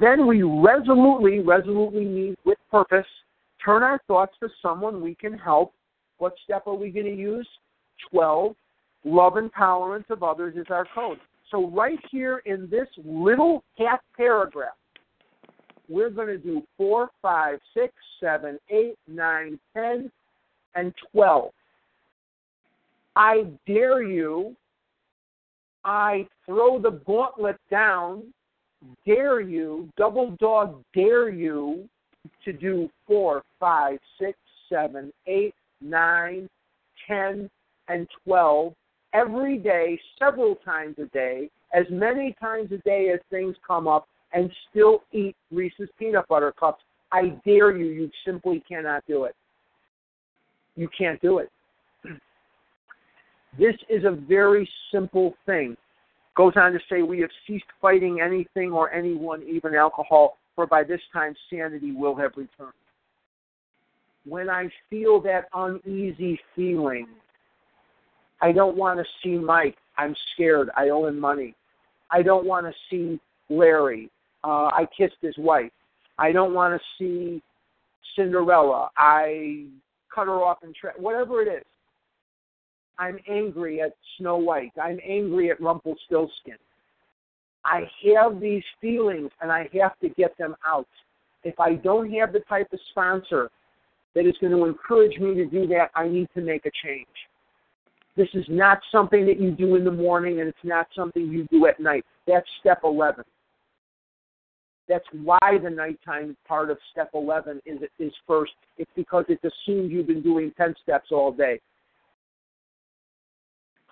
Then 0.00 0.26
we 0.26 0.42
resolutely, 0.42 1.40
resolutely 1.40 2.04
mean 2.04 2.36
with 2.44 2.58
purpose, 2.70 3.06
turn 3.64 3.84
our 3.84 4.00
thoughts 4.08 4.32
to 4.40 4.48
someone 4.60 5.00
we 5.00 5.14
can 5.14 5.38
help. 5.38 5.72
What 6.18 6.34
step 6.44 6.66
are 6.66 6.74
we 6.74 6.90
going 6.90 7.06
to 7.06 7.14
use? 7.14 7.48
12. 8.10 8.56
Love 9.04 9.36
and 9.36 9.50
tolerance 9.56 10.06
of 10.10 10.24
others 10.24 10.56
is 10.56 10.66
our 10.70 10.86
code. 10.92 11.18
So, 11.52 11.70
right 11.70 11.98
here 12.10 12.42
in 12.46 12.68
this 12.68 12.88
little 13.04 13.62
half 13.78 14.00
paragraph, 14.16 14.74
we're 15.88 16.10
going 16.10 16.26
to 16.26 16.38
do 16.38 16.62
4, 16.76 17.08
5, 17.22 17.58
6, 17.74 17.92
7, 18.20 18.58
8, 18.68 18.94
9, 19.06 19.60
10, 19.72 20.10
and 20.74 20.92
12. 21.12 21.50
I 23.16 23.46
dare 23.66 24.02
you, 24.02 24.54
I 25.84 26.28
throw 26.44 26.78
the 26.78 27.00
gauntlet 27.06 27.56
down 27.70 28.22
dare 29.04 29.40
you, 29.40 29.88
double 29.96 30.36
dog 30.38 30.82
dare 30.94 31.28
you 31.28 31.88
to 32.44 32.52
do 32.52 32.88
four, 33.06 33.42
five, 33.58 33.98
six, 34.18 34.38
seven, 34.68 35.12
eight, 35.26 35.54
nine, 35.80 36.48
ten, 37.06 37.48
and 37.88 38.06
twelve 38.24 38.74
every 39.14 39.58
day, 39.58 39.98
several 40.18 40.56
times 40.56 40.96
a 40.98 41.06
day, 41.06 41.48
as 41.72 41.86
many 41.90 42.34
times 42.40 42.70
a 42.72 42.78
day 42.78 43.10
as 43.12 43.20
things 43.30 43.56
come 43.66 43.88
up, 43.88 44.06
and 44.32 44.50
still 44.70 45.02
eat 45.12 45.36
Reese's 45.50 45.88
peanut 45.98 46.26
butter 46.28 46.52
cups. 46.52 46.82
I 47.12 47.32
dare 47.44 47.76
you, 47.76 47.86
you 47.86 48.10
simply 48.26 48.62
cannot 48.68 49.04
do 49.06 49.24
it. 49.24 49.34
You 50.74 50.88
can't 50.98 51.20
do 51.22 51.38
it. 51.38 51.50
This 53.58 53.74
is 53.88 54.04
a 54.04 54.10
very 54.10 54.68
simple 54.92 55.34
thing. 55.46 55.76
Goes 56.36 56.52
on 56.56 56.72
to 56.72 56.78
say, 56.90 57.02
We 57.02 57.20
have 57.20 57.30
ceased 57.46 57.64
fighting 57.80 58.20
anything 58.20 58.72
or 58.72 58.92
anyone, 58.92 59.42
even 59.42 59.74
alcohol, 59.74 60.36
for 60.54 60.66
by 60.66 60.84
this 60.84 61.00
time 61.12 61.34
sanity 61.50 61.92
will 61.92 62.14
have 62.14 62.32
returned. 62.36 62.72
When 64.26 64.50
I 64.50 64.68
feel 64.90 65.20
that 65.22 65.46
uneasy 65.54 66.38
feeling, 66.54 67.06
I 68.42 68.52
don't 68.52 68.76
want 68.76 68.98
to 68.98 69.04
see 69.22 69.38
Mike. 69.38 69.76
I'm 69.96 70.14
scared. 70.34 70.68
I 70.76 70.90
owe 70.90 71.06
him 71.06 71.18
money. 71.18 71.54
I 72.10 72.22
don't 72.22 72.44
want 72.44 72.66
to 72.66 72.72
see 72.90 73.20
Larry. 73.48 74.10
Uh, 74.44 74.66
I 74.66 74.86
kissed 74.96 75.16
his 75.22 75.34
wife. 75.38 75.72
I 76.18 76.32
don't 76.32 76.52
want 76.54 76.78
to 76.78 76.80
see 76.98 77.42
Cinderella. 78.14 78.90
I 78.96 79.66
cut 80.14 80.26
her 80.26 80.42
off 80.42 80.58
in 80.62 80.72
tra- 80.78 80.94
whatever 80.98 81.42
it 81.42 81.48
is. 81.48 81.64
I'm 82.98 83.18
angry 83.28 83.80
at 83.80 83.92
Snow 84.18 84.36
White. 84.36 84.72
I'm 84.82 84.98
angry 85.06 85.50
at 85.50 85.60
Rumpelstiltskin. 85.60 86.56
I 87.64 87.82
have 88.14 88.40
these 88.40 88.62
feelings 88.80 89.30
and 89.40 89.50
I 89.50 89.68
have 89.80 89.98
to 90.00 90.08
get 90.10 90.36
them 90.38 90.54
out. 90.66 90.86
If 91.44 91.58
I 91.60 91.74
don't 91.74 92.10
have 92.12 92.32
the 92.32 92.40
type 92.48 92.68
of 92.72 92.78
sponsor 92.90 93.50
that 94.14 94.26
is 94.26 94.34
going 94.40 94.52
to 94.52 94.64
encourage 94.64 95.18
me 95.18 95.34
to 95.34 95.46
do 95.46 95.66
that, 95.68 95.90
I 95.94 96.08
need 96.08 96.28
to 96.34 96.40
make 96.40 96.64
a 96.64 96.70
change. 96.84 97.06
This 98.16 98.28
is 98.32 98.46
not 98.48 98.78
something 98.90 99.26
that 99.26 99.38
you 99.38 99.50
do 99.50 99.76
in 99.76 99.84
the 99.84 99.90
morning 99.90 100.40
and 100.40 100.48
it's 100.48 100.58
not 100.64 100.86
something 100.96 101.26
you 101.26 101.46
do 101.50 101.66
at 101.66 101.78
night. 101.78 102.04
That's 102.26 102.46
step 102.60 102.80
11. 102.82 103.24
That's 104.88 105.04
why 105.12 105.58
the 105.62 105.68
nighttime 105.68 106.36
part 106.46 106.70
of 106.70 106.78
step 106.92 107.10
11 107.12 107.60
is, 107.66 107.80
is 107.98 108.12
first. 108.26 108.52
It's 108.78 108.90
because 108.94 109.24
it's 109.28 109.42
assumed 109.44 109.90
you've 109.90 110.06
been 110.06 110.22
doing 110.22 110.52
10 110.56 110.74
steps 110.82 111.08
all 111.10 111.32
day. 111.32 111.60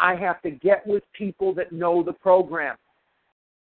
I 0.05 0.15
have 0.17 0.43
to 0.43 0.51
get 0.51 0.87
with 0.87 1.03
people 1.15 1.55
that 1.55 1.73
know 1.73 2.03
the 2.03 2.13
program. 2.13 2.77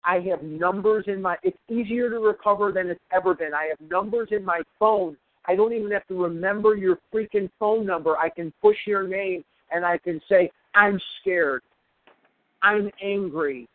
I 0.03 0.19
have 0.29 0.43
numbers 0.43 1.05
in 1.07 1.21
my 1.21 1.37
it's 1.43 1.57
easier 1.69 2.09
to 2.09 2.19
recover 2.19 2.73
than 2.73 2.89
it's 2.89 2.99
ever 3.13 3.33
been. 3.33 3.53
I 3.53 3.69
have 3.69 3.89
numbers 3.89 4.27
in 4.31 4.43
my 4.43 4.61
phone. 4.77 5.15
I 5.47 5.55
don't 5.55 5.71
even 5.71 5.91
have 5.91 6.05
to 6.07 6.21
remember 6.21 6.75
your 6.75 6.99
freaking 7.13 7.49
phone 7.57 7.85
number. 7.85 8.17
I 8.17 8.27
can 8.27 8.51
push 8.61 8.75
your 8.85 9.07
name 9.07 9.45
and 9.71 9.85
I 9.85 9.97
can 9.97 10.19
say, 10.27 10.51
I'm 10.75 10.99
scared. 11.21 11.61
I'm 12.61 12.91
angry. 13.01 13.69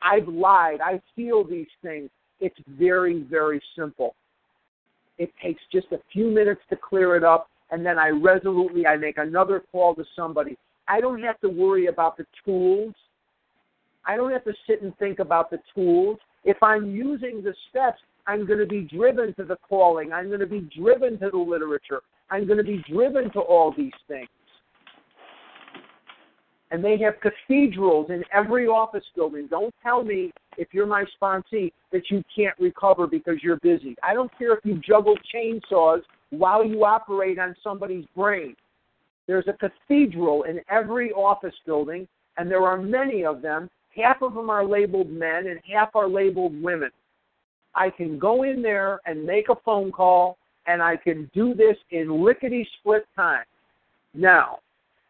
I've 0.00 0.28
lied. 0.28 0.80
I 0.80 1.02
feel 1.14 1.44
these 1.44 1.66
things. 1.82 2.08
It's 2.40 2.58
very, 2.78 3.20
very 3.24 3.60
simple. 3.76 4.14
It 5.18 5.30
takes 5.42 5.60
just 5.70 5.88
a 5.92 6.00
few 6.10 6.30
minutes 6.30 6.62
to 6.70 6.76
clear 6.76 7.16
it 7.16 7.24
up, 7.24 7.50
and 7.70 7.84
then 7.84 7.98
I 7.98 8.08
resolutely 8.08 8.86
I 8.86 8.96
make 8.96 9.18
another 9.18 9.62
call 9.70 9.94
to 9.96 10.04
somebody. 10.16 10.56
I 10.88 11.00
don't 11.00 11.22
have 11.22 11.38
to 11.40 11.48
worry 11.48 11.86
about 11.86 12.16
the 12.16 12.24
tools. 12.44 12.94
I 14.06 14.16
don't 14.16 14.32
have 14.32 14.44
to 14.44 14.54
sit 14.66 14.82
and 14.82 14.96
think 14.98 15.18
about 15.18 15.50
the 15.50 15.58
tools. 15.74 16.18
If 16.44 16.62
I'm 16.62 16.90
using 16.90 17.42
the 17.42 17.54
steps, 17.68 17.98
I'm 18.26 18.46
going 18.46 18.58
to 18.58 18.66
be 18.66 18.82
driven 18.82 19.34
to 19.34 19.44
the 19.44 19.56
calling. 19.68 20.12
I'm 20.12 20.28
going 20.28 20.40
to 20.40 20.46
be 20.46 20.68
driven 20.78 21.18
to 21.20 21.30
the 21.30 21.38
literature. 21.38 22.00
I'm 22.30 22.46
going 22.46 22.58
to 22.58 22.64
be 22.64 22.82
driven 22.90 23.30
to 23.32 23.40
all 23.40 23.74
these 23.76 23.92
things. 24.06 24.28
And 26.70 26.84
they 26.84 26.98
have 26.98 27.14
cathedrals 27.22 28.10
in 28.10 28.22
every 28.32 28.66
office 28.66 29.04
building. 29.16 29.46
Don't 29.50 29.74
tell 29.82 30.04
me 30.04 30.30
if 30.58 30.68
you're 30.72 30.86
my 30.86 31.04
sponsee 31.20 31.72
that 31.92 32.10
you 32.10 32.22
can't 32.34 32.54
recover 32.58 33.06
because 33.06 33.36
you're 33.42 33.58
busy. 33.60 33.96
I 34.02 34.12
don't 34.12 34.30
care 34.38 34.54
if 34.54 34.64
you 34.64 34.78
juggle 34.86 35.16
chainsaws 35.34 36.02
while 36.30 36.64
you 36.64 36.84
operate 36.84 37.38
on 37.38 37.56
somebody's 37.64 38.04
brain. 38.14 38.54
There's 39.28 39.46
a 39.46 39.52
cathedral 39.52 40.44
in 40.44 40.60
every 40.70 41.12
office 41.12 41.54
building, 41.66 42.08
and 42.38 42.50
there 42.50 42.66
are 42.66 42.78
many 42.78 43.24
of 43.24 43.42
them. 43.42 43.68
Half 43.94 44.22
of 44.22 44.34
them 44.34 44.48
are 44.48 44.64
labeled 44.64 45.10
men, 45.10 45.46
and 45.48 45.60
half 45.70 45.94
are 45.94 46.08
labeled 46.08 46.60
women. 46.60 46.90
I 47.74 47.90
can 47.90 48.18
go 48.18 48.42
in 48.42 48.62
there 48.62 49.00
and 49.06 49.24
make 49.24 49.50
a 49.50 49.54
phone 49.64 49.92
call, 49.92 50.38
and 50.66 50.82
I 50.82 50.96
can 50.96 51.30
do 51.34 51.54
this 51.54 51.76
in 51.90 52.24
lickety 52.24 52.66
split 52.80 53.06
time. 53.14 53.44
Now, 54.14 54.60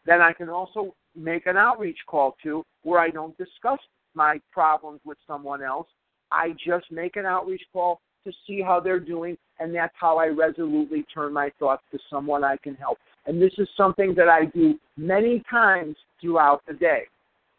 then 0.05 0.21
I 0.21 0.33
can 0.33 0.49
also 0.49 0.95
make 1.15 1.47
an 1.47 1.57
outreach 1.57 1.99
call 2.07 2.37
to 2.43 2.65
where 2.83 2.99
I 2.99 3.11
don't 3.11 3.39
discuss 3.39 3.79
my 4.15 4.41
problems 4.51 5.01
with 5.05 5.19
someone 5.29 5.63
else. 5.63 5.87
I 6.33 6.55
just 6.67 6.91
make 6.91 7.17
an 7.17 7.25
outreach 7.25 7.63
call 7.73 8.01
to 8.25 8.33
see 8.47 8.61
how 8.61 8.81
they're 8.81 8.99
doing, 9.01 9.39
and 9.61 9.73
that's 9.73 9.95
how 9.99 10.19
I 10.19 10.27
resolutely 10.27 11.05
turn 11.15 11.33
my 11.33 11.53
thoughts 11.59 11.83
to 11.93 11.99
someone 12.11 12.43
I 12.43 12.57
can 12.57 12.75
help. 12.75 12.99
And 13.29 13.41
this 13.41 13.53
is 13.59 13.69
something 13.77 14.15
that 14.17 14.29
I 14.29 14.47
do 14.47 14.79
many 14.97 15.45
times 15.51 15.97
throughout 16.19 16.63
the 16.67 16.73
day. 16.73 17.03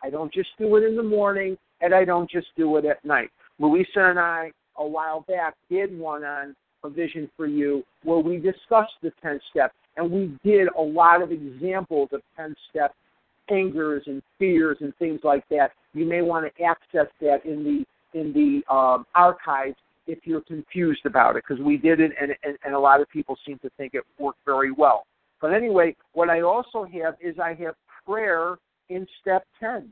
I 0.04 0.10
don't 0.10 0.34
just 0.34 0.50
do 0.58 0.76
it 0.78 0.84
in 0.84 0.96
the 0.96 1.04
morning, 1.04 1.58
and 1.82 1.94
I 1.94 2.06
don't 2.06 2.30
just 2.30 2.48
do 2.58 2.78
it 2.78 2.86
at 2.86 3.06
night. 3.06 3.30
Louisa 3.60 4.00
and 4.00 4.18
I, 4.18 4.52
a 4.78 4.88
while 4.88 5.22
back, 5.28 5.54
did 5.70 5.98
one 5.98 6.24
on 6.24 6.56
a 6.84 6.90
vision 6.90 7.30
for 7.38 7.46
you 7.46 7.84
where 8.04 8.18
we 8.18 8.38
discussed 8.38 8.94
the 9.04 9.12
10 9.22 9.40
step, 9.52 9.72
and 9.96 10.10
we 10.10 10.36
did 10.44 10.70
a 10.76 10.82
lot 10.82 11.22
of 11.22 11.32
examples 11.32 12.10
of 12.14 12.22
10 12.36 12.56
step 12.72 12.96
angers 13.52 14.04
and 14.08 14.24
fears 14.40 14.78
and 14.82 14.96
things 14.98 15.20
like 15.24 15.48
that. 15.50 15.72
You 15.94 16.06
may 16.06 16.24
want 16.24 16.52
to 16.52 16.64
access 16.64 17.12
that 17.22 17.46
in 17.46 17.64
the 17.64 18.20
in 18.20 18.34
the 18.34 18.74
um, 18.74 19.06
archives 19.14 19.76
if 20.08 20.20
you're 20.24 20.42
confused 20.42 21.06
about 21.06 21.36
it, 21.36 21.44
because 21.48 21.64
we 21.64 21.78
did 21.78 22.00
it, 22.00 22.12
and, 22.20 22.32
and, 22.44 22.58
and 22.64 22.74
a 22.74 22.80
lot 22.80 23.02
of 23.02 23.10
people 23.10 23.38
seem 23.46 23.60
to 23.60 23.70
think 23.78 23.94
it 23.94 24.04
worked 24.18 24.40
very 24.44 24.72
well. 24.72 25.06
But 25.42 25.54
anyway, 25.54 25.96
what 26.14 26.30
I 26.30 26.42
also 26.42 26.86
have 26.86 27.16
is 27.22 27.36
I 27.40 27.54
have 27.64 27.76
prayer 28.06 28.58
in 28.90 29.08
step 29.22 29.46
10. 29.60 29.92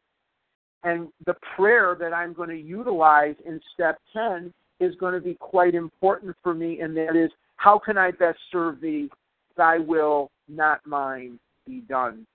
And 0.83 1.07
the 1.25 1.35
prayer 1.55 1.95
that 1.99 2.13
I'm 2.13 2.33
going 2.33 2.49
to 2.49 2.57
utilize 2.59 3.35
in 3.45 3.59
step 3.73 3.99
10 4.13 4.53
is 4.79 4.95
going 4.95 5.13
to 5.13 5.21
be 5.21 5.35
quite 5.35 5.73
important 5.73 6.35
for 6.43 6.53
me, 6.53 6.81
and 6.81 6.95
that 6.97 7.15
is, 7.15 7.31
how 7.55 7.79
can 7.79 7.97
I 7.97 8.11
best 8.11 8.37
serve 8.51 8.79
thee? 8.79 9.09
Thy 9.55 9.79
will, 9.79 10.29
not 10.47 10.85
mine, 10.85 11.39
be 11.65 11.81
done. 11.89 12.25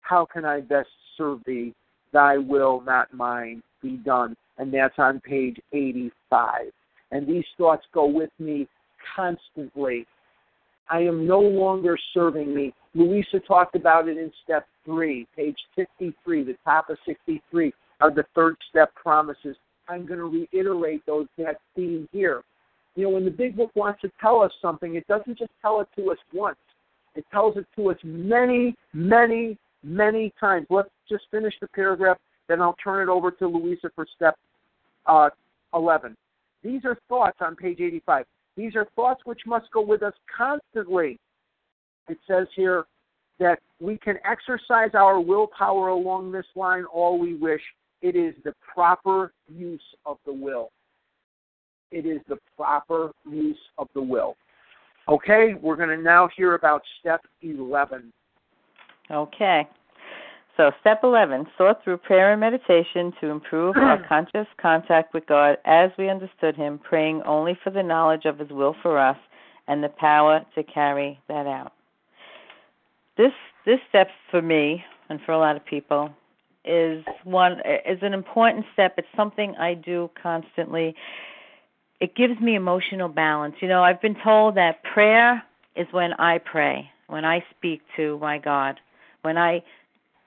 How 0.00 0.26
can 0.26 0.44
I 0.44 0.60
best 0.60 0.88
serve 1.16 1.40
thee? 1.46 1.72
Thy 2.12 2.36
will, 2.36 2.82
not 2.84 3.14
mine, 3.14 3.62
be 3.80 3.96
done. 3.98 4.36
And 4.58 4.72
that's 4.74 4.98
on 4.98 5.20
page 5.20 5.58
85. 5.72 6.72
And 7.12 7.26
these 7.26 7.44
thoughts 7.56 7.84
go 7.92 8.06
with 8.06 8.30
me 8.38 8.68
constantly 9.14 10.06
I 10.88 11.00
am 11.00 11.26
no 11.26 11.40
longer 11.40 11.96
serving 12.12 12.54
me. 12.54 12.74
Louisa 12.94 13.40
talked 13.40 13.74
about 13.74 14.08
it 14.08 14.18
in 14.18 14.30
step 14.44 14.66
three, 14.84 15.26
page 15.34 15.56
63, 15.76 16.44
the 16.44 16.56
top 16.64 16.90
of 16.90 16.98
63 17.06 17.72
are 18.00 18.10
the 18.10 18.24
third 18.34 18.56
step 18.68 18.94
promises. 18.94 19.56
I'm 19.88 20.06
going 20.06 20.18
to 20.18 20.46
reiterate 20.52 21.04
those 21.06 21.26
that 21.38 21.56
theme 21.74 22.08
here. 22.12 22.42
You 22.96 23.04
know, 23.04 23.10
when 23.10 23.24
the 23.24 23.30
big 23.30 23.56
book 23.56 23.70
wants 23.74 24.00
to 24.02 24.10
tell 24.20 24.40
us 24.40 24.52
something, 24.62 24.94
it 24.94 25.06
doesn't 25.08 25.38
just 25.38 25.50
tell 25.60 25.80
it 25.80 25.88
to 25.96 26.10
us 26.10 26.18
once. 26.32 26.56
It 27.14 27.24
tells 27.32 27.56
it 27.56 27.66
to 27.76 27.90
us 27.90 27.96
many, 28.04 28.76
many, 28.92 29.58
many 29.82 30.32
times. 30.38 30.66
Let's 30.70 30.90
just 31.08 31.24
finish 31.30 31.54
the 31.60 31.68
paragraph, 31.68 32.18
then 32.48 32.60
I'll 32.60 32.76
turn 32.82 33.08
it 33.08 33.10
over 33.10 33.30
to 33.32 33.46
Louisa 33.46 33.90
for 33.94 34.06
step 34.14 34.36
uh, 35.06 35.30
11. 35.74 36.16
These 36.62 36.84
are 36.84 36.96
thoughts 37.08 37.38
on 37.40 37.56
page 37.56 37.80
85. 37.80 38.26
These 38.56 38.76
are 38.76 38.86
thoughts 38.96 39.22
which 39.24 39.40
must 39.46 39.70
go 39.72 39.80
with 39.80 40.02
us 40.02 40.14
constantly. 40.36 41.18
It 42.08 42.18
says 42.28 42.46
here 42.54 42.84
that 43.38 43.58
we 43.80 43.98
can 43.98 44.16
exercise 44.24 44.90
our 44.94 45.20
willpower 45.20 45.88
along 45.88 46.32
this 46.32 46.46
line 46.54 46.84
all 46.84 47.18
we 47.18 47.34
wish. 47.34 47.62
It 48.02 48.16
is 48.16 48.34
the 48.44 48.54
proper 48.74 49.32
use 49.48 49.82
of 50.06 50.18
the 50.26 50.32
will. 50.32 50.70
It 51.90 52.06
is 52.06 52.20
the 52.28 52.38
proper 52.56 53.12
use 53.28 53.58
of 53.78 53.88
the 53.94 54.02
will. 54.02 54.36
Okay, 55.08 55.54
we're 55.60 55.76
going 55.76 55.90
to 55.90 56.02
now 56.02 56.28
hear 56.36 56.54
about 56.54 56.82
step 57.00 57.22
11. 57.42 58.12
Okay. 59.10 59.68
So, 60.56 60.70
step 60.80 61.00
11 61.02 61.46
sort 61.58 61.82
through 61.82 61.96
prayer 61.98 62.30
and 62.30 62.40
meditation 62.40 63.12
to 63.20 63.30
improve 63.30 63.76
our 63.76 64.00
conscious 64.08 64.46
contact 64.60 65.12
with 65.12 65.26
God 65.26 65.56
as 65.64 65.90
we 65.98 66.08
understood 66.08 66.54
Him, 66.54 66.78
praying 66.78 67.22
only 67.26 67.58
for 67.64 67.70
the 67.70 67.82
knowledge 67.82 68.24
of 68.24 68.38
His 68.38 68.50
will 68.50 68.76
for 68.82 68.98
us 68.98 69.16
and 69.66 69.82
the 69.82 69.88
power 69.88 70.44
to 70.54 70.62
carry 70.62 71.18
that 71.28 71.46
out. 71.46 71.72
This 73.16 73.32
this 73.66 73.78
step 73.88 74.08
for 74.30 74.42
me 74.42 74.84
and 75.08 75.20
for 75.24 75.32
a 75.32 75.38
lot 75.38 75.56
of 75.56 75.64
people 75.64 76.10
is 76.64 77.04
one 77.24 77.60
is 77.86 77.98
an 78.02 78.14
important 78.14 78.64
step. 78.72 78.94
It's 78.96 79.08
something 79.16 79.54
I 79.56 79.74
do 79.74 80.10
constantly. 80.20 80.94
It 82.00 82.14
gives 82.14 82.40
me 82.40 82.54
emotional 82.54 83.08
balance. 83.08 83.56
You 83.60 83.68
know, 83.68 83.82
I've 83.82 84.00
been 84.00 84.16
told 84.22 84.56
that 84.56 84.82
prayer 84.82 85.42
is 85.76 85.86
when 85.90 86.12
I 86.14 86.38
pray, 86.38 86.90
when 87.08 87.24
I 87.24 87.44
speak 87.56 87.82
to 87.96 88.18
my 88.18 88.38
God, 88.38 88.80
when 89.22 89.36
I 89.36 89.62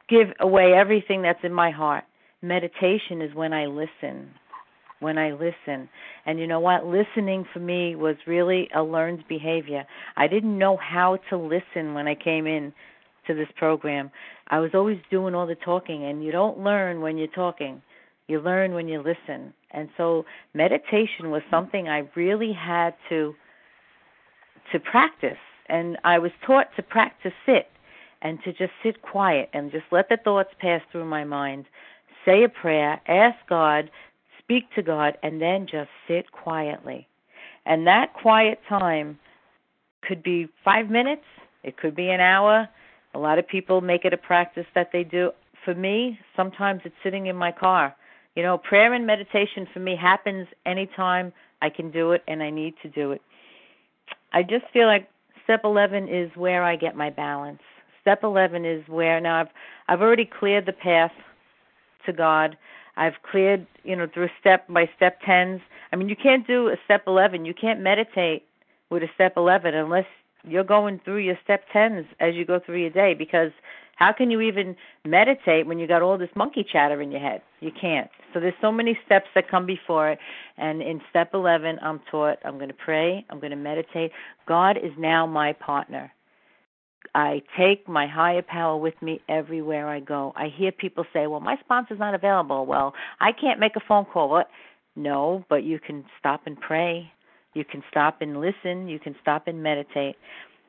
give 0.09 0.27
away 0.39 0.73
everything 0.73 1.21
that's 1.21 1.43
in 1.43 1.53
my 1.53 1.71
heart. 1.71 2.03
Meditation 2.41 3.21
is 3.21 3.33
when 3.33 3.53
I 3.53 3.65
listen. 3.65 4.29
When 4.99 5.17
I 5.17 5.31
listen. 5.31 5.89
And 6.25 6.39
you 6.39 6.47
know 6.47 6.59
what? 6.59 6.85
Listening 6.85 7.45
for 7.53 7.59
me 7.59 7.95
was 7.95 8.15
really 8.25 8.69
a 8.75 8.81
learned 8.81 9.23
behavior. 9.27 9.85
I 10.15 10.27
didn't 10.27 10.57
know 10.57 10.77
how 10.77 11.19
to 11.29 11.37
listen 11.37 11.93
when 11.93 12.07
I 12.07 12.15
came 12.15 12.47
in 12.47 12.73
to 13.27 13.33
this 13.33 13.47
program. 13.57 14.09
I 14.47 14.59
was 14.59 14.71
always 14.73 14.97
doing 15.11 15.35
all 15.35 15.45
the 15.45 15.55
talking 15.55 16.05
and 16.05 16.23
you 16.23 16.31
don't 16.31 16.59
learn 16.59 17.01
when 17.01 17.17
you're 17.17 17.27
talking. 17.27 17.81
You 18.27 18.39
learn 18.39 18.73
when 18.73 18.87
you 18.87 18.99
listen. 18.99 19.53
And 19.71 19.89
so 19.97 20.25
meditation 20.53 21.29
was 21.29 21.41
something 21.51 21.87
I 21.87 22.09
really 22.15 22.53
had 22.53 22.93
to 23.09 23.35
to 24.73 24.79
practice 24.79 25.37
and 25.69 25.97
I 26.03 26.19
was 26.19 26.31
taught 26.45 26.67
to 26.75 26.83
practice 26.83 27.31
it 27.47 27.67
and 28.21 28.39
to 28.43 28.51
just 28.51 28.71
sit 28.83 29.01
quiet 29.01 29.49
and 29.53 29.71
just 29.71 29.85
let 29.91 30.09
the 30.09 30.17
thoughts 30.17 30.49
pass 30.59 30.81
through 30.91 31.05
my 31.05 31.23
mind. 31.23 31.65
Say 32.25 32.43
a 32.43 32.49
prayer, 32.49 32.99
ask 33.07 33.37
God, 33.49 33.89
speak 34.39 34.63
to 34.75 34.81
God, 34.81 35.17
and 35.23 35.41
then 35.41 35.67
just 35.69 35.89
sit 36.07 36.31
quietly. 36.31 37.07
And 37.65 37.85
that 37.87 38.13
quiet 38.13 38.59
time 38.67 39.19
could 40.01 40.23
be 40.23 40.47
five 40.63 40.89
minutes, 40.89 41.25
it 41.63 41.77
could 41.77 41.95
be 41.95 42.09
an 42.09 42.21
hour. 42.21 42.67
A 43.13 43.19
lot 43.19 43.39
of 43.39 43.47
people 43.47 43.81
make 43.81 44.05
it 44.05 44.13
a 44.13 44.17
practice 44.17 44.65
that 44.75 44.91
they 44.93 45.03
do. 45.03 45.31
For 45.65 45.73
me, 45.75 46.19
sometimes 46.35 46.81
it's 46.85 46.95
sitting 47.03 47.27
in 47.27 47.35
my 47.35 47.51
car. 47.51 47.95
You 48.35 48.43
know, 48.43 48.57
prayer 48.57 48.93
and 48.93 49.05
meditation 49.05 49.67
for 49.73 49.79
me 49.79 49.95
happens 49.99 50.47
anytime 50.65 51.33
I 51.61 51.69
can 51.69 51.91
do 51.91 52.11
it 52.11 52.23
and 52.27 52.43
I 52.43 52.51
need 52.51 52.75
to 52.83 52.89
do 52.89 53.11
it. 53.11 53.21
I 54.31 54.43
just 54.43 54.65
feel 54.71 54.85
like 54.85 55.09
step 55.43 55.61
11 55.63 56.07
is 56.07 56.29
where 56.35 56.63
I 56.63 56.75
get 56.75 56.95
my 56.95 57.09
balance 57.09 57.61
step 58.07 58.23
11 58.23 58.63
is 58.63 58.87
where 58.87 59.19
now 59.19 59.41
I've 59.41 59.49
I've 59.89 60.01
already 60.01 60.25
cleared 60.25 60.65
the 60.65 60.71
path 60.71 61.11
to 62.05 62.13
God. 62.13 62.57
I've 62.95 63.21
cleared, 63.29 63.67
you 63.83 63.97
know, 63.97 64.07
through 64.13 64.29
step 64.39 64.65
by 64.69 64.89
step 64.95 65.19
10s. 65.27 65.61
I 65.91 65.97
mean, 65.97 66.07
you 66.07 66.15
can't 66.15 66.47
do 66.47 66.69
a 66.69 66.75
step 66.85 67.03
11. 67.05 67.45
You 67.45 67.53
can't 67.53 67.81
meditate 67.81 68.43
with 68.89 69.03
a 69.03 69.07
step 69.13 69.33
11 69.35 69.73
unless 69.73 70.05
you're 70.45 70.63
going 70.63 71.01
through 71.03 71.17
your 71.17 71.37
step 71.43 71.65
10s 71.75 72.05
as 72.21 72.33
you 72.33 72.45
go 72.45 72.59
through 72.65 72.79
your 72.79 72.89
day 72.89 73.13
because 73.13 73.51
how 73.97 74.13
can 74.13 74.31
you 74.31 74.39
even 74.39 74.75
meditate 75.05 75.67
when 75.67 75.77
you 75.77 75.87
got 75.87 76.01
all 76.01 76.17
this 76.17 76.29
monkey 76.35 76.65
chatter 76.69 77.01
in 77.01 77.11
your 77.11 77.19
head? 77.19 77.41
You 77.59 77.71
can't. 77.79 78.09
So 78.33 78.39
there's 78.39 78.53
so 78.61 78.71
many 78.71 78.97
steps 79.05 79.27
that 79.35 79.49
come 79.49 79.65
before 79.65 80.11
it. 80.11 80.19
And 80.57 80.81
in 80.81 81.01
step 81.09 81.31
11, 81.33 81.79
I'm 81.81 81.99
taught 82.09 82.37
I'm 82.45 82.55
going 82.55 82.69
to 82.69 82.75
pray, 82.75 83.25
I'm 83.29 83.39
going 83.39 83.51
to 83.51 83.57
meditate. 83.57 84.11
God 84.47 84.77
is 84.77 84.91
now 84.97 85.25
my 85.25 85.51
partner. 85.53 86.11
I 87.15 87.41
take 87.57 87.87
my 87.87 88.07
higher 88.07 88.41
power 88.41 88.77
with 88.77 88.99
me 89.01 89.21
everywhere 89.29 89.87
I 89.87 89.99
go. 89.99 90.33
I 90.35 90.47
hear 90.47 90.71
people 90.71 91.05
say, 91.13 91.27
"Well, 91.27 91.39
my 91.39 91.57
sponsor's 91.57 91.99
not 91.99 92.13
available." 92.13 92.65
Well, 92.65 92.93
I 93.19 93.31
can't 93.31 93.59
make 93.59 93.75
a 93.75 93.79
phone 93.79 94.05
call. 94.05 94.29
What? 94.29 94.49
No, 94.95 95.45
but 95.49 95.63
you 95.63 95.79
can 95.79 96.05
stop 96.19 96.47
and 96.47 96.59
pray. 96.59 97.11
You 97.53 97.63
can 97.65 97.83
stop 97.89 98.21
and 98.21 98.41
listen. 98.41 98.87
You 98.87 98.99
can 98.99 99.15
stop 99.21 99.47
and 99.47 99.63
meditate. 99.63 100.15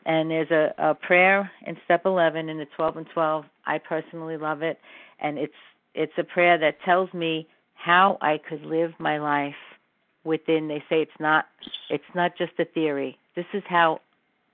And 0.07 0.31
there's 0.31 0.51
a, 0.51 0.75
a 0.79 0.95
prayer 0.95 1.51
in 1.67 1.77
step 1.85 2.07
11 2.07 2.49
in 2.49 2.59
the 2.59 2.67
12 2.77 2.97
and 2.99 3.07
12. 3.13 3.45
I 3.67 3.79
personally 3.79 4.37
love 4.37 4.63
it, 4.63 4.79
and 5.21 5.39
it's 5.39 5.53
it's 5.95 6.13
a 6.17 6.25
prayer 6.25 6.57
that 6.59 6.81
tells 6.83 7.13
me 7.13 7.47
how 7.75 8.19
I 8.21 8.39
could 8.39 8.63
live 8.63 8.93
my 8.99 9.19
life 9.19 9.55
within. 10.25 10.69
They 10.69 10.83
say 10.89 11.03
it's 11.03 11.21
not 11.21 11.47
it's 11.91 12.15
not 12.15 12.37
just 12.39 12.53
a 12.59 12.65
theory. 12.65 13.19
This 13.35 13.47
is 13.53 13.63
how 13.69 14.01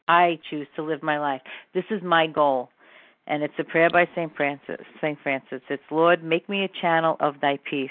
I 0.08 0.38
choose 0.50 0.66
to 0.76 0.82
live 0.82 1.02
my 1.02 1.18
life. 1.18 1.42
This 1.72 1.84
is 1.90 2.02
my 2.02 2.26
goal. 2.26 2.70
And 3.26 3.42
it's 3.42 3.54
a 3.58 3.64
prayer 3.64 3.88
by 3.88 4.06
St. 4.14 4.34
Francis. 4.36 4.84
St. 5.00 5.18
Francis. 5.22 5.62
It's 5.70 5.82
Lord, 5.90 6.22
make 6.22 6.48
me 6.48 6.64
a 6.64 6.80
channel 6.80 7.16
of 7.20 7.40
thy 7.40 7.58
peace, 7.68 7.90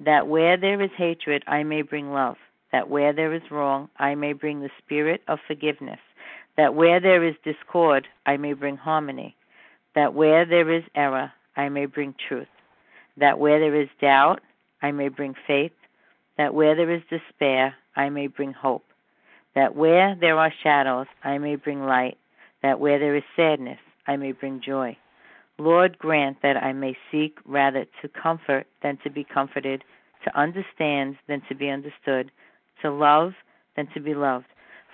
that 0.00 0.26
where 0.26 0.56
there 0.56 0.80
is 0.82 0.90
hatred, 0.96 1.44
I 1.46 1.62
may 1.62 1.82
bring 1.82 2.12
love, 2.12 2.36
that 2.72 2.90
where 2.90 3.12
there 3.12 3.32
is 3.32 3.50
wrong, 3.50 3.88
I 3.98 4.16
may 4.16 4.32
bring 4.32 4.60
the 4.60 4.70
spirit 4.84 5.22
of 5.28 5.38
forgiveness, 5.46 6.00
that 6.56 6.74
where 6.74 7.00
there 7.00 7.22
is 7.22 7.36
discord, 7.44 8.08
I 8.26 8.36
may 8.36 8.52
bring 8.52 8.76
harmony, 8.76 9.36
that 9.94 10.14
where 10.14 10.44
there 10.44 10.70
is 10.72 10.82
error, 10.96 11.32
I 11.56 11.68
may 11.68 11.86
bring 11.86 12.16
truth, 12.28 12.48
that 13.16 13.38
where 13.38 13.60
there 13.60 13.80
is 13.80 13.88
doubt, 14.00 14.40
I 14.82 14.90
may 14.90 15.08
bring 15.08 15.34
faith, 15.46 15.72
that 16.36 16.52
where 16.52 16.74
there 16.74 16.90
is 16.90 17.02
despair, 17.08 17.76
I 17.94 18.08
may 18.08 18.26
bring 18.26 18.52
hope 18.52 18.84
that 19.54 19.76
where 19.76 20.16
there 20.20 20.38
are 20.38 20.52
shadows, 20.62 21.06
I 21.22 21.38
may 21.38 21.56
bring 21.56 21.84
light, 21.84 22.18
that 22.62 22.80
where 22.80 22.98
there 22.98 23.16
is 23.16 23.22
sadness, 23.36 23.78
I 24.06 24.16
may 24.16 24.32
bring 24.32 24.60
joy. 24.64 24.96
Lord, 25.58 25.98
grant 25.98 26.38
that 26.42 26.56
I 26.56 26.72
may 26.72 26.96
seek 27.12 27.38
rather 27.44 27.86
to 28.02 28.08
comfort 28.08 28.66
than 28.82 28.98
to 29.04 29.10
be 29.10 29.24
comforted, 29.24 29.84
to 30.24 30.38
understand 30.38 31.16
than 31.28 31.42
to 31.48 31.54
be 31.54 31.70
understood, 31.70 32.32
to 32.82 32.90
love 32.90 33.32
than 33.76 33.86
to 33.94 34.00
be 34.00 34.14
loved. 34.14 34.46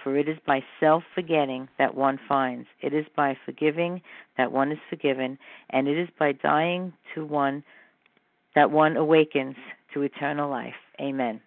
For 0.05 0.17
it 0.17 0.29
is 0.29 0.39
by 0.47 0.63
self 0.79 1.03
forgetting 1.15 1.69
that 1.79 1.95
one 1.95 2.19
finds, 2.29 2.67
it 2.81 2.95
is 2.95 3.07
by 3.17 3.37
forgiving 3.45 4.03
that 4.37 4.53
one 4.53 4.73
is 4.73 4.79
forgiven, 4.89 5.39
and 5.71 5.89
it 5.89 5.99
is 5.99 6.09
by 6.19 6.33
dying 6.33 6.93
to 7.15 7.25
one 7.25 7.63
that 8.55 8.71
one 8.71 8.97
awakens 8.97 9.57
to 9.95 10.03
eternal 10.03 10.51
life. 10.51 10.75
Amen. 11.01 11.41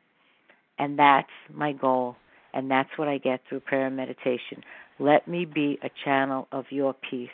And 0.79 0.97
that's 0.97 1.29
my 1.53 1.73
goal 1.73 2.15
and 2.53 2.69
that's 2.69 2.89
what 2.97 3.07
I 3.07 3.17
get 3.17 3.41
through 3.47 3.61
prayer 3.61 3.87
and 3.87 3.95
meditation. 3.95 4.63
Let 4.99 5.27
me 5.27 5.45
be 5.45 5.79
a 5.83 5.89
channel 6.03 6.47
of 6.51 6.65
your 6.69 6.93
peace. 7.09 7.29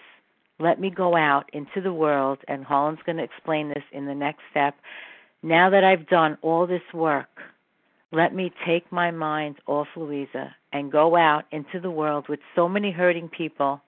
Let 0.60 0.80
me 0.80 0.90
go 0.90 1.16
out 1.16 1.50
into 1.54 1.82
the 1.82 1.94
world, 1.94 2.40
and 2.48 2.66
Harlan's 2.66 3.00
going 3.06 3.18
to 3.18 3.24
explain 3.24 3.70
this 3.70 3.84
in 3.92 4.06
the 4.06 4.16
next 4.16 4.42
step. 4.52 4.76
Now 5.42 5.70
that 5.70 5.84
I've 5.84 6.08
done 6.08 6.38
all 6.42 6.68
this 6.68 6.82
work, 6.94 7.30
let 8.12 8.34
me 8.34 8.52
take 8.66 8.92
my 8.92 9.12
mind 9.12 9.58
off 9.68 9.88
Louisa 9.96 10.56
and 10.74 10.92
go 10.92 11.16
out 11.16 11.44
into 11.52 11.80
the 11.80 11.92
world 11.92 12.26
with 12.28 12.40
so 12.56 12.68
many 12.68 12.92
hurting 12.92 13.30
people 13.30 13.82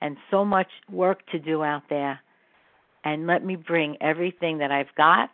and 0.00 0.16
so 0.30 0.44
much 0.44 0.68
work 0.90 1.26
to 1.32 1.38
do 1.38 1.62
out 1.62 1.82
there. 1.90 2.20
And 3.04 3.26
let 3.26 3.44
me 3.44 3.56
bring 3.56 3.96
everything 4.00 4.58
that 4.58 4.72
I've 4.72 4.94
got 4.96 5.30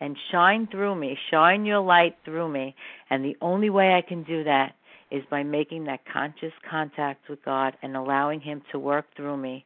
and 0.00 0.16
shine 0.30 0.68
through 0.70 0.94
me, 0.94 1.16
shine 1.30 1.64
your 1.64 1.80
light 1.80 2.16
through 2.24 2.48
me. 2.48 2.74
And 3.08 3.24
the 3.24 3.36
only 3.40 3.70
way 3.70 3.94
I 3.94 4.02
can 4.06 4.22
do 4.22 4.44
that 4.44 4.74
is 5.10 5.22
by 5.30 5.42
making 5.42 5.84
that 5.84 6.00
conscious 6.10 6.52
contact 6.68 7.28
with 7.28 7.44
God 7.44 7.76
and 7.82 7.96
allowing 7.96 8.40
Him 8.40 8.62
to 8.72 8.78
work 8.78 9.06
through 9.16 9.36
me, 9.36 9.64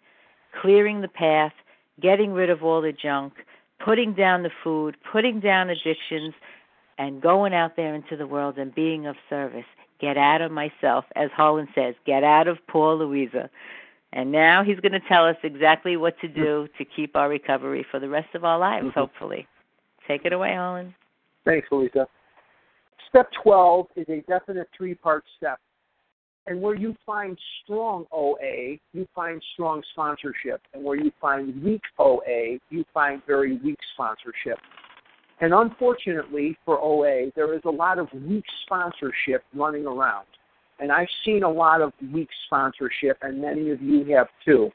clearing 0.60 1.00
the 1.00 1.08
path, 1.08 1.52
getting 2.00 2.32
rid 2.32 2.50
of 2.50 2.62
all 2.62 2.80
the 2.80 2.92
junk, 2.92 3.34
putting 3.84 4.14
down 4.14 4.42
the 4.42 4.50
food, 4.62 4.96
putting 5.10 5.40
down 5.40 5.70
addictions, 5.70 6.34
and 6.98 7.22
going 7.22 7.54
out 7.54 7.76
there 7.76 7.94
into 7.94 8.16
the 8.16 8.26
world 8.26 8.58
and 8.58 8.74
being 8.74 9.06
of 9.06 9.16
service. 9.28 9.64
get 10.00 10.16
out 10.16 10.40
of 10.40 10.50
myself, 10.50 11.04
as 11.14 11.30
Harlan 11.36 11.68
says, 11.74 11.94
get 12.06 12.24
out 12.24 12.48
of 12.48 12.56
poor 12.68 12.94
Louisa. 12.94 13.50
And 14.12 14.32
now 14.32 14.64
he's 14.64 14.80
going 14.80 14.92
to 14.92 15.08
tell 15.08 15.26
us 15.26 15.36
exactly 15.42 15.96
what 15.96 16.18
to 16.20 16.28
do 16.28 16.68
to 16.78 16.84
keep 16.84 17.14
our 17.14 17.28
recovery 17.28 17.86
for 17.90 18.00
the 18.00 18.08
rest 18.08 18.34
of 18.34 18.44
our 18.44 18.58
lives, 18.58 18.86
mm-hmm. 18.86 18.98
hopefully. 18.98 19.46
Take 20.08 20.24
it 20.24 20.32
away, 20.32 20.54
Harlan. 20.54 20.94
Thanks, 21.44 21.68
Louisa. 21.70 22.08
Step 23.10 23.28
12 23.42 23.86
is 23.96 24.06
a 24.08 24.22
definite 24.28 24.68
three 24.76 24.94
part 24.94 25.24
step. 25.36 25.58
And 26.46 26.62
where 26.62 26.74
you 26.74 26.96
find 27.04 27.38
strong 27.62 28.06
OA, 28.12 28.78
you 28.92 29.06
find 29.14 29.42
strong 29.52 29.82
sponsorship. 29.92 30.62
And 30.72 30.82
where 30.82 30.96
you 30.96 31.10
find 31.20 31.62
weak 31.62 31.82
OA, 31.98 32.58
you 32.70 32.84
find 32.94 33.20
very 33.26 33.58
weak 33.58 33.78
sponsorship. 33.94 34.58
And 35.40 35.52
unfortunately 35.52 36.56
for 36.64 36.80
OA, 36.80 37.30
there 37.34 37.54
is 37.54 37.62
a 37.64 37.70
lot 37.70 37.98
of 37.98 38.08
weak 38.12 38.44
sponsorship 38.64 39.42
running 39.54 39.86
around. 39.86 40.26
And 40.78 40.90
I've 40.92 41.08
seen 41.24 41.42
a 41.42 41.50
lot 41.50 41.82
of 41.82 41.92
weak 42.12 42.28
sponsorship, 42.46 43.18
and 43.22 43.40
many 43.40 43.70
of 43.70 43.82
you 43.82 44.04
have 44.16 44.28
too. 44.44 44.70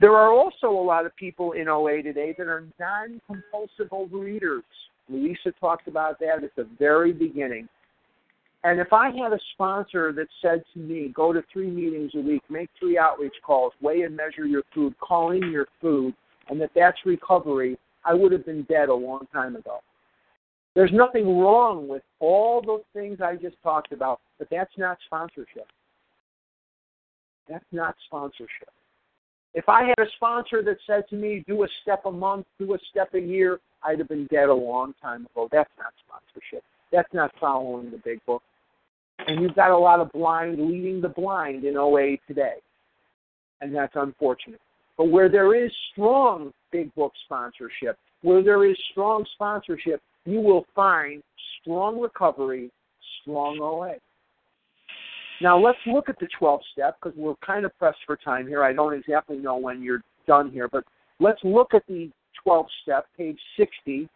There 0.00 0.12
are 0.12 0.30
also 0.30 0.68
a 0.68 0.84
lot 0.84 1.06
of 1.06 1.16
people 1.16 1.52
in 1.52 1.68
OA 1.68 2.02
today 2.02 2.34
that 2.36 2.46
are 2.48 2.64
non 2.78 3.20
compulsive 3.26 3.88
overeaters. 3.90 4.62
Louisa 5.08 5.52
talked 5.60 5.88
about 5.88 6.18
that 6.20 6.42
at 6.42 6.54
the 6.56 6.66
very 6.78 7.12
beginning. 7.12 7.68
And 8.64 8.80
if 8.80 8.92
I 8.92 9.10
had 9.10 9.32
a 9.32 9.38
sponsor 9.52 10.12
that 10.12 10.26
said 10.40 10.64
to 10.72 10.78
me, 10.78 11.12
go 11.14 11.32
to 11.32 11.42
three 11.52 11.70
meetings 11.70 12.12
a 12.14 12.20
week, 12.20 12.42
make 12.48 12.70
three 12.78 12.96
outreach 12.96 13.34
calls, 13.44 13.74
weigh 13.82 14.02
and 14.02 14.16
measure 14.16 14.46
your 14.46 14.62
food, 14.74 14.94
call 14.98 15.32
in 15.32 15.50
your 15.50 15.66
food, 15.82 16.14
and 16.48 16.58
that 16.60 16.70
that's 16.74 16.98
recovery, 17.04 17.78
I 18.06 18.14
would 18.14 18.32
have 18.32 18.46
been 18.46 18.62
dead 18.64 18.88
a 18.88 18.94
long 18.94 19.26
time 19.32 19.56
ago. 19.56 19.80
There's 20.74 20.92
nothing 20.92 21.38
wrong 21.38 21.86
with 21.86 22.02
all 22.20 22.60
those 22.60 22.82
things 22.92 23.20
I 23.20 23.36
just 23.36 23.56
talked 23.62 23.92
about, 23.92 24.20
but 24.38 24.48
that's 24.50 24.72
not 24.76 24.98
sponsorship. 25.06 25.66
That's 27.48 27.64
not 27.70 27.94
sponsorship. 28.06 28.70
If 29.54 29.68
I 29.68 29.84
had 29.84 29.98
a 29.98 30.10
sponsor 30.16 30.62
that 30.62 30.78
said 30.86 31.04
to 31.10 31.16
me, 31.16 31.44
do 31.46 31.62
a 31.62 31.68
step 31.82 32.06
a 32.06 32.10
month, 32.10 32.46
do 32.58 32.74
a 32.74 32.78
step 32.90 33.14
a 33.14 33.20
year, 33.20 33.60
I'd 33.84 33.98
have 34.00 34.08
been 34.08 34.26
dead 34.26 34.48
a 34.48 34.54
long 34.54 34.94
time 35.00 35.26
ago. 35.26 35.48
That's 35.52 35.70
not 35.78 35.92
sponsorship. 36.06 36.64
That's 36.90 37.12
not 37.12 37.30
following 37.40 37.90
the 37.90 37.98
big 37.98 38.24
book. 38.26 38.42
And 39.26 39.40
you've 39.40 39.54
got 39.54 39.70
a 39.70 39.78
lot 39.78 40.00
of 40.00 40.10
blind 40.10 40.58
leading 40.58 41.00
the 41.00 41.08
blind 41.08 41.64
in 41.64 41.76
OA 41.76 42.16
today. 42.26 42.56
And 43.60 43.74
that's 43.74 43.92
unfortunate. 43.94 44.60
But 44.98 45.10
where 45.10 45.28
there 45.28 45.54
is 45.54 45.70
strong 45.92 46.52
big 46.72 46.92
book 46.94 47.12
sponsorship, 47.24 47.96
where 48.22 48.42
there 48.42 48.68
is 48.68 48.76
strong 48.90 49.24
sponsorship, 49.34 50.00
you 50.24 50.40
will 50.40 50.66
find 50.74 51.22
strong 51.60 52.00
recovery, 52.00 52.70
strong 53.22 53.58
OA. 53.60 53.94
Now 55.40 55.58
let's 55.58 55.78
look 55.86 56.08
at 56.08 56.18
the 56.18 56.28
12 56.38 56.60
step 56.72 56.96
because 57.02 57.16
we're 57.16 57.34
kind 57.44 57.64
of 57.64 57.76
pressed 57.78 57.98
for 58.06 58.16
time 58.16 58.46
here. 58.46 58.62
I 58.62 58.72
don't 58.72 58.94
exactly 58.94 59.36
know 59.36 59.56
when 59.56 59.82
you're 59.82 60.02
done 60.26 60.50
here, 60.50 60.68
but 60.68 60.84
let's 61.20 61.40
look 61.42 61.74
at 61.74 61.82
the 61.88 62.10
12 62.42 62.66
step, 62.82 63.06
page 63.16 63.38
60. 63.56 64.08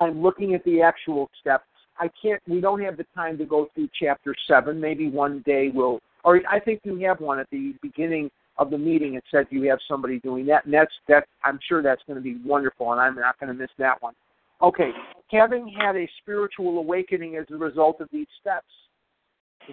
I'm 0.00 0.22
looking 0.22 0.54
at 0.54 0.64
the 0.64 0.80
actual 0.80 1.28
steps. 1.40 1.64
I 1.98 2.08
can't. 2.22 2.40
We 2.46 2.60
don't 2.60 2.80
have 2.82 2.96
the 2.96 3.06
time 3.14 3.36
to 3.38 3.44
go 3.44 3.68
through 3.74 3.88
chapter 4.00 4.34
seven. 4.46 4.80
Maybe 4.80 5.10
one 5.10 5.42
day 5.44 5.70
we'll. 5.72 6.00
Or 6.24 6.40
I 6.48 6.60
think 6.60 6.80
you 6.84 6.96
have 7.00 7.20
one 7.20 7.38
at 7.38 7.48
the 7.50 7.74
beginning 7.82 8.30
of 8.56 8.70
the 8.70 8.78
meeting. 8.78 9.14
It 9.14 9.24
said 9.30 9.46
you 9.50 9.68
have 9.68 9.78
somebody 9.88 10.20
doing 10.20 10.46
that, 10.46 10.64
and 10.64 10.74
that's 10.74 10.92
that. 11.08 11.26
I'm 11.44 11.58
sure 11.68 11.82
that's 11.82 12.02
going 12.06 12.16
to 12.16 12.22
be 12.22 12.36
wonderful, 12.44 12.92
and 12.92 13.00
I'm 13.00 13.16
not 13.16 13.38
going 13.40 13.48
to 13.48 13.54
miss 13.54 13.70
that 13.78 14.00
one. 14.00 14.14
Okay, 14.62 14.90
having 15.30 15.68
had 15.68 15.96
a 15.96 16.08
spiritual 16.20 16.78
awakening 16.78 17.36
as 17.36 17.46
a 17.52 17.56
result 17.56 18.00
of 18.00 18.08
these 18.12 18.26
steps, 18.40 18.66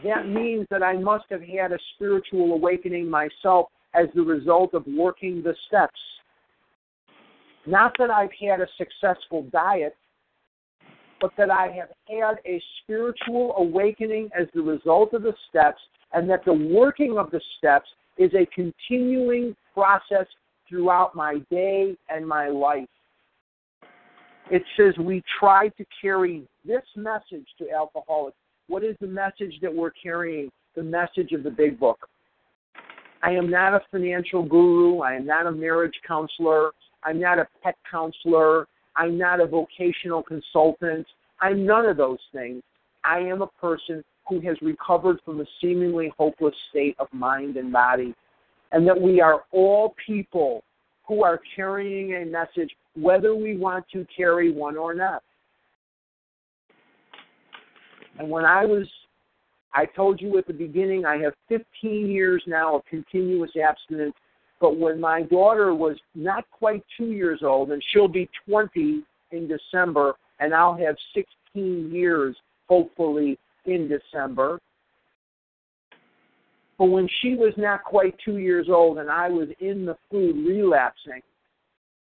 that 0.04 0.28
means 0.28 0.68
that 0.70 0.84
I 0.84 0.98
must 0.98 1.26
have 1.30 1.42
had 1.42 1.72
a 1.72 1.78
spiritual 1.96 2.54
awakening 2.54 3.10
myself 3.10 3.68
as 3.94 4.08
the 4.14 4.22
result 4.22 4.74
of 4.74 4.86
working 4.88 5.42
the 5.42 5.56
steps. 5.68 6.00
Not 7.66 7.94
that 7.98 8.10
I've 8.10 8.30
had 8.40 8.62
a 8.62 8.68
successful 8.78 9.44
diet, 9.52 9.96
but 11.22 11.32
that 11.38 11.50
I 11.50 11.68
have 11.68 11.90
had 12.08 12.36
a 12.46 12.62
spiritual 12.84 13.56
awakening 13.58 14.30
as 14.38 14.48
the 14.54 14.62
result 14.62 15.14
of 15.14 15.24
the 15.24 15.34
steps, 15.50 15.82
and 16.14 16.30
that 16.30 16.46
the 16.46 16.54
working 16.54 17.18
of 17.18 17.32
the 17.32 17.42
steps 17.58 17.88
is 18.18 18.32
a 18.34 18.46
continuing 18.54 19.56
process 19.74 20.28
throughout 20.70 21.16
my 21.16 21.40
day 21.50 21.96
and 22.10 22.28
my 22.28 22.48
life. 22.48 22.88
It 24.52 24.64
says 24.78 24.94
we 25.00 25.24
try 25.40 25.70
to 25.70 25.86
carry 26.02 26.48
this 26.64 26.84
message 26.96 27.48
to 27.58 27.72
alcoholics. 27.72 28.38
What 28.68 28.84
is 28.84 28.96
the 29.00 29.08
message 29.08 29.60
that 29.62 29.74
we're 29.74 29.92
carrying? 29.92 30.52
The 30.76 30.84
message 30.84 31.32
of 31.32 31.44
the 31.44 31.52
big 31.52 31.80
book. 31.80 32.10
I 33.24 33.32
am 33.32 33.50
not 33.50 33.74
a 33.74 33.82
financial 33.92 34.44
guru. 34.44 35.00
I 35.00 35.14
am 35.14 35.26
not 35.26 35.46
a 35.46 35.52
marriage 35.52 35.94
counselor. 36.08 36.72
I'm 37.04 37.20
not 37.20 37.40
a 37.40 37.48
pet 37.64 37.76
counselor. 37.90 38.68
I'm 38.96 39.18
not 39.18 39.40
a 39.40 39.46
vocational 39.46 40.24
consultant. 40.24 41.06
I'm 41.42 41.66
none 41.66 41.86
of 41.86 41.98
those 41.98 42.20
things. 42.34 42.64
I 43.04 43.20
am 43.20 43.42
a 43.42 43.48
person 43.48 44.04
who 44.28 44.42
has 44.42 44.58
recovered 44.62 45.20
from 45.24 45.42
a 45.42 45.46
seemingly 45.62 46.12
hopeless 46.18 46.56
state 46.72 46.96
of 47.00 47.08
mind 47.14 47.58
and 47.58 47.72
body. 47.72 48.16
And 48.72 48.88
that 48.88 49.00
we 49.00 49.22
are 49.22 49.44
all 49.52 49.96
people 50.06 50.64
who 51.08 51.24
are 51.24 51.40
carrying 51.56 52.16
a 52.16 52.26
message, 52.26 52.72
whether 52.96 53.36
we 53.36 53.58
want 53.58 53.86
to 53.94 54.06
carry 54.16 54.52
one 54.52 54.76
or 54.76 54.96
not. 54.96 55.22
And 58.20 58.30
when 58.30 58.46
I 58.46 58.66
was, 58.66 58.88
I 59.74 59.86
told 59.86 60.22
you 60.22 60.38
at 60.38 60.48
the 60.48 60.54
beginning, 60.54 61.06
I 61.06 61.18
have 61.18 61.34
15 61.50 62.08
years 62.08 62.44
now 62.48 62.78
of 62.78 62.86
continuous 62.86 63.52
abstinence 63.62 64.16
but 64.60 64.78
when 64.78 65.00
my 65.00 65.22
daughter 65.24 65.74
was 65.74 65.98
not 66.14 66.46
quite 66.50 66.84
two 66.98 67.12
years 67.12 67.42
old, 67.44 67.72
and 67.72 67.84
she'll 67.92 68.08
be 68.08 68.30
20 68.48 69.04
in 69.32 69.48
December, 69.48 70.16
and 70.40 70.54
I'll 70.54 70.78
have 70.78 70.96
16 71.14 71.92
years, 71.92 72.36
hopefully, 72.70 73.38
in 73.66 73.88
December. 73.88 74.60
But 76.78 76.86
when 76.86 77.08
she 77.22 77.36
was 77.36 77.54
not 77.58 77.84
quite 77.84 78.16
two 78.24 78.38
years 78.38 78.68
old 78.70 78.98
and 78.98 79.10
I 79.10 79.30
was 79.30 79.48
in 79.60 79.86
the 79.86 79.98
food 80.12 80.36
relapsing, 80.36 81.22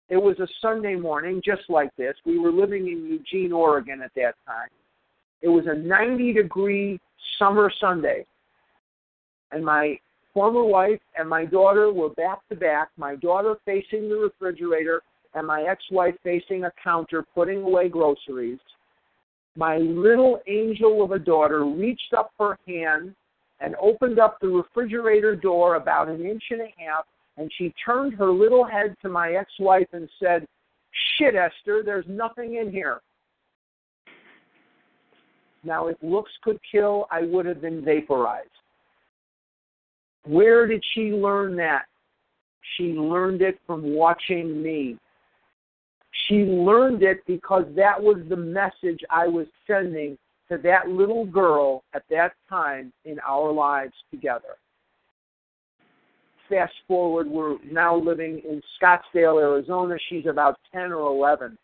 it 0.09 0.17
was 0.17 0.39
a 0.39 0.47
Sunday 0.61 0.95
morning 0.95 1.41
just 1.43 1.63
like 1.69 1.95
this. 1.95 2.15
We 2.25 2.39
were 2.39 2.51
living 2.51 2.87
in 2.87 3.05
Eugene, 3.05 3.51
Oregon 3.51 4.01
at 4.01 4.11
that 4.15 4.35
time. 4.47 4.69
It 5.41 5.47
was 5.47 5.65
a 5.67 5.75
90 5.75 6.33
degree 6.33 6.99
summer 7.37 7.71
Sunday. 7.79 8.25
And 9.51 9.63
my 9.63 9.99
former 10.33 10.63
wife 10.63 10.99
and 11.17 11.29
my 11.29 11.45
daughter 11.45 11.91
were 11.91 12.09
back 12.09 12.39
to 12.49 12.55
back, 12.55 12.89
my 12.97 13.15
daughter 13.15 13.55
facing 13.65 14.09
the 14.09 14.15
refrigerator 14.15 15.01
and 15.33 15.45
my 15.45 15.63
ex 15.63 15.83
wife 15.91 16.15
facing 16.23 16.65
a 16.65 16.71
counter 16.83 17.23
putting 17.35 17.63
away 17.63 17.89
groceries. 17.89 18.59
My 19.55 19.77
little 19.77 20.39
angel 20.47 21.03
of 21.03 21.11
a 21.11 21.19
daughter 21.19 21.65
reached 21.65 22.13
up 22.15 22.31
her 22.39 22.57
hand 22.67 23.15
and 23.59 23.75
opened 23.81 24.19
up 24.19 24.39
the 24.39 24.47
refrigerator 24.47 25.35
door 25.35 25.75
about 25.75 26.09
an 26.09 26.23
inch 26.23 26.43
and 26.51 26.61
a 26.61 26.73
half, 26.77 27.05
and 27.37 27.51
she 27.57 27.73
turned 27.83 28.13
her 28.13 28.29
little 28.29 28.63
head 28.63 28.95
to 29.01 29.09
my 29.09 29.31
ex 29.31 29.51
wife 29.59 29.87
and 29.93 30.07
said, 30.19 30.45
Shit, 31.17 31.35
Esther, 31.35 31.81
there's 31.83 32.05
nothing 32.07 32.55
in 32.55 32.71
here. 32.71 33.01
Now, 35.63 35.87
if 35.87 35.97
looks 36.01 36.31
could 36.43 36.59
kill, 36.69 37.07
I 37.11 37.21
would 37.21 37.45
have 37.45 37.61
been 37.61 37.83
vaporized. 37.83 38.49
Where 40.25 40.67
did 40.67 40.83
she 40.93 41.11
learn 41.11 41.55
that? 41.57 41.85
She 42.75 42.93
learned 42.93 43.41
it 43.41 43.59
from 43.65 43.93
watching 43.95 44.61
me. 44.61 44.97
She 46.27 46.43
learned 46.43 47.03
it 47.03 47.25
because 47.25 47.65
that 47.75 48.01
was 48.01 48.17
the 48.27 48.35
message 48.35 48.99
I 49.09 49.27
was 49.27 49.47
sending 49.65 50.17
to 50.49 50.57
that 50.59 50.89
little 50.89 51.25
girl 51.25 51.83
at 51.93 52.03
that 52.09 52.33
time 52.49 52.91
in 53.05 53.19
our 53.27 53.51
lives 53.51 53.93
together. 54.11 54.55
Fast 56.49 56.73
forward, 56.87 57.27
we're 57.27 57.57
now 57.69 57.95
living 57.95 58.41
in 58.49 58.61
Scottsdale, 58.81 59.41
Arizona. 59.41 59.97
She's 60.09 60.25
about 60.25 60.57
10 60.73 60.93
or 60.93 61.11
11. 61.11 61.57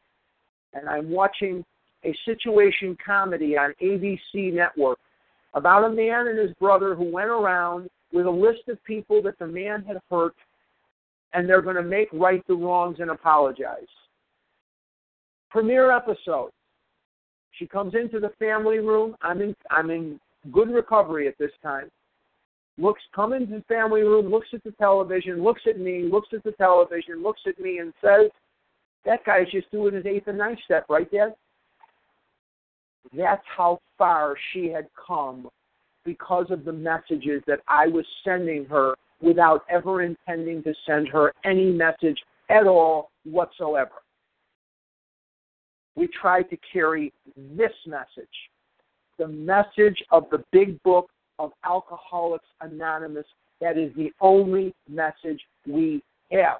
And 0.74 0.90
I'm 0.90 1.10
watching 1.10 1.64
a 2.06 2.16
situation 2.26 2.98
comedy 3.06 3.58
on 3.58 3.74
ABC 3.82 4.54
Network 4.54 5.00
about 5.54 5.86
a 5.86 5.90
man 5.90 6.28
and 6.28 6.38
his 6.38 6.54
brother 6.60 6.96
who 6.96 7.12
went 7.12 7.30
around 7.30 7.90
with 8.12 8.26
a 8.26 8.32
list 8.32 8.68
of 8.70 8.84
people 8.84 9.22
that 9.24 9.38
the 9.40 9.48
man 9.48 9.84
had 9.84 9.98
hurt, 10.10 10.36
and 11.34 11.48
they're 11.48 11.62
going 11.62 11.76
to 11.76 11.84
make 11.84 12.08
right 12.14 12.46
the 12.48 12.54
wrongs 12.54 12.98
and 13.00 13.10
apologize. 13.10 13.88
Premiere 15.50 15.92
episode. 15.92 16.52
She 17.52 17.68
comes 17.68 17.94
into 17.94 18.20
the 18.20 18.32
family 18.40 18.80
room. 18.80 19.16
I'm 19.22 19.42
in 19.42 19.56
I'm 19.70 19.92
in 19.92 20.20
good 20.52 20.72
recovery 20.72 21.28
at 21.28 21.38
this 21.38 21.52
time. 21.62 21.90
Looks 22.78 23.02
come 23.14 23.34
into 23.34 23.58
the 23.58 23.64
family 23.68 24.02
room, 24.02 24.32
looks 24.32 24.48
at 24.54 24.64
the 24.64 24.72
television, 24.72 25.44
looks 25.44 25.62
at 25.70 25.80
me, 25.80 26.10
looks 26.12 26.30
at 26.34 26.44
the 26.44 26.54
television, 26.54 27.22
looks 27.22 27.42
at 27.48 27.60
me 27.60 27.78
and 27.78 27.94
says, 28.04 28.32
That 29.06 29.24
guy's 29.26 29.52
just 29.52 29.70
doing 29.72 29.94
his 29.94 30.08
eighth 30.08 30.28
and 30.28 30.40
ninth 30.40 30.58
step, 30.66 30.86
right, 30.90 31.10
Dad? 31.12 31.36
That's 33.12 33.44
how 33.58 33.80
far 33.98 34.36
she 34.52 34.68
had 34.68 34.88
come 35.08 35.50
because 36.06 36.48
of 36.50 36.66
the 36.66 36.74
messages 36.74 37.42
that 37.48 37.60
I 37.68 37.88
was 37.88 38.06
sending 38.24 38.66
her 38.66 38.96
without 39.22 39.64
ever 39.70 40.02
intending 40.02 40.64
to 40.64 40.74
send 40.86 41.08
her 41.10 41.34
any 41.46 41.72
message 41.72 42.20
at 42.50 42.68
all 42.68 43.10
whatsoever. 43.24 43.92
We 45.96 46.08
tried 46.08 46.50
to 46.50 46.58
carry 46.72 47.14
this 47.36 47.72
message 47.86 48.28
the 49.18 49.28
message 49.28 50.04
of 50.12 50.26
the 50.32 50.44
big 50.52 50.82
book 50.84 51.10
of 51.40 51.52
Alcoholics 51.66 52.48
Anonymous. 52.62 53.26
That 53.62 53.78
is 53.78 53.94
the 53.96 54.12
only 54.22 54.74
message 54.90 55.40
we 55.68 56.04
have. 56.32 56.58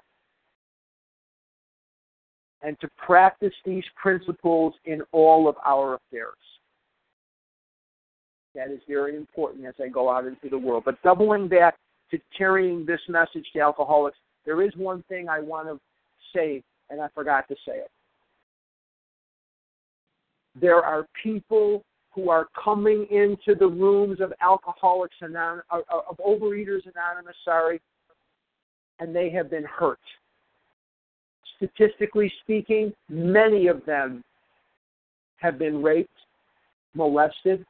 And 2.64 2.80
to 2.80 2.88
practice 2.98 3.54
these 3.66 3.84
principles 4.02 4.74
in 4.86 5.02
all 5.12 5.50
of 5.50 5.56
our 5.66 5.96
affairs. 5.96 6.38
That 8.56 8.72
is 8.72 8.80
very 8.88 9.18
important 9.18 9.66
as 9.66 9.74
I 9.84 9.90
go 9.90 10.10
out 10.10 10.26
into 10.26 10.50
the 10.50 10.58
world. 10.58 10.84
But 10.86 11.02
doubling 11.04 11.48
back 11.50 11.76
to 12.12 12.20
carrying 12.38 12.86
this 12.86 13.02
message 13.10 13.46
to 13.54 13.60
alcoholics, 13.60 14.18
there 14.46 14.62
is 14.62 14.72
one 14.78 15.04
thing 15.10 15.28
I 15.28 15.40
want 15.40 15.68
to 15.68 15.80
say, 16.34 16.64
and 16.90 17.02
I 17.02 17.08
forgot 17.14 17.48
to 17.50 17.56
say 17.68 17.78
it. 17.78 17.92
There 20.60 20.82
are 20.82 21.08
people 21.22 21.84
who 22.12 22.30
are 22.30 22.48
coming 22.64 23.08
into 23.10 23.56
the 23.60 23.68
rooms 23.68 24.22
of 24.22 24.32
Alcoholics 24.40 25.16
Anonymous, 25.22 25.66
of 25.72 26.18
Overeaters 26.18 26.84
Anonymous, 26.94 27.36
sorry, 27.44 27.82
and 29.00 29.16
they 29.16 29.32
have 29.32 29.50
been 29.50 29.64
hurt. 29.64 30.00
Statistically 31.58 32.32
speaking, 32.42 32.94
many 33.10 33.68
of 33.68 33.86
them 33.86 34.24
have 35.38 35.58
been 35.58 35.82
raped, 35.82 36.10
molested. 36.94 37.66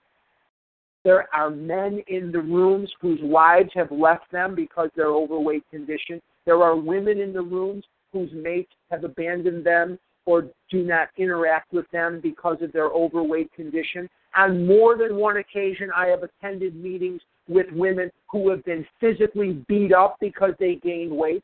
There 1.04 1.28
are 1.36 1.50
men 1.50 2.02
in 2.08 2.32
the 2.32 2.40
rooms 2.42 2.90
whose 3.02 3.20
wives 3.22 3.72
have 3.74 3.92
left 3.92 4.32
them 4.32 4.56
because 4.56 4.90
they're 4.96 5.08
overweight 5.08 5.70
condition. 5.70 6.22
There 6.46 6.64
are 6.64 6.76
women 6.76 7.20
in 7.20 7.34
the 7.34 7.42
rooms 7.42 7.84
whose 8.14 8.32
mates 8.32 8.72
have 8.90 9.04
abandoned 9.04 9.66
them 9.66 10.00
or 10.26 10.48
do 10.70 10.84
not 10.84 11.10
interact 11.18 11.74
with 11.74 11.90
them 11.92 12.22
because 12.22 12.58
of 12.62 12.72
their 12.72 12.88
overweight 12.88 13.52
condition. 13.54 14.10
On 14.36 14.66
more 14.66 14.98
than 14.98 15.18
one 15.18 15.38
occasion, 15.38 15.92
I 15.96 16.08
have 16.08 16.24
attended 16.24 16.76
meetings 16.76 17.22
with 17.48 17.68
women 17.72 18.10
who 18.32 18.50
have 18.50 18.64
been 18.64 18.86
physically 19.00 19.64
beat 19.68 19.94
up 19.94 20.18
because 20.22 20.54
they 20.60 20.76
gained 20.76 21.12
weight. 21.12 21.44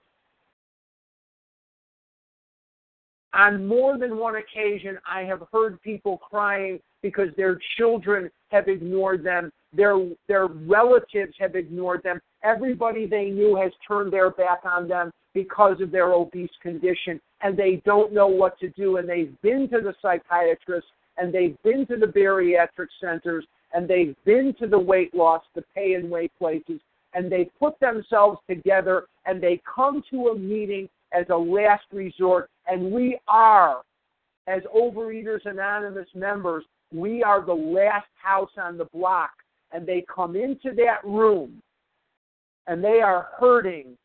On 3.34 3.68
more 3.68 3.98
than 3.98 4.18
one 4.18 4.36
occasion, 4.38 4.98
I 5.08 5.22
have 5.22 5.44
heard 5.52 5.82
people 5.82 6.18
crying 6.18 6.80
because 7.02 7.30
their 7.38 7.60
children 7.78 8.30
have 8.50 8.68
ignored 8.68 9.24
them, 9.24 9.52
their 9.74 9.98
their 10.28 10.48
relatives 10.48 11.34
have 11.40 11.56
ignored 11.56 12.02
them. 12.04 12.20
Everybody 12.44 13.06
they 13.06 13.26
knew 13.30 13.56
has 13.56 13.72
turned 13.88 14.12
their 14.12 14.32
back 14.32 14.62
on 14.66 14.88
them 14.88 15.12
because 15.34 15.80
of 15.80 15.92
their 15.92 16.14
obese 16.14 16.50
condition, 16.62 17.22
and 17.42 17.56
they 17.56 17.82
don't 17.86 18.14
know 18.14 18.28
what 18.28 18.60
to 18.60 18.70
do. 18.70 18.98
And 18.98 19.08
they've 19.08 19.40
been 19.42 19.70
to 19.70 19.82
the 19.82 19.94
psychiatrist, 20.02 20.88
and 21.18 21.32
they've 21.32 21.56
been 21.64 21.86
to 21.88 21.98
the 21.98 22.08
bariatric 22.08 22.88
centers, 23.00 23.46
and 23.74 23.88
they've 23.88 24.16
been 24.26 24.56
to 24.60 24.68
the 24.68 24.80
weight 24.80 25.14
loss, 25.14 25.44
the 25.54 25.64
pay 25.76 25.94
and 25.94 26.10
weight 26.10 26.32
places, 26.40 26.82
and 27.14 27.32
they 27.32 27.50
put 27.60 27.80
themselves 27.80 28.40
together, 28.50 29.06
and 29.26 29.42
they 29.42 29.62
come 29.64 30.04
to 30.10 30.30
a 30.30 30.38
meeting 30.38 30.90
as 31.14 31.26
a 31.30 31.38
last 31.38 31.86
resort. 31.92 32.50
And 32.70 32.92
we 32.92 33.18
are, 33.28 33.82
as 34.48 34.62
Overeaters 34.76 35.46
Anonymous 35.46 36.08
members, 36.14 36.64
we 36.94 37.24
are 37.24 37.44
the 37.44 37.54
last 37.54 38.08
house 38.22 38.52
on 38.62 38.78
the 38.78 38.86
block. 38.86 39.32
And 39.72 39.86
they 39.86 40.06
come 40.14 40.36
into 40.36 40.74
that 40.76 41.04
room 41.04 41.62
and 42.68 42.84
they 42.84 43.02
are 43.02 43.30
hurting 43.40 43.98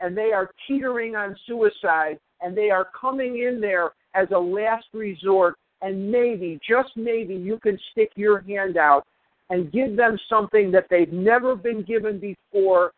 and 0.00 0.16
they 0.16 0.32
are 0.32 0.50
teetering 0.66 1.16
on 1.16 1.36
suicide 1.46 2.18
and 2.40 2.56
they 2.56 2.70
are 2.70 2.88
coming 3.00 3.38
in 3.38 3.60
there 3.60 3.90
as 4.14 4.28
a 4.32 4.38
last 4.38 4.86
resort. 4.92 5.56
And 5.80 6.10
maybe 6.10 6.58
just 6.68 6.90
maybe 6.96 7.34
you 7.34 7.58
can 7.60 7.78
stick 7.92 8.10
your 8.16 8.40
hand 8.40 8.76
out 8.76 9.06
and 9.50 9.72
give 9.72 9.96
them 9.96 10.18
something 10.28 10.70
that 10.72 10.86
they've 10.90 11.12
never 11.12 11.54
been 11.54 11.82
given 11.82 12.18
before. 12.18 12.92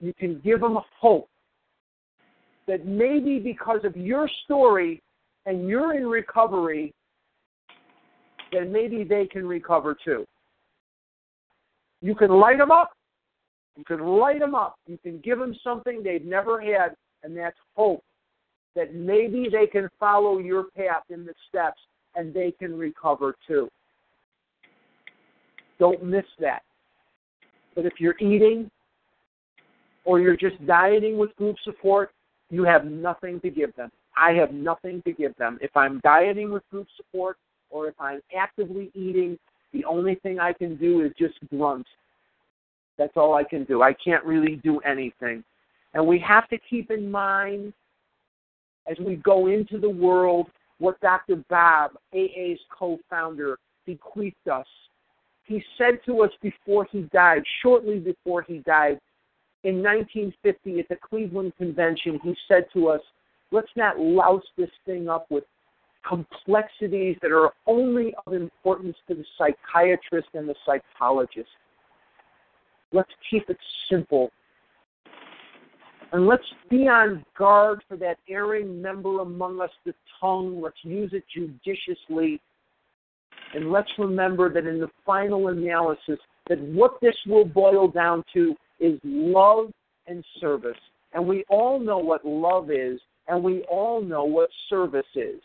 You 0.00 0.12
can 0.14 0.40
give 0.44 0.60
them 0.60 0.78
hope 1.00 1.28
that 2.66 2.86
maybe 2.86 3.38
because 3.38 3.80
of 3.84 3.96
your 3.96 4.28
story 4.44 5.02
and 5.46 5.68
you're 5.68 5.94
in 5.94 6.06
recovery 6.06 6.92
then 8.52 8.72
maybe 8.72 9.04
they 9.04 9.26
can 9.26 9.46
recover 9.46 9.96
too 10.04 10.26
you 12.00 12.14
can 12.14 12.30
light 12.30 12.58
them 12.58 12.70
up 12.70 12.92
you 13.76 13.84
can 13.84 14.00
light 14.00 14.40
them 14.40 14.54
up. 14.54 14.78
You 14.86 14.98
can 15.02 15.18
give 15.18 15.38
them 15.38 15.54
something 15.62 16.02
they've 16.02 16.24
never 16.24 16.60
had, 16.60 16.96
and 17.22 17.36
that's 17.36 17.56
hope 17.76 18.02
that 18.74 18.94
maybe 18.94 19.48
they 19.50 19.66
can 19.66 19.88
follow 20.00 20.38
your 20.38 20.64
path 20.76 21.04
in 21.10 21.24
the 21.24 21.34
steps 21.48 21.80
and 22.14 22.32
they 22.32 22.50
can 22.50 22.76
recover 22.76 23.34
too. 23.46 23.68
Don't 25.78 26.02
miss 26.02 26.24
that. 26.40 26.62
But 27.74 27.84
if 27.84 27.94
you're 27.98 28.16
eating 28.18 28.70
or 30.04 30.20
you're 30.20 30.36
just 30.36 30.64
dieting 30.66 31.18
with 31.18 31.34
group 31.36 31.56
support, 31.64 32.12
you 32.50 32.64
have 32.64 32.84
nothing 32.84 33.40
to 33.40 33.50
give 33.50 33.74
them. 33.76 33.90
I 34.16 34.32
have 34.32 34.52
nothing 34.52 35.02
to 35.02 35.12
give 35.12 35.36
them. 35.36 35.58
If 35.60 35.76
I'm 35.76 36.00
dieting 36.00 36.52
with 36.52 36.62
group 36.70 36.86
support 36.96 37.36
or 37.70 37.88
if 37.88 37.94
I'm 38.00 38.20
actively 38.36 38.90
eating, 38.94 39.38
the 39.72 39.84
only 39.84 40.14
thing 40.16 40.38
I 40.38 40.52
can 40.52 40.76
do 40.76 41.02
is 41.02 41.12
just 41.18 41.34
grunt 41.50 41.86
that's 42.98 43.16
all 43.16 43.34
I 43.34 43.44
can 43.44 43.64
do. 43.64 43.82
I 43.82 43.92
can't 43.92 44.24
really 44.24 44.56
do 44.56 44.78
anything. 44.80 45.44
And 45.94 46.06
we 46.06 46.18
have 46.20 46.48
to 46.48 46.58
keep 46.58 46.90
in 46.90 47.10
mind 47.10 47.72
as 48.90 48.96
we 49.04 49.16
go 49.16 49.48
into 49.48 49.78
the 49.78 49.88
world 49.88 50.46
what 50.78 51.00
Dr. 51.00 51.36
Bob, 51.48 51.92
AA's 52.14 52.58
co 52.76 52.98
founder, 53.08 53.58
bequeathed 53.86 54.48
us. 54.50 54.66
He 55.44 55.62
said 55.78 56.00
to 56.06 56.22
us 56.22 56.30
before 56.42 56.86
he 56.90 57.02
died, 57.12 57.42
shortly 57.62 57.98
before 57.98 58.42
he 58.42 58.58
died, 58.58 59.00
in 59.64 59.82
1950 59.82 60.80
at 60.80 60.88
the 60.88 60.96
Cleveland 60.96 61.52
Convention, 61.56 62.20
he 62.22 62.36
said 62.48 62.66
to 62.72 62.88
us, 62.88 63.00
let's 63.50 63.70
not 63.76 63.98
louse 63.98 64.44
this 64.56 64.70
thing 64.84 65.08
up 65.08 65.26
with 65.30 65.44
complexities 66.08 67.16
that 67.22 67.32
are 67.32 67.50
only 67.66 68.14
of 68.26 68.32
importance 68.32 68.96
to 69.08 69.14
the 69.14 69.24
psychiatrist 69.36 70.28
and 70.34 70.48
the 70.48 70.54
psychologist. 70.64 71.48
Let's 72.92 73.10
keep 73.28 73.48
it 73.50 73.58
simple. 73.90 74.30
And 76.12 76.26
let's 76.26 76.44
be 76.70 76.86
on 76.88 77.24
guard 77.36 77.82
for 77.88 77.96
that 77.96 78.18
erring 78.28 78.80
member 78.80 79.20
among 79.20 79.60
us, 79.60 79.70
the 79.84 79.94
tongue. 80.20 80.62
Let's 80.62 80.76
use 80.82 81.12
it 81.12 81.24
judiciously. 81.34 82.40
And 83.54 83.72
let's 83.72 83.90
remember 83.98 84.52
that 84.52 84.66
in 84.66 84.78
the 84.78 84.90
final 85.04 85.48
analysis, 85.48 86.18
that 86.48 86.60
what 86.60 87.00
this 87.00 87.16
will 87.26 87.44
boil 87.44 87.88
down 87.88 88.22
to 88.34 88.54
is 88.80 88.98
love 89.04 89.72
and 90.06 90.24
service. 90.40 90.76
And 91.12 91.26
we 91.26 91.44
all 91.48 91.78
know 91.78 91.98
what 91.98 92.24
love 92.24 92.70
is, 92.70 93.00
and 93.28 93.42
we 93.42 93.62
all 93.62 94.00
know 94.02 94.24
what 94.24 94.50
service 94.68 95.06
is. 95.14 95.40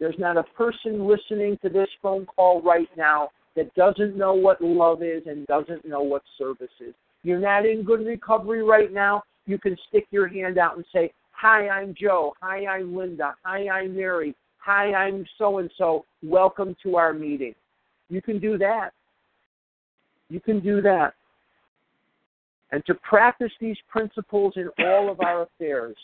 There's 0.00 0.18
not 0.18 0.36
a 0.36 0.42
person 0.42 1.06
listening 1.06 1.58
to 1.62 1.68
this 1.68 1.88
phone 2.02 2.26
call 2.26 2.60
right 2.62 2.88
now 2.96 3.30
that 3.56 3.72
doesn't 3.74 4.16
know 4.16 4.34
what 4.34 4.60
love 4.60 5.02
is 5.02 5.22
and 5.26 5.46
doesn't 5.46 5.84
know 5.86 6.02
what 6.02 6.22
service 6.36 6.68
is. 6.80 6.94
You're 7.22 7.38
not 7.38 7.64
in 7.64 7.84
good 7.84 8.04
recovery 8.04 8.62
right 8.62 8.92
now, 8.92 9.22
you 9.46 9.58
can 9.58 9.76
stick 9.88 10.06
your 10.10 10.26
hand 10.26 10.58
out 10.58 10.76
and 10.76 10.84
say, 10.92 11.12
Hi, 11.32 11.68
I'm 11.68 11.94
Joe. 12.00 12.34
Hi, 12.40 12.64
I'm 12.66 12.96
Linda. 12.96 13.34
Hi, 13.44 13.68
I'm 13.68 13.96
Mary. 13.96 14.34
Hi, 14.58 14.94
I'm 14.94 15.26
so 15.36 15.58
and 15.58 15.70
so. 15.76 16.04
Welcome 16.22 16.74
to 16.82 16.96
our 16.96 17.12
meeting. 17.12 17.54
You 18.08 18.22
can 18.22 18.38
do 18.38 18.56
that. 18.58 18.90
You 20.30 20.40
can 20.40 20.60
do 20.60 20.80
that. 20.82 21.14
And 22.72 22.84
to 22.86 22.94
practice 22.94 23.52
these 23.60 23.76
principles 23.88 24.54
in 24.56 24.68
all 24.84 25.10
of 25.10 25.20
our 25.20 25.42
affairs, 25.42 25.96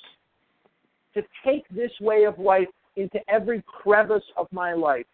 to 1.14 1.22
take 1.44 1.68
this 1.70 1.90
way 2.00 2.24
of 2.24 2.38
life 2.38 2.68
into 2.96 3.18
every 3.28 3.62
crevice 3.66 4.22
of 4.36 4.46
my 4.52 4.72
life, 4.72 5.06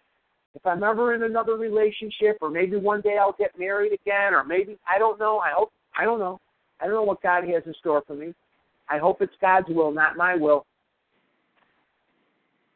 if 0.54 0.66
I'm 0.66 0.82
ever 0.82 1.14
in 1.14 1.22
another 1.22 1.56
relationship, 1.56 2.38
or 2.40 2.50
maybe 2.50 2.76
one 2.76 3.00
day 3.00 3.18
I'll 3.18 3.36
get 3.38 3.58
married 3.58 3.92
again, 3.92 4.34
or 4.34 4.42
maybe 4.44 4.78
I 4.88 4.98
don't 4.98 5.18
know. 5.18 5.38
I 5.38 5.50
hope 5.50 5.72
I 5.98 6.04
don't 6.04 6.18
know. 6.18 6.40
I 6.80 6.86
don't 6.86 6.94
know 6.94 7.02
what 7.02 7.22
God 7.22 7.44
has 7.44 7.62
in 7.66 7.74
store 7.74 8.02
for 8.06 8.14
me. 8.14 8.34
I 8.88 8.98
hope 8.98 9.20
it's 9.20 9.34
God's 9.40 9.68
will, 9.68 9.92
not 9.92 10.16
my 10.16 10.34
will. 10.34 10.66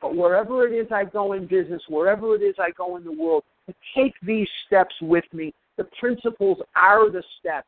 But 0.00 0.16
wherever 0.16 0.66
it 0.66 0.72
is 0.72 0.90
I 0.90 1.04
go 1.04 1.34
in 1.34 1.46
business, 1.46 1.82
wherever 1.88 2.34
it 2.34 2.42
is 2.42 2.54
I 2.58 2.70
go 2.70 2.96
in 2.96 3.04
the 3.04 3.12
world, 3.12 3.44
to 3.66 3.74
take 3.94 4.14
these 4.22 4.48
steps 4.66 4.94
with 5.02 5.24
me. 5.32 5.54
The 5.76 5.84
principles 5.98 6.58
are 6.74 7.10
the 7.10 7.22
steps. 7.38 7.66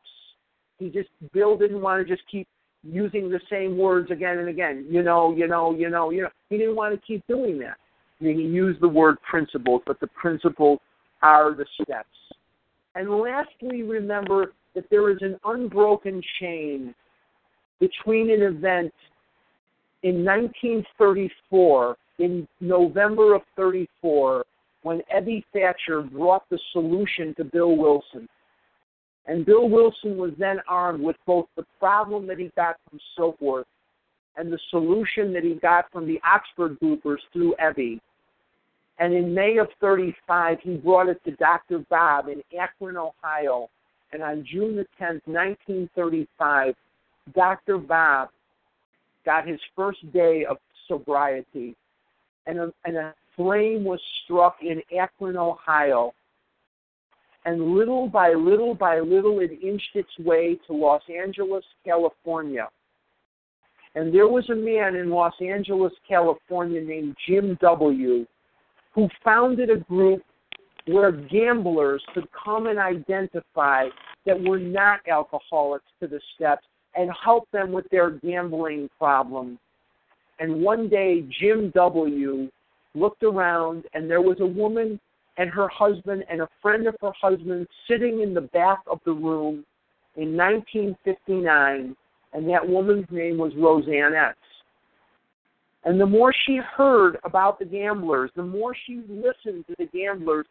He 0.79 0.89
just 0.89 1.09
Bill 1.33 1.57
didn't 1.57 1.81
want 1.81 2.05
to 2.05 2.13
just 2.13 2.27
keep 2.29 2.47
using 2.83 3.29
the 3.29 3.39
same 3.49 3.77
words 3.77 4.11
again 4.11 4.39
and 4.39 4.49
again. 4.49 4.85
You 4.89 5.03
know, 5.03 5.35
you 5.35 5.47
know, 5.47 5.73
you 5.73 5.89
know, 5.89 6.09
you 6.09 6.23
know. 6.23 6.29
He 6.49 6.57
didn't 6.57 6.75
want 6.75 6.93
to 6.93 7.01
keep 7.05 7.25
doing 7.27 7.59
that. 7.59 7.77
I 8.19 8.23
mean, 8.23 8.37
he 8.37 8.45
used 8.45 8.81
the 8.81 8.87
word 8.87 9.17
principles, 9.29 9.81
but 9.85 9.99
the 9.99 10.07
principles 10.07 10.79
are 11.21 11.53
the 11.55 11.65
steps. 11.81 12.07
And 12.95 13.09
lastly, 13.09 13.81
remember 13.81 14.53
that 14.75 14.89
there 14.89 15.09
is 15.09 15.17
an 15.21 15.39
unbroken 15.45 16.21
chain 16.39 16.93
between 17.79 18.29
an 18.29 18.41
event 18.41 18.93
in 20.03 20.23
1934, 20.25 21.97
in 22.19 22.47
November 22.59 23.33
of 23.33 23.41
34, 23.55 24.45
when 24.83 25.01
Ebby 25.13 25.43
Thatcher 25.53 26.01
brought 26.01 26.47
the 26.49 26.59
solution 26.71 27.33
to 27.35 27.43
Bill 27.43 27.75
Wilson. 27.75 28.27
And 29.25 29.45
Bill 29.45 29.69
Wilson 29.69 30.17
was 30.17 30.31
then 30.37 30.59
armed 30.67 31.01
with 31.01 31.15
both 31.25 31.47
the 31.55 31.65
problem 31.79 32.27
that 32.27 32.39
he 32.39 32.51
got 32.55 32.75
from 32.89 32.99
Silkworth 33.17 33.65
and 34.35 34.51
the 34.51 34.59
solution 34.69 35.31
that 35.33 35.43
he 35.43 35.55
got 35.55 35.91
from 35.91 36.07
the 36.07 36.19
Oxford 36.25 36.77
groupers 36.79 37.19
through 37.31 37.55
Ebby. 37.61 37.99
And 38.99 39.13
in 39.13 39.33
May 39.33 39.57
of 39.57 39.67
35, 39.79 40.59
he 40.61 40.75
brought 40.75 41.09
it 41.09 41.23
to 41.25 41.31
Dr. 41.31 41.79
Bob 41.89 42.27
in 42.27 42.41
Akron, 42.57 42.97
Ohio. 42.97 43.69
And 44.11 44.21
on 44.21 44.45
June 44.45 44.75
the 44.75 44.85
10th, 44.99 45.21
1935, 45.25 46.75
Dr. 47.33 47.77
Bob 47.77 48.29
got 49.25 49.47
his 49.47 49.59
first 49.75 50.11
day 50.11 50.45
of 50.45 50.57
sobriety. 50.87 51.75
And 52.45 52.59
a, 52.59 52.73
and 52.85 52.97
a 52.97 53.15
flame 53.35 53.83
was 53.83 53.99
struck 54.23 54.57
in 54.61 54.81
Akron, 54.97 55.37
Ohio. 55.37 56.13
And 57.45 57.75
little 57.75 58.07
by 58.07 58.33
little 58.33 58.73
by 58.73 58.99
little, 58.99 59.39
it 59.39 59.51
inched 59.61 59.95
its 59.95 60.17
way 60.19 60.57
to 60.67 60.73
Los 60.73 61.01
Angeles, 61.09 61.63
California. 61.85 62.69
And 63.95 64.13
there 64.13 64.27
was 64.27 64.49
a 64.49 64.55
man 64.55 64.95
in 64.95 65.09
Los 65.09 65.33
Angeles, 65.41 65.93
California 66.07 66.81
named 66.81 67.15
Jim 67.27 67.57
W., 67.61 68.25
who 68.95 69.09
founded 69.23 69.69
a 69.69 69.77
group 69.77 70.23
where 70.87 71.11
gamblers 71.11 72.03
could 72.13 72.27
come 72.31 72.67
and 72.67 72.79
identify 72.79 73.87
that 74.25 74.41
were 74.41 74.59
not 74.59 74.99
alcoholics 75.07 75.85
to 75.99 76.07
the 76.07 76.19
steps 76.35 76.65
and 76.95 77.09
help 77.23 77.49
them 77.51 77.71
with 77.71 77.85
their 77.89 78.11
gambling 78.11 78.89
problem. 78.97 79.59
And 80.39 80.61
one 80.61 80.89
day, 80.89 81.25
Jim 81.39 81.71
W. 81.75 82.49
looked 82.95 83.23
around, 83.23 83.85
and 83.93 84.09
there 84.09 84.21
was 84.21 84.37
a 84.39 84.45
woman 84.45 84.99
and 85.37 85.49
her 85.49 85.67
husband 85.67 86.23
and 86.29 86.41
a 86.41 86.49
friend 86.61 86.87
of 86.87 86.95
her 87.01 87.11
husband 87.19 87.67
sitting 87.89 88.21
in 88.21 88.33
the 88.33 88.41
back 88.41 88.79
of 88.89 88.99
the 89.05 89.11
room 89.11 89.65
in 90.15 90.37
1959, 90.37 91.95
and 92.33 92.49
that 92.49 92.67
woman's 92.67 93.07
name 93.09 93.37
was 93.37 93.51
Rozanne 93.53 94.15
S. 94.29 94.35
And 95.85 95.99
the 95.99 96.05
more 96.05 96.33
she 96.45 96.57
heard 96.57 97.17
about 97.23 97.59
the 97.59 97.65
gamblers, 97.65 98.31
the 98.35 98.43
more 98.43 98.75
she 98.85 99.01
listened 99.09 99.65
to 99.67 99.75
the 99.77 99.87
gamblers, 99.87 100.45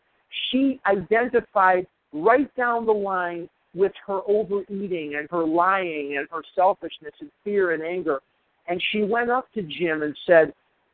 she 0.51 0.81
identified 0.87 1.87
right 2.13 2.55
down 2.57 2.85
the 2.85 2.93
line 2.93 3.49
with 3.75 3.93
her 4.07 4.21
overeating 4.27 5.15
and 5.19 5.29
her 5.31 5.45
lying 5.45 6.17
and 6.19 6.29
her 6.31 6.43
selfishness 6.55 7.15
and 7.21 7.31
fear 7.45 7.73
and 7.73 7.83
anger. 7.83 8.21
And 8.69 8.83
she 8.93 9.03
went 9.03 9.31
up 9.31 9.51
to 9.55 9.63
Jim 9.63 10.03
and 10.03 10.17
said, 10.27 10.53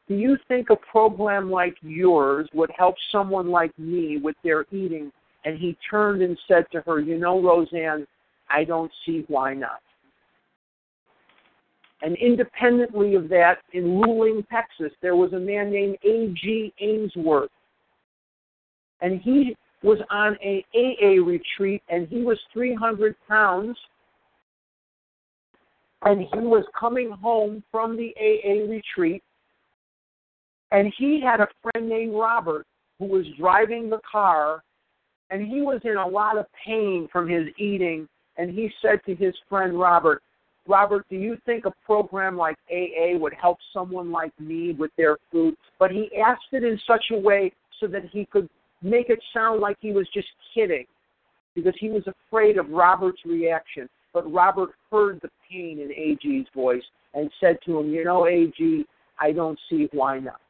Do 0.08 0.14
you 0.14 0.38
think 0.48 0.70
a 0.70 0.76
program 0.76 1.50
like 1.50 1.76
yours 1.82 2.48
would 2.54 2.70
help 2.76 2.96
someone 3.12 3.50
like 3.50 3.78
me 3.78 4.16
with 4.16 4.36
their 4.42 4.64
eating? 4.72 5.12
And 5.44 5.58
he 5.58 5.76
turned 5.88 6.22
and 6.22 6.36
said 6.48 6.64
to 6.72 6.80
her, 6.86 6.98
You 6.98 7.18
know, 7.18 7.40
Rozanne, 7.40 8.06
I 8.48 8.64
don't 8.64 8.90
see 9.04 9.24
why 9.28 9.54
not. 9.54 9.80
And 12.00 12.16
independently 12.16 13.14
of 13.16 13.28
that, 13.28 13.58
in 13.72 13.84
Luling, 13.84 14.46
Texas, 14.48 14.92
there 15.02 15.16
was 15.16 15.32
a 15.32 15.38
man 15.38 15.70
named 15.70 15.98
A.G. 16.04 16.72
Ainsworth. 16.80 17.50
And 19.00 19.20
he 19.20 19.56
was 19.82 19.98
on 20.10 20.36
a 20.42 20.64
AA 20.74 21.22
retreat, 21.22 21.82
and 21.88 22.08
he 22.08 22.22
was 22.22 22.38
300 22.52 23.14
pounds. 23.28 23.76
And 26.02 26.20
he 26.20 26.38
was 26.38 26.64
coming 26.78 27.10
home 27.10 27.62
from 27.70 27.96
the 27.96 28.14
AA 28.16 28.70
retreat. 28.70 29.22
And 30.70 30.92
he 30.98 31.20
had 31.20 31.40
a 31.40 31.48
friend 31.62 31.88
named 31.88 32.14
Robert 32.14 32.66
who 32.98 33.06
was 33.06 33.24
driving 33.38 33.88
the 33.88 34.00
car, 34.10 34.62
and 35.30 35.46
he 35.46 35.60
was 35.60 35.80
in 35.84 35.96
a 35.96 36.06
lot 36.06 36.36
of 36.36 36.46
pain 36.66 37.08
from 37.12 37.28
his 37.28 37.46
eating. 37.58 38.08
And 38.36 38.50
he 38.50 38.70
said 38.82 39.00
to 39.06 39.14
his 39.14 39.34
friend 39.48 39.78
Robert, 39.78 40.22
Robert, 40.66 41.06
do 41.08 41.16
you 41.16 41.36
think 41.46 41.64
a 41.64 41.72
program 41.86 42.36
like 42.36 42.56
AA 42.70 43.16
would 43.16 43.32
help 43.32 43.58
someone 43.72 44.12
like 44.12 44.38
me 44.38 44.72
with 44.72 44.90
their 44.98 45.16
food? 45.32 45.54
But 45.78 45.90
he 45.90 46.10
asked 46.20 46.52
it 46.52 46.62
in 46.62 46.78
such 46.86 47.06
a 47.10 47.18
way 47.18 47.52
so 47.80 47.86
that 47.86 48.04
he 48.12 48.26
could 48.26 48.48
make 48.82 49.08
it 49.08 49.20
sound 49.32 49.60
like 49.60 49.78
he 49.80 49.92
was 49.92 50.06
just 50.12 50.28
kidding 50.54 50.84
because 51.54 51.74
he 51.80 51.88
was 51.88 52.02
afraid 52.06 52.58
of 52.58 52.68
Robert's 52.68 53.24
reaction. 53.24 53.88
But 54.12 54.30
Robert 54.32 54.70
heard 54.90 55.20
the 55.22 55.30
pain 55.50 55.80
in 55.80 55.90
AG's 55.92 56.48
voice 56.54 56.82
and 57.14 57.30
said 57.40 57.58
to 57.64 57.78
him, 57.78 57.90
You 57.90 58.04
know, 58.04 58.26
AG, 58.26 58.84
I 59.18 59.32
don't 59.32 59.58
see 59.68 59.88
why 59.92 60.20
not. 60.20 60.40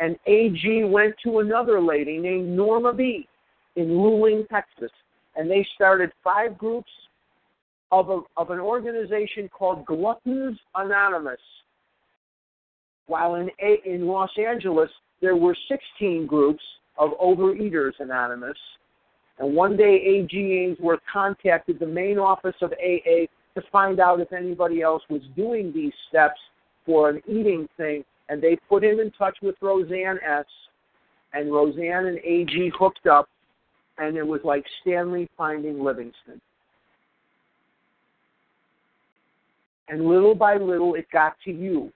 And 0.00 0.16
AG 0.26 0.84
went 0.84 1.14
to 1.24 1.40
another 1.40 1.80
lady 1.80 2.18
named 2.18 2.48
Norma 2.48 2.92
B. 2.92 3.26
in 3.76 3.88
Luling, 3.88 4.48
Texas, 4.48 4.90
and 5.36 5.50
they 5.50 5.66
started 5.74 6.10
five 6.22 6.56
groups 6.56 6.90
of, 7.90 8.10
a, 8.10 8.20
of 8.36 8.50
an 8.50 8.60
organization 8.60 9.48
called 9.48 9.84
Gluttons 9.86 10.58
Anonymous. 10.74 11.40
While 13.06 13.36
in, 13.36 13.50
a, 13.62 13.80
in 13.84 14.06
Los 14.06 14.30
Angeles, 14.38 14.90
there 15.20 15.36
were 15.36 15.56
16 15.68 16.26
groups 16.26 16.62
of 16.98 17.10
Overeaters 17.20 17.92
Anonymous. 17.98 18.58
And 19.38 19.54
one 19.54 19.76
day, 19.76 20.02
A.G. 20.04 20.36
Ainsworth 20.36 21.00
contacted 21.10 21.78
the 21.78 21.86
main 21.86 22.18
office 22.18 22.56
of 22.60 22.72
AA 22.72 23.26
to 23.54 23.62
find 23.70 24.00
out 24.00 24.20
if 24.20 24.32
anybody 24.32 24.82
else 24.82 25.02
was 25.08 25.22
doing 25.36 25.72
these 25.72 25.92
steps 26.08 26.38
for 26.84 27.08
an 27.08 27.22
eating 27.26 27.68
thing. 27.76 28.04
And 28.28 28.42
they 28.42 28.58
put 28.68 28.84
him 28.84 29.00
in 29.00 29.10
touch 29.12 29.36
with 29.42 29.58
Rozanne 29.60 30.18
S. 30.22 30.44
And 31.32 31.50
Rozanne 31.50 32.08
and 32.08 32.18
A.G. 32.18 32.72
hooked 32.78 33.06
up, 33.06 33.28
and 33.98 34.16
it 34.16 34.26
was 34.26 34.40
like 34.44 34.64
Stanley 34.80 35.28
finding 35.36 35.82
Livingstone. 35.82 36.40
And 39.88 40.06
little 40.06 40.34
by 40.34 40.56
little, 40.56 40.94
it 40.94 41.06
got 41.12 41.34
to 41.44 41.50
you. 41.50 41.92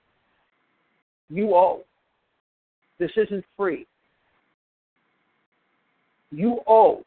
You 1.30 1.54
owe. 1.54 1.82
This 2.98 3.10
isn't 3.16 3.44
free. 3.56 3.86
You 6.30 6.60
owe 6.66 7.04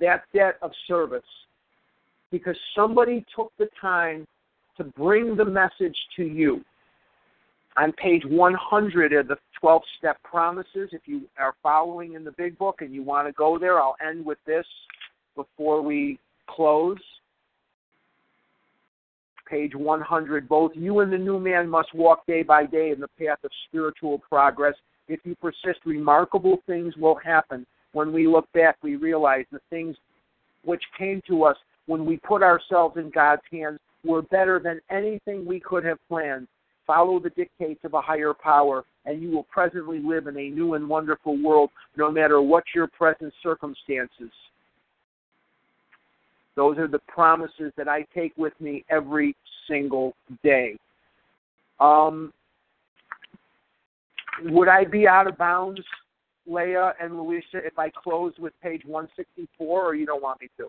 that 0.00 0.24
debt 0.34 0.56
of 0.62 0.70
service 0.86 1.22
because 2.30 2.56
somebody 2.74 3.24
took 3.36 3.52
the 3.58 3.68
time 3.80 4.26
to 4.76 4.84
bring 4.84 5.36
the 5.36 5.44
message 5.44 5.96
to 6.16 6.24
you. 6.24 6.64
On 7.76 7.92
page 7.92 8.22
100 8.26 9.12
of 9.14 9.28
the 9.28 9.36
12 9.60 9.82
step 9.98 10.22
promises, 10.22 10.90
if 10.92 11.02
you 11.06 11.22
are 11.38 11.54
following 11.62 12.14
in 12.14 12.24
the 12.24 12.32
big 12.32 12.58
book 12.58 12.82
and 12.82 12.92
you 12.92 13.02
want 13.02 13.26
to 13.26 13.32
go 13.32 13.58
there, 13.58 13.80
I'll 13.80 13.96
end 14.06 14.26
with 14.26 14.38
this 14.46 14.66
before 15.34 15.80
we 15.80 16.18
close 16.48 16.98
page 19.48 19.74
100. 19.74 20.48
Both 20.48 20.72
you 20.74 21.00
and 21.00 21.12
the 21.12 21.18
new 21.18 21.38
man 21.38 21.68
must 21.68 21.94
walk 21.94 22.26
day 22.26 22.42
by 22.42 22.64
day 22.64 22.90
in 22.90 23.00
the 23.00 23.08
path 23.18 23.38
of 23.44 23.50
spiritual 23.68 24.18
progress. 24.18 24.74
If 25.08 25.20
you 25.24 25.34
persist, 25.36 25.80
remarkable 25.84 26.58
things 26.66 26.96
will 26.96 27.16
happen. 27.16 27.66
When 27.92 28.12
we 28.12 28.26
look 28.26 28.50
back, 28.52 28.76
we 28.82 28.96
realize 28.96 29.44
the 29.52 29.60
things 29.68 29.96
which 30.64 30.82
came 30.96 31.20
to 31.28 31.44
us 31.44 31.56
when 31.86 32.06
we 32.06 32.16
put 32.18 32.42
ourselves 32.42 32.96
in 32.96 33.10
God's 33.10 33.42
hands 33.50 33.78
were 34.04 34.22
better 34.22 34.58
than 34.58 34.80
anything 34.90 35.44
we 35.44 35.60
could 35.60 35.84
have 35.84 35.98
planned. 36.08 36.48
Follow 36.86 37.20
the 37.20 37.30
dictates 37.30 37.80
of 37.84 37.94
a 37.94 38.00
higher 38.00 38.34
power, 38.34 38.84
and 39.04 39.22
you 39.22 39.30
will 39.30 39.44
presently 39.44 40.00
live 40.00 40.26
in 40.26 40.36
a 40.36 40.50
new 40.50 40.74
and 40.74 40.88
wonderful 40.88 41.40
world, 41.42 41.70
no 41.96 42.10
matter 42.10 42.40
what 42.42 42.64
your 42.74 42.88
present 42.88 43.32
circumstances. 43.42 44.30
Those 46.54 46.76
are 46.78 46.88
the 46.88 46.98
promises 47.00 47.72
that 47.76 47.88
I 47.88 48.04
take 48.14 48.36
with 48.36 48.52
me 48.60 48.84
every 48.90 49.34
single 49.68 50.14
day. 50.42 50.76
Um, 51.80 52.32
would 54.44 54.68
I 54.68 54.84
be 54.84 55.06
out 55.06 55.26
of 55.26 55.38
bounds, 55.38 55.80
Leah 56.46 56.94
and 57.00 57.16
Louisa, 57.16 57.58
if 57.64 57.78
I 57.78 57.90
close 57.90 58.32
with 58.38 58.52
page 58.62 58.82
164, 58.84 59.82
or 59.82 59.94
you 59.94 60.06
don't 60.06 60.22
want 60.22 60.40
me 60.40 60.48
to? 60.58 60.68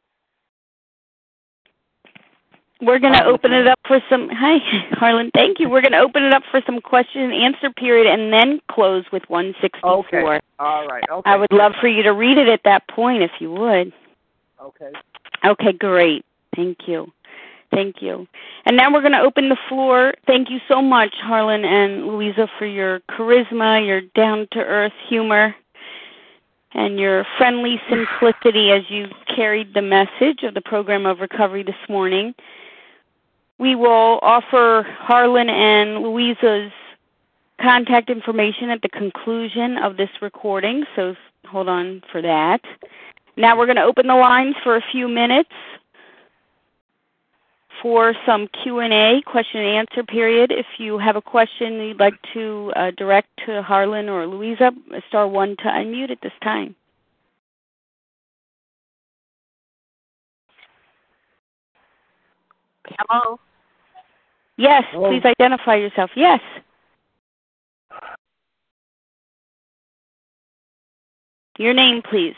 We're 2.86 3.00
going 3.00 3.14
to 3.14 3.24
open 3.26 3.54
it 3.54 3.68
up 3.68 3.80
for 3.88 4.00
some. 4.10 4.30
Hi, 4.30 4.58
Harlan. 4.92 5.32
Thank 5.34 5.60
you. 5.60 5.70
We're 5.70 5.82
going 5.82 5.94
to 5.94 6.00
open 6.00 6.24
it 6.24 6.34
up 6.34 6.44
for 6.52 6.62
some 6.66 6.82
question 6.82 7.22
and 7.22 7.34
answer 7.34 7.70
period, 7.72 8.08
and 8.08 8.34
then 8.34 8.60
close 8.70 9.06
with 9.12 9.24
164. 9.30 9.90
Okay. 9.90 10.40
All 10.60 10.86
right. 10.88 11.04
Okay. 11.10 11.30
I 11.30 11.36
would 11.38 11.52
love 11.52 11.74
for 11.80 11.88
you 11.88 12.04
to 12.04 12.12
read 12.12 12.38
it 12.38 12.50
at 12.50 12.62
that 12.66 12.88
point, 12.90 13.24
if 13.24 13.32
you 13.40 13.52
would. 13.52 13.94
Okay. 14.62 14.92
Okay, 15.46 15.72
great. 15.74 16.26
Thank 16.56 16.88
you. 16.88 17.12
Thank 17.72 18.02
you. 18.02 18.28
And 18.66 18.78
now 18.78 18.94
we're 18.94 19.02
going 19.02 19.14
to 19.14 19.22
open 19.22 19.50
the 19.50 19.58
floor. 19.68 20.14
Thank 20.28 20.50
you 20.50 20.60
so 20.68 20.82
much, 20.82 21.14
Harlan 21.22 21.66
and 21.66 22.08
Louisa, 22.08 22.48
for 22.60 22.66
your 22.66 23.00
charisma, 23.10 23.86
your 23.86 24.02
down 24.16 24.48
to 24.52 24.60
earth 24.60 24.94
humor, 25.10 25.56
and 26.74 27.00
your 27.00 27.26
friendly 27.38 27.82
simplicity 27.90 28.72
as 28.72 28.84
you 28.90 29.08
carried 29.36 29.74
the 29.74 29.82
message 29.82 30.44
of 30.44 30.54
the 30.54 30.62
program 30.62 31.06
of 31.06 31.20
recovery 31.20 31.64
this 31.64 31.76
morning. 31.90 32.34
We 33.60 33.76
will 33.76 34.20
offer 34.22 34.86
Harlan 35.00 35.50
and 35.50 36.00
Louisa's 36.00 36.72
contact 37.62 38.10
information 38.10 38.70
at 38.70 38.82
the 38.82 38.90
conclusion 38.90 39.78
of 39.78 39.98
this 39.98 40.10
recording, 40.22 40.84
so 40.96 41.16
hold 41.46 41.70
on 41.70 42.02
for 42.12 42.22
that. 42.22 42.62
Now 43.38 43.58
we're 43.58 43.66
going 43.66 43.78
to 43.78 43.84
open 43.84 44.08
the 44.08 44.16
lines 44.16 44.56
for 44.64 44.76
a 44.76 44.82
few 44.92 45.08
minutes 45.08 45.50
for 47.82 48.14
some 48.26 48.48
Q&A, 48.48 49.22
question 49.26 49.62
and 49.62 49.70
answer 49.70 50.04
period. 50.04 50.52
If 50.52 50.66
you 50.78 50.98
have 50.98 51.16
a 51.16 51.22
question 51.22 51.74
you'd 51.74 52.00
like 52.00 52.16
to 52.34 52.72
uh, 52.76 52.92
direct 52.92 53.30
to 53.46 53.62
Harlan 53.62 54.10
or 54.10 54.26
Louisa, 54.26 54.72
star 55.08 55.28
one 55.28 55.56
to 55.58 55.64
unmute 55.64 56.10
at 56.10 56.22
this 56.22 56.32
time. 56.42 56.76
Hello. 62.88 63.40
Yes, 64.58 64.84
Hello. 64.92 65.10
please 65.10 65.24
identify 65.26 65.76
yourself. 65.76 66.12
Yes. 66.16 66.40
Your 71.58 71.74
name, 71.74 72.02
please. 72.02 72.36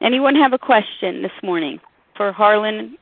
Anyone 0.00 0.36
have 0.36 0.52
a 0.52 0.58
question 0.58 1.22
this 1.22 1.32
morning 1.42 1.80
for 2.16 2.30
Harlan 2.32 2.96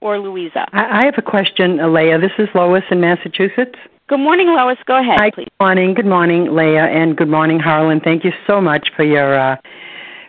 or 0.00 0.18
Louisa? 0.18 0.66
I 0.72 1.04
have 1.04 1.14
a 1.18 1.22
question, 1.22 1.78
Leah. 1.92 2.20
This 2.20 2.30
is 2.38 2.48
Lois 2.54 2.84
in 2.90 3.00
Massachusetts. 3.00 3.78
Good 4.08 4.20
morning, 4.20 4.46
Lois. 4.46 4.78
Go 4.86 5.00
ahead, 5.00 5.18
Hi, 5.18 5.30
please. 5.32 5.48
Good 5.58 5.64
morning. 5.64 5.94
Good 5.94 6.06
morning, 6.06 6.54
Leah, 6.54 6.84
and 6.84 7.16
good 7.16 7.28
morning, 7.28 7.58
Harlan. 7.58 7.98
Thank 7.98 8.22
you 8.22 8.32
so 8.46 8.60
much 8.60 8.90
for 8.94 9.02
your 9.02 9.36
uh, 9.36 9.56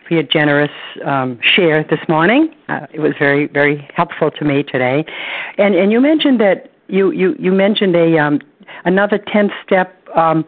for 0.06 0.14
your 0.14 0.24
generous 0.24 0.72
um, 1.04 1.38
share 1.40 1.84
this 1.84 2.00
morning. 2.08 2.52
Uh, 2.68 2.88
it 2.92 2.98
was 2.98 3.12
very 3.20 3.46
very 3.46 3.88
helpful 3.94 4.32
to 4.32 4.44
me 4.44 4.64
today. 4.64 5.04
And 5.58 5.76
and 5.76 5.92
you 5.92 6.00
mentioned 6.00 6.40
that 6.40 6.72
you 6.88 7.12
you 7.12 7.36
you 7.38 7.52
mentioned 7.52 7.94
a 7.94 8.18
um, 8.18 8.40
another 8.84 9.18
ten 9.32 9.48
step 9.64 9.94
um, 10.16 10.44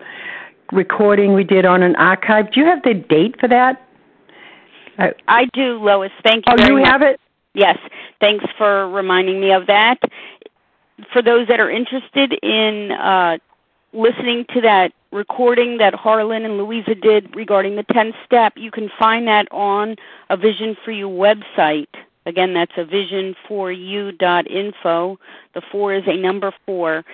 recording 0.72 1.32
we 1.32 1.44
did 1.44 1.64
on 1.64 1.84
an 1.84 1.94
archive. 1.94 2.50
Do 2.50 2.58
you 2.58 2.66
have 2.66 2.82
the 2.82 2.94
date 2.94 3.38
for 3.38 3.48
that? 3.48 3.80
I, 4.98 5.12
I 5.28 5.44
do, 5.52 5.78
Lois. 5.80 6.10
Thank 6.24 6.46
you. 6.48 6.54
Oh, 6.58 6.66
you 6.66 6.80
much. 6.80 6.88
have 6.88 7.02
it. 7.02 7.20
Yes. 7.54 7.78
Thanks 8.20 8.44
for 8.58 8.88
reminding 8.88 9.40
me 9.40 9.52
of 9.52 9.66
that. 9.68 9.98
For 11.12 11.22
those 11.22 11.46
that 11.48 11.60
are 11.60 11.70
interested 11.70 12.32
in 12.42 12.92
uh, 12.92 13.38
listening 13.92 14.46
to 14.54 14.60
that 14.62 14.92
recording 15.12 15.76
that 15.78 15.94
Harlan 15.94 16.44
and 16.44 16.58
Louisa 16.58 16.94
did 16.94 17.34
regarding 17.34 17.74
the 17.76 17.82
10 17.84 18.12
step, 18.24 18.52
you 18.56 18.70
can 18.70 18.90
find 18.98 19.26
that 19.26 19.48
on 19.50 19.96
a 20.28 20.36
Vision 20.36 20.76
for 20.84 20.90
You 20.92 21.08
website. 21.08 21.88
Again, 22.26 22.52
that's 22.54 22.72
a 22.76 22.84
vision4u.info. 22.84 25.18
The 25.54 25.62
four 25.72 25.94
is 25.94 26.04
a 26.06 26.16
number 26.16 26.52
four. 26.66 27.04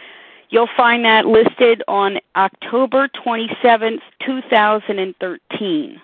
You'll 0.51 0.69
find 0.77 1.05
that 1.05 1.27
listed 1.27 1.85
on 1.89 2.19
October 2.35 3.09
27th, 3.09 4.01
2013. 4.25 6.01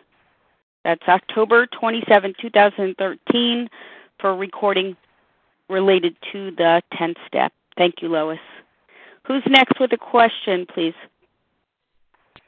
That's 0.85 1.03
October 1.07 1.67
27, 1.67 2.35
2013, 2.41 3.71
for 4.19 4.37
recording 4.37 4.97
related 5.69 6.17
to 6.33 6.51
the 6.53 6.83
10th 6.95 7.17
step. 7.27 7.53
Thank 7.77 7.97
you, 8.03 8.09
Lois. 8.09 8.39
Who's 9.27 9.43
next 9.47 9.79
with 9.81 9.93
a 9.93 9.97
question, 9.97 10.67
please? 10.75 10.95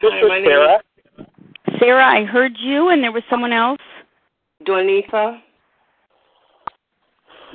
This 0.01 0.11
Hi, 0.13 0.39
is 0.39 0.45
Sarah. 0.45 0.79
Sarah, 1.79 2.07
I 2.07 2.25
heard 2.25 2.53
you, 2.59 2.89
and 2.89 3.03
there 3.03 3.13
was 3.13 3.23
someone 3.31 3.53
else. 3.53 3.81
Donita. 4.67 5.41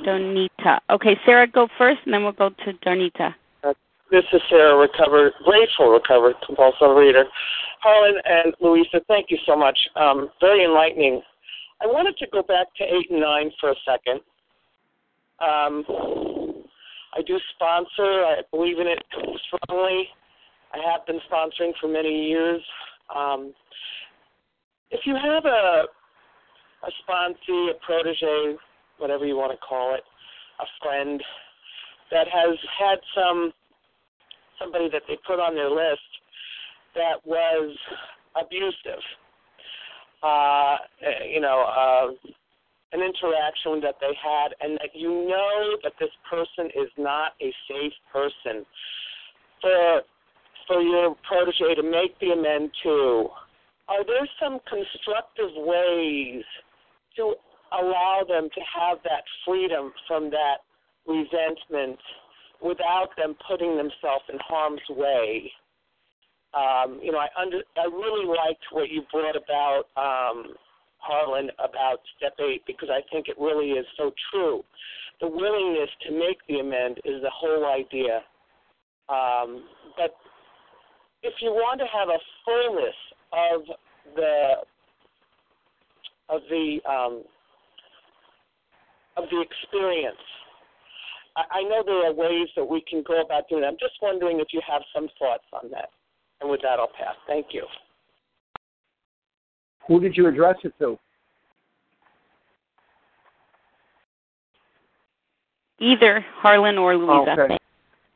Donita. 0.04 0.78
Okay, 0.90 1.16
Sarah, 1.24 1.46
go 1.46 1.68
first, 1.78 2.00
and 2.04 2.14
then 2.14 2.22
we'll 2.22 2.32
go 2.32 2.50
to 2.50 2.72
Donita. 2.84 3.34
Uh, 3.62 3.74
this 4.10 4.24
is 4.32 4.40
Sarah, 4.48 4.76
recovered, 4.76 5.32
grateful 5.44 5.90
recovered 5.90 6.34
compulsive 6.46 6.96
reader. 6.96 7.24
Harlan 7.82 8.20
and 8.24 8.54
Louisa, 8.60 9.00
thank 9.08 9.30
you 9.30 9.38
so 9.46 9.56
much. 9.56 9.78
Um, 9.96 10.30
very 10.40 10.64
enlightening. 10.64 11.22
I 11.82 11.86
wanted 11.86 12.16
to 12.18 12.26
go 12.32 12.42
back 12.42 12.66
to 12.76 12.84
eight 12.84 13.10
and 13.10 13.20
nine 13.20 13.50
for 13.60 13.70
a 13.70 13.74
second. 13.86 14.20
Um, 15.40 15.84
I 17.16 17.22
do 17.22 17.38
sponsor. 17.54 18.24
I 18.24 18.42
believe 18.50 18.78
in 18.78 18.86
it 18.86 19.02
strongly. 19.46 20.08
I 20.72 20.78
have 20.90 21.06
been 21.06 21.20
sponsoring 21.30 21.72
for 21.80 21.88
many 21.88 22.28
years. 22.28 22.62
Um, 23.14 23.52
if 24.90 25.00
you 25.04 25.14
have 25.14 25.44
a 25.44 25.84
a 26.82 26.90
sponsee, 27.04 27.70
a 27.70 27.74
protege, 27.84 28.56
whatever 28.98 29.26
you 29.26 29.36
want 29.36 29.52
to 29.52 29.58
call 29.58 29.94
it, 29.94 30.00
a 30.60 30.64
friend 30.82 31.22
that 32.10 32.26
has 32.26 32.56
had 32.78 32.98
some 33.14 33.52
somebody 34.58 34.88
that 34.90 35.02
they 35.08 35.18
put 35.26 35.40
on 35.40 35.54
their 35.54 35.70
list 35.70 36.00
that 36.94 37.24
was 37.24 37.76
abusive. 38.40 39.02
Uh, 40.22 40.76
you 41.28 41.40
know, 41.40 41.64
uh, 41.64 42.30
an 42.92 43.00
interaction 43.00 43.80
that 43.80 43.96
they 44.00 44.12
had, 44.20 44.54
and 44.60 44.78
that 44.78 44.90
you 44.94 45.28
know 45.28 45.76
that 45.82 45.92
this 46.00 46.10
person 46.28 46.66
is 46.74 46.90
not 46.98 47.32
a 47.40 47.52
safe 47.68 47.92
person. 48.12 48.64
For 49.60 50.02
for 50.66 50.80
your 50.80 51.16
protege 51.26 51.74
to 51.74 51.82
make 51.82 52.18
the 52.20 52.30
amend 52.30 52.70
to, 52.84 53.28
are 53.88 54.04
there 54.04 54.28
some 54.40 54.60
constructive 54.68 55.50
ways 55.56 56.44
to 57.16 57.34
allow 57.72 58.22
them 58.28 58.48
to 58.54 58.60
have 58.78 58.98
that 59.04 59.24
freedom 59.44 59.92
from 60.06 60.30
that 60.30 60.58
resentment 61.06 61.98
without 62.62 63.08
them 63.16 63.34
putting 63.48 63.76
themselves 63.76 64.24
in 64.32 64.38
harm's 64.46 64.80
way? 64.90 65.50
um, 66.54 66.98
you 67.02 67.12
know, 67.12 67.18
I 67.18 67.28
under 67.40 67.62
I 67.76 67.84
really 67.86 68.26
liked 68.26 68.64
what 68.72 68.90
you 68.90 69.02
brought 69.12 69.36
about 69.36 69.84
um, 69.96 70.54
Harlan 71.00 71.50
about 71.58 71.98
step 72.16 72.34
eight 72.40 72.62
because 72.66 72.88
I 72.90 73.00
think 73.12 73.28
it 73.28 73.36
really 73.38 73.70
is 73.72 73.86
so 73.96 74.12
true. 74.32 74.62
The 75.20 75.28
willingness 75.28 75.90
to 76.06 76.12
make 76.12 76.38
the 76.48 76.60
amend 76.60 76.98
is 77.04 77.22
the 77.22 77.30
whole 77.32 77.66
idea. 77.66 78.22
Um, 79.08 79.64
but 79.96 80.14
if 81.22 81.34
you 81.40 81.50
want 81.50 81.80
to 81.80 81.86
have 81.86 82.08
a 82.08 82.18
fullness 82.44 82.94
of 83.32 83.62
the 84.16 84.52
of 86.28 86.40
the 86.48 86.78
um, 86.88 87.24
of 89.16 89.24
the 89.30 89.42
experience, 89.42 90.16
I, 91.36 91.60
I 91.60 91.62
know 91.64 91.82
there 91.84 92.06
are 92.08 92.14
ways 92.14 92.48
that 92.56 92.64
we 92.64 92.82
can 92.88 93.02
go 93.06 93.20
about 93.20 93.48
doing 93.48 93.64
it. 93.64 93.66
I'm 93.66 93.80
just 93.80 93.94
wondering 94.00 94.40
if 94.40 94.48
you 94.52 94.60
have 94.68 94.82
some 94.94 95.08
thoughts 95.18 95.44
on 95.52 95.70
that. 95.70 95.90
And 96.40 96.50
with 96.50 96.62
that, 96.62 96.78
I'll 96.78 96.88
pass. 96.88 97.16
Thank 97.26 97.48
you. 97.52 97.66
Who 99.90 99.98
did 99.98 100.16
you 100.16 100.28
address 100.28 100.54
it 100.62 100.72
to? 100.78 100.96
Either 105.80 106.24
Harlan 106.36 106.78
or 106.78 106.96
Louisa. 106.96 107.32
Okay. 107.32 107.58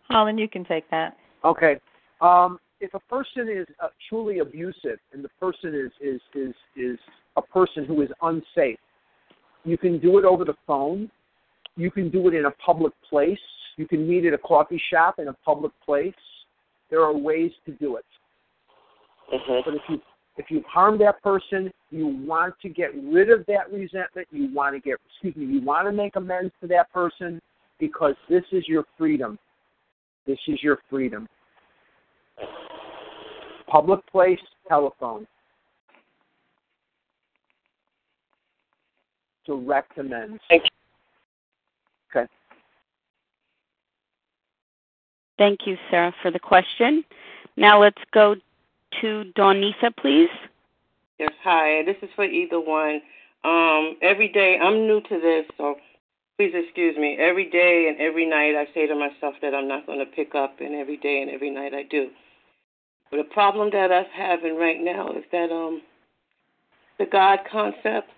Harlan, 0.09 0.39
you 0.39 0.49
can 0.49 0.65
take 0.65 0.89
that. 0.93 1.17
Okay. 1.45 1.81
Um, 2.21 2.61
if 2.79 2.95
a 2.95 3.01
person 3.01 3.49
is 3.49 3.67
uh, 3.83 3.89
truly 4.09 4.39
abusive 4.39 5.01
and 5.13 5.25
the 5.25 5.29
person 5.41 5.75
is, 5.75 5.91
is 6.01 6.21
is 6.33 6.55
is 6.77 6.97
a 7.37 7.43
person 7.43 7.85
who 7.85 8.03
is 8.03 8.09
unsafe, 8.23 8.79
you 9.65 9.77
can 9.77 9.99
do 9.99 10.19
it 10.19 10.25
over 10.25 10.45
the 10.45 10.55
phone. 10.69 11.11
You 11.75 11.91
can 11.91 12.09
do 12.09 12.29
it 12.29 12.35
in 12.35 12.45
a 12.45 12.53
public 12.65 12.93
place. 13.11 13.37
You 13.77 13.89
can 13.89 14.09
meet 14.09 14.25
at 14.27 14.33
a 14.33 14.39
coffee 14.39 14.81
shop 14.93 15.19
in 15.19 15.27
a 15.27 15.37
public 15.45 15.73
place. 15.85 16.15
There 16.89 17.03
are 17.03 17.17
ways 17.17 17.51
to 17.67 17.73
do 17.73 17.97
it. 17.97 18.05
Mm-hmm. 19.35 19.69
But 19.69 19.75
if 19.75 19.83
you 19.89 20.01
if 20.37 20.47
you've 20.51 20.65
harmed 20.65 21.01
that 21.01 21.23
person, 21.23 21.71
you 21.91 22.09
want 22.09 22.55
to 22.63 22.69
get 22.69 22.91
rid 23.05 23.31
of 23.31 23.47
that 23.47 23.73
resentment. 23.73 24.27
You 24.31 24.53
want 24.53 24.75
to 24.75 24.81
get 24.81 24.99
excuse 25.11 25.37
me. 25.37 25.47
You 25.47 25.63
want 25.63 25.87
to 25.87 25.93
make 25.93 26.17
amends 26.17 26.53
to 26.61 26.67
that 26.69 26.93
person 26.93 27.41
because 27.79 28.15
this 28.29 28.45
is 28.53 28.67
your 28.67 28.85
freedom. 28.99 29.39
This 30.27 30.39
is 30.49 30.63
your 30.63 30.79
freedom. 30.91 31.29
Public 33.69 34.05
place, 34.07 34.41
telephone. 34.69 35.27
Direct 39.47 39.99
amends. 39.99 40.41
Thank 40.49 40.65
you. 40.65 42.21
Okay. 42.21 42.31
Thank 45.37 45.67
you, 45.67 45.77
Sarah, 45.91 46.15
for 46.23 46.31
the 46.31 46.39
question. 46.39 47.05
Now 47.57 47.81
let's 47.81 48.01
go 48.13 48.37
to 49.01 49.33
Donisa, 49.37 49.95
please. 50.01 50.31
Yes, 51.19 51.33
hi. 51.43 51.83
This 51.85 51.97
is 52.03 52.11
for 52.17 52.25
either 52.25 52.61
one. 52.61 53.01
Um, 53.45 53.97
every 54.03 54.29
day, 54.29 54.59
I'm 54.61 54.87
new 54.87 55.01
to 55.01 55.21
this, 55.21 55.45
so 55.57 55.77
please 56.37 56.53
excuse 56.55 56.97
me. 56.97 57.17
Every 57.19 57.49
day 57.51 57.89
and 57.89 58.01
every 58.01 58.27
night, 58.27 58.55
I 58.57 58.67
say 58.75 58.87
to 58.87 58.95
myself 58.95 59.35
that 59.43 59.55
I'm 59.55 59.69
not 59.69 59.87
going 59.87 59.99
to 59.99 60.07
pick 60.07 60.35
up, 60.35 60.61
and 60.61 60.75
every 60.75 60.97
day 60.97 61.21
and 61.21 61.31
every 61.31 61.51
night 61.51 61.75
I 61.75 61.85
do. 61.85 62.09
But 63.11 63.19
the 63.19 63.25
problem 63.25 63.71
that 63.73 63.93
I'm 63.93 64.07
having 64.13 64.57
right 64.57 64.81
now 64.81 65.11
is 65.11 65.25
that 65.31 65.51
um, 65.53 65.83
the 66.99 67.07
God 67.07 67.41
concept, 67.51 68.09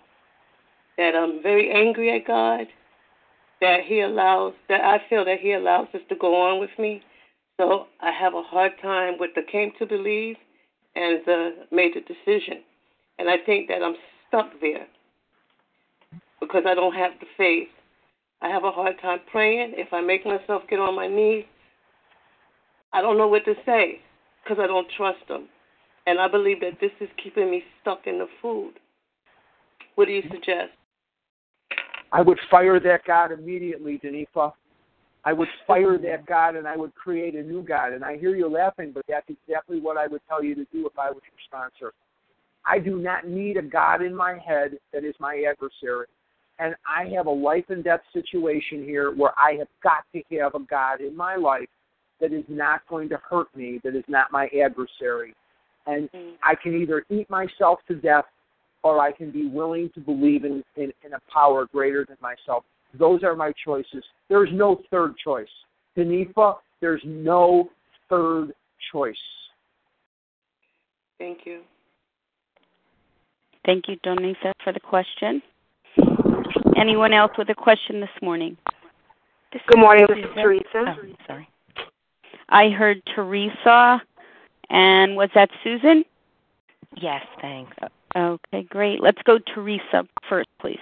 that 0.96 1.14
I'm 1.14 1.42
very 1.42 1.70
angry 1.70 2.16
at 2.16 2.26
God, 2.26 2.66
that 3.60 3.80
He 3.84 4.00
allows, 4.00 4.54
that 4.68 4.82
I 4.82 5.02
feel 5.10 5.24
that 5.24 5.40
He 5.40 5.52
allows 5.52 5.88
this 5.92 6.02
to 6.08 6.16
go 6.16 6.40
on 6.40 6.60
with 6.60 6.70
me. 6.78 7.02
So 7.58 7.86
I 8.00 8.10
have 8.10 8.34
a 8.34 8.42
hard 8.42 8.72
time 8.80 9.14
with 9.18 9.30
the 9.34 9.42
came 9.42 9.72
to 9.78 9.86
believe 9.86 10.36
and 10.96 11.20
the 11.26 11.50
made 11.70 11.92
the 11.94 12.00
decision. 12.00 12.62
And 13.18 13.28
I 13.28 13.36
think 13.44 13.68
that 13.68 13.82
I'm 13.82 13.94
stuck 14.28 14.50
there 14.60 14.86
because 16.40 16.64
I 16.66 16.74
don't 16.74 16.94
have 16.94 17.12
the 17.20 17.26
faith. 17.36 17.68
I 18.42 18.48
have 18.48 18.64
a 18.64 18.70
hard 18.70 19.00
time 19.00 19.20
praying. 19.30 19.74
If 19.76 19.92
I 19.92 20.00
make 20.00 20.26
myself 20.26 20.62
get 20.68 20.78
on 20.78 20.94
my 20.94 21.06
knees, 21.06 21.44
I 22.92 23.00
don't 23.00 23.18
know 23.18 23.28
what 23.28 23.44
to 23.44 23.54
say 23.64 24.00
because 24.42 24.58
I 24.62 24.66
don't 24.66 24.88
trust 24.96 25.26
them. 25.28 25.48
And 26.06 26.20
I 26.20 26.28
believe 26.28 26.60
that 26.60 26.78
this 26.80 26.92
is 27.00 27.08
keeping 27.22 27.50
me 27.50 27.64
stuck 27.80 28.06
in 28.06 28.18
the 28.18 28.28
food. 28.40 28.74
What 29.96 30.06
do 30.06 30.12
you 30.12 30.22
suggest? 30.30 30.72
I 32.12 32.22
would 32.22 32.38
fire 32.50 32.78
that 32.80 33.04
God 33.04 33.32
immediately, 33.32 34.00
Danifa. 34.02 34.52
I 35.26 35.32
would 35.32 35.48
fire 35.66 35.98
that 35.98 36.24
God 36.24 36.54
and 36.54 36.68
I 36.68 36.76
would 36.76 36.94
create 36.94 37.34
a 37.34 37.42
new 37.42 37.60
God. 37.60 37.92
And 37.92 38.04
I 38.04 38.16
hear 38.16 38.36
you 38.36 38.48
laughing, 38.48 38.92
but 38.94 39.04
that's 39.08 39.28
exactly 39.28 39.80
what 39.80 39.96
I 39.96 40.06
would 40.06 40.20
tell 40.28 40.42
you 40.42 40.54
to 40.54 40.64
do 40.72 40.86
if 40.86 40.96
I 40.96 41.10
was 41.10 41.20
your 41.24 41.40
sponsor. 41.46 41.92
I 42.64 42.78
do 42.78 42.96
not 42.96 43.26
need 43.26 43.56
a 43.56 43.62
God 43.62 44.02
in 44.02 44.14
my 44.14 44.38
head 44.38 44.78
that 44.92 45.04
is 45.04 45.14
my 45.18 45.44
adversary. 45.50 46.06
And 46.60 46.76
I 46.88 47.08
have 47.16 47.26
a 47.26 47.30
life 47.30 47.64
and 47.70 47.82
death 47.82 48.00
situation 48.12 48.84
here 48.84 49.12
where 49.14 49.32
I 49.36 49.56
have 49.58 49.68
got 49.82 50.04
to 50.14 50.22
have 50.38 50.54
a 50.54 50.60
God 50.60 51.00
in 51.00 51.16
my 51.16 51.34
life 51.34 51.68
that 52.20 52.32
is 52.32 52.44
not 52.48 52.86
going 52.88 53.08
to 53.08 53.20
hurt 53.28 53.48
me, 53.54 53.80
that 53.82 53.96
is 53.96 54.04
not 54.06 54.30
my 54.30 54.48
adversary. 54.64 55.34
And 55.86 56.08
I 56.44 56.54
can 56.54 56.80
either 56.80 57.04
eat 57.10 57.28
myself 57.28 57.80
to 57.88 57.96
death 57.96 58.24
or 58.84 59.00
I 59.00 59.10
can 59.10 59.32
be 59.32 59.48
willing 59.48 59.90
to 59.94 60.00
believe 60.00 60.44
in, 60.44 60.62
in, 60.76 60.92
in 61.04 61.14
a 61.14 61.20
power 61.32 61.66
greater 61.66 62.04
than 62.08 62.16
myself. 62.20 62.62
Those 62.98 63.22
are 63.22 63.34
my 63.36 63.52
choices. 63.64 64.04
There's 64.28 64.50
no 64.52 64.80
third 64.90 65.14
choice. 65.22 65.48
Danifa, 65.96 66.56
there's 66.80 67.02
no 67.04 67.68
third 68.08 68.52
choice. 68.92 69.16
Thank 71.18 71.40
you. 71.44 71.60
Thank 73.64 73.88
you, 73.88 73.96
Donisa, 74.04 74.52
for 74.62 74.72
the 74.72 74.80
question. 74.80 75.42
Anyone 76.76 77.12
else 77.12 77.32
with 77.38 77.48
a 77.48 77.54
question 77.54 78.00
this 78.00 78.10
morning? 78.22 78.56
This 79.52 79.62
Good 79.68 79.78
morning, 79.78 80.06
this 80.08 80.18
is 80.18 80.24
Teresa. 80.34 80.64
Oh, 80.74 80.94
sorry. 81.26 81.48
I 82.48 82.68
heard 82.68 83.02
Teresa, 83.14 84.00
and 84.70 85.16
was 85.16 85.30
that 85.34 85.48
Susan? 85.64 86.04
Yes, 86.96 87.22
thanks. 87.40 87.72
Okay, 88.14 88.62
great. 88.68 89.00
Let's 89.02 89.20
go 89.24 89.38
Teresa 89.54 90.06
first, 90.28 90.48
please. 90.60 90.78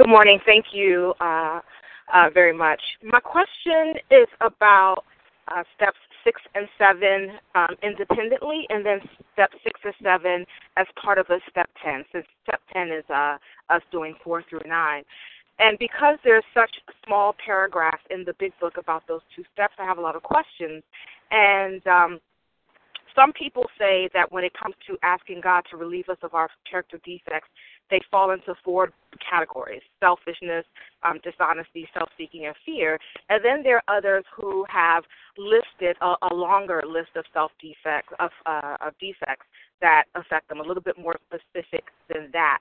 Good 0.00 0.08
morning. 0.08 0.38
Thank 0.46 0.72
you 0.72 1.12
uh, 1.20 1.60
uh, 2.14 2.30
very 2.32 2.56
much. 2.56 2.80
My 3.02 3.20
question 3.20 3.96
is 4.10 4.26
about 4.40 5.04
uh, 5.48 5.62
steps 5.76 5.98
six 6.24 6.40
and 6.54 6.66
seven 6.78 7.32
um, 7.54 7.76
independently, 7.82 8.64
and 8.70 8.84
then 8.84 9.00
step 9.34 9.50
six 9.62 9.78
or 9.84 9.92
seven 10.02 10.46
as 10.78 10.86
part 11.04 11.18
of 11.18 11.26
a 11.28 11.38
step 11.50 11.68
ten. 11.84 12.02
Since 12.12 12.24
step 12.44 12.62
ten 12.72 12.88
is 12.88 13.04
uh, 13.14 13.36
us 13.68 13.82
doing 13.92 14.14
four 14.24 14.42
through 14.48 14.62
nine, 14.64 15.02
and 15.58 15.78
because 15.78 16.16
there's 16.24 16.44
such 16.54 16.70
small 17.04 17.34
paragraph 17.44 18.00
in 18.08 18.24
the 18.24 18.32
big 18.38 18.52
book 18.58 18.78
about 18.78 19.02
those 19.06 19.20
two 19.36 19.44
steps, 19.52 19.74
I 19.78 19.84
have 19.84 19.98
a 19.98 20.00
lot 20.00 20.16
of 20.16 20.22
questions. 20.22 20.82
And 21.30 21.86
um, 21.86 22.20
some 23.14 23.34
people 23.34 23.66
say 23.78 24.08
that 24.14 24.32
when 24.32 24.44
it 24.44 24.52
comes 24.54 24.76
to 24.86 24.96
asking 25.02 25.42
God 25.42 25.64
to 25.70 25.76
relieve 25.76 26.08
us 26.08 26.16
of 26.22 26.32
our 26.32 26.48
character 26.70 26.98
defects, 27.04 27.50
they 27.90 28.00
fall 28.10 28.30
into 28.30 28.54
four 28.64 28.90
categories 29.28 29.82
selfishness, 29.98 30.64
um, 31.02 31.20
dishonesty, 31.22 31.88
self 31.94 32.08
seeking, 32.16 32.46
and 32.46 32.54
fear. 32.64 32.98
And 33.28 33.44
then 33.44 33.62
there 33.62 33.82
are 33.88 33.96
others 33.96 34.24
who 34.34 34.64
have 34.68 35.04
listed 35.36 35.96
a, 36.00 36.14
a 36.30 36.34
longer 36.34 36.82
list 36.86 37.10
of 37.16 37.24
self 37.32 37.52
defects, 37.60 38.12
of, 38.18 38.30
uh, 38.46 38.76
of 38.80 38.94
defects 38.98 39.46
that 39.80 40.04
affect 40.14 40.48
them, 40.48 40.60
a 40.60 40.62
little 40.62 40.82
bit 40.82 40.98
more 40.98 41.16
specific 41.28 41.84
than 42.12 42.30
that. 42.32 42.58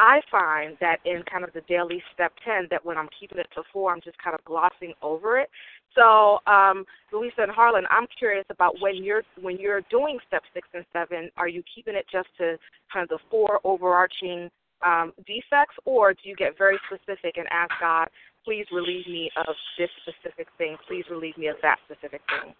I 0.00 0.22
find 0.30 0.78
that 0.80 0.96
in 1.04 1.22
kind 1.30 1.44
of 1.44 1.52
the 1.52 1.60
daily 1.68 2.02
step 2.14 2.32
10, 2.42 2.68
that 2.70 2.84
when 2.86 2.96
I'm 2.96 3.08
keeping 3.18 3.36
it 3.36 3.48
to 3.54 3.62
four, 3.70 3.92
I'm 3.92 4.00
just 4.00 4.16
kind 4.16 4.34
of 4.34 4.42
glossing 4.46 4.94
over 5.02 5.38
it. 5.38 5.50
So, 5.94 6.38
um, 6.46 6.86
Louisa 7.12 7.42
and 7.42 7.50
Harlan, 7.50 7.84
I'm 7.90 8.06
curious 8.18 8.46
about 8.48 8.80
when 8.80 9.04
you're 9.04 9.24
when 9.42 9.58
you're 9.58 9.82
doing 9.90 10.18
step 10.26 10.42
six 10.54 10.68
and 10.72 10.86
seven, 10.92 11.30
are 11.36 11.48
you 11.48 11.62
keeping 11.74 11.94
it 11.94 12.06
just 12.10 12.28
to 12.38 12.56
kind 12.90 13.02
of 13.02 13.08
the 13.10 13.18
four 13.30 13.60
overarching 13.62 14.50
um, 14.84 15.12
defects, 15.26 15.76
or 15.84 16.12
do 16.12 16.20
you 16.24 16.36
get 16.36 16.56
very 16.58 16.78
specific 16.86 17.36
and 17.36 17.46
ask 17.50 17.72
God, 17.80 18.08
please 18.44 18.66
relieve 18.72 19.06
me 19.06 19.30
of 19.36 19.54
this 19.78 19.90
specific 20.02 20.46
thing, 20.58 20.76
please 20.88 21.04
relieve 21.10 21.36
me 21.36 21.48
of 21.48 21.56
that 21.62 21.78
specific 21.86 22.20
thing? 22.28 22.54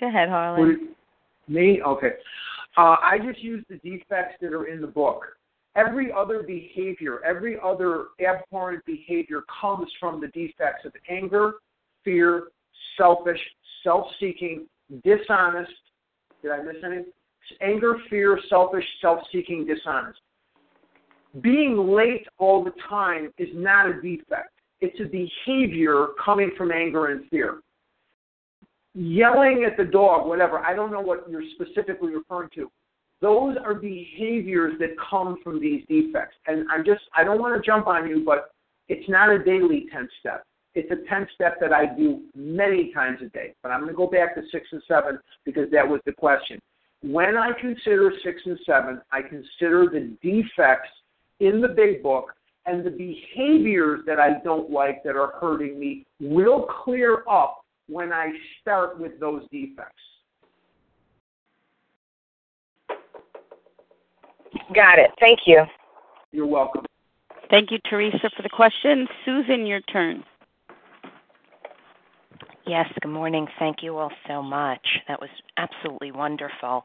Go 0.00 0.08
ahead, 0.08 0.28
Harlan. 0.28 0.94
Me? 1.48 1.80
Okay. 1.84 2.12
Uh, 2.76 2.96
I 3.02 3.18
just 3.24 3.42
use 3.42 3.64
the 3.68 3.76
defects 3.78 4.36
that 4.40 4.52
are 4.52 4.66
in 4.66 4.80
the 4.80 4.86
book. 4.86 5.24
Every 5.74 6.12
other 6.12 6.42
behavior, 6.42 7.20
every 7.24 7.56
other 7.64 8.06
abhorrent 8.24 8.84
behavior 8.84 9.42
comes 9.60 9.88
from 9.98 10.20
the 10.20 10.28
defects 10.28 10.84
of 10.84 10.92
anger, 11.08 11.54
fear, 12.04 12.48
selfish, 12.96 13.40
self 13.82 14.06
seeking, 14.20 14.66
dishonest. 15.04 15.72
Did 16.42 16.52
I 16.52 16.62
miss 16.62 16.76
anything? 16.84 17.12
Anger, 17.60 17.96
fear, 18.10 18.38
selfish, 18.48 18.84
self 19.00 19.20
seeking, 19.32 19.66
dishonest. 19.66 20.20
Being 21.40 21.76
late 21.76 22.26
all 22.38 22.64
the 22.64 22.72
time 22.88 23.32
is 23.38 23.48
not 23.54 23.88
a 23.88 24.00
defect, 24.00 24.50
it's 24.80 24.98
a 25.00 25.04
behavior 25.04 26.08
coming 26.24 26.50
from 26.56 26.72
anger 26.72 27.06
and 27.06 27.28
fear 27.28 27.60
yelling 28.98 29.64
at 29.64 29.76
the 29.76 29.84
dog, 29.84 30.26
whatever, 30.26 30.58
I 30.58 30.74
don't 30.74 30.90
know 30.90 31.00
what 31.00 31.28
you're 31.30 31.42
specifically 31.54 32.14
referring 32.14 32.50
to. 32.56 32.70
Those 33.20 33.56
are 33.64 33.74
behaviors 33.74 34.74
that 34.80 34.90
come 35.10 35.38
from 35.42 35.60
these 35.60 35.84
defects. 35.88 36.36
And 36.46 36.66
I'm 36.70 36.84
just, 36.84 37.02
I 37.16 37.24
don't 37.24 37.40
want 37.40 37.60
to 37.60 37.66
jump 37.66 37.86
on 37.86 38.08
you, 38.08 38.24
but 38.24 38.50
it's 38.88 39.08
not 39.08 39.30
a 39.30 39.38
daily 39.42 39.86
10 39.92 40.08
step. 40.20 40.44
It's 40.74 40.90
a 40.90 41.08
10 41.08 41.26
step 41.34 41.58
that 41.60 41.72
I 41.72 41.86
do 41.86 42.22
many 42.34 42.92
times 42.92 43.18
a 43.22 43.28
day. 43.30 43.54
But 43.62 43.70
I'm 43.70 43.80
going 43.80 43.92
to 43.92 43.96
go 43.96 44.06
back 44.06 44.34
to 44.34 44.42
6 44.50 44.66
and 44.72 44.82
7 44.86 45.18
because 45.44 45.70
that 45.72 45.88
was 45.88 46.00
the 46.06 46.12
question. 46.12 46.60
When 47.02 47.36
I 47.36 47.52
consider 47.60 48.12
6 48.22 48.40
and 48.44 48.58
7, 48.66 49.00
I 49.12 49.22
consider 49.22 49.88
the 49.92 50.16
defects 50.22 50.90
in 51.40 51.60
the 51.60 51.68
big 51.68 52.02
book 52.02 52.34
and 52.66 52.84
the 52.84 52.90
behaviors 52.90 54.00
that 54.06 54.18
I 54.18 54.40
don't 54.44 54.70
like 54.70 55.02
that 55.04 55.16
are 55.16 55.32
hurting 55.40 55.78
me 55.78 56.06
will 56.20 56.66
clear 56.84 57.24
up 57.30 57.64
when 57.88 58.12
I 58.12 58.32
start 58.60 59.00
with 59.00 59.18
those 59.20 59.42
defects. 59.50 60.02
Got 64.74 64.98
it. 64.98 65.10
Thank 65.20 65.40
you. 65.46 65.62
You're 66.32 66.46
welcome. 66.46 66.84
Thank 67.48 67.70
you, 67.70 67.78
Teresa, 67.88 68.30
for 68.36 68.42
the 68.42 68.50
question. 68.50 69.06
Susan, 69.24 69.66
your 69.66 69.80
turn. 69.80 70.24
Yes, 72.68 72.86
good 73.00 73.08
morning. 73.08 73.46
Thank 73.58 73.82
you 73.82 73.96
all 73.96 74.12
so 74.26 74.42
much. 74.42 74.98
That 75.08 75.22
was 75.22 75.30
absolutely 75.56 76.12
wonderful. 76.12 76.84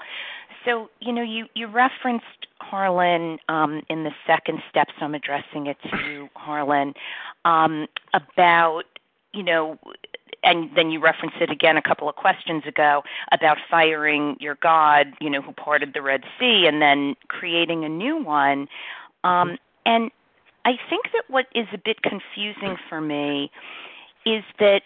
So, 0.64 0.90
you 1.02 1.12
know, 1.12 1.22
you, 1.22 1.48
you 1.56 1.68
referenced 1.68 2.48
Harlan 2.62 3.38
um, 3.50 3.82
in 3.90 4.06
the 4.06 4.12
second 4.26 4.60
step, 4.70 4.88
so 4.98 5.04
I'm 5.04 5.14
addressing 5.14 5.68
it 5.68 5.76
to 5.84 5.98
you, 6.10 6.30
Harlan, 6.36 6.94
um, 7.44 7.88
about, 8.14 8.84
you 9.34 9.44
know, 9.44 9.78
and 10.42 10.70
then 10.74 10.90
you 10.90 11.02
referenced 11.02 11.36
it 11.42 11.50
again 11.50 11.76
a 11.76 11.82
couple 11.82 12.08
of 12.08 12.16
questions 12.16 12.64
ago 12.66 13.04
about 13.34 13.58
firing 13.70 14.38
your 14.40 14.58
God, 14.64 15.08
you 15.20 15.30
know, 15.30 15.42
who 15.42 15.52
parted 15.52 15.92
the 15.94 16.02
Red 16.02 16.24
Sea, 16.40 16.66
and 16.66 16.82
then 16.82 17.16
creating 17.28 17.84
a 17.84 17.90
new 17.90 18.24
one. 18.24 18.70
Um, 19.26 19.58
and 19.86 20.12
I 20.64 20.78
think 20.90 21.08
that 21.12 21.24
what 21.28 21.48
is 21.54 21.68
a 21.74 21.78
bit 21.78 22.04
confusing 22.04 22.78
for 22.88 23.02
me 23.02 23.52
is 24.26 24.46
that 24.60 24.84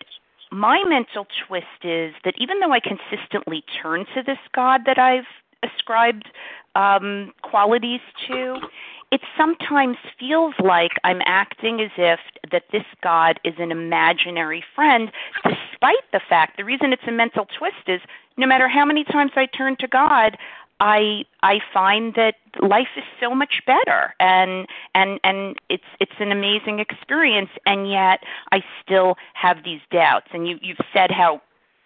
my 0.51 0.83
mental 0.87 1.27
twist 1.47 1.83
is 1.83 2.13
that 2.23 2.35
even 2.37 2.59
though 2.59 2.71
I 2.71 2.79
consistently 2.79 3.63
turn 3.81 4.05
to 4.15 4.23
this 4.23 4.37
God 4.53 4.81
that 4.85 4.97
I've 4.97 5.25
ascribed 5.63 6.29
um, 6.75 7.33
qualities 7.41 8.01
to, 8.27 8.57
it 9.11 9.21
sometimes 9.37 9.97
feels 10.19 10.53
like 10.63 10.91
I'm 11.03 11.21
acting 11.25 11.79
as 11.81 11.91
if 11.97 12.19
that 12.51 12.63
this 12.71 12.83
God 13.01 13.39
is 13.43 13.53
an 13.57 13.71
imaginary 13.71 14.63
friend, 14.75 15.11
despite 15.43 16.03
the 16.11 16.21
fact 16.27 16.57
the 16.57 16.65
reason 16.65 16.91
it's 16.93 17.03
a 17.07 17.11
mental 17.11 17.47
twist 17.57 17.87
is 17.87 18.01
no 18.35 18.45
matter 18.45 18.67
how 18.67 18.85
many 18.85 19.03
times 19.03 19.31
I 19.35 19.45
turn 19.45 19.77
to 19.77 19.87
God, 19.87 20.37
I 20.79 21.25
I 21.41 21.59
find 21.73 22.13
that 22.15 22.35
life 22.61 22.89
is 22.95 23.03
so 23.19 23.33
much 23.33 23.61
better 23.65 24.13
and 24.19 24.67
and 24.93 25.19
and 25.23 25.57
it's 25.69 25.83
it's 25.99 26.19
an 26.19 26.31
amazing 26.31 26.79
experience 26.79 27.49
and 27.65 27.89
yet 27.89 28.23
I 28.51 28.63
still 28.83 29.15
have 29.33 29.63
these 29.63 29.81
doubts 29.91 30.27
and 30.33 30.47
you 30.47 30.59
you've 30.61 30.77
said 30.93 31.11
how 31.11 31.41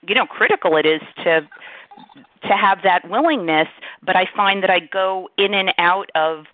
you 0.07 0.15
know 0.15 0.25
critical 0.25 0.75
it 0.77 0.85
is 0.85 1.01
to 1.23 1.47
to 2.43 2.53
have 2.55 2.79
that 2.83 3.09
willingness 3.09 3.69
but 4.03 4.15
I 4.15 4.27
find 4.35 4.61
that 4.63 4.69
I 4.69 4.79
go 4.79 5.29
in 5.37 5.53
and 5.53 5.73
out 5.77 6.09
of 6.15 6.45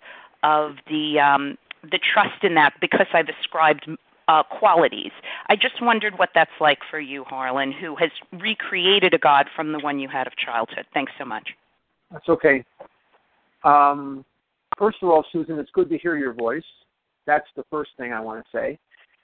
of 0.42 0.76
the 0.88 1.18
um 1.18 1.58
the 1.82 1.98
trust 1.98 2.44
in 2.44 2.54
that 2.54 2.74
because 2.80 3.06
I've 3.12 3.28
ascribed 3.28 3.88
uh, 4.28 4.42
qualities. 4.42 5.12
I 5.48 5.56
just 5.56 5.80
wondered 5.80 6.18
what 6.18 6.30
that's 6.34 6.50
like 6.60 6.80
for 6.90 7.00
you, 7.00 7.24
Harlan, 7.24 7.72
who 7.72 7.96
has 7.96 8.10
recreated 8.32 9.14
a 9.14 9.18
God 9.18 9.46
from 9.56 9.72
the 9.72 9.78
one 9.78 9.98
you 9.98 10.08
had 10.08 10.26
of 10.26 10.36
childhood. 10.36 10.84
Thanks 10.92 11.12
so 11.18 11.24
much. 11.24 11.54
That's 12.10 12.28
okay. 12.28 12.64
Um, 13.64 14.24
first 14.78 14.98
of 15.02 15.08
all, 15.08 15.24
Susan, 15.32 15.58
it's 15.58 15.70
good 15.72 15.88
to 15.90 15.98
hear 15.98 16.16
your 16.16 16.32
voice. 16.32 16.62
That's 17.26 17.46
the 17.56 17.64
first 17.70 17.90
thing 17.98 18.12
I 18.12 18.20
want 18.20 18.44
to 18.44 18.50
say. 18.56 18.78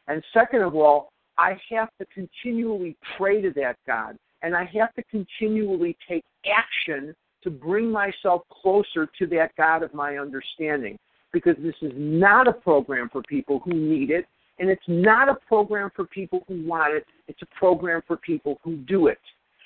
And 0.09 0.23
second 0.35 0.63
of 0.63 0.75
all, 0.75 1.13
I 1.39 1.57
have 1.71 1.89
to 1.99 2.07
continually 2.13 2.97
pray 3.17 3.41
to 3.41 3.51
that 3.57 3.77
God, 3.87 4.17
and 4.43 4.55
I 4.55 4.65
have 4.79 4.95
to 4.95 5.03
continually 5.05 5.97
take 6.07 6.25
action 6.47 7.15
to 7.43 7.51
bring 7.51 7.91
myself 7.91 8.43
closer 8.51 9.09
to 9.19 9.27
that 9.29 9.53
God 9.57 9.83
of 9.83 9.93
my 9.95 10.19
understanding. 10.19 10.99
Because 11.33 11.57
this 11.59 11.75
is 11.83 11.93
not 11.97 12.47
a 12.47 12.53
program 12.53 13.09
for 13.11 13.23
people 13.23 13.61
who 13.65 13.73
need 13.73 14.11
it, 14.11 14.27
and 14.61 14.71
it's 14.71 14.85
not 14.87 15.29
a 15.29 15.35
program 15.49 15.91
for 15.97 16.05
people 16.05 16.45
who 16.47 16.65
want 16.65 16.95
it. 16.95 17.05
It's 17.27 17.43
a 17.43 17.59
program 17.59 18.03
for 18.07 18.17
people 18.19 18.61
who 18.63 18.77
do 18.77 19.09
it. 19.09 19.19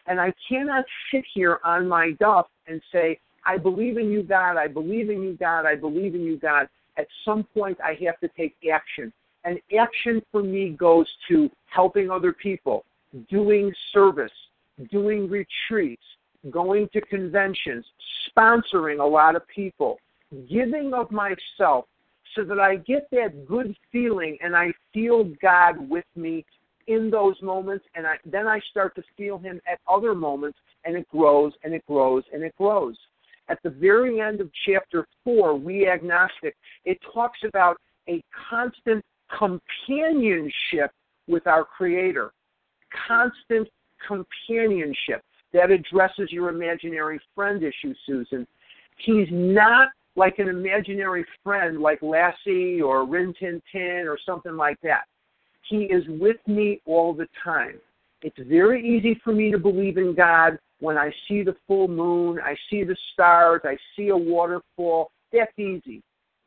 And 0.07 0.19
I 0.19 0.33
cannot 0.49 0.87
sit 1.13 1.25
here 1.35 1.59
on 1.65 1.87
my 1.87 2.13
duff 2.13 2.47
and 2.69 2.81
say, 2.93 3.19
I 3.45 3.57
believe 3.57 3.97
in 3.99 4.11
you, 4.11 4.23
God, 4.23 4.57
I 4.57 4.69
believe 4.69 5.11
in 5.11 5.23
you, 5.23 5.37
God, 5.39 5.65
I 5.67 5.75
believe 5.75 6.15
in 6.15 6.23
you, 6.23 6.39
God. 6.39 6.69
At 6.97 7.07
some 7.25 7.45
point, 7.45 7.79
I 7.83 7.97
have 8.05 8.19
to 8.21 8.29
take 8.37 8.55
action. 8.73 9.13
And 9.45 9.59
action 9.79 10.21
for 10.33 10.43
me 10.43 10.71
goes 10.71 11.07
to 11.29 11.51
helping 11.67 12.11
other 12.11 12.33
people, 12.33 12.85
doing 13.31 13.73
service, 13.93 14.33
doing 14.91 15.31
retreats, 15.31 16.03
going 16.51 16.89
to 16.93 17.01
conventions, 17.01 17.85
sponsoring 18.29 19.01
a 19.01 19.07
lot 19.07 19.37
of 19.37 19.47
people, 19.49 19.99
giving 20.51 20.93
of 20.93 21.11
myself 21.11 21.87
so 22.35 22.45
that 22.45 22.61
I 22.61 22.77
get 22.77 23.09
that 23.13 23.47
good 23.47 23.75
feeling 23.91 24.37
and 24.43 24.55
I 24.55 24.73
feel 24.93 25.25
God 25.41 25.89
with 25.89 26.05
me 26.15 26.45
in 26.87 27.11
those 27.11 27.41
moments, 27.43 27.85
and 27.95 28.07
I, 28.07 28.17
then 28.25 28.49
I 28.49 28.61
start 28.71 28.95
to 28.97 29.03
feel 29.17 29.39
Him 29.39 29.61
at 29.71 29.79
other 29.87 30.15
moments, 30.15 30.59
and 30.85 30.97
it 30.97 31.09
grows 31.09 31.53
and 31.65 31.75
it 31.75 31.85
grows 31.87 32.25
and 32.33 32.43
it 32.43 32.55
grows. 32.57 32.97
At 33.49 33.59
the 33.63 33.71
very 33.71 34.21
end 34.21 34.41
of 34.41 34.51
chapter 34.67 35.07
four, 35.25 35.55
We 35.55 35.89
Agnostic, 35.89 36.55
it 36.85 36.99
talks 37.15 37.39
about 37.45 37.77
a 38.09 38.23
constant 38.51 39.05
companionship 39.39 40.91
with 41.27 41.47
our 41.47 41.65
Creator. 41.65 42.33
Constant 43.07 43.69
companionship. 44.07 45.23
That 45.53 45.71
addresses 45.71 46.31
your 46.31 46.51
imaginary 46.51 47.19
friend 47.35 47.63
issue, 47.63 47.95
Susan. 48.07 48.47
He's 48.99 49.29
not 49.31 49.89
like 50.15 50.39
an 50.39 50.49
imaginary 50.49 51.25
friend 51.43 51.81
like 51.81 52.03
Lassie 52.03 52.83
or 52.83 53.07
Rin 53.07 53.33
Tin 53.39 53.63
Tin 53.73 54.05
or 54.07 54.19
something 54.27 54.57
like 54.57 54.79
that. 54.83 55.05
He 55.63 55.85
is 55.85 56.05
with 56.09 56.37
me 56.47 56.81
all 56.85 57.15
the 57.15 57.29
time. 57.43 57.81
It's 58.23 58.39
very 58.49 58.87
easy 58.87 59.21
for 59.23 59.33
me 59.33 59.51
to 59.51 59.59
believe 59.59 59.97
in 59.97 60.15
God 60.15 60.59
when 60.81 60.97
I 60.97 61.13
see 61.27 61.43
the 61.43 61.57
full 61.67 61.89
moon, 61.89 62.39
I 62.43 62.57
see 62.71 62.85
the 62.85 62.97
stars, 63.13 63.63
I 63.65 63.77
see 63.97 64.09
a 64.09 64.17
waterfall. 64.17 65.11
That's 65.33 65.57
easy. 65.59 66.03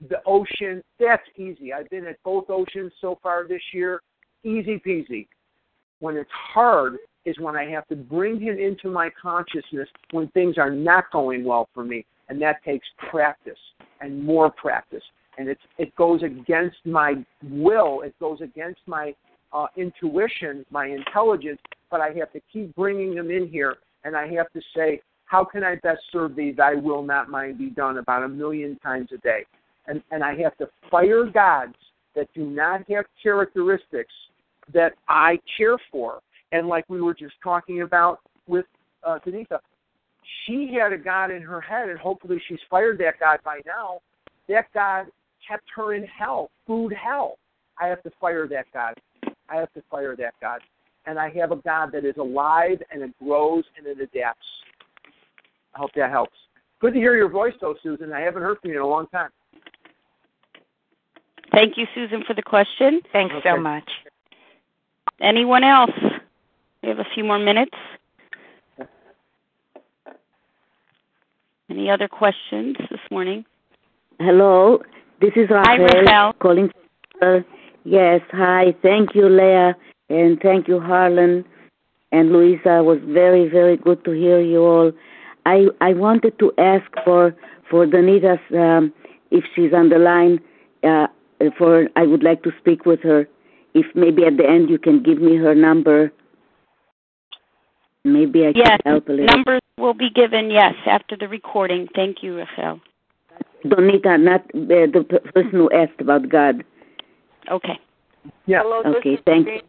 The 0.10 0.22
ocean, 0.26 0.82
that's 1.00 1.24
easy. 1.38 1.74
I've 1.74 1.90
been 1.90 2.06
at 2.08 2.18
both 2.24 2.46
oceans 2.50 2.92
so 3.02 3.20
far 3.22 3.48
this 3.48 3.62
year. 3.74 4.02
Easy 4.44 4.82
peasy. 4.86 5.28
When 6.00 6.16
it's 6.16 6.32
hard 6.32 6.98
is 7.26 7.38
when 7.40 7.56
I 7.56 7.66
have 7.70 7.88
to 7.90 7.96
bring 7.96 8.40
him 8.40 8.58
into 8.58 8.90
my 8.90 9.12
consciousness 9.22 9.88
when 10.12 10.28
things 10.30 10.58
are 10.58 10.72
not 10.72 11.12
going 11.12 11.44
well 11.44 11.70
for 11.74 11.84
me. 11.84 12.06
And 12.30 12.42
that 12.42 12.64
takes 12.64 12.88
practice 13.10 13.60
and 14.00 14.24
more 14.24 14.50
practice 14.50 15.04
and 15.38 15.50
it's 15.50 15.62
it 15.78 15.96
goes 15.96 16.22
against 16.24 16.78
my 16.86 17.16
will, 17.44 18.02
it 18.02 18.18
goes 18.20 18.42
against 18.42 18.82
my 18.86 19.14
uh, 19.54 19.68
intuition, 19.76 20.66
my 20.70 20.88
intelligence, 20.88 21.60
but 21.90 22.02
I 22.02 22.10
have 22.18 22.32
to 22.34 22.42
keep 22.52 22.76
bringing 22.76 23.16
them 23.16 23.32
in 23.32 23.48
here, 23.48 23.78
and 24.04 24.16
I 24.16 24.28
have 24.34 24.52
to 24.54 24.62
say, 24.76 25.02
how 25.26 25.46
can 25.46 25.64
I 25.64 25.76
best 25.76 26.02
serve 26.12 26.36
thee? 26.36 26.52
Thy 26.52 26.76
will, 26.76 27.04
not 27.04 27.30
mine, 27.30 27.58
be 27.58 27.70
done, 27.70 27.98
about 27.98 28.24
a 28.24 28.28
million 28.28 28.78
times 28.80 29.10
a 29.14 29.18
day, 29.18 29.46
and 29.88 30.02
and 30.12 30.24
I 30.24 30.36
have 30.42 30.58
to 30.58 30.70
fire 30.90 31.26
gods 31.26 31.76
that 32.16 32.28
do 32.34 32.46
not 32.46 32.82
have 32.90 33.06
characteristics 33.22 34.14
that 34.74 34.94
I 35.08 35.40
care 35.58 35.78
for, 35.92 36.20
and 36.52 36.68
like 36.68 36.86
we 36.90 37.02
were 37.02 37.14
just 37.14 37.36
talking 37.44 37.82
about 37.82 38.20
with 38.48 38.66
uh, 39.04 39.20
Denise, 39.24 39.48
she 40.46 40.78
had 40.80 40.94
a 40.94 40.98
God 40.98 41.32
in 41.32 41.42
her 41.42 41.62
head, 41.62 41.90
and 41.90 42.00
hopefully 42.00 42.42
she's 42.48 42.60
fired 42.70 42.98
that 43.00 43.20
God 43.20 43.40
by 43.44 43.62
now. 43.66 44.02
That 44.48 44.66
God 44.74 45.06
kept 45.48 45.66
her 45.76 45.94
in 45.94 46.04
hell, 46.04 46.52
food 46.68 46.94
hell. 46.94 47.38
I 47.80 47.88
have 47.88 48.04
to 48.04 48.12
fire 48.20 48.48
that 48.48 48.66
God. 48.74 48.96
I 49.52 49.58
have 49.58 49.72
to 49.74 49.84
fire 49.90 50.16
that 50.16 50.34
God. 50.42 50.62
And 51.06 51.20
I 51.20 51.30
have 51.32 51.52
a 51.52 51.58
God 51.58 51.92
that 51.94 52.06
is 52.06 52.16
alive 52.18 52.82
and 52.92 53.02
it 53.02 53.12
grows 53.24 53.64
and 53.78 53.86
it 53.86 54.00
adapts. 54.00 54.46
I 55.76 55.80
hope 55.80 55.92
that 55.96 56.12
helps. 56.12 56.36
Good 56.80 56.94
to 56.94 57.00
hear 57.00 57.16
your 57.16 57.30
voice, 57.30 57.54
though, 57.60 57.76
Susan. 57.84 58.14
I 58.14 58.22
haven't 58.22 58.42
heard 58.42 58.58
from 58.62 58.72
you 58.72 58.78
in 58.78 58.84
a 58.84 58.88
long 58.88 59.08
time. 59.08 59.30
Thank 61.52 61.78
you, 61.78 61.86
Susan, 61.94 62.24
for 62.26 62.34
the 62.34 62.42
question. 62.42 63.02
Thanks 63.12 63.36
okay. 63.36 63.50
so 63.50 63.60
much. 63.60 63.90
Anyone 65.22 65.64
else? 65.64 65.92
We 66.82 66.90
have 66.90 67.00
a 67.00 67.06
few 67.14 67.24
more 67.24 67.40
minutes. 67.40 67.76
Any 71.70 71.90
other 71.90 72.08
questions 72.08 72.76
this 72.90 73.00
morning? 73.10 73.46
Hello. 74.20 74.82
This 75.22 75.32
is 75.36 75.50
Raquel 75.50 75.64
Hi, 75.64 75.76
Raquel. 75.76 76.34
calling. 76.34 76.70
Uh, 77.22 77.40
yes, 77.84 78.22
hi. 78.32 78.74
Thank 78.82 79.16
you, 79.16 79.28
Leah, 79.30 79.76
and 80.10 80.40
thank 80.42 80.68
you, 80.68 80.80
Harlan 80.80 81.46
and 82.12 82.32
Louisa. 82.32 82.80
It 82.80 82.86
was 82.86 83.00
very, 83.06 83.48
very 83.50 83.78
good 83.78 84.04
to 84.06 84.12
hear 84.12 84.40
you 84.40 84.64
all. 84.64 84.92
I 85.46 85.68
I 85.80 85.94
wanted 85.94 86.38
to 86.40 86.52
ask 86.58 86.86
for 87.04 87.36
for 87.70 87.86
Danita's 87.86 88.40
um, 88.56 88.94
if 89.32 89.44
she's 89.56 89.74
on 89.74 89.90
the 89.90 89.98
line. 89.98 90.40
Uh, 90.84 91.08
for 91.58 91.88
I 91.96 92.04
would 92.04 92.24
like 92.24 92.44
to 92.44 92.52
speak 92.60 92.86
with 92.86 93.02
her. 93.02 93.28
If 93.74 93.86
maybe 93.96 94.26
at 94.26 94.38
the 94.38 94.48
end 94.48 94.70
you 94.70 94.78
can 94.78 95.02
give 95.02 95.20
me 95.20 95.38
her 95.38 95.56
number. 95.56 96.12
Maybe 98.04 98.46
I 98.46 98.54
yes, 98.56 98.68
can 98.68 98.80
help 98.86 99.10
a 99.10 99.12
little. 99.12 99.28
numbers 99.28 99.62
will 99.78 99.94
be 99.94 100.10
given. 100.10 100.50
Yes, 100.50 100.74
after 100.86 101.16
the 101.16 101.28
recording. 101.28 101.88
Thank 101.96 102.24
you, 102.24 102.36
Raquel. 102.36 102.82
Donita, 103.66 104.20
not 104.20 104.42
uh, 104.42 104.90
the 104.92 105.22
person 105.34 105.52
who 105.52 105.70
asked 105.72 106.02
about 106.02 106.28
God. 106.30 106.64
Okay. 107.50 107.80
Yeah. 108.46 108.62
Hello, 108.64 108.98
Okay, 108.98 109.18
thank 109.26 109.48
Jane. 109.48 109.62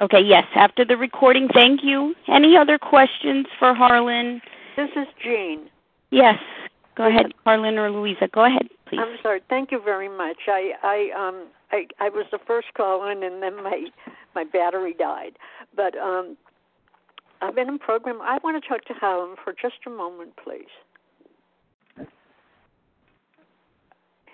Okay, 0.00 0.20
yes, 0.24 0.44
after 0.54 0.84
the 0.84 0.96
recording. 0.96 1.48
Thank 1.52 1.80
you. 1.82 2.14
Any 2.28 2.56
other 2.56 2.78
questions 2.78 3.46
for 3.58 3.74
Harlan? 3.74 4.40
This 4.76 4.90
is 4.96 5.06
Jean. 5.22 5.68
Yes. 6.10 6.38
Go 6.96 7.08
ahead, 7.08 7.26
Harlan 7.44 7.78
or 7.78 7.90
Louisa. 7.90 8.28
Go 8.32 8.44
ahead, 8.44 8.68
please. 8.86 8.98
I'm 9.00 9.16
sorry. 9.22 9.40
Thank 9.48 9.70
you 9.70 9.80
very 9.82 10.08
much. 10.08 10.36
I 10.48 10.72
I 10.82 11.28
um 11.28 11.46
I 11.70 11.86
I 12.00 12.08
was 12.08 12.26
the 12.32 12.38
first 12.46 12.68
call 12.76 13.08
in, 13.08 13.22
and 13.22 13.42
then 13.42 13.62
my 13.62 13.84
my 14.34 14.44
battery 14.44 14.94
died. 14.98 15.32
But 15.76 15.96
um, 15.96 16.36
I've 17.40 17.54
been 17.54 17.68
in 17.68 17.78
program. 17.78 18.20
I 18.20 18.38
want 18.42 18.62
to 18.62 18.68
talk 18.68 18.84
to 18.86 18.94
Harlan 18.94 19.36
for 19.44 19.52
just 19.52 19.76
a 19.86 19.90
moment, 19.90 20.32
please. 20.42 22.06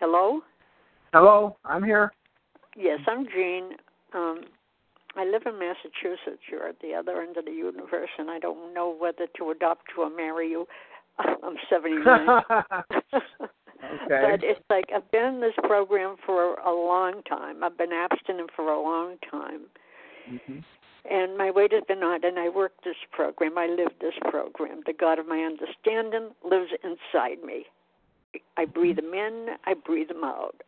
Hello. 0.01 0.41
Hello, 1.13 1.57
I'm 1.65 1.83
here. 1.83 2.13
Yes, 2.77 3.01
I'm 3.07 3.27
Jean. 3.27 3.71
Um, 4.15 4.41
I 5.17 5.25
live 5.25 5.43
in 5.47 5.59
Massachusetts. 5.59 6.43
You're 6.51 6.69
at 6.69 6.81
the 6.81 6.95
other 6.95 7.23
end 7.23 7.37
of 7.37 7.45
the 7.45 7.53
universe, 7.53 8.11
and 8.19 8.31
I 8.31 8.39
don't 8.39 8.75
know 8.75 8.95
whether 8.99 9.27
to 9.39 9.51
adopt 9.51 9.83
you 9.97 10.03
or 10.03 10.11
marry 10.11 10.51
you. 10.51 10.67
I'm 11.19 11.57
79. 11.71 12.27
But 14.09 14.43
it's 14.43 14.61
like 14.71 14.87
I've 14.95 15.11
been 15.11 15.35
in 15.35 15.41
this 15.41 15.55
program 15.63 16.17
for 16.25 16.55
a 16.55 16.73
long 16.73 17.23
time. 17.29 17.63
I've 17.63 17.77
been 17.77 17.93
abstinent 17.93 18.51
for 18.55 18.71
a 18.71 18.81
long 18.81 19.17
time. 19.31 19.63
Mm-hmm. 20.31 20.59
And 21.11 21.37
my 21.37 21.51
weight 21.51 21.73
has 21.73 21.85
been 21.87 22.03
on, 22.03 22.25
and 22.25 22.39
I 22.39 22.49
work 22.49 22.73
this 22.83 22.97
program. 23.13 23.59
I 23.59 23.67
live 23.67 23.93
this 24.01 24.15
program. 24.31 24.81
The 24.87 24.95
God 24.95 25.19
of 25.19 25.27
my 25.27 25.41
understanding 25.41 26.31
lives 26.43 26.71
inside 26.83 27.45
me. 27.45 27.67
I 28.57 28.65
breathe 28.65 28.97
them 28.97 29.13
in, 29.13 29.49
I 29.67 29.75
breathe 29.75 30.09
them 30.09 30.25
out. 30.25 30.63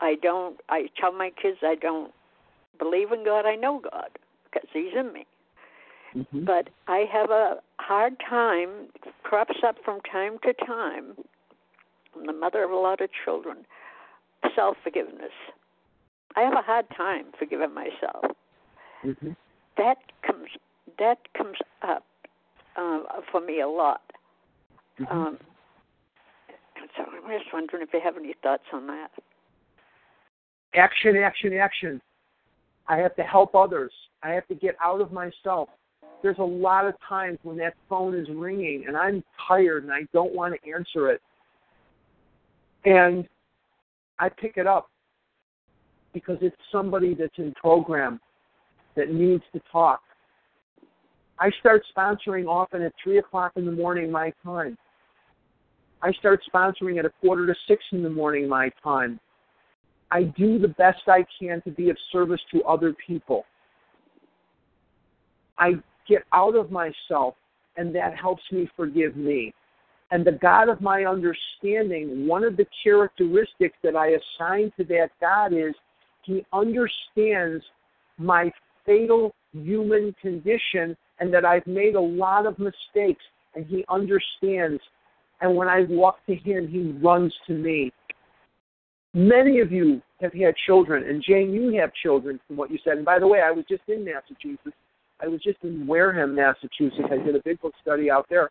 I 0.00 0.16
don't. 0.22 0.60
I 0.68 0.88
tell 0.98 1.12
my 1.12 1.30
kids 1.30 1.58
I 1.62 1.74
don't 1.74 2.12
believe 2.78 3.12
in 3.12 3.24
God. 3.24 3.46
I 3.46 3.54
know 3.54 3.80
God 3.80 4.10
because 4.44 4.68
He's 4.72 4.92
in 4.98 5.12
me. 5.12 5.26
Mm-hmm. 6.14 6.44
But 6.44 6.70
I 6.88 7.04
have 7.12 7.30
a 7.30 7.58
hard 7.78 8.14
time. 8.28 8.88
Crops 9.22 9.58
up 9.66 9.76
from 9.84 10.00
time 10.10 10.38
to 10.44 10.52
time. 10.52 11.14
I'm 12.16 12.26
the 12.26 12.32
mother 12.32 12.64
of 12.64 12.70
a 12.70 12.76
lot 12.76 13.00
of 13.00 13.10
children. 13.24 13.58
Self 14.56 14.76
forgiveness. 14.82 15.32
I 16.36 16.40
have 16.40 16.54
a 16.54 16.62
hard 16.62 16.86
time 16.96 17.26
forgiving 17.38 17.74
myself. 17.74 18.24
Mm-hmm. 19.04 19.30
That 19.76 19.98
comes. 20.26 20.48
That 20.98 21.18
comes 21.36 21.56
up 21.82 22.04
uh, 22.76 23.00
for 23.30 23.40
me 23.40 23.60
a 23.60 23.68
lot. 23.68 24.02
Mm-hmm. 25.00 25.12
Um, 25.12 25.38
so 26.96 27.04
I'm 27.04 27.38
just 27.38 27.52
wondering 27.52 27.82
if 27.82 27.90
you 27.92 28.00
have 28.02 28.16
any 28.16 28.34
thoughts 28.42 28.64
on 28.72 28.86
that. 28.88 29.10
Action, 30.74 31.16
action, 31.16 31.54
action. 31.54 32.00
I 32.88 32.96
have 32.96 33.14
to 33.16 33.22
help 33.22 33.54
others. 33.54 33.92
I 34.22 34.30
have 34.30 34.46
to 34.48 34.54
get 34.54 34.76
out 34.82 35.00
of 35.00 35.12
myself. 35.12 35.68
There's 36.22 36.38
a 36.38 36.44
lot 36.44 36.86
of 36.86 36.94
times 37.08 37.38
when 37.42 37.56
that 37.58 37.74
phone 37.88 38.14
is 38.14 38.26
ringing 38.30 38.84
and 38.86 38.96
I'm 38.96 39.24
tired 39.48 39.84
and 39.84 39.92
I 39.92 40.02
don't 40.12 40.34
want 40.34 40.54
to 40.54 40.70
answer 40.70 41.10
it. 41.10 41.20
And 42.84 43.26
I 44.18 44.28
pick 44.28 44.56
it 44.56 44.66
up 44.66 44.90
because 46.12 46.38
it's 46.40 46.56
somebody 46.70 47.14
that's 47.14 47.38
in 47.38 47.54
program 47.54 48.20
that 48.96 49.12
needs 49.12 49.44
to 49.52 49.60
talk. 49.70 50.00
I 51.38 51.50
start 51.60 51.82
sponsoring 51.96 52.46
often 52.46 52.82
at 52.82 52.92
3 53.02 53.18
o'clock 53.18 53.52
in 53.56 53.64
the 53.64 53.72
morning 53.72 54.10
my 54.10 54.32
time. 54.44 54.76
I 56.02 56.12
start 56.12 56.42
sponsoring 56.52 56.98
at 56.98 57.06
a 57.06 57.10
quarter 57.20 57.46
to 57.46 57.54
6 57.66 57.84
in 57.92 58.02
the 58.02 58.10
morning 58.10 58.48
my 58.48 58.70
time. 58.82 59.18
I 60.10 60.24
do 60.24 60.58
the 60.58 60.68
best 60.68 61.02
I 61.06 61.24
can 61.38 61.62
to 61.62 61.70
be 61.70 61.90
of 61.90 61.96
service 62.12 62.40
to 62.52 62.62
other 62.64 62.94
people. 63.06 63.44
I 65.58 65.74
get 66.08 66.22
out 66.32 66.56
of 66.56 66.70
myself, 66.70 67.34
and 67.76 67.94
that 67.94 68.16
helps 68.16 68.42
me 68.50 68.68
forgive 68.76 69.16
me. 69.16 69.54
And 70.10 70.24
the 70.26 70.32
God 70.32 70.68
of 70.68 70.80
my 70.80 71.04
understanding, 71.04 72.26
one 72.26 72.42
of 72.42 72.56
the 72.56 72.66
characteristics 72.82 73.76
that 73.84 73.94
I 73.94 74.08
assign 74.08 74.72
to 74.76 74.84
that 74.84 75.10
God 75.20 75.52
is 75.52 75.74
he 76.22 76.44
understands 76.52 77.62
my 78.18 78.50
fatal 78.84 79.34
human 79.52 80.14
condition 80.20 80.96
and 81.20 81.32
that 81.32 81.44
I've 81.44 81.66
made 81.66 81.94
a 81.94 82.00
lot 82.00 82.46
of 82.46 82.58
mistakes, 82.58 83.22
and 83.54 83.66
he 83.66 83.84
understands. 83.88 84.82
And 85.40 85.54
when 85.54 85.68
I 85.68 85.84
walk 85.88 86.24
to 86.26 86.34
him, 86.34 86.66
he 86.66 86.92
runs 87.02 87.32
to 87.46 87.52
me. 87.52 87.92
Many 89.12 89.60
of 89.60 89.72
you 89.72 90.00
have 90.20 90.32
had 90.32 90.54
children, 90.66 91.08
and 91.08 91.22
Jane, 91.26 91.52
you 91.52 91.76
have 91.80 91.92
children 91.94 92.38
from 92.46 92.56
what 92.56 92.70
you 92.70 92.78
said. 92.84 92.96
And 92.96 93.04
by 93.04 93.18
the 93.18 93.26
way, 93.26 93.40
I 93.40 93.50
was 93.50 93.64
just 93.68 93.82
in 93.88 94.04
Massachusetts. 94.04 94.76
I 95.20 95.26
was 95.26 95.42
just 95.42 95.58
in 95.62 95.86
Wareham, 95.86 96.34
Massachusetts. 96.34 97.08
I 97.10 97.16
did 97.16 97.34
a 97.34 97.42
big 97.44 97.60
book 97.60 97.74
study 97.82 98.10
out 98.10 98.26
there, 98.30 98.50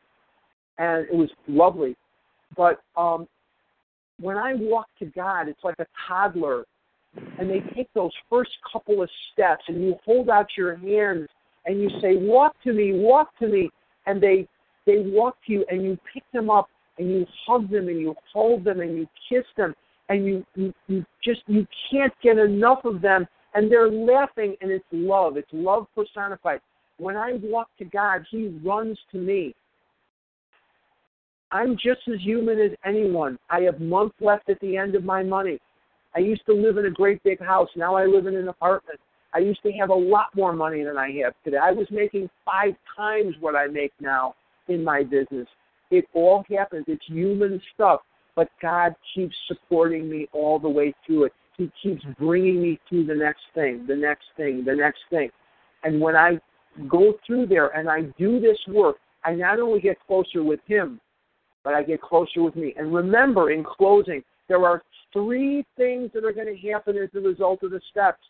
and 0.77 1.07
it 1.07 1.15
was 1.15 1.29
lovely. 1.47 1.95
But 2.57 2.81
um, 2.97 3.27
when 4.19 4.37
I 4.37 4.53
walk 4.55 4.87
to 4.99 5.05
God, 5.05 5.47
it's 5.47 5.63
like 5.63 5.79
a 5.79 5.85
toddler, 6.07 6.65
and 7.39 7.49
they 7.49 7.61
take 7.75 7.87
those 7.93 8.11
first 8.29 8.51
couple 8.71 9.01
of 9.01 9.09
steps, 9.33 9.63
and 9.67 9.83
you 9.83 9.95
hold 10.05 10.29
out 10.29 10.47
your 10.57 10.75
hands 10.75 11.27
and 11.65 11.81
you 11.81 11.89
say, 12.01 12.15
"Walk 12.15 12.55
to 12.63 12.73
me, 12.73 12.93
walk 12.93 13.37
to 13.39 13.47
me," 13.47 13.69
and 14.05 14.21
they 14.21 14.47
they 14.85 14.99
walk 14.99 15.37
to 15.45 15.53
you, 15.53 15.65
and 15.69 15.83
you 15.83 15.97
pick 16.11 16.23
them 16.33 16.49
up, 16.49 16.67
and 16.97 17.09
you 17.09 17.25
hug 17.45 17.69
them, 17.69 17.87
and 17.87 17.99
you 17.99 18.15
hold 18.33 18.63
them, 18.63 18.81
and 18.81 18.97
you 18.97 19.07
kiss 19.29 19.45
them, 19.55 19.75
and 20.09 20.25
you 20.25 20.45
you, 20.55 20.73
you 20.87 21.05
just 21.23 21.41
you 21.47 21.65
can't 21.91 22.13
get 22.21 22.37
enough 22.37 22.79
of 22.83 23.01
them, 23.01 23.27
and 23.53 23.71
they're 23.71 23.91
laughing, 23.91 24.55
and 24.61 24.71
it's 24.71 24.85
love, 24.91 25.37
it's 25.37 25.49
love 25.51 25.87
personified. 25.95 26.59
When 26.97 27.15
I 27.15 27.33
walk 27.41 27.69
to 27.77 27.85
God, 27.85 28.25
He 28.29 28.59
runs 28.63 28.97
to 29.11 29.17
me. 29.17 29.55
I'm 31.51 31.75
just 31.75 32.01
as 32.13 32.21
human 32.21 32.59
as 32.59 32.71
anyone. 32.85 33.39
I 33.49 33.61
have 33.61 33.79
months 33.79 34.15
left 34.19 34.49
at 34.49 34.59
the 34.59 34.77
end 34.77 34.95
of 34.95 35.03
my 35.03 35.23
money. 35.23 35.59
I 36.15 36.19
used 36.19 36.45
to 36.47 36.53
live 36.53 36.77
in 36.77 36.85
a 36.85 36.91
great 36.91 37.23
big 37.23 37.39
house. 37.39 37.69
Now 37.75 37.95
I 37.95 38.05
live 38.05 38.27
in 38.27 38.35
an 38.35 38.49
apartment. 38.49 38.99
I 39.33 39.39
used 39.39 39.61
to 39.63 39.71
have 39.73 39.89
a 39.89 39.95
lot 39.95 40.27
more 40.35 40.53
money 40.53 40.83
than 40.83 40.97
I 40.97 41.11
have 41.23 41.33
today. 41.43 41.57
I 41.57 41.71
was 41.71 41.87
making 41.91 42.29
five 42.45 42.73
times 42.95 43.35
what 43.39 43.55
I 43.55 43.67
make 43.67 43.93
now 43.99 44.35
in 44.67 44.83
my 44.83 45.03
business. 45.03 45.47
It 45.91 46.05
all 46.13 46.43
happens. 46.49 46.85
It's 46.87 47.05
human 47.07 47.61
stuff, 47.73 48.01
but 48.39 48.47
God 48.61 48.95
keeps 49.13 49.35
supporting 49.49 50.09
me 50.09 50.29
all 50.31 50.59
the 50.59 50.69
way 50.69 50.93
through 51.05 51.25
it. 51.25 51.33
He 51.57 51.69
keeps 51.83 52.01
bringing 52.17 52.61
me 52.61 52.79
through 52.87 53.05
the 53.05 53.13
next 53.13 53.41
thing, 53.53 53.85
the 53.85 53.97
next 53.97 54.27
thing, 54.37 54.63
the 54.63 54.73
next 54.73 55.01
thing. 55.09 55.29
And 55.83 55.99
when 55.99 56.15
I 56.15 56.39
go 56.87 57.15
through 57.27 57.47
there 57.47 57.67
and 57.77 57.89
I 57.89 58.03
do 58.17 58.39
this 58.39 58.57
work, 58.69 58.95
I 59.25 59.33
not 59.33 59.59
only 59.59 59.81
get 59.81 59.97
closer 60.07 60.41
with 60.41 60.61
Him, 60.67 61.01
but 61.65 61.73
I 61.73 61.83
get 61.83 62.01
closer 62.01 62.41
with 62.41 62.55
me. 62.55 62.73
And 62.77 62.93
remember, 62.93 63.51
in 63.51 63.61
closing, 63.61 64.23
there 64.47 64.65
are 64.65 64.83
three 65.11 65.65
things 65.75 66.09
that 66.13 66.23
are 66.23 66.31
going 66.31 66.47
to 66.47 66.69
happen 66.69 66.95
as 66.95 67.09
a 67.15 67.19
result 67.19 67.63
of 67.63 67.71
the 67.71 67.81
steps. 67.91 68.23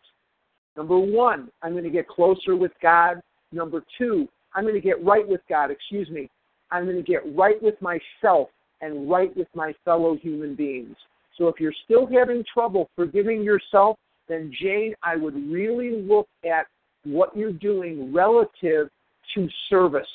Number 0.76 0.98
one, 0.98 1.52
I'm 1.62 1.70
going 1.70 1.84
to 1.84 1.90
get 1.90 2.08
closer 2.08 2.56
with 2.56 2.72
God. 2.82 3.20
Number 3.52 3.84
two, 3.96 4.28
I'm 4.56 4.64
going 4.64 4.74
to 4.74 4.80
get 4.80 5.04
right 5.04 5.28
with 5.28 5.42
God. 5.48 5.70
Excuse 5.70 6.10
me. 6.10 6.28
I'm 6.72 6.86
going 6.86 6.96
to 6.96 7.02
get 7.04 7.22
right 7.36 7.62
with 7.62 7.76
myself 7.80 8.48
and 8.80 9.10
right 9.10 9.34
with 9.36 9.48
my 9.54 9.74
fellow 9.84 10.16
human 10.16 10.54
beings. 10.54 10.96
So 11.36 11.48
if 11.48 11.60
you're 11.60 11.74
still 11.84 12.06
having 12.06 12.44
trouble 12.52 12.90
forgiving 12.96 13.42
yourself, 13.42 13.96
then 14.28 14.52
Jane, 14.60 14.94
I 15.02 15.16
would 15.16 15.34
really 15.50 16.02
look 16.02 16.28
at 16.44 16.66
what 17.04 17.36
you're 17.36 17.52
doing 17.52 18.12
relative 18.12 18.88
to 19.34 19.48
service, 19.68 20.06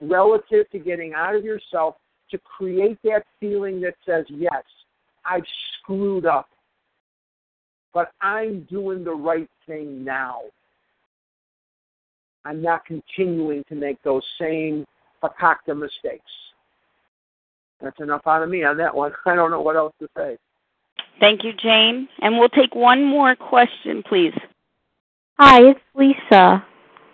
relative 0.00 0.68
to 0.70 0.78
getting 0.78 1.12
out 1.14 1.34
of 1.34 1.44
yourself 1.44 1.96
to 2.30 2.38
create 2.38 2.98
that 3.04 3.24
feeling 3.40 3.80
that 3.82 3.94
says, 4.04 4.24
yes, 4.28 4.62
I've 5.24 5.44
screwed 5.82 6.26
up, 6.26 6.48
but 7.92 8.12
I'm 8.20 8.66
doing 8.70 9.04
the 9.04 9.14
right 9.14 9.48
thing 9.66 10.04
now. 10.04 10.40
I'm 12.44 12.62
not 12.62 12.84
continuing 12.84 13.64
to 13.68 13.74
make 13.74 14.02
those 14.02 14.22
same 14.40 14.84
fakakta 15.22 15.76
mistakes. 15.76 16.30
That's 17.80 17.98
enough 18.00 18.22
out 18.26 18.42
of 18.42 18.48
me 18.48 18.64
on 18.64 18.76
that 18.78 18.94
one. 18.94 19.12
I 19.26 19.34
don't 19.34 19.50
know 19.50 19.60
what 19.60 19.76
else 19.76 19.92
to 20.00 20.08
say. 20.16 20.36
Thank 21.20 21.44
you, 21.44 21.52
Jane. 21.52 22.08
And 22.20 22.38
we'll 22.38 22.48
take 22.48 22.74
one 22.74 23.04
more 23.04 23.34
question, 23.34 24.02
please. 24.06 24.34
Hi, 25.38 25.60
it's 25.70 25.80
Lisa. 25.94 26.64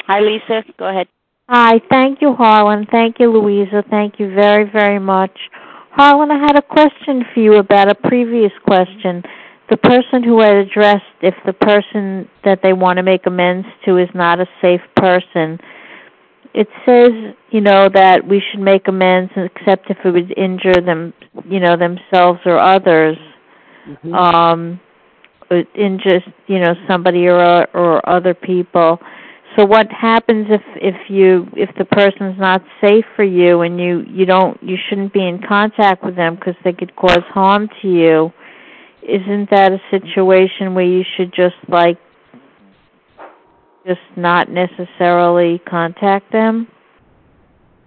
Hi, 0.07 0.21
Lisa. 0.21 0.65
Go 0.79 0.89
ahead. 0.89 1.09
Hi, 1.49 1.81
thank 1.91 2.21
you, 2.23 2.35
Harlan. 2.35 2.87
Thank 2.91 3.17
you, 3.19 3.31
Louisa. 3.31 3.85
Thank 3.91 4.19
you 4.19 4.35
very, 4.35 4.69
very 4.71 4.99
much. 4.99 5.37
Harlan, 5.91 6.31
I 6.31 6.39
had 6.39 6.57
a 6.57 6.63
question 6.63 7.25
for 7.35 7.41
you 7.41 7.57
about 7.57 7.91
a 7.91 7.95
previous 7.95 8.53
question. 8.65 9.23
The 9.69 9.77
person 9.77 10.23
who 10.23 10.41
had 10.41 10.55
addressed 10.55 11.05
if 11.21 11.35
the 11.45 11.53
person 11.53 12.29
that 12.45 12.61
they 12.63 12.73
want 12.73 12.97
to 12.97 13.03
make 13.03 13.27
amends 13.27 13.67
to 13.85 13.99
is 13.99 14.09
not 14.15 14.41
a 14.41 14.47
safe 14.61 14.81
person. 14.97 15.59
It 16.55 16.69
says, 16.85 17.35
you 17.51 17.61
know, 17.61 17.89
that 17.95 18.27
we 18.27 18.43
should 18.51 18.61
make 18.61 18.89
amends 18.89 19.33
except 19.37 19.91
if 19.91 19.99
it 20.05 20.11
would 20.11 20.37
injure 20.37 20.81
them, 20.81 21.15
you 21.49 21.61
know, 21.61 21.77
themselves 21.77 22.41
or 22.45 22.59
others. 22.59 23.17
Mm-hmm. 23.89 24.15
Um, 24.15 24.81
in 25.75 25.99
just 25.99 26.27
you 26.47 26.59
know 26.59 26.75
somebody 26.89 27.27
or 27.27 27.67
or 27.75 28.09
other 28.09 28.35
people. 28.35 28.99
So 29.57 29.67
what 29.67 29.91
happens 29.91 30.47
if 30.49 30.63
if 30.77 31.11
you 31.11 31.47
if 31.55 31.71
the 31.77 31.85
person's 31.85 32.39
not 32.39 32.63
safe 32.81 33.05
for 33.17 33.25
you 33.25 33.61
and 33.63 33.79
you 33.79 34.05
you 34.09 34.25
don't 34.25 34.61
you 34.63 34.77
shouldn't 34.89 35.13
be 35.13 35.27
in 35.27 35.41
contact 35.47 36.05
with 36.05 36.17
them 36.17 36.37
because 36.37 36.55
they 36.65 36.73
could 36.73 36.95
cause 36.97 37.23
harm 37.29 37.69
to 37.83 37.89
you? 37.89 38.33
Isn't 39.03 39.51
that 39.51 39.73
a 39.73 39.81
situation 39.91 40.75
where 40.75 40.85
you 40.85 41.03
should 41.17 41.35
just 41.35 41.57
like 41.69 41.99
just 43.87 44.01
not 44.17 44.49
necessarily 44.51 45.61
contact 45.69 46.31
them? 46.33 46.69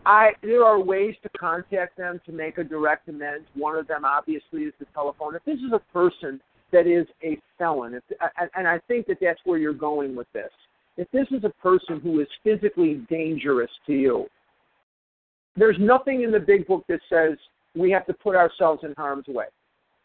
I 0.05 0.31
there 0.43 0.63
are 0.63 0.79
ways 0.79 1.15
to 1.23 1.29
contact 1.37 1.97
them 1.97 2.21
to 2.25 2.31
make 2.31 2.57
a 2.57 2.63
direct 2.63 3.07
amends. 3.09 3.47
One 3.55 3.75
of 3.75 3.87
them 3.87 4.05
obviously 4.05 4.61
is 4.63 4.73
the 4.79 4.85
telephone. 4.93 5.35
If 5.35 5.43
this 5.45 5.57
is 5.57 5.73
a 5.73 5.81
person 5.91 6.39
that 6.71 6.87
is 6.87 7.07
a 7.23 7.39
felon, 7.57 7.95
if, 7.95 8.03
and 8.55 8.67
I 8.67 8.79
think 8.87 9.07
that 9.07 9.17
that's 9.21 9.39
where 9.45 9.57
you're 9.57 9.73
going 9.73 10.15
with 10.15 10.27
this. 10.33 10.51
If 10.97 11.09
this 11.11 11.27
is 11.31 11.43
a 11.43 11.49
person 11.61 11.99
who 11.99 12.19
is 12.21 12.27
physically 12.43 13.05
dangerous 13.09 13.71
to 13.87 13.93
you, 13.93 14.25
there's 15.57 15.77
nothing 15.79 16.23
in 16.23 16.31
the 16.31 16.39
big 16.39 16.67
book 16.67 16.85
that 16.87 16.99
says 17.09 17.37
we 17.75 17.91
have 17.91 18.05
to 18.05 18.13
put 18.13 18.35
ourselves 18.35 18.83
in 18.83 18.93
harm's 18.97 19.27
way. 19.27 19.45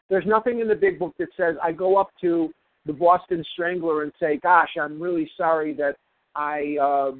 There's 0.09 0.25
nothing 0.25 0.59
in 0.59 0.67
the 0.67 0.75
big 0.75 0.99
book 0.99 1.13
that 1.19 1.29
says 1.37 1.55
I 1.63 1.71
go 1.71 1.97
up 1.97 2.09
to 2.21 2.51
the 2.85 2.93
Boston 2.93 3.43
Strangler 3.53 4.03
and 4.03 4.11
say, 4.19 4.37
"Gosh, 4.37 4.71
I'm 4.79 5.01
really 5.01 5.29
sorry 5.37 5.73
that 5.73 5.95
I 6.35 6.77
uh, 6.81 7.11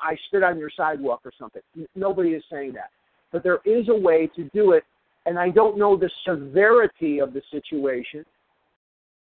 I 0.00 0.16
spit 0.26 0.42
on 0.42 0.58
your 0.58 0.70
sidewalk 0.76 1.20
or 1.24 1.32
something." 1.38 1.62
Nobody 1.94 2.30
is 2.30 2.42
saying 2.50 2.72
that, 2.74 2.90
but 3.32 3.42
there 3.42 3.60
is 3.64 3.88
a 3.88 3.94
way 3.94 4.30
to 4.36 4.44
do 4.54 4.72
it 4.72 4.84
and 5.26 5.38
I 5.38 5.50
don't 5.50 5.78
know 5.78 5.96
the 5.96 6.10
severity 6.26 7.20
of 7.20 7.32
the 7.32 7.42
situation, 7.50 8.24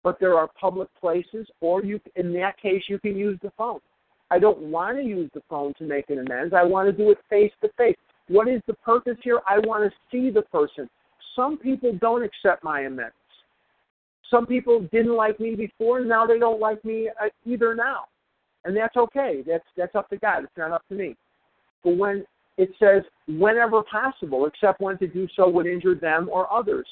but 0.02 0.18
there 0.20 0.36
are 0.36 0.48
public 0.60 0.88
places, 1.00 1.48
or 1.60 1.84
you, 1.84 2.00
in 2.16 2.32
that 2.34 2.60
case, 2.60 2.82
you 2.88 2.98
can 2.98 3.16
use 3.16 3.38
the 3.42 3.52
phone. 3.56 3.80
I 4.30 4.38
don't 4.38 4.58
want 4.58 4.96
to 4.98 5.04
use 5.04 5.30
the 5.34 5.42
phone 5.48 5.74
to 5.78 5.84
make 5.84 6.08
an 6.08 6.18
amends. 6.18 6.54
I 6.54 6.64
want 6.64 6.88
to 6.88 6.92
do 6.92 7.10
it 7.10 7.18
face 7.28 7.52
to 7.62 7.68
face. 7.76 7.96
What 8.28 8.48
is 8.48 8.62
the 8.66 8.74
purpose 8.74 9.18
here? 9.22 9.40
I 9.46 9.58
want 9.58 9.84
to 9.84 9.90
see 10.10 10.30
the 10.30 10.42
person. 10.42 10.88
Some 11.36 11.58
people 11.58 11.92
don't 12.00 12.22
accept 12.22 12.64
my 12.64 12.82
amends. 12.82 13.14
Some 14.32 14.46
people 14.46 14.80
didn't 14.90 15.14
like 15.14 15.38
me 15.38 15.54
before, 15.54 15.98
and 15.98 16.08
now 16.08 16.26
they 16.26 16.38
don't 16.38 16.58
like 16.58 16.82
me 16.86 17.10
uh, 17.22 17.28
either 17.44 17.74
now, 17.74 18.04
and 18.64 18.74
that's 18.74 18.96
okay. 18.96 19.44
That's 19.46 19.64
that's 19.76 19.94
up 19.94 20.08
to 20.08 20.16
God. 20.16 20.44
It's 20.44 20.56
not 20.56 20.72
up 20.72 20.88
to 20.88 20.94
me. 20.94 21.16
But 21.84 21.98
when 21.98 22.24
it 22.56 22.70
says 22.80 23.02
whenever 23.28 23.82
possible, 23.82 24.46
except 24.46 24.80
when 24.80 24.96
to 24.98 25.06
do 25.06 25.28
so 25.36 25.48
would 25.50 25.66
injure 25.66 25.94
them 25.94 26.30
or 26.32 26.50
others, 26.50 26.86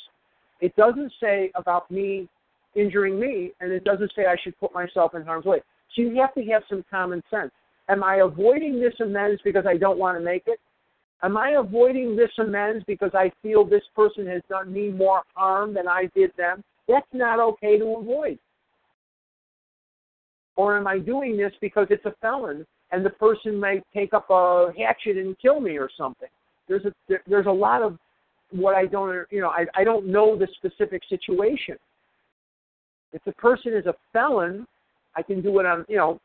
it 0.61 0.77
doesn't 0.77 1.13
say 1.19 1.51
about 1.55 1.91
me 1.91 2.29
injuring 2.77 3.19
me, 3.19 3.53
and 3.61 3.73
it 3.73 3.85
doesn't 3.85 4.13
say 4.15 4.27
I 4.27 4.37
should 4.45 4.59
put 4.61 4.75
myself 4.75 5.15
in 5.15 5.23
harm's 5.23 5.47
way. 5.47 5.63
So 5.97 6.03
you 6.03 6.21
have 6.21 6.35
to 6.35 6.45
have 6.53 6.63
some 6.69 6.85
common 6.91 7.23
sense. 7.31 7.53
Am 7.89 8.05
I 8.05 8.17
avoiding 8.17 8.81
this 8.81 8.95
amends 9.01 9.41
because 9.43 9.65
I 9.67 9.79
don't 9.79 9.99
want 9.99 10.19
to 10.19 10.23
make 10.23 10.45
it? 10.47 10.61
Am 11.23 11.37
I 11.37 11.51
avoiding 11.59 12.17
this 12.17 12.31
amends 12.39 12.85
because 12.87 13.11
I 13.15 13.33
feel 13.43 13.65
this 13.65 13.83
person 13.97 14.27
has 14.27 14.43
done 14.49 14.73
me 14.73 14.91
more 14.91 15.23
harm 15.35 15.75
than 15.75 15.89
I 15.89 16.09
did 16.15 16.33
them? 16.37 16.63
That's 16.91 17.07
not 17.13 17.39
okay 17.39 17.79
to 17.79 17.85
avoid. 17.97 18.39
Or 20.57 20.77
am 20.77 20.87
I 20.87 20.99
doing 20.99 21.37
this 21.37 21.53
because 21.61 21.87
it's 21.89 22.05
a 22.05 22.15
felon 22.21 22.67
and 22.91 23.07
the 23.07 23.11
person 23.11 23.59
may 23.61 23.81
take 23.95 24.13
up 24.13 24.29
a 24.29 24.73
hatchet 24.77 25.17
and 25.17 25.39
kill 25.39 25.61
me 25.61 25.79
or 25.79 25.89
something? 25.97 26.29
There's 26.69 26.85
a 26.85 26.93
there's 27.27 27.47
a 27.47 27.53
lot 27.53 27.83
of 27.83 27.99
what 28.51 28.75
I 28.75 28.87
don't 28.87 29.27
you 29.31 29.41
know 29.41 29.51
I 29.51 29.67
I 29.75 29.85
don't 29.85 30.07
know 30.07 30.37
the 30.37 30.49
specific 30.57 31.03
situation. 31.09 31.77
If 33.13 33.23
the 33.25 33.33
person 33.33 33.73
is 33.73 33.87
a 33.87 33.95
felon, 34.13 34.67
I 35.17 35.23
can 35.23 35.41
do 35.41 35.61
it 35.61 35.67
on 35.67 35.85
you 35.89 35.97
know 35.97 36.21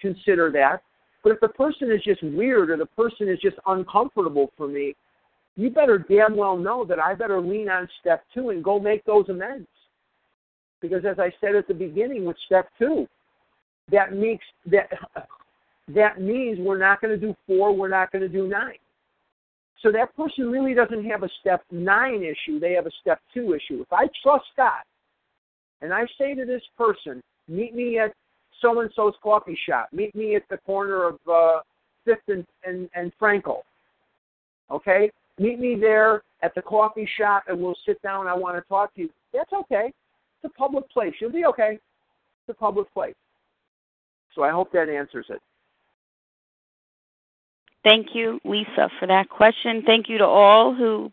consider 0.00 0.50
that. 0.52 0.82
But 1.22 1.32
if 1.32 1.40
the 1.40 1.48
person 1.48 1.90
is 1.90 2.02
just 2.02 2.22
weird 2.22 2.68
or 2.68 2.76
the 2.76 2.86
person 2.86 3.28
is 3.28 3.38
just 3.40 3.56
uncomfortable 3.66 4.52
for 4.58 4.68
me, 4.68 4.94
you 5.56 5.70
better 5.70 5.98
damn 5.98 6.36
well 6.36 6.56
know 6.56 6.84
that 6.84 6.98
I 6.98 7.14
better 7.14 7.40
lean 7.40 7.68
on 7.68 7.88
step 8.00 8.24
two 8.32 8.50
and 8.50 8.62
go 8.62 8.78
make 8.78 9.04
those 9.04 9.28
amends. 9.28 9.68
Because 10.80 11.04
as 11.04 11.18
I 11.18 11.32
said 11.40 11.54
at 11.54 11.68
the 11.68 11.74
beginning 11.74 12.24
with 12.24 12.36
step 12.46 12.68
two, 12.78 13.06
that 13.90 14.12
makes 14.12 14.44
that 14.66 14.88
that 15.88 16.20
means 16.20 16.58
we're 16.58 16.78
not 16.78 17.00
going 17.00 17.18
to 17.18 17.26
do 17.26 17.34
four, 17.46 17.74
we're 17.74 17.88
not 17.88 18.10
going 18.10 18.22
to 18.22 18.28
do 18.28 18.48
nine. 18.48 18.78
So 19.82 19.92
that 19.92 20.16
person 20.16 20.50
really 20.50 20.74
doesn't 20.74 21.04
have 21.04 21.22
a 21.22 21.28
step 21.40 21.62
nine 21.70 22.22
issue, 22.22 22.58
they 22.58 22.72
have 22.72 22.86
a 22.86 22.90
step 23.00 23.20
two 23.32 23.54
issue. 23.54 23.82
If 23.82 23.92
I 23.92 24.06
trust 24.22 24.46
God 24.56 24.82
and 25.82 25.92
I 25.92 26.06
say 26.18 26.34
to 26.34 26.44
this 26.44 26.62
person, 26.76 27.22
meet 27.48 27.74
me 27.74 27.98
at 27.98 28.12
so 28.62 28.80
and 28.80 28.90
so's 28.96 29.14
coffee 29.22 29.58
shop, 29.68 29.88
meet 29.92 30.14
me 30.14 30.36
at 30.36 30.42
the 30.48 30.56
corner 30.58 31.04
of 31.04 31.18
uh, 31.30 31.60
Fifth 32.04 32.28
and, 32.28 32.46
and, 32.64 32.88
and 32.94 33.12
Frankel. 33.20 33.60
Okay? 34.70 35.10
Meet 35.38 35.58
me 35.58 35.76
there 35.80 36.22
at 36.42 36.54
the 36.54 36.62
coffee 36.62 37.08
shop 37.18 37.44
and 37.48 37.58
we'll 37.60 37.76
sit 37.86 38.00
down. 38.02 38.26
I 38.26 38.34
want 38.34 38.56
to 38.56 38.68
talk 38.68 38.94
to 38.94 39.02
you. 39.02 39.10
That's 39.32 39.52
okay. 39.52 39.92
It's 40.42 40.52
a 40.54 40.58
public 40.58 40.88
place. 40.90 41.14
You'll 41.20 41.32
be 41.32 41.44
okay. 41.46 41.72
It's 41.72 42.48
a 42.48 42.54
public 42.54 42.92
place. 42.94 43.14
So 44.34 44.42
I 44.42 44.50
hope 44.50 44.72
that 44.72 44.88
answers 44.88 45.26
it. 45.28 45.40
Thank 47.84 48.14
you, 48.14 48.40
Lisa, 48.44 48.90
for 48.98 49.06
that 49.06 49.28
question. 49.28 49.82
Thank 49.84 50.08
you 50.08 50.18
to 50.18 50.26
all 50.26 50.74
who 50.74 51.12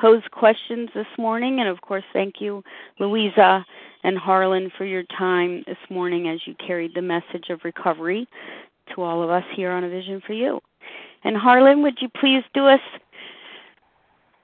posed 0.00 0.30
questions 0.30 0.88
this 0.94 1.06
morning. 1.18 1.60
And 1.60 1.68
of 1.68 1.80
course, 1.80 2.04
thank 2.12 2.40
you, 2.40 2.62
Louisa 3.00 3.64
and 4.04 4.18
Harlan, 4.18 4.70
for 4.76 4.84
your 4.84 5.02
time 5.18 5.64
this 5.66 5.78
morning 5.90 6.28
as 6.28 6.40
you 6.46 6.54
carried 6.64 6.92
the 6.94 7.02
message 7.02 7.50
of 7.50 7.60
recovery 7.64 8.28
to 8.94 9.02
all 9.02 9.22
of 9.22 9.30
us 9.30 9.44
here 9.54 9.72
on 9.72 9.84
A 9.84 9.88
Vision 9.88 10.22
for 10.26 10.34
You. 10.34 10.60
And 11.24 11.36
Harlan, 11.36 11.82
would 11.82 11.98
you 12.00 12.08
please 12.20 12.44
do 12.52 12.66
us 12.66 12.80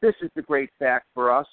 This 0.00 0.14
is 0.22 0.30
the 0.34 0.42
great 0.42 0.70
fact 0.78 1.06
for 1.14 1.32
us. 1.32 1.46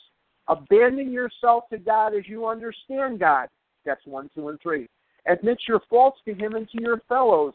Abandon 0.48 1.12
yourself 1.12 1.64
to 1.72 1.78
God 1.78 2.14
as 2.16 2.28
you 2.28 2.48
understand 2.48 3.20
God. 3.20 3.50
Steps 3.82 4.06
one, 4.06 4.30
two, 4.36 4.50
and 4.50 4.60
three. 4.62 4.88
Admit 5.28 5.58
your 5.68 5.82
faults 5.90 6.20
to 6.26 6.34
Him 6.34 6.54
and 6.54 6.70
to 6.70 6.82
your 6.82 7.02
fellows. 7.10 7.54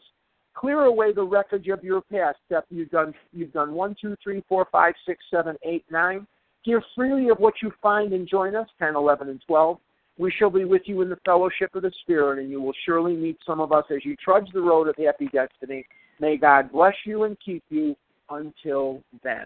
Clear 0.53 0.81
away 0.81 1.13
the 1.13 1.23
wreckage 1.23 1.69
of 1.69 1.83
your 1.83 2.01
past. 2.01 2.37
Step 2.45 2.65
you've 2.69 2.89
done 2.89 3.13
you've 3.31 3.53
done 3.53 3.73
one, 3.73 3.95
two, 3.99 4.15
three, 4.21 4.43
four, 4.49 4.67
five, 4.71 4.93
six, 5.05 5.23
seven, 5.31 5.55
eight, 5.63 5.85
nine. 5.89 6.27
Give 6.65 6.81
freely 6.95 7.29
of 7.29 7.39
what 7.39 7.55
you 7.63 7.71
find 7.81 8.13
and 8.13 8.27
join 8.27 8.55
us, 8.55 8.67
10, 8.77 8.95
11, 8.95 9.29
and 9.29 9.41
12. 9.47 9.79
We 10.19 10.31
shall 10.31 10.51
be 10.51 10.65
with 10.65 10.83
you 10.85 11.01
in 11.01 11.09
the 11.09 11.17
fellowship 11.25 11.73
of 11.73 11.81
the 11.81 11.91
Spirit, 12.01 12.37
and 12.39 12.51
you 12.51 12.61
will 12.61 12.75
surely 12.85 13.15
meet 13.15 13.37
some 13.45 13.59
of 13.59 13.71
us 13.71 13.85
as 13.89 14.05
you 14.05 14.15
trudge 14.17 14.47
the 14.53 14.61
road 14.61 14.87
of 14.87 14.95
happy 15.03 15.27
destiny. 15.33 15.85
May 16.19 16.37
God 16.37 16.71
bless 16.71 16.93
you 17.03 17.23
and 17.23 17.35
keep 17.43 17.63
you 17.69 17.95
until 18.29 19.01
then. 19.23 19.45